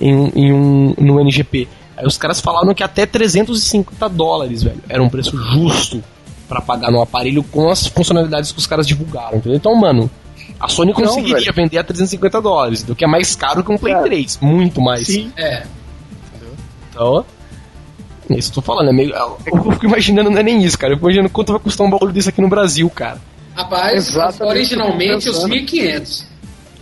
em, 0.00 0.32
em 0.34 0.52
um, 0.52 0.94
no 0.98 1.20
NGP? 1.20 1.68
Aí 1.96 2.06
os 2.06 2.18
caras 2.18 2.40
falaram 2.40 2.74
que 2.74 2.82
até 2.82 3.06
350 3.06 4.08
dólares, 4.10 4.62
velho, 4.62 4.82
era 4.88 5.02
um 5.02 5.08
preço 5.08 5.36
justo 5.36 6.02
para 6.46 6.60
pagar 6.60 6.92
no 6.92 7.00
aparelho 7.00 7.42
com 7.42 7.68
as 7.70 7.86
funcionalidades 7.86 8.52
que 8.52 8.58
os 8.58 8.66
caras 8.66 8.86
divulgaram, 8.86 9.38
entendeu? 9.38 9.56
Então, 9.56 9.74
mano, 9.74 10.10
a 10.60 10.68
Sony 10.68 10.92
conseguiria 10.92 11.46
Não, 11.46 11.54
vender 11.54 11.78
a 11.78 11.84
350 11.84 12.40
dólares, 12.40 12.82
do 12.82 12.94
que 12.94 13.04
é 13.04 13.08
mais 13.08 13.34
caro 13.34 13.64
que 13.64 13.72
um 13.72 13.78
Play 13.78 13.94
é. 13.94 14.02
3, 14.02 14.38
muito 14.40 14.80
mais. 14.80 15.06
Sim, 15.06 15.32
é. 15.36 15.64
Então, 16.90 17.24
isso 18.30 18.50
eu 18.50 18.54
tô 18.54 18.62
falando, 18.62 18.90
é 18.90 18.92
meio. 18.92 19.14
Eu 19.14 19.72
fico 19.72 19.86
imaginando, 19.86 20.30
não 20.30 20.38
é 20.38 20.42
nem 20.42 20.62
isso, 20.62 20.78
cara. 20.78 20.92
Eu 20.92 20.96
fico 20.96 21.06
imaginando 21.06 21.30
quanto 21.30 21.52
vai 21.52 21.60
custar 21.60 21.86
um 21.86 21.90
bagulho 21.90 22.12
desse 22.12 22.28
aqui 22.28 22.40
no 22.40 22.48
Brasil, 22.48 22.88
cara. 22.90 23.20
Rapaz, 23.54 24.08
Exatamente 24.08 24.56
originalmente 24.56 25.28
os 25.28 25.44
1.500. 25.44 26.24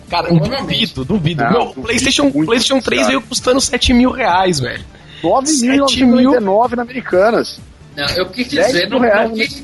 Cara, 0.08 0.28
duvido, 0.28 1.04
duvido. 1.04 1.44
Não, 1.44 1.50
Meu, 1.50 1.66
PlayStation, 1.74 2.30
PlayStation 2.30 2.80
3 2.80 3.06
veio 3.08 3.22
custando 3.22 3.60
7 3.60 3.92
mil 3.92 4.10
reais, 4.10 4.60
velho. 4.60 4.84
9.999 5.22 6.76
na 6.76 6.82
Americanas. 6.82 7.60
Não, 7.96 8.08
eu 8.10 8.26
quis 8.26 8.48
dizer, 8.48 8.88
não, 8.88 8.98
não 8.98 9.34
quis, 9.34 9.62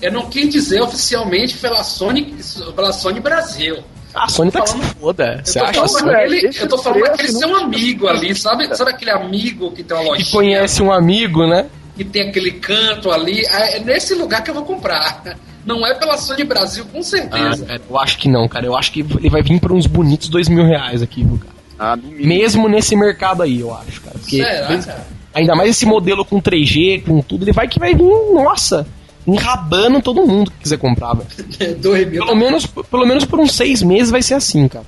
eu 0.00 0.12
não 0.12 0.30
quis 0.30 0.48
dizer 0.48 0.80
oficialmente 0.80 1.58
pela 1.58 1.84
Sony, 1.84 2.34
pela 2.74 2.92
Sony 2.92 3.20
Brasil. 3.20 3.84
A 4.16 4.28
Sony 4.28 4.50
tá 4.50 4.62
que 4.62 4.70
se 4.70 4.78
foda. 4.98 5.40
Você 5.44 5.58
acha? 5.58 5.86
Falando 5.86 6.10
aquele, 6.10 6.50
eu 6.58 6.68
tô 6.68 6.78
falando 6.78 7.02
daquele 7.02 7.32
seu 7.32 7.56
amigo 7.56 8.08
ali, 8.08 8.34
sabe? 8.34 8.74
Sabe 8.74 8.90
aquele 8.92 9.10
amigo 9.10 9.70
que 9.72 9.82
tem 9.84 9.96
uma 9.96 10.06
loja? 10.06 10.24
Que 10.24 10.32
conhece 10.32 10.82
um 10.82 10.90
amigo, 10.90 11.46
né? 11.46 11.66
Que 11.96 12.04
tem 12.04 12.28
aquele 12.30 12.52
canto 12.52 13.10
ali. 13.10 13.44
É, 13.46 13.76
é 13.76 13.80
nesse 13.80 14.14
lugar 14.14 14.42
que 14.42 14.50
eu 14.50 14.54
vou 14.54 14.64
comprar. 14.64 15.22
Não 15.66 15.86
é 15.86 15.94
pela 15.94 16.16
Sony 16.16 16.44
Brasil, 16.44 16.86
com 16.92 17.02
certeza. 17.02 17.66
Ah, 17.68 17.78
eu 17.90 17.98
acho 17.98 18.18
que 18.18 18.28
não, 18.28 18.48
cara. 18.48 18.64
Eu 18.64 18.76
acho 18.76 18.90
que 18.92 19.00
ele 19.00 19.28
vai 19.28 19.42
vir 19.42 19.60
por 19.60 19.72
uns 19.72 19.86
bonitos 19.86 20.28
dois 20.28 20.48
mil 20.48 20.64
reais 20.64 21.02
aqui, 21.02 21.22
viu, 21.24 21.38
cara? 21.38 21.54
Ah, 21.78 21.96
Mesmo 21.96 22.68
nesse 22.68 22.96
mercado 22.96 23.42
aí, 23.42 23.60
eu 23.60 23.74
acho, 23.74 24.00
cara. 24.00 24.18
Porque 24.18 24.42
Será, 24.42 24.78
cara? 24.78 25.06
Ainda 25.34 25.54
mais 25.54 25.68
esse 25.70 25.84
modelo 25.84 26.24
com 26.24 26.40
3G, 26.40 27.04
com 27.04 27.20
tudo, 27.20 27.44
ele 27.44 27.52
vai 27.52 27.68
que 27.68 27.78
vai 27.78 27.94
vir, 27.94 28.04
nossa, 28.32 28.86
enrabando 29.26 30.00
todo 30.00 30.26
mundo 30.26 30.50
que 30.50 30.58
quiser 30.58 30.78
comprar, 30.78 31.14
velho. 31.14 31.78
pelo, 32.10 32.36
menos, 32.36 32.66
pelo 32.66 33.06
menos 33.06 33.24
por 33.24 33.40
uns 33.40 33.52
seis 33.52 33.82
meses 33.82 34.10
vai 34.10 34.22
ser 34.22 34.34
assim, 34.34 34.68
cara. 34.68 34.84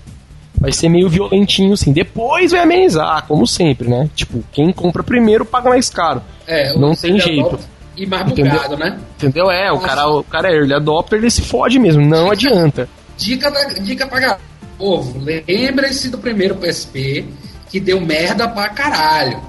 Vai 0.61 0.73
ser 0.73 0.89
meio 0.89 1.09
violentinho, 1.09 1.73
assim. 1.73 1.93
Depois 1.93 2.51
vai 2.51 2.61
amenizar, 2.61 3.25
como 3.27 3.47
sempre, 3.47 3.89
né? 3.89 4.11
Tipo, 4.15 4.43
quem 4.53 4.73
compra 4.73 5.03
primeiro 5.03 5.45
paga 5.45 5.71
mais 5.71 5.89
caro. 5.89 6.21
É, 6.47 6.77
não 6.77 6.95
tem 6.95 7.19
jeito. 7.19 7.59
E 7.97 8.07
mais 8.07 8.23
bugado, 8.23 8.77
né? 8.77 8.99
Entendeu? 9.17 9.51
É, 9.51 9.73
o 9.73 9.81
cara, 9.81 10.09
o 10.09 10.23
cara 10.23 10.49
é 10.49 10.57
early 10.57 10.75
adopter, 10.75 11.19
ele 11.19 11.31
se 11.31 11.43
fode 11.43 11.79
mesmo, 11.79 12.05
não 12.05 12.35
dica, 12.35 12.49
adianta. 12.49 12.89
Dica, 13.17 13.51
da, 13.51 13.65
dica 13.81 14.07
pra 14.07 14.39
povo, 14.79 15.19
lembre-se 15.19 16.09
do 16.09 16.19
primeiro 16.19 16.55
PSP 16.55 17.27
que 17.69 17.81
deu 17.81 18.01
merda 18.01 18.49
pra 18.49 18.69
caralho. 18.69 19.43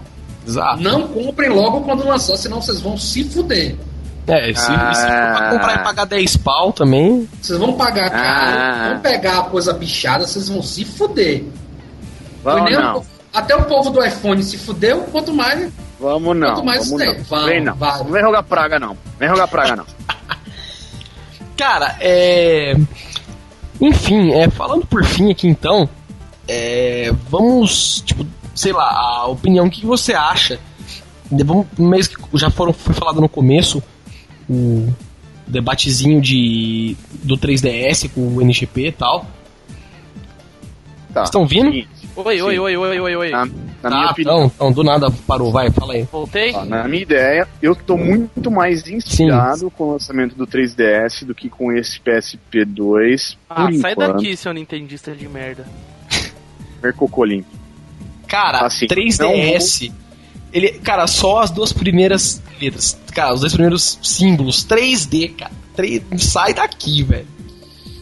Exato. 0.46 0.82
Não 0.82 1.08
comprem 1.08 1.50
logo 1.50 1.82
quando 1.82 2.08
lançar, 2.08 2.36
senão 2.38 2.60
vocês 2.60 2.82
vão 2.82 2.98
se 2.98 3.24
fuder. 3.24 3.76
É, 4.30 4.54
se, 4.54 4.72
ah. 4.72 4.94
se 4.94 5.02
for 5.02 5.38
pra 5.38 5.50
comprar 5.50 5.76
e 5.76 5.84
pagar 5.84 6.06
10 6.06 6.38
pau 6.38 6.72
também. 6.72 7.28
Vocês 7.42 7.58
vão 7.58 7.74
pagar 7.74 8.10
caro, 8.10 8.58
ah. 8.60 8.90
vão 8.90 9.00
pegar 9.00 9.40
a 9.40 9.44
coisa 9.44 9.74
bichada, 9.74 10.26
vocês 10.28 10.48
vão 10.48 10.62
se 10.62 10.86
fuder. 10.86 11.44
Vamos 12.44 12.72
não. 12.72 13.04
Até 13.34 13.56
o 13.56 13.64
povo 13.66 13.90
do 13.90 14.04
iPhone 14.04 14.42
se 14.44 14.58
fudeu, 14.58 15.02
quanto 15.12 15.34
mais. 15.34 15.72
Vamos 16.00 16.36
não. 16.36 16.48
Quanto 16.50 16.66
mais 16.66 16.90
vamos 16.90 17.04
tem. 17.04 17.14
Não. 17.16 17.24
Vamos, 17.26 17.46
vem 17.46 17.64
não. 17.64 17.76
Vai. 17.76 17.98
Não 17.98 18.06
vem 18.06 18.22
jogar 18.22 18.44
praga, 18.44 18.80
não. 18.80 18.98
Vem 19.20 19.30
jogar 19.30 19.48
praga, 19.48 19.76
não. 19.76 19.86
Cara, 21.58 21.96
é. 22.00 22.76
Enfim, 23.82 24.32
é, 24.32 24.50
falando 24.50 24.86
por 24.86 25.04
fim 25.06 25.32
aqui 25.32 25.48
então, 25.48 25.88
é, 26.48 27.12
vamos, 27.30 28.02
tipo, 28.02 28.26
sei 28.54 28.74
lá, 28.74 28.90
a 28.90 29.28
opinião, 29.28 29.68
o 29.68 29.70
que 29.70 29.86
você 29.86 30.14
acha? 30.14 30.60
Vamos, 31.32 31.68
mesmo 31.78 32.18
que 32.18 32.38
já 32.38 32.50
foram, 32.50 32.74
foi 32.74 32.94
falado 32.94 33.22
no 33.22 33.30
começo, 33.30 33.82
o 34.50 34.88
debatezinho 35.47 36.22
de 36.22 36.95
do 37.24 37.38
3DS 37.38 38.10
com 38.12 38.22
o 38.22 38.41
NGP 38.41 38.88
e 38.88 38.91
tal. 38.91 39.26
tá. 41.14 41.24
Estão 41.24 41.45
vindo? 41.45 41.70
Oi, 42.16 42.36
Sim. 42.36 42.41
oi, 42.41 42.60
oi, 42.60 42.78
oi, 42.78 43.00
oi, 43.00 43.16
oi. 43.16 43.30
Na, 43.30 43.45
na 43.45 43.52
ah, 43.84 43.89
minha 43.89 44.12
opinião, 44.12 44.38
então, 44.38 44.52
então, 44.54 44.72
do 44.74 44.84
nada 44.84 45.10
parou, 45.26 45.52
vai, 45.52 45.72
fala 45.72 45.93
aí. 45.93 46.04
Voltei? 46.12 46.54
ó, 46.54 46.66
na 46.66 46.86
minha 46.88 47.02
ideia, 47.02 47.47
eu 47.62 47.76
tô 47.76 47.95
muito 47.95 48.52
mais 48.52 48.88
inspirado 48.88 49.72
com 49.72 49.86
o 49.86 49.91
lançamento 49.93 50.36
do 50.36 50.45
3DS 50.45 51.24
do 51.24 51.34
que 51.34 51.50
com 51.50 51.72
esse 51.72 52.00
PSP 52.00 52.66
2. 52.66 53.38
Ah, 53.50 53.66
por 53.66 53.74
sai 53.76 53.93
enquanto. 53.93 54.14
daqui, 54.14 54.36
seu 54.36 54.54
nintendista 54.54 55.14
de 55.14 55.28
merda. 55.30 55.66
Mercocolim. 56.84 57.45
Cara, 58.28 58.66
Assim, 58.66 58.86
3DS. 58.86 59.91
Ele, 60.52 60.70
cara, 60.80 61.06
só 61.08 61.39
as 61.41 61.52
duas 61.52 61.72
primeiras 61.74 62.41
letras. 62.62 62.97
Cara, 63.14 63.34
os 63.34 63.41
dois 63.41 63.54
primeiros 63.54 64.00
símbolos. 64.02 64.66
3D, 64.66 65.36
cara. 65.36 65.52
3, 65.76 66.02
sai 66.18 66.54
daqui, 66.54 67.04
velho. 67.04 67.28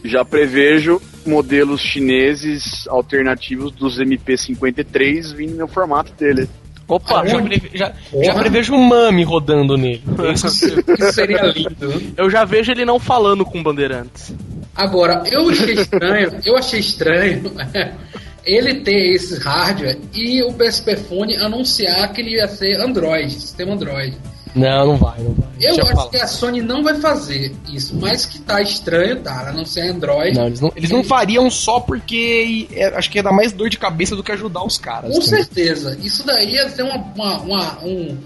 Já 0.04 0.24
prevejo 0.24 1.00
modelos 1.26 1.80
chineses 1.80 2.86
alternativos 2.88 3.72
dos 3.72 3.98
MP53 4.00 5.34
vindo 5.34 5.56
no 5.56 5.68
formato 5.68 6.12
dele. 6.12 6.48
Opa, 6.86 7.26
já, 7.26 7.36
Aonde? 7.36 7.48
preve- 7.60 7.70
já, 7.76 7.92
já 8.22 8.34
prevejo 8.34 8.72
um 8.74 8.80
Mami 8.82 9.22
rodando 9.22 9.76
nele. 9.76 10.02
É 10.26 10.32
isso 10.32 10.46
Isso 10.46 11.12
seria 11.12 11.42
lindo. 11.42 12.14
eu 12.16 12.30
já 12.30 12.44
vejo 12.46 12.72
ele 12.72 12.84
não 12.86 12.98
falando 12.98 13.44
com 13.44 13.62
bandeirantes. 13.62 14.32
Agora, 14.74 15.22
eu 15.30 15.50
achei 15.50 15.74
estranho, 15.74 16.40
eu 16.44 16.56
achei 16.56 16.80
estranho 16.80 17.42
ele 18.50 18.76
ter 18.80 19.14
esse 19.14 19.38
hardware 19.38 19.98
e 20.14 20.42
o 20.42 20.52
PSP 20.52 20.96
Phone 20.96 21.36
anunciar 21.36 22.12
que 22.12 22.20
ele 22.20 22.36
ia 22.36 22.48
ser 22.48 22.80
Android, 22.80 23.32
sistema 23.32 23.74
Android. 23.74 24.16
Não, 24.54 24.86
não 24.86 24.96
vai, 24.96 25.18
não 25.20 25.34
vai. 25.34 25.46
Eu 25.60 25.74
Deixa 25.76 25.82
acho 25.82 25.92
falar. 25.94 26.10
que 26.10 26.16
a 26.16 26.26
Sony 26.26 26.62
não 26.62 26.82
vai 26.82 26.94
fazer 26.94 27.54
isso, 27.70 27.94
mas 27.94 28.24
que 28.24 28.40
tá 28.40 28.62
estranho, 28.62 29.20
tá? 29.20 29.42
Ela 29.42 29.52
não 29.52 29.64
ser 29.64 29.82
Android. 29.82 30.36
Não, 30.36 30.46
eles 30.46 30.60
não, 30.60 30.72
eles 30.74 30.90
não 30.90 31.04
fariam 31.04 31.50
só 31.50 31.78
porque 31.78 32.66
é, 32.72 32.86
acho 32.86 33.10
que 33.10 33.18
ia 33.18 33.22
dar 33.22 33.30
mais 33.30 33.52
dor 33.52 33.68
de 33.68 33.78
cabeça 33.78 34.16
do 34.16 34.22
que 34.24 34.32
ajudar 34.32 34.64
os 34.64 34.78
caras. 34.78 35.12
Com 35.12 35.18
entendeu? 35.20 35.36
certeza. 35.44 35.98
Isso 36.02 36.24
daí 36.26 36.54
ia 36.54 36.68
ser 36.70 36.82
uma, 36.82 36.96
uma, 36.96 37.38
uma, 37.42 37.78
um- 37.84 38.16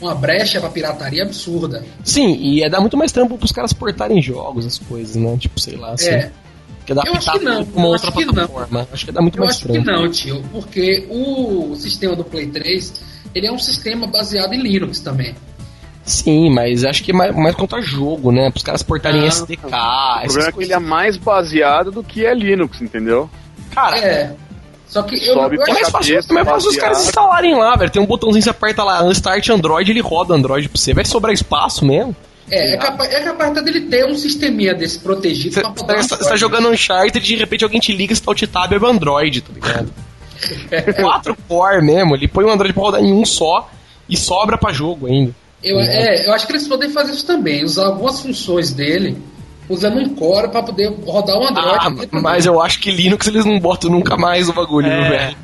uma 0.00 0.14
brecha 0.14 0.60
pra 0.60 0.68
pirataria 0.68 1.22
absurda. 1.22 1.82
Sim, 2.04 2.34
e 2.34 2.58
ia 2.58 2.68
dar 2.68 2.80
muito 2.80 2.96
mais 2.96 3.10
trampo 3.10 3.38
pros 3.38 3.50
caras 3.50 3.72
portarem 3.72 4.20
jogos, 4.20 4.66
as 4.66 4.78
coisas, 4.78 5.16
né? 5.16 5.34
Tipo, 5.38 5.58
sei 5.58 5.76
lá, 5.76 5.92
assim. 5.94 6.10
É, 6.10 6.30
Que 6.94 7.08
ia 7.08 7.12
eu 7.12 7.16
acho 7.16 7.32
que 7.32 7.38
não, 7.40 7.62
uma 7.62 7.86
eu 7.86 7.90
outra 7.90 8.08
acho 8.08 8.16
que 8.18 8.24
não. 8.24 8.34
plataforma. 8.34 8.88
Acho 8.92 9.06
que 9.06 9.12
dar 9.12 9.22
muito 9.22 9.38
eu 9.38 9.44
mais 9.44 9.56
acho 9.56 9.66
que 9.66 9.72
trampo. 9.72 9.90
não, 9.90 10.10
tio, 10.10 10.42
porque 10.52 11.06
o 11.10 11.74
sistema 11.76 12.16
do 12.16 12.24
Play 12.24 12.46
3 12.48 12.92
ele 13.34 13.46
é 13.46 13.52
um 13.52 13.58
sistema 13.58 14.06
baseado 14.06 14.52
em 14.52 14.60
Linux 14.62 15.00
também. 15.00 15.34
Sim, 16.04 16.50
mas 16.50 16.84
acho 16.84 17.04
que 17.04 17.12
é 17.12 17.14
mais, 17.14 17.36
mais 17.36 17.54
contra 17.54 17.80
jogo, 17.80 18.32
né? 18.32 18.50
Pros 18.50 18.64
caras 18.64 18.82
portarem 18.82 19.22
Ah, 19.22 19.26
SDK, 19.26 19.64
O 19.64 19.68
essas 19.68 20.32
problema 20.32 20.48
é 20.48 20.52
que 20.52 20.62
ele 20.64 20.72
é 20.72 20.78
mais 20.78 21.16
baseado 21.16 21.90
do 21.92 22.02
que 22.02 22.24
é 22.24 22.34
Linux, 22.34 22.80
entendeu? 22.80 23.30
Cara, 23.70 23.98
É. 23.98 24.34
Só 24.86 25.04
que 25.04 25.14
eu, 25.24 25.34
Sobe 25.34 25.54
eu 25.54 25.62
é 25.62 25.72
mais 25.72 25.88
fácil, 25.88 26.14
cabeça, 26.14 26.28
também 26.28 26.44
fácil 26.44 26.70
os 26.70 26.76
caras 26.76 27.04
instalarem 27.06 27.54
lá, 27.54 27.76
velho. 27.76 27.92
Tem 27.92 28.02
um 28.02 28.06
botãozinho 28.06 28.40
que 28.40 28.44
você 28.44 28.50
aperta 28.50 28.82
lá, 28.82 29.08
Start 29.12 29.48
Android, 29.50 29.88
ele 29.88 30.00
roda 30.00 30.34
Android 30.34 30.68
pra 30.68 30.76
você. 30.76 30.92
Vai 30.92 31.04
sobrar 31.04 31.32
espaço 31.32 31.84
mesmo. 31.84 32.16
É, 32.50 32.74
é 32.74 32.76
capaz, 32.76 33.12
é 33.12 33.20
capaz 33.20 33.50
até 33.52 33.62
dele 33.62 33.82
ter 33.82 34.04
um 34.06 34.14
sisteminha 34.16 34.74
desse 34.74 34.98
protegido 34.98 35.54
Você 35.54 35.60
pra 35.60 35.70
tá, 35.70 35.74
botar 35.74 36.02
você 36.02 36.16
tá 36.16 36.36
jogando 36.36 36.68
Uncharted 36.68 37.18
e 37.24 37.36
de 37.36 37.40
repente 37.40 37.64
alguém 37.64 37.80
te 37.80 37.92
liga, 37.92 38.14
você 38.14 38.22
tá 38.22 38.30
o 38.30 38.34
tab 38.34 38.72
é 38.72 38.78
o 38.78 38.86
Android, 38.86 39.40
tá 39.40 39.52
ligado? 39.52 39.92
Quatro 41.00 41.36
core 41.46 41.82
mesmo, 41.82 42.16
ele 42.16 42.26
põe 42.26 42.44
o 42.44 42.50
Android 42.50 42.72
pra 42.72 42.82
rodar 42.82 43.00
em 43.02 43.12
um 43.12 43.24
só 43.24 43.70
e 44.08 44.16
sobra 44.16 44.58
pra 44.58 44.72
jogo 44.72 45.06
ainda. 45.06 45.34
Eu, 45.62 45.78
é, 45.78 46.26
eu 46.26 46.32
acho 46.32 46.46
que 46.46 46.52
eles 46.52 46.66
podem 46.66 46.90
fazer 46.90 47.12
isso 47.12 47.26
também, 47.26 47.62
usar 47.62 47.86
algumas 47.86 48.20
funções 48.20 48.72
dele 48.72 49.16
usando 49.68 49.98
um 49.98 50.08
core 50.14 50.48
pra 50.48 50.62
poder 50.62 50.92
rodar 51.06 51.36
o 51.36 51.46
Android. 51.46 51.78
Ah, 51.80 52.20
mas 52.20 52.44
eu 52.44 52.60
acho 52.60 52.80
que 52.80 52.90
Linux 52.90 53.28
eles 53.28 53.44
não 53.44 53.58
botam 53.60 53.88
nunca 53.88 54.16
mais 54.16 54.48
o 54.48 54.52
bagulho, 54.52 54.88
É. 54.88 55.08
velho. 55.08 55.36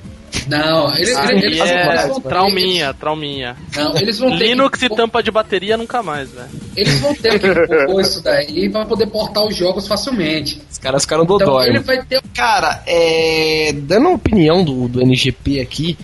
Não, 0.47 0.95
eles, 0.97 1.17
Ah, 1.17 1.33
eles, 1.33 1.61
é 1.61 1.89
eles 1.91 2.07
vão 2.09 2.21
ter, 2.21 2.29
trauminha, 2.29 2.95
trauminha. 2.95 3.57
não, 3.77 3.97
eles 3.97 4.19
vão 4.19 4.31
ter 4.37 4.49
Linux 4.49 4.79
que, 4.79 4.87
e 4.87 4.89
tampa 4.91 5.23
de 5.23 5.31
bateria 5.31 5.77
nunca 5.77 6.03
mais, 6.03 6.31
velho. 6.31 6.49
Eles 6.77 7.01
vão 7.01 7.15
ter 7.15 7.39
que 7.39 7.49
propor 7.67 8.01
isso 8.01 8.23
daí 8.23 8.69
pra 8.71 8.85
poder 8.85 9.07
portar 9.07 9.45
os 9.45 9.57
jogos 9.57 9.87
facilmente. 9.89 10.61
Os 10.71 10.79
caras 10.79 11.03
ficaram 11.03 11.25
Então 11.25 11.39
dodói. 11.39 11.69
ele 11.69 11.79
vai 11.81 12.03
ter 12.05 12.23
Cara, 12.35 12.83
é. 12.87 13.73
Dando 13.75 14.09
a 14.09 14.13
opinião 14.13 14.63
do, 14.65 14.89
do 14.89 15.01
NGP 15.01 15.61
aqui, 15.61 15.97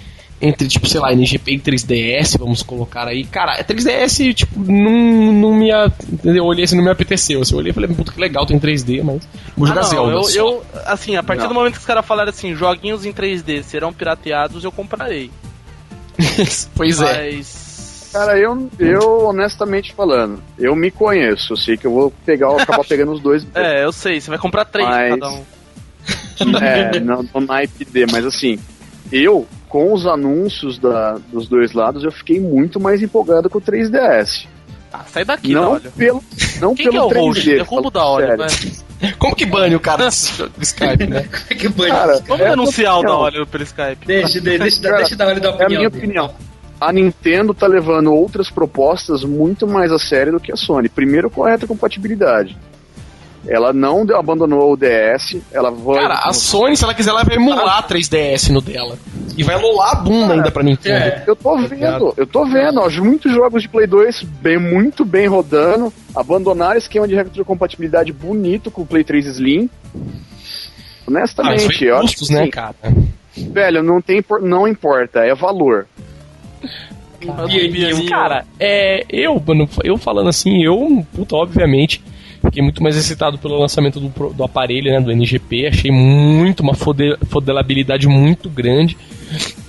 entre, 0.43 0.66
tipo, 0.66 0.88
sei 0.88 1.01
lá, 1.01 1.12
NGP 1.12 1.53
e 1.53 1.59
3DS, 1.61 2.36
vamos 2.36 2.62
colocar 2.62 3.07
aí. 3.07 3.24
Cara, 3.24 3.53
a 3.53 3.64
3DS, 3.64 4.34
tipo, 4.34 4.59
não, 4.61 5.32
não 5.32 5.55
me. 5.55 5.70
Eu 6.24 6.45
olhei 6.45 6.64
assim, 6.64 6.76
não 6.76 6.82
me 6.84 6.90
apeteceu. 6.90 7.40
Assim, 7.40 7.55
eu 7.55 7.59
olhei 7.61 7.70
e 7.70 7.72
falei, 7.74 7.88
puta 7.95 8.11
que 8.12 8.20
legal, 8.20 8.45
tem 8.45 8.59
3D, 8.59 9.03
mas. 9.05 9.26
Vou 9.57 9.66
jogar 9.68 9.82
Ah, 9.82 9.84
não, 9.84 9.90
Zelda. 10.24 10.36
eu, 10.36 10.47
eu, 10.47 10.64
assim, 10.86 11.14
a 11.16 11.22
partir 11.22 11.43
Não. 11.43 11.49
do 11.49 11.55
momento 11.55 11.74
que 11.74 11.78
os 11.78 11.86
caras 11.86 12.05
falaram 12.05 12.30
assim, 12.30 12.55
joguinhos 12.57 13.07
em 13.07 13.12
3D 13.12 13.62
serão 13.62 13.93
pirateados, 13.93 14.64
eu 14.64 14.72
comprarei. 14.72 15.30
pois 16.74 17.01
é. 17.01 17.32
Mas. 17.32 18.11
Cara, 18.12 18.38
eu, 18.38 18.68
eu 18.78 19.24
honestamente 19.24 19.95
falando, 19.95 20.43
eu 20.59 20.76
me 20.76 20.90
conheço. 20.90 21.55
Eu 21.55 21.57
sei 21.57 21.76
que 21.78 21.86
eu 21.86 21.93
vou 21.93 22.12
pegar, 22.26 22.51
acabar 22.61 22.84
pegando 22.84 23.12
os 23.12 23.20
dois. 23.20 23.47
É, 23.55 23.84
eu 23.84 23.93
sei, 23.93 24.20
você 24.20 24.28
vai 24.28 24.38
comprar 24.38 24.64
três 24.66 24.86
Mas- 24.88 25.11
cada 25.11 25.30
um. 25.30 25.43
É, 26.61 26.99
não 26.99 27.22
no 27.32 27.40
naipe 27.43 27.84
D, 27.84 28.05
mas 28.11 28.26
assim, 28.26 28.59
eu, 29.12 29.47
com 29.73 29.91
os 29.95 30.07
anúncios 30.07 30.79
da, 30.79 31.18
dos 31.33 31.49
dois 31.49 31.73
lados, 31.73 32.05
eu 32.05 32.12
fiquei 32.12 32.39
muito 32.39 32.79
mais 32.79 33.01
empolgado 33.03 33.49
com 33.49 33.57
o 33.57 33.61
3DS. 33.62 34.47
Ah, 34.93 35.01
sai 35.11 35.25
daqui, 35.25 35.55
não 35.55 35.81
pelo, 35.81 36.23
não 36.61 36.75
Quem 36.75 36.91
que 36.91 36.95
é 36.95 37.01
pelo 37.01 37.07
o 37.07 37.27
host? 37.29 37.49
3D. 37.51 37.55
Derruba 37.57 37.89
o 37.89 37.91
falando 37.91 37.91
Daolio, 37.91 38.27
sério. 38.27 38.77
vai. 39.01 39.12
Como 39.18 39.35
que 39.35 39.47
bane 39.47 39.75
o 39.75 39.81
cara 39.81 40.05
do 40.55 40.62
Skype, 40.62 41.07
né? 41.07 41.23
que 41.59 41.68
banho. 41.70 41.91
Cara, 41.95 42.23
Vamos 42.29 42.45
É 42.47 42.51
denunciar 42.51 42.93
o 42.97 42.99
opinião. 42.99 43.16
Daolio 43.20 43.47
pelo 43.47 43.64
Skype. 43.64 44.07
Deixa, 44.07 44.41
deixa, 44.43 44.59
deixa, 44.62 44.83
Cara, 44.83 44.97
deixa 44.99 45.14
eu 45.14 45.18
dar 45.18 45.29
uma 45.29 45.41
da 45.41 45.49
É 45.49 45.51
a 45.51 45.55
opinião. 45.55 45.68
minha 45.79 45.89
dele. 45.91 46.05
opinião. 46.05 46.35
A 46.79 46.93
Nintendo 46.93 47.55
tá 47.55 47.66
levando 47.66 48.12
outras 48.12 48.51
propostas 48.51 49.25
muito 49.25 49.66
mais 49.66 49.91
a 49.91 49.99
sério 49.99 50.33
do 50.35 50.41
que 50.41 50.53
a 50.53 50.57
Sony. 50.57 50.91
Primeiro, 50.91 51.31
com 51.31 51.45
a 51.45 51.51
retrocompatibilidade. 51.51 52.59
Ela 53.47 53.72
não 53.72 54.07
abandonou 54.14 54.72
o 54.72 54.76
DS, 54.76 55.38
ela 55.53 55.70
vai. 55.70 56.03
Cara, 56.03 56.20
a 56.24 56.32
Sony, 56.32 56.76
se 56.76 56.84
ela 56.84 56.95
quiser, 56.95 57.11
ela 57.11 57.24
vai 57.24 57.36
emular 57.36 57.86
3DS 57.88 58.51
no 58.51 58.61
dela. 58.61 58.97
E 59.36 59.43
vai 59.43 59.61
lolar 59.61 59.93
a 59.93 59.95
bunda 59.97 60.34
ainda 60.34 60.51
pra 60.51 60.62
Nintendo. 60.62 61.05
É. 61.05 61.24
Eu 61.26 61.34
tô 61.34 61.57
vendo, 61.59 62.14
eu 62.16 62.26
tô 62.26 62.45
vendo, 62.45 62.80
ó, 62.80 62.88
muitos 63.03 63.32
jogos 63.32 63.62
de 63.62 63.68
Play 63.68 63.86
2 63.86 64.22
bem, 64.22 64.59
muito 64.59 65.05
bem 65.05 65.26
rodando, 65.26 65.93
abandonaram 66.14 66.76
esquema 66.78 67.09
de 67.09 67.14
retrocompatibilidade 67.14 68.12
bonito 68.12 68.70
com 68.70 68.82
o 68.82 68.86
Play 68.86 69.03
3 69.03 69.26
Slim. 69.26 69.68
Ah, 69.95 69.99
Honestamente, 71.09 71.84
eu 71.84 71.97
acho 71.97 72.07
custos, 72.09 72.30
né, 72.30 72.47
cara? 72.49 72.76
velho, 73.34 73.82
não, 73.82 74.01
tem, 74.01 74.24
não 74.43 74.68
importa, 74.68 75.20
é 75.20 75.34
valor. 75.34 75.86
Pianinho. 77.20 78.09
Cara, 78.09 78.45
é, 78.59 79.05
eu, 79.09 79.40
mano, 79.45 79.68
eu 79.84 79.97
falando 79.97 80.28
assim, 80.28 80.62
eu, 80.64 81.05
puta, 81.14 81.36
obviamente, 81.36 82.03
fiquei 82.45 82.62
muito 82.62 82.82
mais 82.82 82.97
excitado 82.97 83.38
pelo 83.38 83.59
lançamento 83.59 84.01
do, 84.01 84.32
do 84.32 84.45
aparelho, 84.45 84.90
né, 84.90 85.01
do 85.01 85.12
NGP, 85.12 85.68
achei 85.68 85.90
muito, 85.90 86.61
uma 86.61 86.74
fode, 86.74 87.16
fodelabilidade 87.28 88.09
muito 88.09 88.51
grande, 88.51 88.97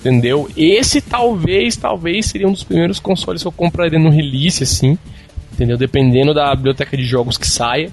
entendeu? 0.00 0.48
Esse 0.56 1.00
talvez, 1.00 1.76
talvez 1.76 2.26
seria 2.26 2.48
um 2.48 2.52
dos 2.52 2.64
primeiros 2.64 2.98
consoles 2.98 3.42
que 3.42 3.48
eu 3.48 3.52
compraria 3.52 3.98
no 3.98 4.10
release, 4.10 4.62
assim, 4.62 4.98
entendeu? 5.52 5.76
Dependendo 5.76 6.34
da 6.34 6.54
biblioteca 6.54 6.96
de 6.96 7.04
jogos 7.04 7.38
que 7.38 7.46
saia 7.46 7.90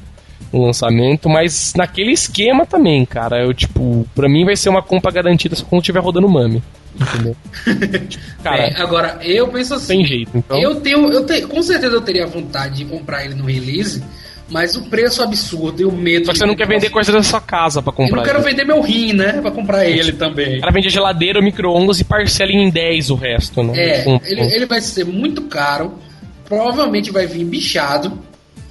no 0.52 0.66
lançamento, 0.66 1.30
mas 1.30 1.74
naquele 1.76 2.12
esquema 2.12 2.66
também, 2.66 3.06
cara, 3.06 3.44
eu, 3.44 3.54
tipo, 3.54 4.06
pra 4.14 4.28
mim 4.28 4.44
vai 4.44 4.56
ser 4.56 4.70
uma 4.70 4.82
compra 4.82 5.12
garantida 5.12 5.56
só 5.56 5.64
quando 5.64 5.82
estiver 5.82 6.02
rodando 6.02 6.28
Mami, 6.28 6.62
entendeu? 7.00 7.36
Cara, 8.44 8.64
Bem, 8.64 8.76
agora, 8.76 9.20
eu 9.22 9.48
penso 9.48 9.76
assim. 9.76 9.98
tem 9.98 10.06
jeito, 10.06 10.32
então... 10.36 10.60
Eu 10.60 10.82
tenho, 10.82 11.10
eu 11.12 11.26
tenho, 11.26 11.48
com 11.48 11.62
certeza 11.62 11.96
eu 11.96 12.02
teria 12.02 12.28
vontade 12.28 12.78
de 12.78 12.86
comprar 12.86 13.24
ele 13.24 13.36
no 13.36 13.46
release, 13.46 14.04
mas 14.52 14.76
o 14.76 14.84
preço 14.90 15.24
absurdo 15.24 15.82
e 15.82 15.86
o 15.86 15.92
medo. 15.92 16.26
Só 16.26 16.34
que 16.34 16.38
você 16.40 16.46
não 16.46 16.56
quer 16.56 16.68
vender 16.68 16.90
coisa 16.90 17.12
da 17.12 17.24
sua 17.24 17.40
casa 17.42 17.82
pra 17.82 17.92
Eu 17.92 17.96
comprar. 17.96 18.18
não 18.18 18.24
quero 18.24 18.40
ele. 18.40 18.50
vender 18.50 18.66
meu 18.66 18.82
rim, 18.82 19.14
né? 19.14 19.42
Pra 19.42 19.50
comprar 19.50 19.86
ele 19.88 20.12
também. 20.12 20.58
O 20.58 20.62
cara 20.62 20.72
vende 20.74 20.88
a 20.88 20.92
geladeira, 20.92 21.40
o 21.40 21.44
micro-ondas 21.44 22.00
e 22.00 22.04
parcela 22.04 22.52
em 22.52 22.70
10 22.70 23.10
o 23.10 23.16
resto, 23.16 23.64
né? 23.64 23.74
É, 23.78 24.06
ele, 24.26 24.42
ele 24.54 24.66
vai 24.66 24.82
ser 24.82 25.06
muito 25.06 25.44
caro, 25.44 25.98
provavelmente 26.46 27.10
vai 27.12 27.26
vir 27.26 27.46
bichado. 27.46 28.20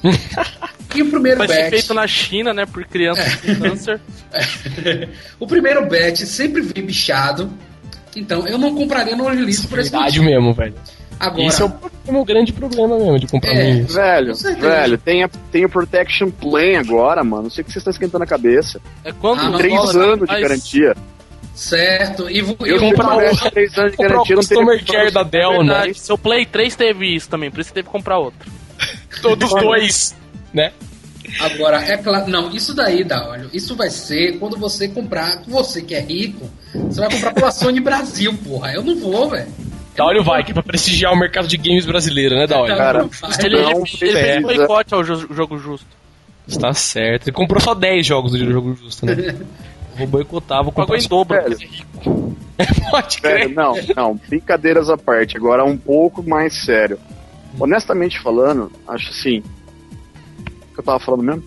e 0.95 1.03
o 1.03 1.11
primeiro 1.11 1.39
Vai 1.39 1.49
ser 1.49 1.57
batch. 1.62 1.70
feito 1.70 1.95
na 1.95 2.07
China, 2.07 2.53
né, 2.55 2.66
por 2.66 2.85
crianças 2.85 3.35
com 3.37 3.55
câncer. 3.57 4.01
o 5.39 5.47
primeiro 5.47 5.83
batch 5.89 6.20
sempre 6.20 6.62
vem 6.62 6.85
bichado. 6.85 7.51
Então 8.16 8.47
eu 8.47 8.59
não 8.59 8.74
compraria 8.74 9.14
no 9.14 9.28
release 9.28 9.66
por 9.66 9.78
esse 9.78 9.91
Verdade 9.91 10.18
motivo. 10.20 10.24
mesmo, 10.24 10.53
velho. 10.55 10.74
Agora, 11.21 11.43
Esse 11.45 11.61
é 11.61 11.66
o, 11.66 11.73
o 12.18 12.25
grande 12.25 12.51
problema 12.51 12.99
mesmo 12.99 13.18
de 13.18 13.27
comprar 13.27 13.53
É. 13.55 13.75
um. 13.75 13.85
Velho, 13.85 14.35
velho, 14.35 14.97
tem, 14.99 15.23
a, 15.23 15.29
tem 15.53 15.66
o 15.66 15.68
Protection 15.68 16.31
Plan 16.31 16.81
agora, 16.81 17.23
mano. 17.23 17.43
Não 17.45 17.51
sei 17.51 17.61
o 17.61 17.64
que 17.66 17.71
vocês 17.73 17.83
estão 17.83 17.91
esquentando 17.91 18.25
a 18.25 18.27
cabeça. 18.27 18.81
É 19.05 19.12
quando 19.12 19.41
Ah, 19.55 19.59
Três 19.59 19.75
rola, 19.75 20.03
anos 20.14 20.27
de 20.27 20.33
mas- 20.33 20.43
garantia. 20.43 20.97
certo. 21.55 22.29
E 22.31 22.41
vou, 22.41 22.57
Eu 22.66 22.79
comprar 22.81 23.09
se 23.09 23.14
o- 23.14 23.21
tivesse 23.21 23.51
três 23.51 23.79
anos 23.79 23.91
de 23.93 23.97
garantia, 23.99 24.35
não 24.37 24.43
Customer 24.43 24.85
Care 24.87 25.11
da 25.11 25.23
Dell, 25.23 25.62
né? 25.62 25.93
Seu 25.95 26.16
Play 26.16 26.47
3 26.47 26.75
teve 26.75 27.14
isso 27.14 27.29
também, 27.29 27.51
por 27.51 27.61
isso 27.61 27.68
você 27.68 27.75
teve 27.75 27.87
que 27.87 27.93
comprar 27.93 28.18
outro. 28.18 28.51
Todos 29.21 29.51
dois, 29.51 30.16
né? 30.55 30.73
Agora, 31.39 31.83
é 31.85 31.97
claro. 31.99 32.29
Não, 32.31 32.51
isso 32.51 32.75
daí, 32.75 33.05
dá, 33.05 33.29
olha. 33.29 33.47
Isso 33.53 33.77
vai 33.77 33.91
ser 33.91 34.39
quando 34.39 34.57
você 34.57 34.89
comprar. 34.89 35.43
Você 35.47 35.83
que 35.83 35.95
é 35.95 36.01
rico, 36.01 36.49
você 36.73 37.01
vai 37.03 37.11
comprar 37.11 37.35
pela 37.35 37.51
Sony 37.53 37.79
Brasil, 37.79 38.35
porra. 38.43 38.73
Eu 38.73 38.83
não 38.83 38.97
vou, 38.99 39.29
velho. 39.29 39.47
Daolio 39.97 40.22
vai 40.24 40.41
aqui 40.41 40.53
pra 40.53 40.62
prestigiar 40.62 41.12
o 41.12 41.16
mercado 41.18 41.47
de 41.49 41.57
games 41.57 41.84
brasileiro, 41.84 42.34
né, 42.36 42.47
Daolio? 42.47 42.76
Cara, 42.76 43.09
Ele, 43.45 43.57
ele, 43.57 43.66
ele 43.72 43.86
fez 43.86 44.38
um 44.38 44.43
boicote 44.43 44.95
ao 44.95 45.03
jo- 45.05 45.28
jogo 45.34 45.59
justo. 45.59 45.86
Está 46.49 46.72
certo. 46.72 47.24
Ele 47.28 47.32
comprou 47.32 47.61
só 47.61 47.74
10 47.74 48.05
jogos 48.07 48.32
do 48.32 48.38
jogo 48.51 48.74
justo, 48.74 49.07
né? 49.07 49.14
Vou 49.99 50.07
boicotar, 50.07 50.62
vou 50.62 50.72
Pagou 50.72 50.86
comprar 50.97 51.05
em 51.05 51.09
dobro. 51.09 51.36
É 51.36 51.49
rico. 51.49 52.36
Pode 52.91 53.20
Velho, 53.20 53.45
crer. 53.45 53.49
não, 53.55 53.74
não, 53.95 54.14
brincadeiras 54.28 54.88
à 54.88 54.97
parte, 54.97 55.36
agora 55.36 55.62
um 55.64 55.76
pouco 55.76 56.22
mais 56.22 56.64
sério. 56.64 56.99
Honestamente 57.59 58.18
falando, 58.20 58.72
acho 58.88 59.11
assim. 59.11 59.41
O 60.38 60.74
que 60.74 60.80
eu 60.80 60.84
tava 60.84 60.99
falando 61.01 61.22
mesmo? 61.22 61.43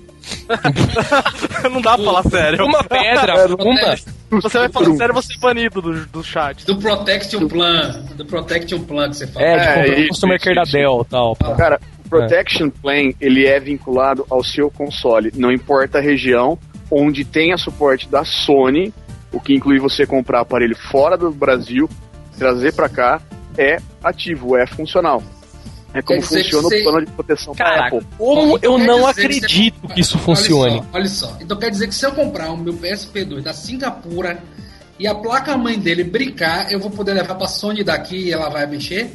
não 1.72 1.82
dá 1.82 1.96
pra 1.96 2.06
falar 2.06 2.24
sério. 2.24 2.66
Uma 2.66 2.84
pedra, 2.84 3.46
uma. 3.56 4.42
Você 4.42 4.58
vai 4.60 4.70
falar 4.70 4.96
sério, 4.96 5.14
você 5.14 5.34
é 5.34 5.38
banido 5.40 5.82
do, 5.82 6.06
do 6.08 6.24
chat. 6.24 6.66
Do 6.66 6.78
Protection 6.78 7.48
Plan. 7.48 8.04
Do 8.16 8.26
Protection 8.26 8.80
Plan 8.80 9.10
que 9.10 9.18
você 9.18 9.28
fala. 9.28 9.46
É, 9.46 9.56
de 9.58 9.62
É, 9.62 9.68
comprar 9.76 9.90
o 9.90 10.00
isso, 10.00 10.10
customer 10.10 10.40
care 10.42 10.56
da. 10.56 10.64
Dell 10.64 11.06
tal. 11.10 11.36
pá. 11.36 11.56
Cara, 11.56 11.80
o 12.06 12.10
Protection 12.10 12.70
Plan, 12.70 13.12
ele 13.22 13.46
é 13.46 13.60
vinculado 13.60 14.26
ao 14.30 14.44
seu 14.44 14.70
console. 14.72 15.32
Não 15.36 15.52
importa 15.52 15.98
a 16.00 16.02
região 16.02 16.58
onde 16.90 17.26
tenha 17.26 17.58
suporte 17.58 18.08
da 18.08 18.24
Sony, 18.24 18.94
o 19.32 19.40
que 19.40 19.54
inclui 19.56 19.80
você 19.80 20.06
comprar 20.06 20.42
aparelho 20.42 20.76
fora 20.76 21.18
do 21.18 21.32
Brasil, 21.32 21.90
trazer 22.38 22.74
pra 22.74 22.88
cá, 22.88 23.20
é 23.58 23.78
ativo, 24.04 24.56
é 24.56 24.66
funcional. 24.68 25.24
É 25.94 26.02
como 26.02 26.20
Quer 26.20 26.26
dizer 26.28 26.44
funciona 26.44 26.50
que 26.50 26.56
o 26.76 26.78
você- 26.78 26.84
plano 26.84 27.06
de 27.06 27.12
proteção 27.12 27.54
da 27.54 27.64
Cara, 27.64 27.88
Apple. 27.88 28.02
como 28.18 28.60
eu 28.62 28.78
Quer 28.78 28.86
não 28.88 29.06
acredito 29.08 29.80
você- 29.82 29.94
que 29.94 30.02
isso 30.02 30.16
Olha 30.18 30.26
funcione. 30.26 30.78
só, 30.80 30.86
Olha 30.94 31.10
só, 31.10 31.38
então 31.40 31.58
quer 31.58 31.70
dizer 31.70 31.88
que 31.88 31.96
se 31.96 32.06
eu 32.06 32.12
comprar 32.14 32.52
o 32.52 32.58
meu 32.58 32.74
PSP2 32.74 33.44
da 33.44 33.54
Singapura 33.54 34.42
e 35.00 35.06
a 35.08 35.14
placa-mãe 35.14 35.78
dele 35.78 36.04
brincar, 36.04 36.72
eu 36.72 36.80
vou 36.80 36.90
poder 36.90 37.14
levar 37.14 37.36
pra 37.36 37.48
Sony 37.48 37.84
daqui 37.84 38.16
e 38.18 38.32
ela 38.34 38.50
vai 38.50 38.66
mexer? 38.66 39.14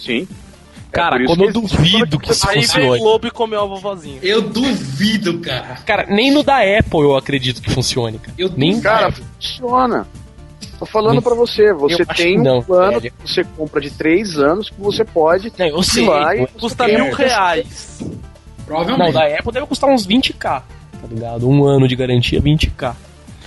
Sim. 0.00 0.26
É 0.28 0.94
Cara, 0.94 1.24
quando 1.24 1.40
eu 1.44 1.46
que 1.46 1.52
duvido 1.54 2.18
que 2.18 2.32
isso 2.32 2.46
Aí 2.48 2.56
veio 2.56 2.66
o 2.66 2.68
funcione. 2.68 3.02
lobo 3.02 3.26
e 3.26 3.30
comeu 3.30 3.62
a 3.62 3.64
vovozinha. 3.66 4.18
Eu 4.22 4.42
duvido, 4.42 5.38
cara. 5.38 5.76
Cara, 5.86 6.06
nem 6.10 6.30
no 6.30 6.42
da 6.42 6.56
Apple 6.58 7.00
eu 7.00 7.16
acredito 7.16 7.62
que 7.62 7.70
funcione, 7.70 8.18
cara. 8.18 8.34
Eu 8.36 8.50
Nem 8.54 8.72
duvido. 8.72 8.82
Cara, 8.82 9.10
funciona. 9.12 10.06
Tô 10.82 10.86
falando 10.86 11.14
Não- 11.14 11.22
pra 11.22 11.34
você, 11.36 11.72
você 11.72 12.02
Eu 12.02 12.06
tem 12.06 12.36
que 12.36 12.42
não, 12.42 12.58
um 12.58 12.62
plano 12.62 12.98
velho. 12.98 13.12
que 13.22 13.30
você 13.30 13.44
compra 13.56 13.80
de 13.80 13.88
três 13.90 14.36
anos 14.36 14.68
que 14.68 14.80
você 14.80 15.04
pode 15.04 15.52
Não, 15.56 15.66
eu 15.66 15.80
sei. 15.82 16.04
lá 16.08 16.34
e 16.34 16.40
Não, 16.40 16.46
Custa 16.58 16.88
mil 16.88 17.04
um- 17.04 17.12
reais. 17.12 18.00
Provavelmente. 18.66 19.12
da 19.12 19.26
Apple 19.26 19.52
deve 19.52 19.66
custar 19.66 19.88
uns 19.90 20.04
20k, 20.04 20.60
tá 21.00 21.06
ligado? 21.08 21.48
Um 21.48 21.64
ano 21.64 21.86
de 21.86 21.94
garantia, 21.94 22.40
20k. 22.40 22.96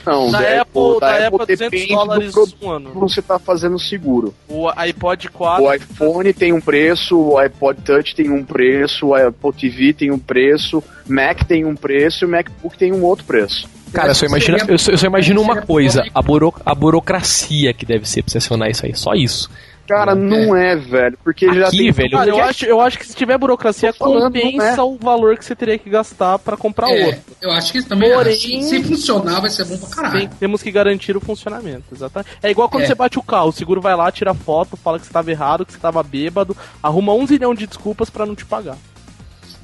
Não, 0.05 0.29
Da 0.31 0.39
da 0.39 0.61
Apple, 0.61 0.99
da 1.01 1.27
Apple, 1.27 1.37
200 1.39 1.57
depende 1.57 1.87
dólares 1.93 2.27
do 2.27 2.31
produto 2.33 2.57
um 2.65 2.69
ano. 2.71 2.91
que 2.91 2.97
você 2.99 3.21
tá 3.21 3.37
fazendo 3.39 3.77
seguro. 3.79 4.33
O 4.47 4.69
iPod 4.69 5.27
4. 5.29 5.65
O 5.65 5.73
iPhone 5.73 6.31
tem 6.31 6.53
um 6.53 6.61
preço, 6.61 7.17
o 7.19 7.37
iPod 7.39 7.81
Touch 7.81 8.15
tem 8.15 8.29
um 8.29 8.43
preço, 8.45 9.07
o 9.07 9.15
Apple 9.15 9.51
TV 9.51 9.91
tem 9.93 10.11
um 10.11 10.19
preço, 10.19 10.81
Mac 11.05 11.43
tem 11.43 11.65
um 11.65 11.75
preço 11.75 12.23
e 12.23 12.27
o 12.27 12.29
MacBook 12.29 12.77
tem 12.77 12.93
um 12.93 13.03
outro 13.03 13.25
preço. 13.25 13.67
Cara, 13.95 14.09
eu 14.09 14.15
só 14.15 14.25
imagino, 14.25 14.57
eu 14.67 14.77
só, 14.77 14.91
eu 14.91 14.97
só 14.97 15.07
imagino 15.07 15.41
uma 15.41 15.61
coisa, 15.61 16.03
a, 16.13 16.21
buro, 16.21 16.53
a 16.65 16.75
burocracia 16.75 17.73
que 17.73 17.85
deve 17.85 18.07
ser 18.07 18.21
pra 18.23 18.31
você 18.31 18.37
acionar 18.37 18.69
isso 18.69 18.85
aí, 18.85 18.95
só 18.95 19.13
isso. 19.13 19.49
Cara, 19.87 20.15
não 20.15 20.55
é, 20.55 20.75
velho, 20.75 21.15
porque 21.23 21.45
já 21.53 21.67
Aqui, 21.67 21.77
tem 21.77 21.91
velho, 21.91 22.09
Cara, 22.17 22.27
eu 22.31 22.41
acho, 22.43 22.65
eu 22.65 22.81
acho 22.81 22.97
que 22.97 23.05
se 23.05 23.15
tiver 23.15 23.37
burocracia, 23.37 23.93
falando, 23.93 24.33
compensa 24.33 24.77
não 24.77 24.93
o 24.93 24.97
valor 24.97 25.37
que 25.37 25.45
você 25.45 25.55
teria 25.55 25.77
que 25.77 25.87
gastar 25.91 26.39
pra 26.39 26.57
comprar 26.57 26.89
É, 26.89 27.05
outro. 27.05 27.21
eu 27.39 27.51
acho 27.51 27.71
que 27.71 27.83
também 27.83 28.11
Porém- 28.11 28.33
acho. 28.33 28.63
Se, 28.63 28.83
funcionar, 28.83 29.41
vai 29.41 29.49
ser 29.51 29.63
bom 29.65 29.77
pra 29.77 29.89
caralho. 29.89 30.17
Tem- 30.21 30.27
temos 30.39 30.63
que 30.63 30.71
garantir 30.71 31.15
o 31.15 31.21
funcionamento, 31.21 31.83
exatamente. 31.93 32.31
É 32.41 32.49
igual 32.49 32.67
quando 32.67 32.81
É. 32.83 32.87
você 32.87 32.95
bate 32.95 33.19
o 33.19 33.21
carro, 33.21 33.49
o 33.49 33.53
seguro 33.53 33.79
vai 33.79 33.95
lá, 33.95 34.11
tira 34.11 34.33
foto, 34.33 34.75
fala 34.75 34.97
que 34.97 35.05
você 35.05 35.09
estava 35.11 35.29
errado, 35.29 35.63
que 35.63 35.71
você 35.73 35.77
estava 35.77 36.01
bêbado, 36.01 36.57
arruma 36.81 37.13
um 37.13 37.27
zilhão 37.27 37.53
de 37.53 37.67
desculpas 37.67 38.09
pra 38.09 38.25
não 38.25 38.33
te 38.33 38.43
pagar. 38.43 38.77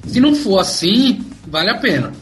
Se 0.06 0.20
não 0.20 0.36
for 0.36 0.60
assim, 0.60 1.20
vale 1.48 1.70
a 1.70 1.78
pena. 1.78 2.12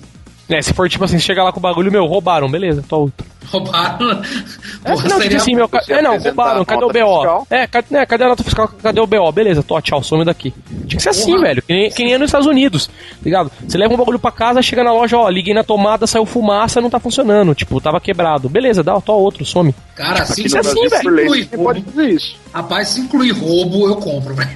É, 0.51 0.61
se 0.61 0.73
for 0.73 0.89
tipo 0.89 1.05
assim, 1.05 1.19
chega 1.19 1.43
lá 1.43 1.53
com 1.53 1.59
o 1.59 1.63
bagulho, 1.63 1.93
meu, 1.93 2.05
roubaram, 2.07 2.51
beleza, 2.51 2.85
tô 2.87 3.01
outro. 3.01 3.27
Roubaram. 3.47 4.20
É, 4.82 4.93
Porra, 4.93 5.09
não, 5.11 5.20
tipo 5.20 5.36
assim, 5.36 5.55
meu, 5.55 5.68
é 5.88 6.01
não, 6.01 6.16
roubaram, 6.18 6.64
cadê 6.64 6.84
o 6.84 6.88
BO? 6.88 7.47
É, 7.51 7.66
cadê, 7.66 7.86
né, 7.91 8.07
cadê 8.07 8.24
a 8.24 8.28
nota 8.28 8.43
fiscal? 8.43 8.66
Cadê 8.82 8.99
o 8.99 9.07
BO? 9.07 9.30
Beleza, 9.30 9.62
tô, 9.62 9.78
tchau, 9.82 10.03
some 10.03 10.24
daqui. 10.24 10.55
Tinha 10.86 10.97
que 10.97 11.03
ser 11.03 11.11
assim, 11.11 11.32
Porra. 11.32 11.49
velho, 11.49 11.62
que 11.62 11.72
nem, 11.74 11.91
que 11.91 12.03
nem 12.03 12.14
é 12.14 12.18
nos 12.18 12.28
Estados 12.28 12.47
Unidos, 12.47 12.88
ligado? 13.22 13.51
Você 13.68 13.76
leva 13.76 13.93
um 13.93 13.97
bagulho 13.99 14.18
pra 14.18 14.32
casa, 14.32 14.62
chega 14.62 14.82
na 14.82 14.91
loja, 14.91 15.18
ó, 15.18 15.28
liguei 15.28 15.53
na 15.53 15.62
tomada, 15.62 16.07
saiu 16.07 16.24
fumaça, 16.24 16.80
não 16.80 16.88
tá 16.88 16.99
funcionando, 16.99 17.55
tipo, 17.55 17.78
tava 17.78 18.01
quebrado. 18.01 18.49
Beleza, 18.49 18.82
dá, 18.82 18.99
tô 19.03 19.12
outro, 19.12 19.45
some. 19.45 19.74
Cara, 19.95 20.22
assim, 20.22 20.47
Aqui 20.47 20.55
no 20.57 20.64
se 20.64 20.97
inclui 20.97 21.45
velho, 21.45 21.62
pode 21.62 21.82
fazer 21.82 22.09
isso. 22.09 22.36
Rapaz, 22.55 22.88
se 22.88 23.01
incluir 23.03 23.32
roubo, 23.32 23.86
eu 23.86 23.97
compro, 23.97 24.34
velho. 24.34 24.51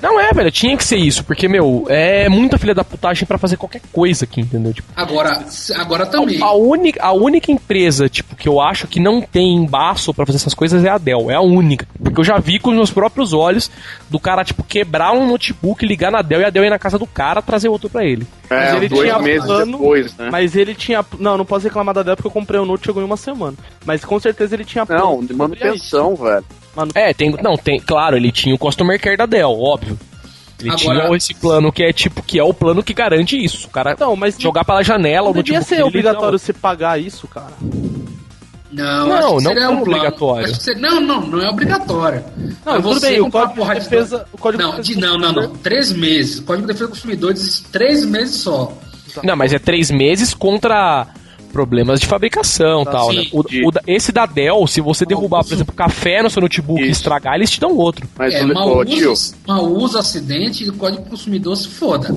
Não 0.00 0.20
é, 0.20 0.32
velho, 0.32 0.50
tinha 0.50 0.76
que 0.76 0.84
ser 0.84 0.96
isso, 0.96 1.24
porque, 1.24 1.48
meu, 1.48 1.86
é 1.88 2.28
muita 2.28 2.56
filha 2.56 2.74
da 2.74 2.84
putagem 2.84 3.26
pra 3.26 3.36
fazer 3.38 3.56
qualquer 3.56 3.80
coisa 3.92 4.24
aqui, 4.24 4.40
entendeu? 4.42 4.72
Tipo, 4.72 4.88
Agora, 4.94 5.44
agora 5.76 6.06
também. 6.06 6.40
A 6.40 6.52
única, 6.52 7.02
a 7.02 7.12
única 7.22 7.52
empresa, 7.52 8.08
tipo, 8.08 8.34
que 8.36 8.48
eu 8.48 8.60
acho 8.60 8.86
que 8.86 8.98
não 9.00 9.20
tem 9.20 9.54
embaço 9.56 10.12
pra 10.14 10.24
fazer 10.26 10.36
essas 10.38 10.54
coisas 10.54 10.84
é 10.84 10.88
a 10.88 10.98
Dell. 10.98 11.30
É 11.30 11.34
a 11.34 11.40
única. 11.40 11.86
Porque 12.02 12.20
eu 12.20 12.24
já 12.24 12.38
vi 12.38 12.58
com 12.58 12.70
os 12.70 12.76
meus 12.76 12.90
próprios 12.90 13.32
olhos 13.32 13.70
do 14.08 14.18
cara, 14.18 14.44
tipo, 14.44 14.62
quebrar 14.62 15.12
um 15.12 15.26
notebook, 15.26 15.84
ligar 15.86 16.10
na 16.10 16.22
Dell 16.22 16.40
e 16.40 16.44
a 16.44 16.50
Dell 16.50 16.64
ir 16.64 16.70
na 16.70 16.78
casa 16.78 16.98
do 16.98 17.06
cara 17.06 17.40
trazer 17.42 17.68
outro 17.68 17.88
pra 17.90 18.04
ele. 18.04 18.26
É, 18.48 18.74
ele 18.76 18.88
dois 18.88 19.02
tinha 19.08 19.18
meses 19.18 19.46
plano, 19.46 19.78
depois, 19.78 20.16
né? 20.16 20.28
Mas 20.30 20.56
ele 20.56 20.74
tinha. 20.74 21.04
Não, 21.18 21.38
não 21.38 21.44
posso 21.44 21.64
reclamar 21.64 21.94
da 21.94 22.02
Dell 22.02 22.16
porque 22.16 22.26
eu 22.28 22.32
comprei 22.32 22.60
o 22.60 22.64
Note 22.64 22.82
e 22.82 22.86
chegou 22.86 23.02
em 23.02 23.06
uma 23.06 23.16
semana. 23.16 23.56
Mas 23.84 24.04
com 24.04 24.18
certeza 24.18 24.54
ele 24.56 24.64
tinha 24.64 24.84
Não, 24.88 25.24
de 25.24 25.32
manutenção, 25.34 26.16
velho. 26.16 26.44
Manu- 26.74 26.92
É, 26.94 27.12
tem. 27.12 27.30
Não, 27.42 27.56
tem. 27.56 27.80
Claro, 27.80 28.16
ele 28.16 28.30
tinha 28.32 28.54
o 28.54 28.58
Customer 28.58 29.00
Care 29.00 29.16
da 29.16 29.26
Dell, 29.26 29.50
óbvio. 29.50 29.98
Ele 30.60 30.70
Agora- 30.70 31.00
tinha 31.06 31.16
esse 31.16 31.34
plano 31.34 31.72
que 31.72 31.82
é 31.82 31.92
tipo, 31.92 32.22
que 32.22 32.38
é 32.38 32.42
o 32.44 32.52
plano 32.54 32.82
que 32.82 32.92
garante 32.94 33.36
isso. 33.42 33.68
Cara 33.68 33.92
Então, 33.92 34.14
mas 34.16 34.36
jogar 34.38 34.64
pela 34.64 34.82
janela 34.82 35.32
não 35.32 35.40
o 35.40 35.42
devia 35.42 35.58
notebook 35.60 35.76
ser 35.82 35.82
obrigatório 35.84 36.38
você 36.38 36.52
pagar 36.52 37.00
isso, 37.00 37.26
cara. 37.28 37.52
Não, 38.72 39.08
Não, 39.08 39.16
acho 39.16 39.36
que 39.38 39.42
não 39.44 39.54
como 39.66 39.78
um 39.78 39.82
obrigatório. 39.82 40.44
Acho 40.44 40.58
que 40.58 40.62
seria- 40.62 40.80
Não, 40.80 41.00
não, 41.00 41.26
não 41.26 41.42
é 41.42 41.48
obrigatório. 41.50 42.24
Não, 42.64 42.74
Mas 42.74 42.82
tudo 42.82 43.00
você 43.00 43.10
bem, 43.10 43.20
o 43.20 43.30
código 43.30 43.64
de 43.66 43.74
defesa. 43.80 44.26
O 44.32 44.38
código 44.38 44.62
Não, 44.62 44.70
de 44.76 44.82
de, 44.82 44.94
defesa 44.94 45.06
não, 45.12 45.18
não, 45.18 45.32
não. 45.42 45.48
Três 45.56 45.92
meses. 45.92 46.38
O 46.38 46.42
Código 46.44 46.66
de 46.68 46.72
Defesa 46.72 46.86
do 46.88 46.90
Consumidor 46.94 47.34
diz 47.34 47.60
três 47.72 48.04
meses 48.04 48.36
só. 48.36 48.72
Não, 49.24 49.34
mas 49.34 49.52
é 49.52 49.58
três 49.58 49.90
meses 49.90 50.32
contra 50.32 51.08
problemas 51.52 52.00
de 52.00 52.06
fabricação 52.06 52.82
e 52.82 52.84
Tá, 52.84 52.90
tal, 52.92 53.10
sim. 53.10 53.16
né? 53.16 53.24
O, 53.32 53.42
De- 53.42 53.64
o 53.66 53.70
esse 53.86 54.12
da 54.12 54.24
Dell, 54.26 54.66
se 54.66 54.80
você 54.80 55.04
derrubar, 55.04 55.44
por 55.44 55.52
exemplo, 55.52 55.74
café 55.74 56.22
no 56.22 56.30
seu 56.30 56.40
notebook 56.42 56.80
e 56.80 56.84
Isso. 56.84 56.92
estragar, 57.00 57.34
eles 57.34 57.50
te 57.50 57.60
dão 57.60 57.76
outro. 57.76 58.06
Mas, 58.16 58.34
É, 58.34 58.44
mau 58.44 58.78
ô, 58.78 58.84
tio, 58.84 59.12
uso, 59.12 59.34
mau 59.46 59.64
uso, 59.66 59.98
acidente 59.98 60.64
e 60.64 60.68
o 60.68 60.72
Código 60.74 61.02
do 61.04 61.10
Consumidor 61.10 61.56
se 61.56 61.68
foda. 61.68 62.08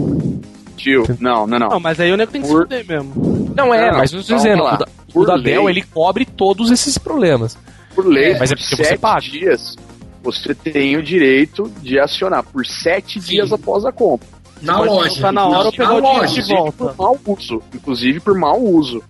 tio, 0.78 1.04
não, 1.20 1.46
não, 1.48 1.60
não. 1.60 1.70
Não, 1.70 1.80
mas 1.80 2.00
aí 2.00 2.12
o 2.12 2.18
nego 2.18 2.32
tem 2.32 2.42
que 2.42 2.48
se 2.48 2.54
Por- 2.54 2.64
fuder 2.64 2.86
mesmo. 2.88 3.54
Não 3.56 3.74
é, 3.74 3.92
Não, 3.92 3.98
mas 4.00 4.12
eu 4.14 4.20
estou 4.20 4.36
dizendo, 4.38 4.64
lá. 4.64 4.76
o 4.76 4.78
da, 4.78 4.88
o 5.14 5.26
da. 5.26 5.38
Dell, 5.38 5.70
ele 5.70 5.82
cobre 5.84 6.26
todos 6.26 6.72
esses 6.72 6.98
problemas. 6.98 7.58
Por 7.96 8.08
lei, 8.08 8.32
É, 8.34 8.40
mas 8.40 8.52
é 8.52 8.56
por 8.56 8.62
porque 8.64 8.76
você 8.76 8.84
sete 8.86 9.00
paga. 9.00 9.22
dias, 9.22 9.76
você 10.24 10.56
tem 10.56 10.98
o 10.98 11.04
direito 11.04 11.72
de 11.82 12.00
acionar 12.00 12.44
por 12.44 12.66
sete 12.66 13.22
Sim. 13.22 13.30
dias 13.30 13.54
após 13.54 13.86
a 13.86 13.92
compra. 13.92 14.28
Na 14.62 14.80
loja. 14.80 15.32
na 15.32 15.46
hora 15.46 15.58
Não, 15.60 15.66
ou 15.66 15.72
pegar 15.74 15.88
na 15.90 15.94
o 15.96 16.02
dinheiro 16.02 16.20
loja. 16.22 16.42
de 16.42 16.48
volta. 16.56 16.72
por 16.72 16.96
mau 16.98 17.20
uso. 17.28 17.62
Inclusive 17.76 18.20
por 18.22 18.34
mau 18.38 18.60
uso. 18.64 19.04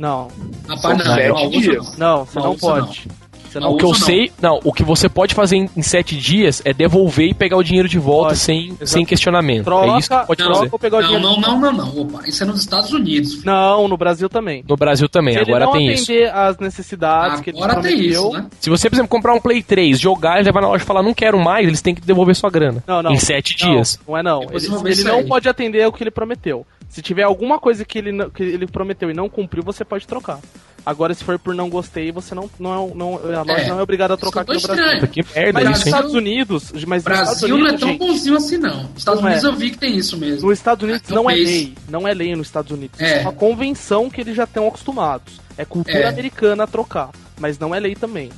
Não, 0.00 0.28
Rapaz, 0.66 0.80
São 0.80 0.92
não, 0.96 1.04
não. 1.14 1.98
não, 1.98 2.24
você 2.24 2.38
Não, 2.38 2.56
pode. 2.56 3.06
Você 3.50 3.58
não 3.60 3.72
o 3.72 3.76
que 3.76 3.84
eu 3.84 3.88
não. 3.88 3.94
sei, 3.94 4.32
não, 4.40 4.60
o 4.64 4.72
que 4.72 4.82
você 4.84 5.08
pode 5.08 5.34
fazer 5.34 5.56
em, 5.56 5.68
em 5.76 5.82
sete 5.82 6.16
dias 6.16 6.62
é 6.64 6.72
devolver 6.72 7.28
e 7.28 7.34
pegar 7.34 7.56
o 7.56 7.62
dinheiro 7.62 7.88
de 7.88 7.98
volta 7.98 8.28
Pode, 8.28 8.38
sem, 8.38 8.76
sem 8.84 9.04
questionamento. 9.04 9.64
Troca, 9.64 9.86
é 9.94 9.98
isso 9.98 10.08
que 10.08 10.26
pode 10.26 10.42
não, 10.42 10.54
fazer. 10.54 10.68
ou 10.72 10.78
pegar 10.78 10.98
o 10.98 11.02
Não, 11.02 11.18
não, 11.20 11.40
não, 11.40 11.60
não, 11.60 11.72
não. 11.72 11.98
Opa, 12.00 12.22
isso 12.28 12.42
é 12.42 12.46
nos 12.46 12.60
Estados 12.60 12.92
Unidos. 12.92 13.42
Não, 13.44 13.88
no 13.88 13.96
Brasil 13.96 14.28
também. 14.28 14.64
No 14.68 14.76
Brasil 14.76 15.08
também, 15.08 15.34
Se 15.34 15.40
ele 15.40 15.50
agora 15.50 15.64
não 15.66 15.72
tem 15.72 15.90
isso. 15.92 16.04
atender 16.12 16.30
as 16.34 16.58
necessidades 16.58 17.40
que 17.40 17.50
ele 17.50 17.58
Agora 17.62 17.80
tem 17.80 17.98
isso, 18.00 18.30
né? 18.30 18.46
Se 18.60 18.70
você, 18.70 18.88
por 18.88 18.96
exemplo, 18.96 19.08
comprar 19.08 19.34
um 19.34 19.40
Play 19.40 19.62
3, 19.62 19.98
jogar, 19.98 20.36
ele 20.36 20.44
levar 20.44 20.60
na 20.60 20.68
loja 20.68 20.82
e 20.84 20.86
falar, 20.86 21.02
não 21.02 21.14
quero 21.14 21.38
mais, 21.38 21.66
eles 21.66 21.82
têm 21.82 21.94
que 21.94 22.00
devolver 22.00 22.34
sua 22.34 22.50
grana. 22.50 22.82
Não, 22.86 23.02
não. 23.02 23.12
Em 23.12 23.18
sete 23.18 23.56
Não, 23.64 23.72
dias. 23.74 23.98
Não 24.06 24.16
é 24.16 24.22
não. 24.22 24.40
Depois 24.40 24.64
Ele, 24.64 24.90
ele 24.92 25.04
não 25.04 25.18
aí. 25.18 25.26
pode 25.26 25.48
atender 25.48 25.86
o 25.86 25.92
que 25.92 26.02
ele 26.02 26.10
prometeu. 26.10 26.66
Se 26.88 27.00
tiver 27.00 27.22
alguma 27.22 27.58
coisa 27.58 27.84
que 27.84 27.98
ele, 27.98 28.10
não- 28.10 28.28
que 28.30 28.42
ele 28.42 28.66
prometeu 28.66 29.10
e 29.10 29.14
não 29.14 29.28
cumpriu, 29.28 29.62
você 29.62 29.84
pode 29.84 30.06
trocar. 30.06 30.40
Agora, 30.84 31.12
se 31.14 31.22
for 31.22 31.38
por 31.38 31.54
não 31.54 31.68
gostei, 31.68 32.10
você 32.10 32.34
não, 32.34 32.48
não, 32.58 32.72
é- 32.90 32.94
não 32.94 33.14
a 33.38 33.42
loja 33.42 33.60
É, 33.64 33.68
não 33.68 33.78
é 33.78 33.82
obrigada 33.82 34.14
a 34.14 34.16
trocar 34.16 34.40
aqui 34.42 34.54
no 34.54 34.60
Brasil. 34.60 34.84
estranho. 34.84 35.08
Que 35.08 35.22
merda 35.34 35.52
Mas 35.60 35.68
nos? 35.68 35.86
Estados 35.86 36.14
Unidos, 36.14 36.70
mas 36.86 37.04
nos 37.04 37.12
Estados 37.12 37.40
Brasil 37.40 37.48
não 37.48 37.56
é 37.56 37.60
Unidos, 37.68 37.80
tão 37.80 37.88
gente, 37.90 37.98
bonzinho 37.98 38.36
assim, 38.36 38.56
não. 38.58 38.88
Estados 38.96 39.20
Não 39.20 39.28
é. 39.28 39.32
Unidos 39.32 39.44
eu 39.50 39.56
vi 39.56 39.70
que 39.70 39.78
tem 39.78 39.96
isso 39.96 40.16
mesmo. 40.16 40.48
nos 40.48 40.58
Estados 40.58 40.82
Unidos 40.88 41.02
Ah, 41.10 41.14
não 41.14 41.30
é 41.30 41.34
lei. 41.34 41.74
Não 41.88 42.08
é 42.08 42.14
lei 42.14 42.34
nos 42.34 42.46
Estados 42.46 42.70
Unidos. 42.72 42.98
É. 43.00 43.18
É 43.18 43.20
uma 43.20 43.32
convenção 43.32 44.08
que 44.08 44.20
eles 44.22 44.34
já 44.34 44.44
estão 44.44 44.66
acostumados. 44.68 45.34
É 45.58 45.64
cultura 45.64 45.98
É. 45.98 46.08
americana 46.08 46.64
a 46.64 46.66
trocar. 46.66 47.10
Mas 47.38 47.58
não 47.58 47.74
é 47.74 47.80
lei 47.80 47.94
também. 47.94 48.30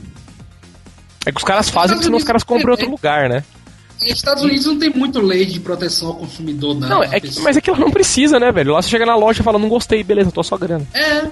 É 1.25 1.31
que 1.31 1.39
os 1.39 1.45
caras 1.45 1.71
fazem, 1.71 1.97
porque 1.97 2.05
senão 2.07 2.19
os 2.19 2.25
caras 2.25 2.43
compram 2.43 2.69
em 2.69 2.73
outro 2.73 2.91
lugar, 2.91 3.29
né? 3.29 3.45
Estados 4.01 4.43
Unidos 4.43 4.67
não 4.67 4.77
tem 4.79 4.91
muito 4.91 5.21
lei 5.21 5.47
de 5.47 5.61
proteção 5.61 6.09
ao 6.09 6.15
consumidor, 6.17 6.75
não. 6.75 6.89
Não, 6.89 7.03
é 7.05 7.21
que, 7.21 7.41
mas 7.41 7.57
é 7.57 7.61
que 7.61 7.71
ela 7.71 7.79
não 7.79 7.91
precisa, 7.93 8.41
né, 8.41 8.51
velho? 8.51 8.73
Lá 8.73 8.83
você 8.83 8.89
chega 8.89 9.07
na 9.07 9.15
loja 9.15 9.41
e 9.41 9.45
fala, 9.45 9.61
não 9.61 9.69
gostei, 9.69 10.03
beleza, 10.03 10.33
tô 10.33 10.43
só 10.43 10.57
grana. 10.57 10.85
É, 10.93 11.23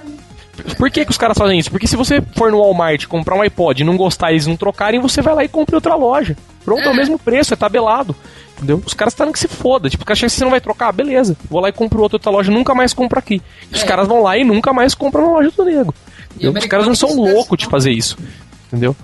Por 0.77 0.89
que, 0.91 1.05
que 1.05 1.11
os 1.11 1.17
caras 1.17 1.37
fazem 1.37 1.57
isso? 1.59 1.69
Porque 1.71 1.87
se 1.87 1.95
você 1.95 2.21
for 2.35 2.51
no 2.51 2.59
Walmart 2.59 3.05
comprar 3.07 3.35
um 3.35 3.41
iPod 3.41 3.81
e 3.81 3.85
não 3.85 3.97
gostar 3.97 4.31
e 4.31 4.35
eles 4.35 4.47
não 4.47 4.55
trocarem, 4.55 4.99
você 4.99 5.21
vai 5.21 5.33
lá 5.35 5.43
e 5.43 5.47
compra 5.47 5.75
em 5.75 5.77
outra 5.77 5.95
loja. 5.95 6.35
Pronto, 6.63 6.81
é, 6.81 6.87
o 6.89 6.91
É. 6.93 6.95
mesmo 6.95 7.17
preço, 7.19 7.53
é 7.53 7.57
tabelado. 7.57 8.15
Entendeu? 8.57 8.81
Os 8.85 8.93
caras 8.93 9.13
estão 9.13 9.31
que 9.31 9.39
se 9.39 9.47
foda. 9.47 9.89
Tipo, 9.89 10.03
o 10.03 10.05
cara 10.05 10.15
chega 10.15 10.27
assim, 10.27 10.37
você 10.37 10.43
não 10.43 10.51
vai 10.51 10.61
trocar, 10.61 10.91
beleza. 10.91 11.35
Vou 11.49 11.59
lá 11.59 11.69
e 11.69 11.71
compro 11.71 12.01
outro, 12.01 12.15
outra 12.17 12.31
loja, 12.31 12.51
nunca 12.51 12.75
mais 12.75 12.93
compro 12.93 13.17
aqui. 13.17 13.41
E 13.71 13.75
Os 13.75 13.81
É. 13.83 13.85
caras 13.87 14.07
vão 14.07 14.21
lá 14.21 14.37
e 14.37 14.43
nunca 14.43 14.71
mais 14.71 14.93
compram 14.93 15.25
na 15.25 15.31
loja 15.33 15.51
do 15.55 15.65
nego. 15.65 15.93
Os 16.39 16.65
caras 16.67 16.85
não 16.85 16.93
são 16.95 17.13
loucos 17.15 17.57
de 17.57 17.65
fazer 17.65 17.91
isso. 17.91 18.17
Entendeu? 18.67 18.95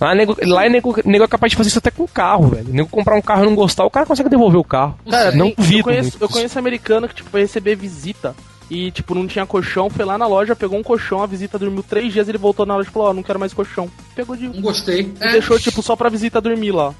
Lá, 0.00 0.14
nego, 0.16 0.34
lá 0.42 0.66
é 0.66 0.68
nego, 0.68 0.96
nego 1.04 1.24
é 1.24 1.28
capaz 1.28 1.50
de 1.52 1.56
fazer 1.56 1.68
isso 1.68 1.78
até 1.78 1.90
com 1.90 2.08
carro, 2.08 2.48
velho. 2.48 2.66
Nego 2.72 2.88
comprar 2.88 3.14
um 3.14 3.22
carro 3.22 3.44
e 3.44 3.46
não 3.46 3.54
gostar, 3.54 3.84
o 3.84 3.90
cara 3.90 4.04
consegue 4.04 4.28
devolver 4.28 4.58
o 4.58 4.64
carro. 4.64 4.96
Cara, 5.08 5.30
não 5.30 5.48
eu 5.48 5.54
duvido. 5.56 5.84
conheço, 5.84 6.10
muito 6.10 6.22
eu 6.22 6.28
conheço 6.28 6.58
americano 6.58 7.06
que 7.06 7.14
tipo, 7.14 7.30
foi 7.30 7.42
receber 7.42 7.76
visita 7.76 8.34
e 8.74 8.90
tipo, 8.90 9.14
não 9.14 9.26
tinha 9.26 9.44
colchão, 9.44 9.90
foi 9.90 10.04
lá 10.04 10.16
na 10.16 10.26
loja, 10.26 10.56
pegou 10.56 10.78
um 10.78 10.82
colchão, 10.82 11.22
a 11.22 11.26
visita 11.26 11.58
dormiu 11.58 11.82
três 11.82 12.12
dias, 12.12 12.28
ele 12.28 12.38
voltou 12.38 12.64
na 12.64 12.76
loja 12.76 12.88
e 12.88 12.92
falou, 12.92 13.08
ó, 13.08 13.12
não 13.12 13.22
quero 13.22 13.38
mais 13.38 13.52
colchão. 13.52 13.90
Pegou 14.14 14.34
de. 14.36 14.48
não 14.48 14.60
gostei. 14.62 15.02
E 15.02 15.14
É, 15.24 15.32
deixou, 15.32 15.58
tipo, 15.58 15.82
só 15.82 15.94
pra 15.96 16.08
visita 16.08 16.40
dormir 16.40 16.72
lá. 16.72 16.94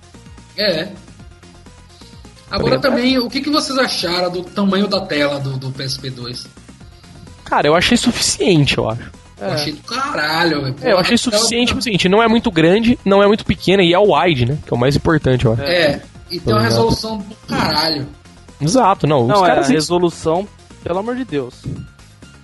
é. 0.57 0.89
Agora 2.51 2.79
também, 2.79 3.18
o 3.18 3.31
que, 3.31 3.41
que 3.41 3.49
vocês 3.49 3.79
acharam 3.79 4.31
do 4.31 4.43
tamanho 4.45 4.87
da 4.87 5.01
tela 5.01 5.41
do, 5.41 5.57
do 5.57 5.70
PSP2? 5.70 6.47
Cara, 7.47 7.66
eu 7.66 7.75
achei 7.75 7.97
suficiente, 7.97 8.77
eu 8.77 8.91
acho. 8.91 9.11
Eu 9.41 9.49
achei 9.49 9.73
do 9.73 9.83
caralho, 9.83 10.61
velho. 10.62 10.77
É, 10.83 10.93
eu 10.93 10.99
achei 10.99 11.16
suficiente 11.16 11.68
tipo, 11.68 11.81
o 11.81 11.83
seguinte, 11.83 12.11
não 12.11 12.23
é 12.23 12.29
muito 12.29 12.51
grande, 12.51 12.99
não 13.07 13.23
é 13.23 13.27
muito 13.27 13.47
pequena 13.47 13.83
e 13.83 13.95
é 13.95 13.99
o 13.99 14.14
wide, 14.14 14.45
né? 14.45 14.59
Que 14.66 14.73
é 14.73 14.77
o 14.77 14.79
mais 14.79 14.95
importante, 14.95 15.47
eu 15.47 15.55
acho. 15.55 15.62
É, 15.62 16.03
e 16.31 16.39
tem 16.39 16.53
uma 16.53 16.62
resolução 16.62 17.18
do 17.18 17.35
caralho. 17.49 18.07
Exato, 18.61 19.07
não. 19.07 19.27
Não, 19.27 19.37
os 19.37 19.41
é, 19.41 19.45
a 19.45 19.49
caras. 19.55 19.68
resolução, 19.70 20.47
pelo 20.83 20.99
amor 20.99 21.16
de 21.16 21.24
Deus. 21.24 21.55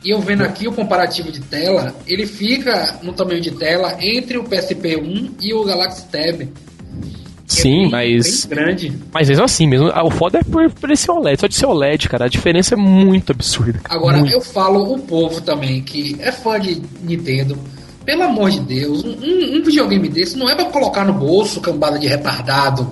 E 0.05 0.11
eu 0.11 0.21
vendo 0.21 0.43
aqui 0.45 0.69
o 0.69 0.73
comparativo 0.73 1.31
de 1.33 1.41
tela, 1.41 1.95
ele 2.07 2.25
fica 2.27 2.99
no 3.03 3.13
tamanho 3.13 3.41
de 3.41 3.51
tela 3.51 3.97
entre 4.01 4.39
o 4.39 4.45
PSP1 4.45 5.31
e 5.41 5.53
o 5.53 5.65
Galaxy 5.65 6.07
Tab. 6.07 6.39
que 6.41 6.47
é 6.47 7.63
Sim, 7.63 7.81
bem- 7.83 7.91
mas. 7.91 8.45
Bem 8.45 8.59
grande. 8.59 8.93
Mas 9.13 9.29
mesmo 9.29 9.45
assim, 9.45 9.67
mesmo. 9.67 9.91
ah, 9.93 10.05
O 10.05 10.11
foda 10.11 10.39
é 10.39 10.43
por, 10.45 10.71
por 10.71 10.91
esse 10.91 11.11
OLED, 11.11 11.41
só 11.41 11.47
de 11.47 11.55
ser 11.55 11.67
OLED, 11.67 12.09
cara. 12.09 12.27
A 12.27 12.29
diferença 12.29 12.75
é 12.75 12.77
muito 12.77 13.33
absurda. 13.33 13.81
cara, 13.83 13.95
Agora, 13.99 14.19
muito. 14.19 14.33
eu 14.33 14.41
falo 14.41 14.93
o 14.95 14.99
povo 15.01 15.41
também, 15.41 15.83
que 15.83 16.15
é 16.21 16.31
fã 16.31 16.61
de 16.61 16.81
Nintendo. 17.03 17.59
Pelo 18.05 18.23
amor 18.23 18.51
de 18.51 18.61
Deus, 18.61 19.03
um, 19.05 19.11
um- 19.11 19.57
um 19.59 19.63
videogame 19.65 20.09
desse 20.09 20.37
não 20.39 20.49
é 20.49 20.55
pra 20.55 20.67
colocar 20.67 21.05
no 21.05 21.13
bolso, 21.13 21.61
cambada 21.61 21.99
de 21.99 22.07
retardado. 22.07 22.89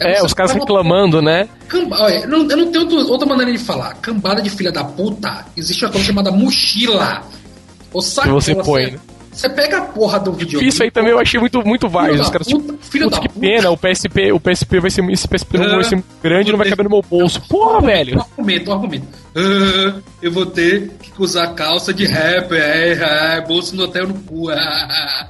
É, 0.00 0.22
os 0.22 0.34
caras 0.34 0.52
reclamando, 0.52 1.22
né? 1.22 1.48
Camba... 1.68 1.96
Olha, 2.00 2.14
eu 2.20 2.28
não, 2.28 2.38
eu 2.50 2.56
não 2.56 2.72
tenho 2.72 2.84
outro- 2.84 3.10
outra 3.12 3.28
maneira 3.28 3.52
de 3.52 3.58
falar. 3.58 3.94
Cambada 3.94 4.42
de 4.42 4.50
filha 4.50 4.72
da 4.72 4.82
puta, 4.84 5.46
existe 5.56 5.84
uma 5.84 5.92
coisa 5.92 6.06
chamada 6.06 6.30
mochila. 6.30 7.22
Ou 7.92 8.02
sacola. 8.02 8.34
você 8.40 8.54
põe, 8.54 8.90
né? 8.92 8.98
Você 9.32 9.48
pega 9.48 9.78
a 9.78 9.80
porra 9.82 10.20
do 10.20 10.32
videogame. 10.32 10.68
Isso 10.68 10.80
aí 10.84 10.92
também 10.92 11.10
eu 11.10 11.18
achei 11.18 11.40
muito, 11.40 11.60
muito. 11.66 11.88
Filho 11.90 12.12
Os 12.12 12.18
da 12.26 12.30
caras, 12.30 12.46
puta, 12.48 12.72
tipo, 12.72 12.84
filho 12.86 13.04
putz, 13.10 13.18
que 13.18 13.28
puta. 13.28 13.40
pena, 13.40 13.70
o 13.70 13.76
PSP, 13.76 14.32
o 14.32 14.38
PSP 14.38 14.78
vai 14.80 14.90
ser. 14.90 15.10
Esse 15.10 15.26
PSP 15.26 15.58
não 15.58 15.70
vai 15.74 15.82
ser 15.84 15.96
muito 15.96 16.06
grande 16.22 16.50
não 16.52 16.58
vai 16.58 16.68
caber 16.70 16.84
no 16.84 16.90
meu 16.90 17.02
bolso. 17.02 17.40
Porra, 17.48 17.80
velho. 17.80 18.20
argumento, 18.20 18.72
argumento. 18.72 19.08
Ah, 19.34 20.00
eu 20.22 20.30
vou 20.30 20.46
ter 20.46 20.92
que 21.02 21.10
usar 21.18 21.48
calça 21.48 21.92
de 21.92 22.06
rapper, 22.06 22.62
é, 22.62 23.38
é, 23.38 23.40
bolso 23.40 23.74
no 23.74 23.82
hotel 23.84 24.06
no 24.06 24.14
cu. 24.14 24.50
ah. 24.50 25.28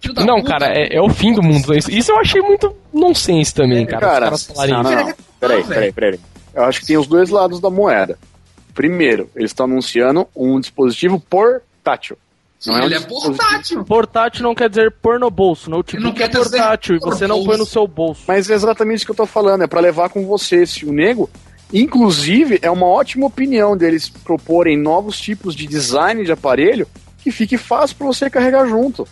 Filho 0.00 0.14
da 0.14 0.24
Não, 0.24 0.36
puta. 0.36 0.50
cara, 0.50 0.66
é, 0.72 0.96
é 0.96 1.00
o 1.02 1.08
fim 1.08 1.32
do 1.34 1.42
mundo. 1.42 1.74
Isso, 1.76 1.90
isso 1.90 2.10
eu 2.12 2.18
achei 2.18 2.40
muito 2.40 2.74
nonsense 2.92 3.52
também, 3.54 3.84
cara. 3.86 3.98
os 4.06 4.12
Cara, 4.12 4.24
caras 4.26 4.44
falarem 4.46 4.74
não, 4.74 4.82
não, 4.82 4.90
não. 5.06 5.14
Peraí, 5.40 5.64
peraí, 5.64 5.92
peraí. 5.92 6.20
Eu 6.54 6.64
acho 6.64 6.80
que 6.80 6.86
tem 6.86 6.96
os 6.96 7.06
dois 7.06 7.30
lados 7.30 7.60
da 7.60 7.68
moeda. 7.70 8.18
Primeiro, 8.74 9.28
eles 9.34 9.50
estão 9.50 9.66
anunciando 9.66 10.26
um 10.36 10.58
dispositivo 10.60 11.18
portátil. 11.20 12.16
Sim, 12.60 12.70
Não 12.70 12.78
é 12.78 12.80
um 12.82 12.84
ele 12.86 12.94
é 12.94 12.98
dispositivo- 12.98 13.36
portátil. 13.36 13.84
Portátil 13.84 14.42
não 14.42 14.54
quer 14.54 14.68
dizer 14.68 14.90
pôr 14.92 15.18
no 15.20 15.30
bolso. 15.30 15.66
Ele 15.68 15.70
não 15.72 15.78
Notebook 15.78 16.16
quer 16.16 16.24
é 16.24 16.28
dizer 16.28 16.42
portátil 16.58 16.96
e 16.96 16.98
você 16.98 17.26
não 17.26 17.44
põe 17.44 17.56
no 17.56 17.66
seu 17.66 17.86
bolso. 17.86 18.22
Mas 18.26 18.48
é 18.50 18.54
exatamente 18.54 18.96
isso 18.98 19.04
que 19.06 19.12
eu 19.12 19.16
tô 19.16 19.26
falando, 19.26 19.62
é 19.62 19.66
pra 19.66 19.80
levar 19.80 20.08
com 20.08 20.24
você. 20.26 20.64
Se 20.66 20.84
o 20.84 20.92
nego, 20.92 21.28
inclusive, 21.72 22.58
é 22.62 22.70
uma 22.70 22.86
ótima 22.86 23.26
opinião 23.26 23.76
deles 23.76 24.08
proporem 24.08 24.76
novos 24.76 25.18
tipos 25.20 25.54
de 25.54 25.66
design 25.66 26.24
de 26.24 26.32
aparelho 26.32 26.86
que 27.22 27.30
fique 27.30 27.56
fácil 27.56 27.96
pra 27.96 28.06
você 28.08 28.28
carregar 28.28 28.66
junto. 28.66 29.06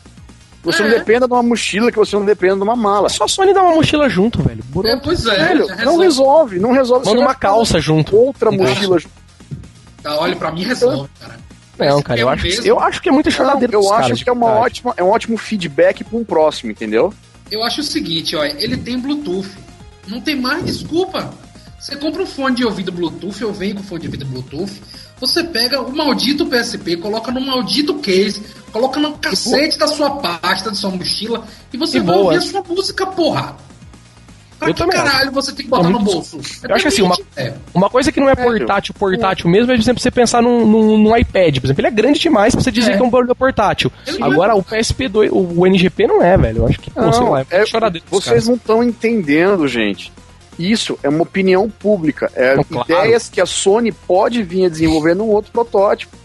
Que 0.67 0.73
Você 0.73 0.83
É. 0.83 0.89
não 0.89 0.99
dependa 0.99 1.27
de 1.29 1.33
uma 1.33 1.43
mochila, 1.43 1.93
que 1.93 1.99
você 1.99 2.17
não 2.17 2.25
dependa 2.25 2.57
de 2.57 2.63
uma 2.63 2.75
mala. 2.77 3.09
Só 3.09 3.25
a 3.25 3.29
Sony 3.29 3.55
dá 3.55 3.63
uma 3.63 3.75
mochila 3.75 4.09
junto, 4.09 4.43
velho. 4.43 4.65
É, 4.85 4.97
pois 4.97 5.25
é, 5.27 5.37
Velho, 5.49 5.67
não 5.85 5.99
resolve, 5.99 6.59
não 6.59 6.73
resolve. 6.73 7.07
Manda 7.07 7.21
uma 7.21 7.35
calça 7.35 7.79
junto. 7.81 8.17
Outra 8.17 8.53
Então. 8.53 8.67
mochila 8.67 8.99
junto. 8.99 9.15
Tá, 10.03 10.19
olha, 10.19 10.35
pra 10.37 10.51
mim 10.53 10.65
resolve, 10.65 11.09
cara. 11.21 11.37
Não, 11.79 11.97
Esse 11.97 12.03
cara, 12.05 12.21
é 12.21 12.23
eu 12.23 12.29
acho, 12.29 12.43
mesmo. 12.45 12.67
eu 12.67 12.81
acho 12.81 13.03
que 13.03 13.09
é 13.09 13.13
muita 13.13 13.29
Não, 13.31 13.37
choradeira 13.37 13.75
eu 13.75 13.81
acho 13.81 14.03
caras, 14.03 14.23
que 14.23 14.29
é, 14.29 14.33
uma 14.33 14.47
verdade. 14.47 14.67
ótima, 14.67 14.95
é 14.97 15.05
um 15.05 15.11
ótimo 15.11 15.37
feedback 15.37 16.03
pra 16.05 16.19
um 16.19 16.25
próximo, 16.25 16.71
entendeu? 16.71 17.13
Eu 17.51 17.63
acho 17.63 17.81
o 17.81 17.85
seguinte, 17.85 18.35
ó, 18.35 18.43
ele 18.45 18.77
tem 18.79 18.99
Bluetooth. 18.99 19.49
Não 20.09 20.21
tem 20.21 20.35
mais 20.41 20.65
desculpa. 20.65 21.33
Você 21.79 21.95
compra 21.97 22.23
um 22.23 22.27
fone 22.27 22.57
de 22.57 22.65
ouvido 22.65 22.91
Bluetooth, 22.91 23.41
eu 23.43 23.53
venho 23.53 23.77
com 23.77 23.83
fone 23.83 24.01
de 24.01 24.07
ouvido 24.07 24.25
Bluetooth. 24.25 24.81
Você 25.21 25.43
pega 25.45 25.81
o 25.81 25.97
maldito 25.97 26.45
PSP, 26.47 26.97
coloca 26.99 27.31
no 27.33 27.41
maldito 27.41 27.95
case, 27.95 28.43
coloca 28.71 29.01
no 29.01 29.17
cacete 29.17 29.79
da 29.79 29.87
sua 29.89 30.11
pasta, 30.11 30.69
da 30.71 30.77
sua 30.77 30.91
mochila, 30.91 31.45
e 31.73 31.77
você 31.79 31.97
E 31.99 32.01
vai 32.01 32.15
boa. 32.17 32.27
ouvir 32.27 32.37
a 32.39 32.41
sua 32.43 32.63
música, 32.63 33.07
porra. 33.07 33.57
Pra 34.59 34.69
Eu 34.71 34.75
que 34.75 34.81
também 34.81 34.97
caralho 34.97 35.31
você 35.33 35.53
tem 35.53 35.65
que 35.67 35.71
botar 35.71 35.89
É 35.89 35.93
no 35.93 35.99
muito- 36.01 36.13
bolso? 36.15 36.39
Eu 36.67 36.75
acho 36.75 36.83
que 36.85 36.89
assim, 36.89 37.03
uma- 37.03 37.17
É. 37.37 37.53
Uma 37.75 37.91
coisa 37.91 38.11
que 38.11 38.19
não 38.19 38.29
é 38.29 38.35
portátil, 38.35 38.95
portátil 38.95 39.51
mesmo, 39.51 39.71
é, 39.71 39.75
por 39.75 39.83
exemplo, 39.83 40.03
você 40.03 40.11
pensar 40.11 40.43
num, 40.43 40.67
num, 40.67 40.97
num 40.99 41.17
iPad, 41.17 41.59
por 41.59 41.67
exemplo. 41.67 41.81
Ele 41.81 41.89
é 41.89 41.91
grande 41.91 42.19
demais 42.19 42.55
pra 42.55 42.63
você 42.65 42.71
dizer 42.73 42.93
É. 42.93 42.97
que 42.97 43.03
é 43.03 43.05
um 43.05 43.11
barulho 43.11 43.35
portátil. 43.35 43.93
Ele 44.07 44.23
Agora, 44.23 44.55
o 44.55 44.63
PSP2, 44.63 45.29
o, 45.31 45.61
o 45.61 45.67
NGP 45.67 46.07
não 46.07 46.23
é, 46.23 46.39
velho. 46.39 46.59
Eu 46.61 46.67
acho 46.69 46.79
que, 46.81 46.91
pô, 46.91 47.13
sei 47.13 47.23
lá, 47.29 47.41
é, 47.41 47.43
é- 47.51 47.67
vocês 47.67 48.25
caras. 48.25 48.49
não 48.49 48.55
estão 48.55 48.83
entendendo, 48.83 49.69
gente. 49.69 50.11
Isso 50.59 50.99
é 51.03 51.09
uma 51.09 51.23
opinião 51.23 51.69
pública. 51.69 52.31
É 52.35 52.55
claro. 52.65 52.87
ideias 52.91 53.29
que 53.29 53.41
a 53.41 53.47
Sony 53.47 53.93
pode 53.93 54.43
vir 54.43 54.67
a 54.67 54.69
desenvolver 54.69 55.15
num 55.15 55.29
outro 55.29 55.53
protótipo. 55.53 56.17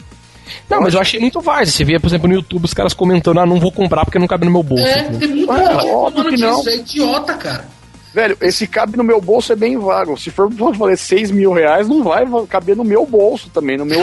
Não, 0.69 0.81
mas 0.81 0.93
eu 0.93 0.99
achei 1.01 1.19
muito 1.19 1.39
várzea. 1.39 1.71
Você 1.73 1.83
via, 1.85 1.99
por 1.99 2.07
exemplo, 2.07 2.27
no 2.27 2.33
YouTube 2.35 2.65
os 2.65 2.73
caras 2.73 2.93
comentando, 2.93 3.39
ah, 3.39 3.45
não 3.45 3.59
vou 3.59 3.71
comprar 3.71 4.03
porque 4.05 4.19
não 4.19 4.27
cabe 4.27 4.45
no 4.45 4.51
meu 4.51 4.63
bolso. 4.63 4.85
É, 4.85 5.03
tem 5.03 5.27
muito 5.29 5.51
Ah, 5.51 5.57
gente 5.57 5.89
óbvio 5.91 6.23
falando 6.23 6.29
que 6.35 6.41
não. 6.41 6.57
disso, 6.57 6.69
é 6.69 6.75
idiota, 6.75 7.33
cara. 7.35 7.65
Velho, 8.13 8.37
esse 8.41 8.67
cabe 8.67 8.97
no 8.97 9.03
meu 9.05 9.21
bolso 9.21 9.53
é 9.53 9.55
bem 9.55 9.77
vago. 9.77 10.17
Se 10.17 10.29
for 10.29 10.53
pra 10.53 10.71
valer 10.71 10.97
6 10.97 11.31
mil 11.31 11.53
reais, 11.53 11.87
não 11.87 12.03
vai 12.03 12.25
caber 12.49 12.75
no 12.75 12.83
meu 12.83 13.05
bolso 13.05 13.49
também, 13.49 13.77
no 13.77 13.85
meu 13.85 14.01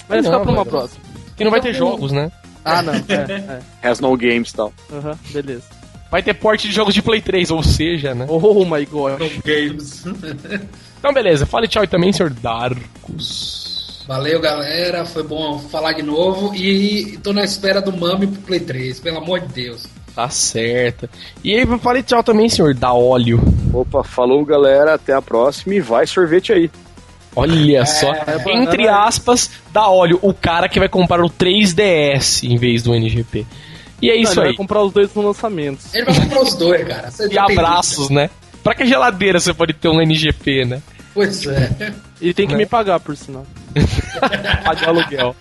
Mas 0.09 0.23
Não, 0.23 0.31
ficar 0.31 0.39
pra 0.43 0.51
uma 0.51 0.63
velho. 0.63 0.75
próxima. 0.75 1.03
Que 1.37 1.43
não 1.43 1.51
vai 1.51 1.61
ter 1.61 1.75
jogos, 1.75 2.11
né? 2.11 2.31
Ah, 2.65 2.81
não. 2.81 2.93
É, 2.95 3.61
Has 3.87 3.99
no 3.99 4.17
games 4.17 4.49
e 4.49 4.55
tal. 4.55 4.73
é. 4.91 4.95
Aham, 4.97 5.19
beleza. 5.31 5.65
Vai 6.09 6.23
ter 6.23 6.33
porte 6.33 6.67
de 6.67 6.73
jogos 6.73 6.95
de 6.95 7.03
Play 7.03 7.21
3, 7.21 7.51
ou 7.51 7.61
seja, 7.61 8.15
né? 8.15 8.25
Oh 8.27 8.65
my 8.65 8.83
god. 8.87 9.19
Games. 9.45 10.03
Então, 10.97 11.13
beleza. 11.13 11.45
Fale 11.45 11.67
tchau 11.67 11.83
aí 11.83 11.87
também, 11.87 12.11
senhor 12.11 12.31
Darkus. 12.31 13.64
Valeu, 14.07 14.39
galera. 14.39 15.05
Foi 15.05 15.23
bom 15.23 15.59
falar 15.59 15.93
de 15.93 16.03
novo. 16.03 16.53
E 16.55 17.17
tô 17.23 17.33
na 17.33 17.43
espera 17.43 17.81
do 17.81 17.91
Mami 17.95 18.27
pro 18.27 18.41
Play 18.41 18.59
3, 18.59 18.99
pelo 18.99 19.17
amor 19.17 19.39
de 19.41 19.47
Deus. 19.47 19.87
Tá 20.15 20.29
certo. 20.29 21.09
E 21.43 21.53
aí, 21.55 21.65
fale 21.79 22.01
tchau 22.01 22.23
também, 22.23 22.47
senhor 22.47 22.73
da 22.73 22.93
óleo. 22.93 23.39
Opa, 23.73 24.03
falou 24.03 24.45
galera, 24.45 24.93
até 24.93 25.13
a 25.13 25.21
próxima 25.21 25.75
e 25.75 25.81
vai 25.81 26.07
sorvete 26.07 26.53
aí. 26.53 26.71
Olha 27.35 27.85
só. 27.85 28.13
é, 28.13 28.23
Entre 28.55 28.85
é, 28.85 28.89
aspas, 28.89 29.51
da 29.73 29.89
óleo. 29.89 30.17
O 30.21 30.33
cara 30.33 30.69
que 30.69 30.79
vai 30.79 30.87
comprar 30.87 31.21
o 31.21 31.29
3DS 31.29 32.49
em 32.49 32.55
vez 32.57 32.81
do 32.83 32.93
NGP. 32.95 33.45
E 34.01 34.09
é 34.09 34.15
Não, 34.15 34.21
isso 34.21 34.31
ele 34.33 34.39
vai 34.41 34.49
aí. 34.51 34.55
comprar 34.55 34.81
os 34.83 34.93
dois 34.93 35.13
no 35.13 35.21
lançamento. 35.21 35.79
Ele 35.93 36.05
vai 36.05 36.15
comprar 36.15 36.41
os 36.41 36.55
dois, 36.55 36.87
cara. 36.87 37.11
Você 37.11 37.27
E 37.27 37.37
abraços, 37.37 38.09
né? 38.09 38.29
Pra 38.63 38.73
que 38.73 38.85
geladeira 38.85 39.39
você 39.39 39.53
pode 39.53 39.73
ter 39.73 39.89
um 39.89 40.01
NGP, 40.01 40.63
né? 40.65 40.81
Pois 41.15 41.47
é. 41.47 41.93
Ele 42.21 42.33
tem 42.33 42.45
que 42.45 42.55
me 42.55 42.65
pagar, 42.65 42.99
por 42.99 43.15
sinal. 43.15 43.47
Pagar 44.65 44.89
aluguel. 44.89 45.33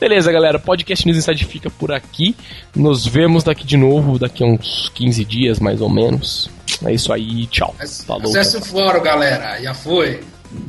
Beleza, 0.00 0.32
galera. 0.32 0.58
Podcast 0.58 1.06
News 1.06 1.18
Inside 1.18 1.44
fica 1.44 1.68
por 1.68 1.92
aqui. 1.92 2.34
Nos 2.74 3.06
vemos 3.06 3.44
daqui 3.44 3.66
de 3.66 3.76
novo, 3.76 4.18
daqui 4.18 4.42
a 4.42 4.46
uns 4.46 4.90
15 4.94 5.24
dias, 5.26 5.60
mais 5.60 5.82
ou 5.82 5.90
menos. 5.90 6.50
É 6.86 6.92
isso 6.92 7.12
aí, 7.12 7.46
tchau. 7.48 7.74
Falou. 8.06 8.30
Acesse 8.30 8.56
o 8.56 8.62
fórum, 8.62 9.02
galera. 9.02 9.62
Já 9.62 9.74
foi. 9.74 10.22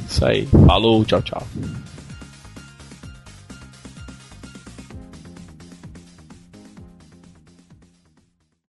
Isso 0.10 0.26
aí. 0.26 0.48
Falou, 0.68 1.06
tchau, 1.06 1.22
tchau. 1.22 1.48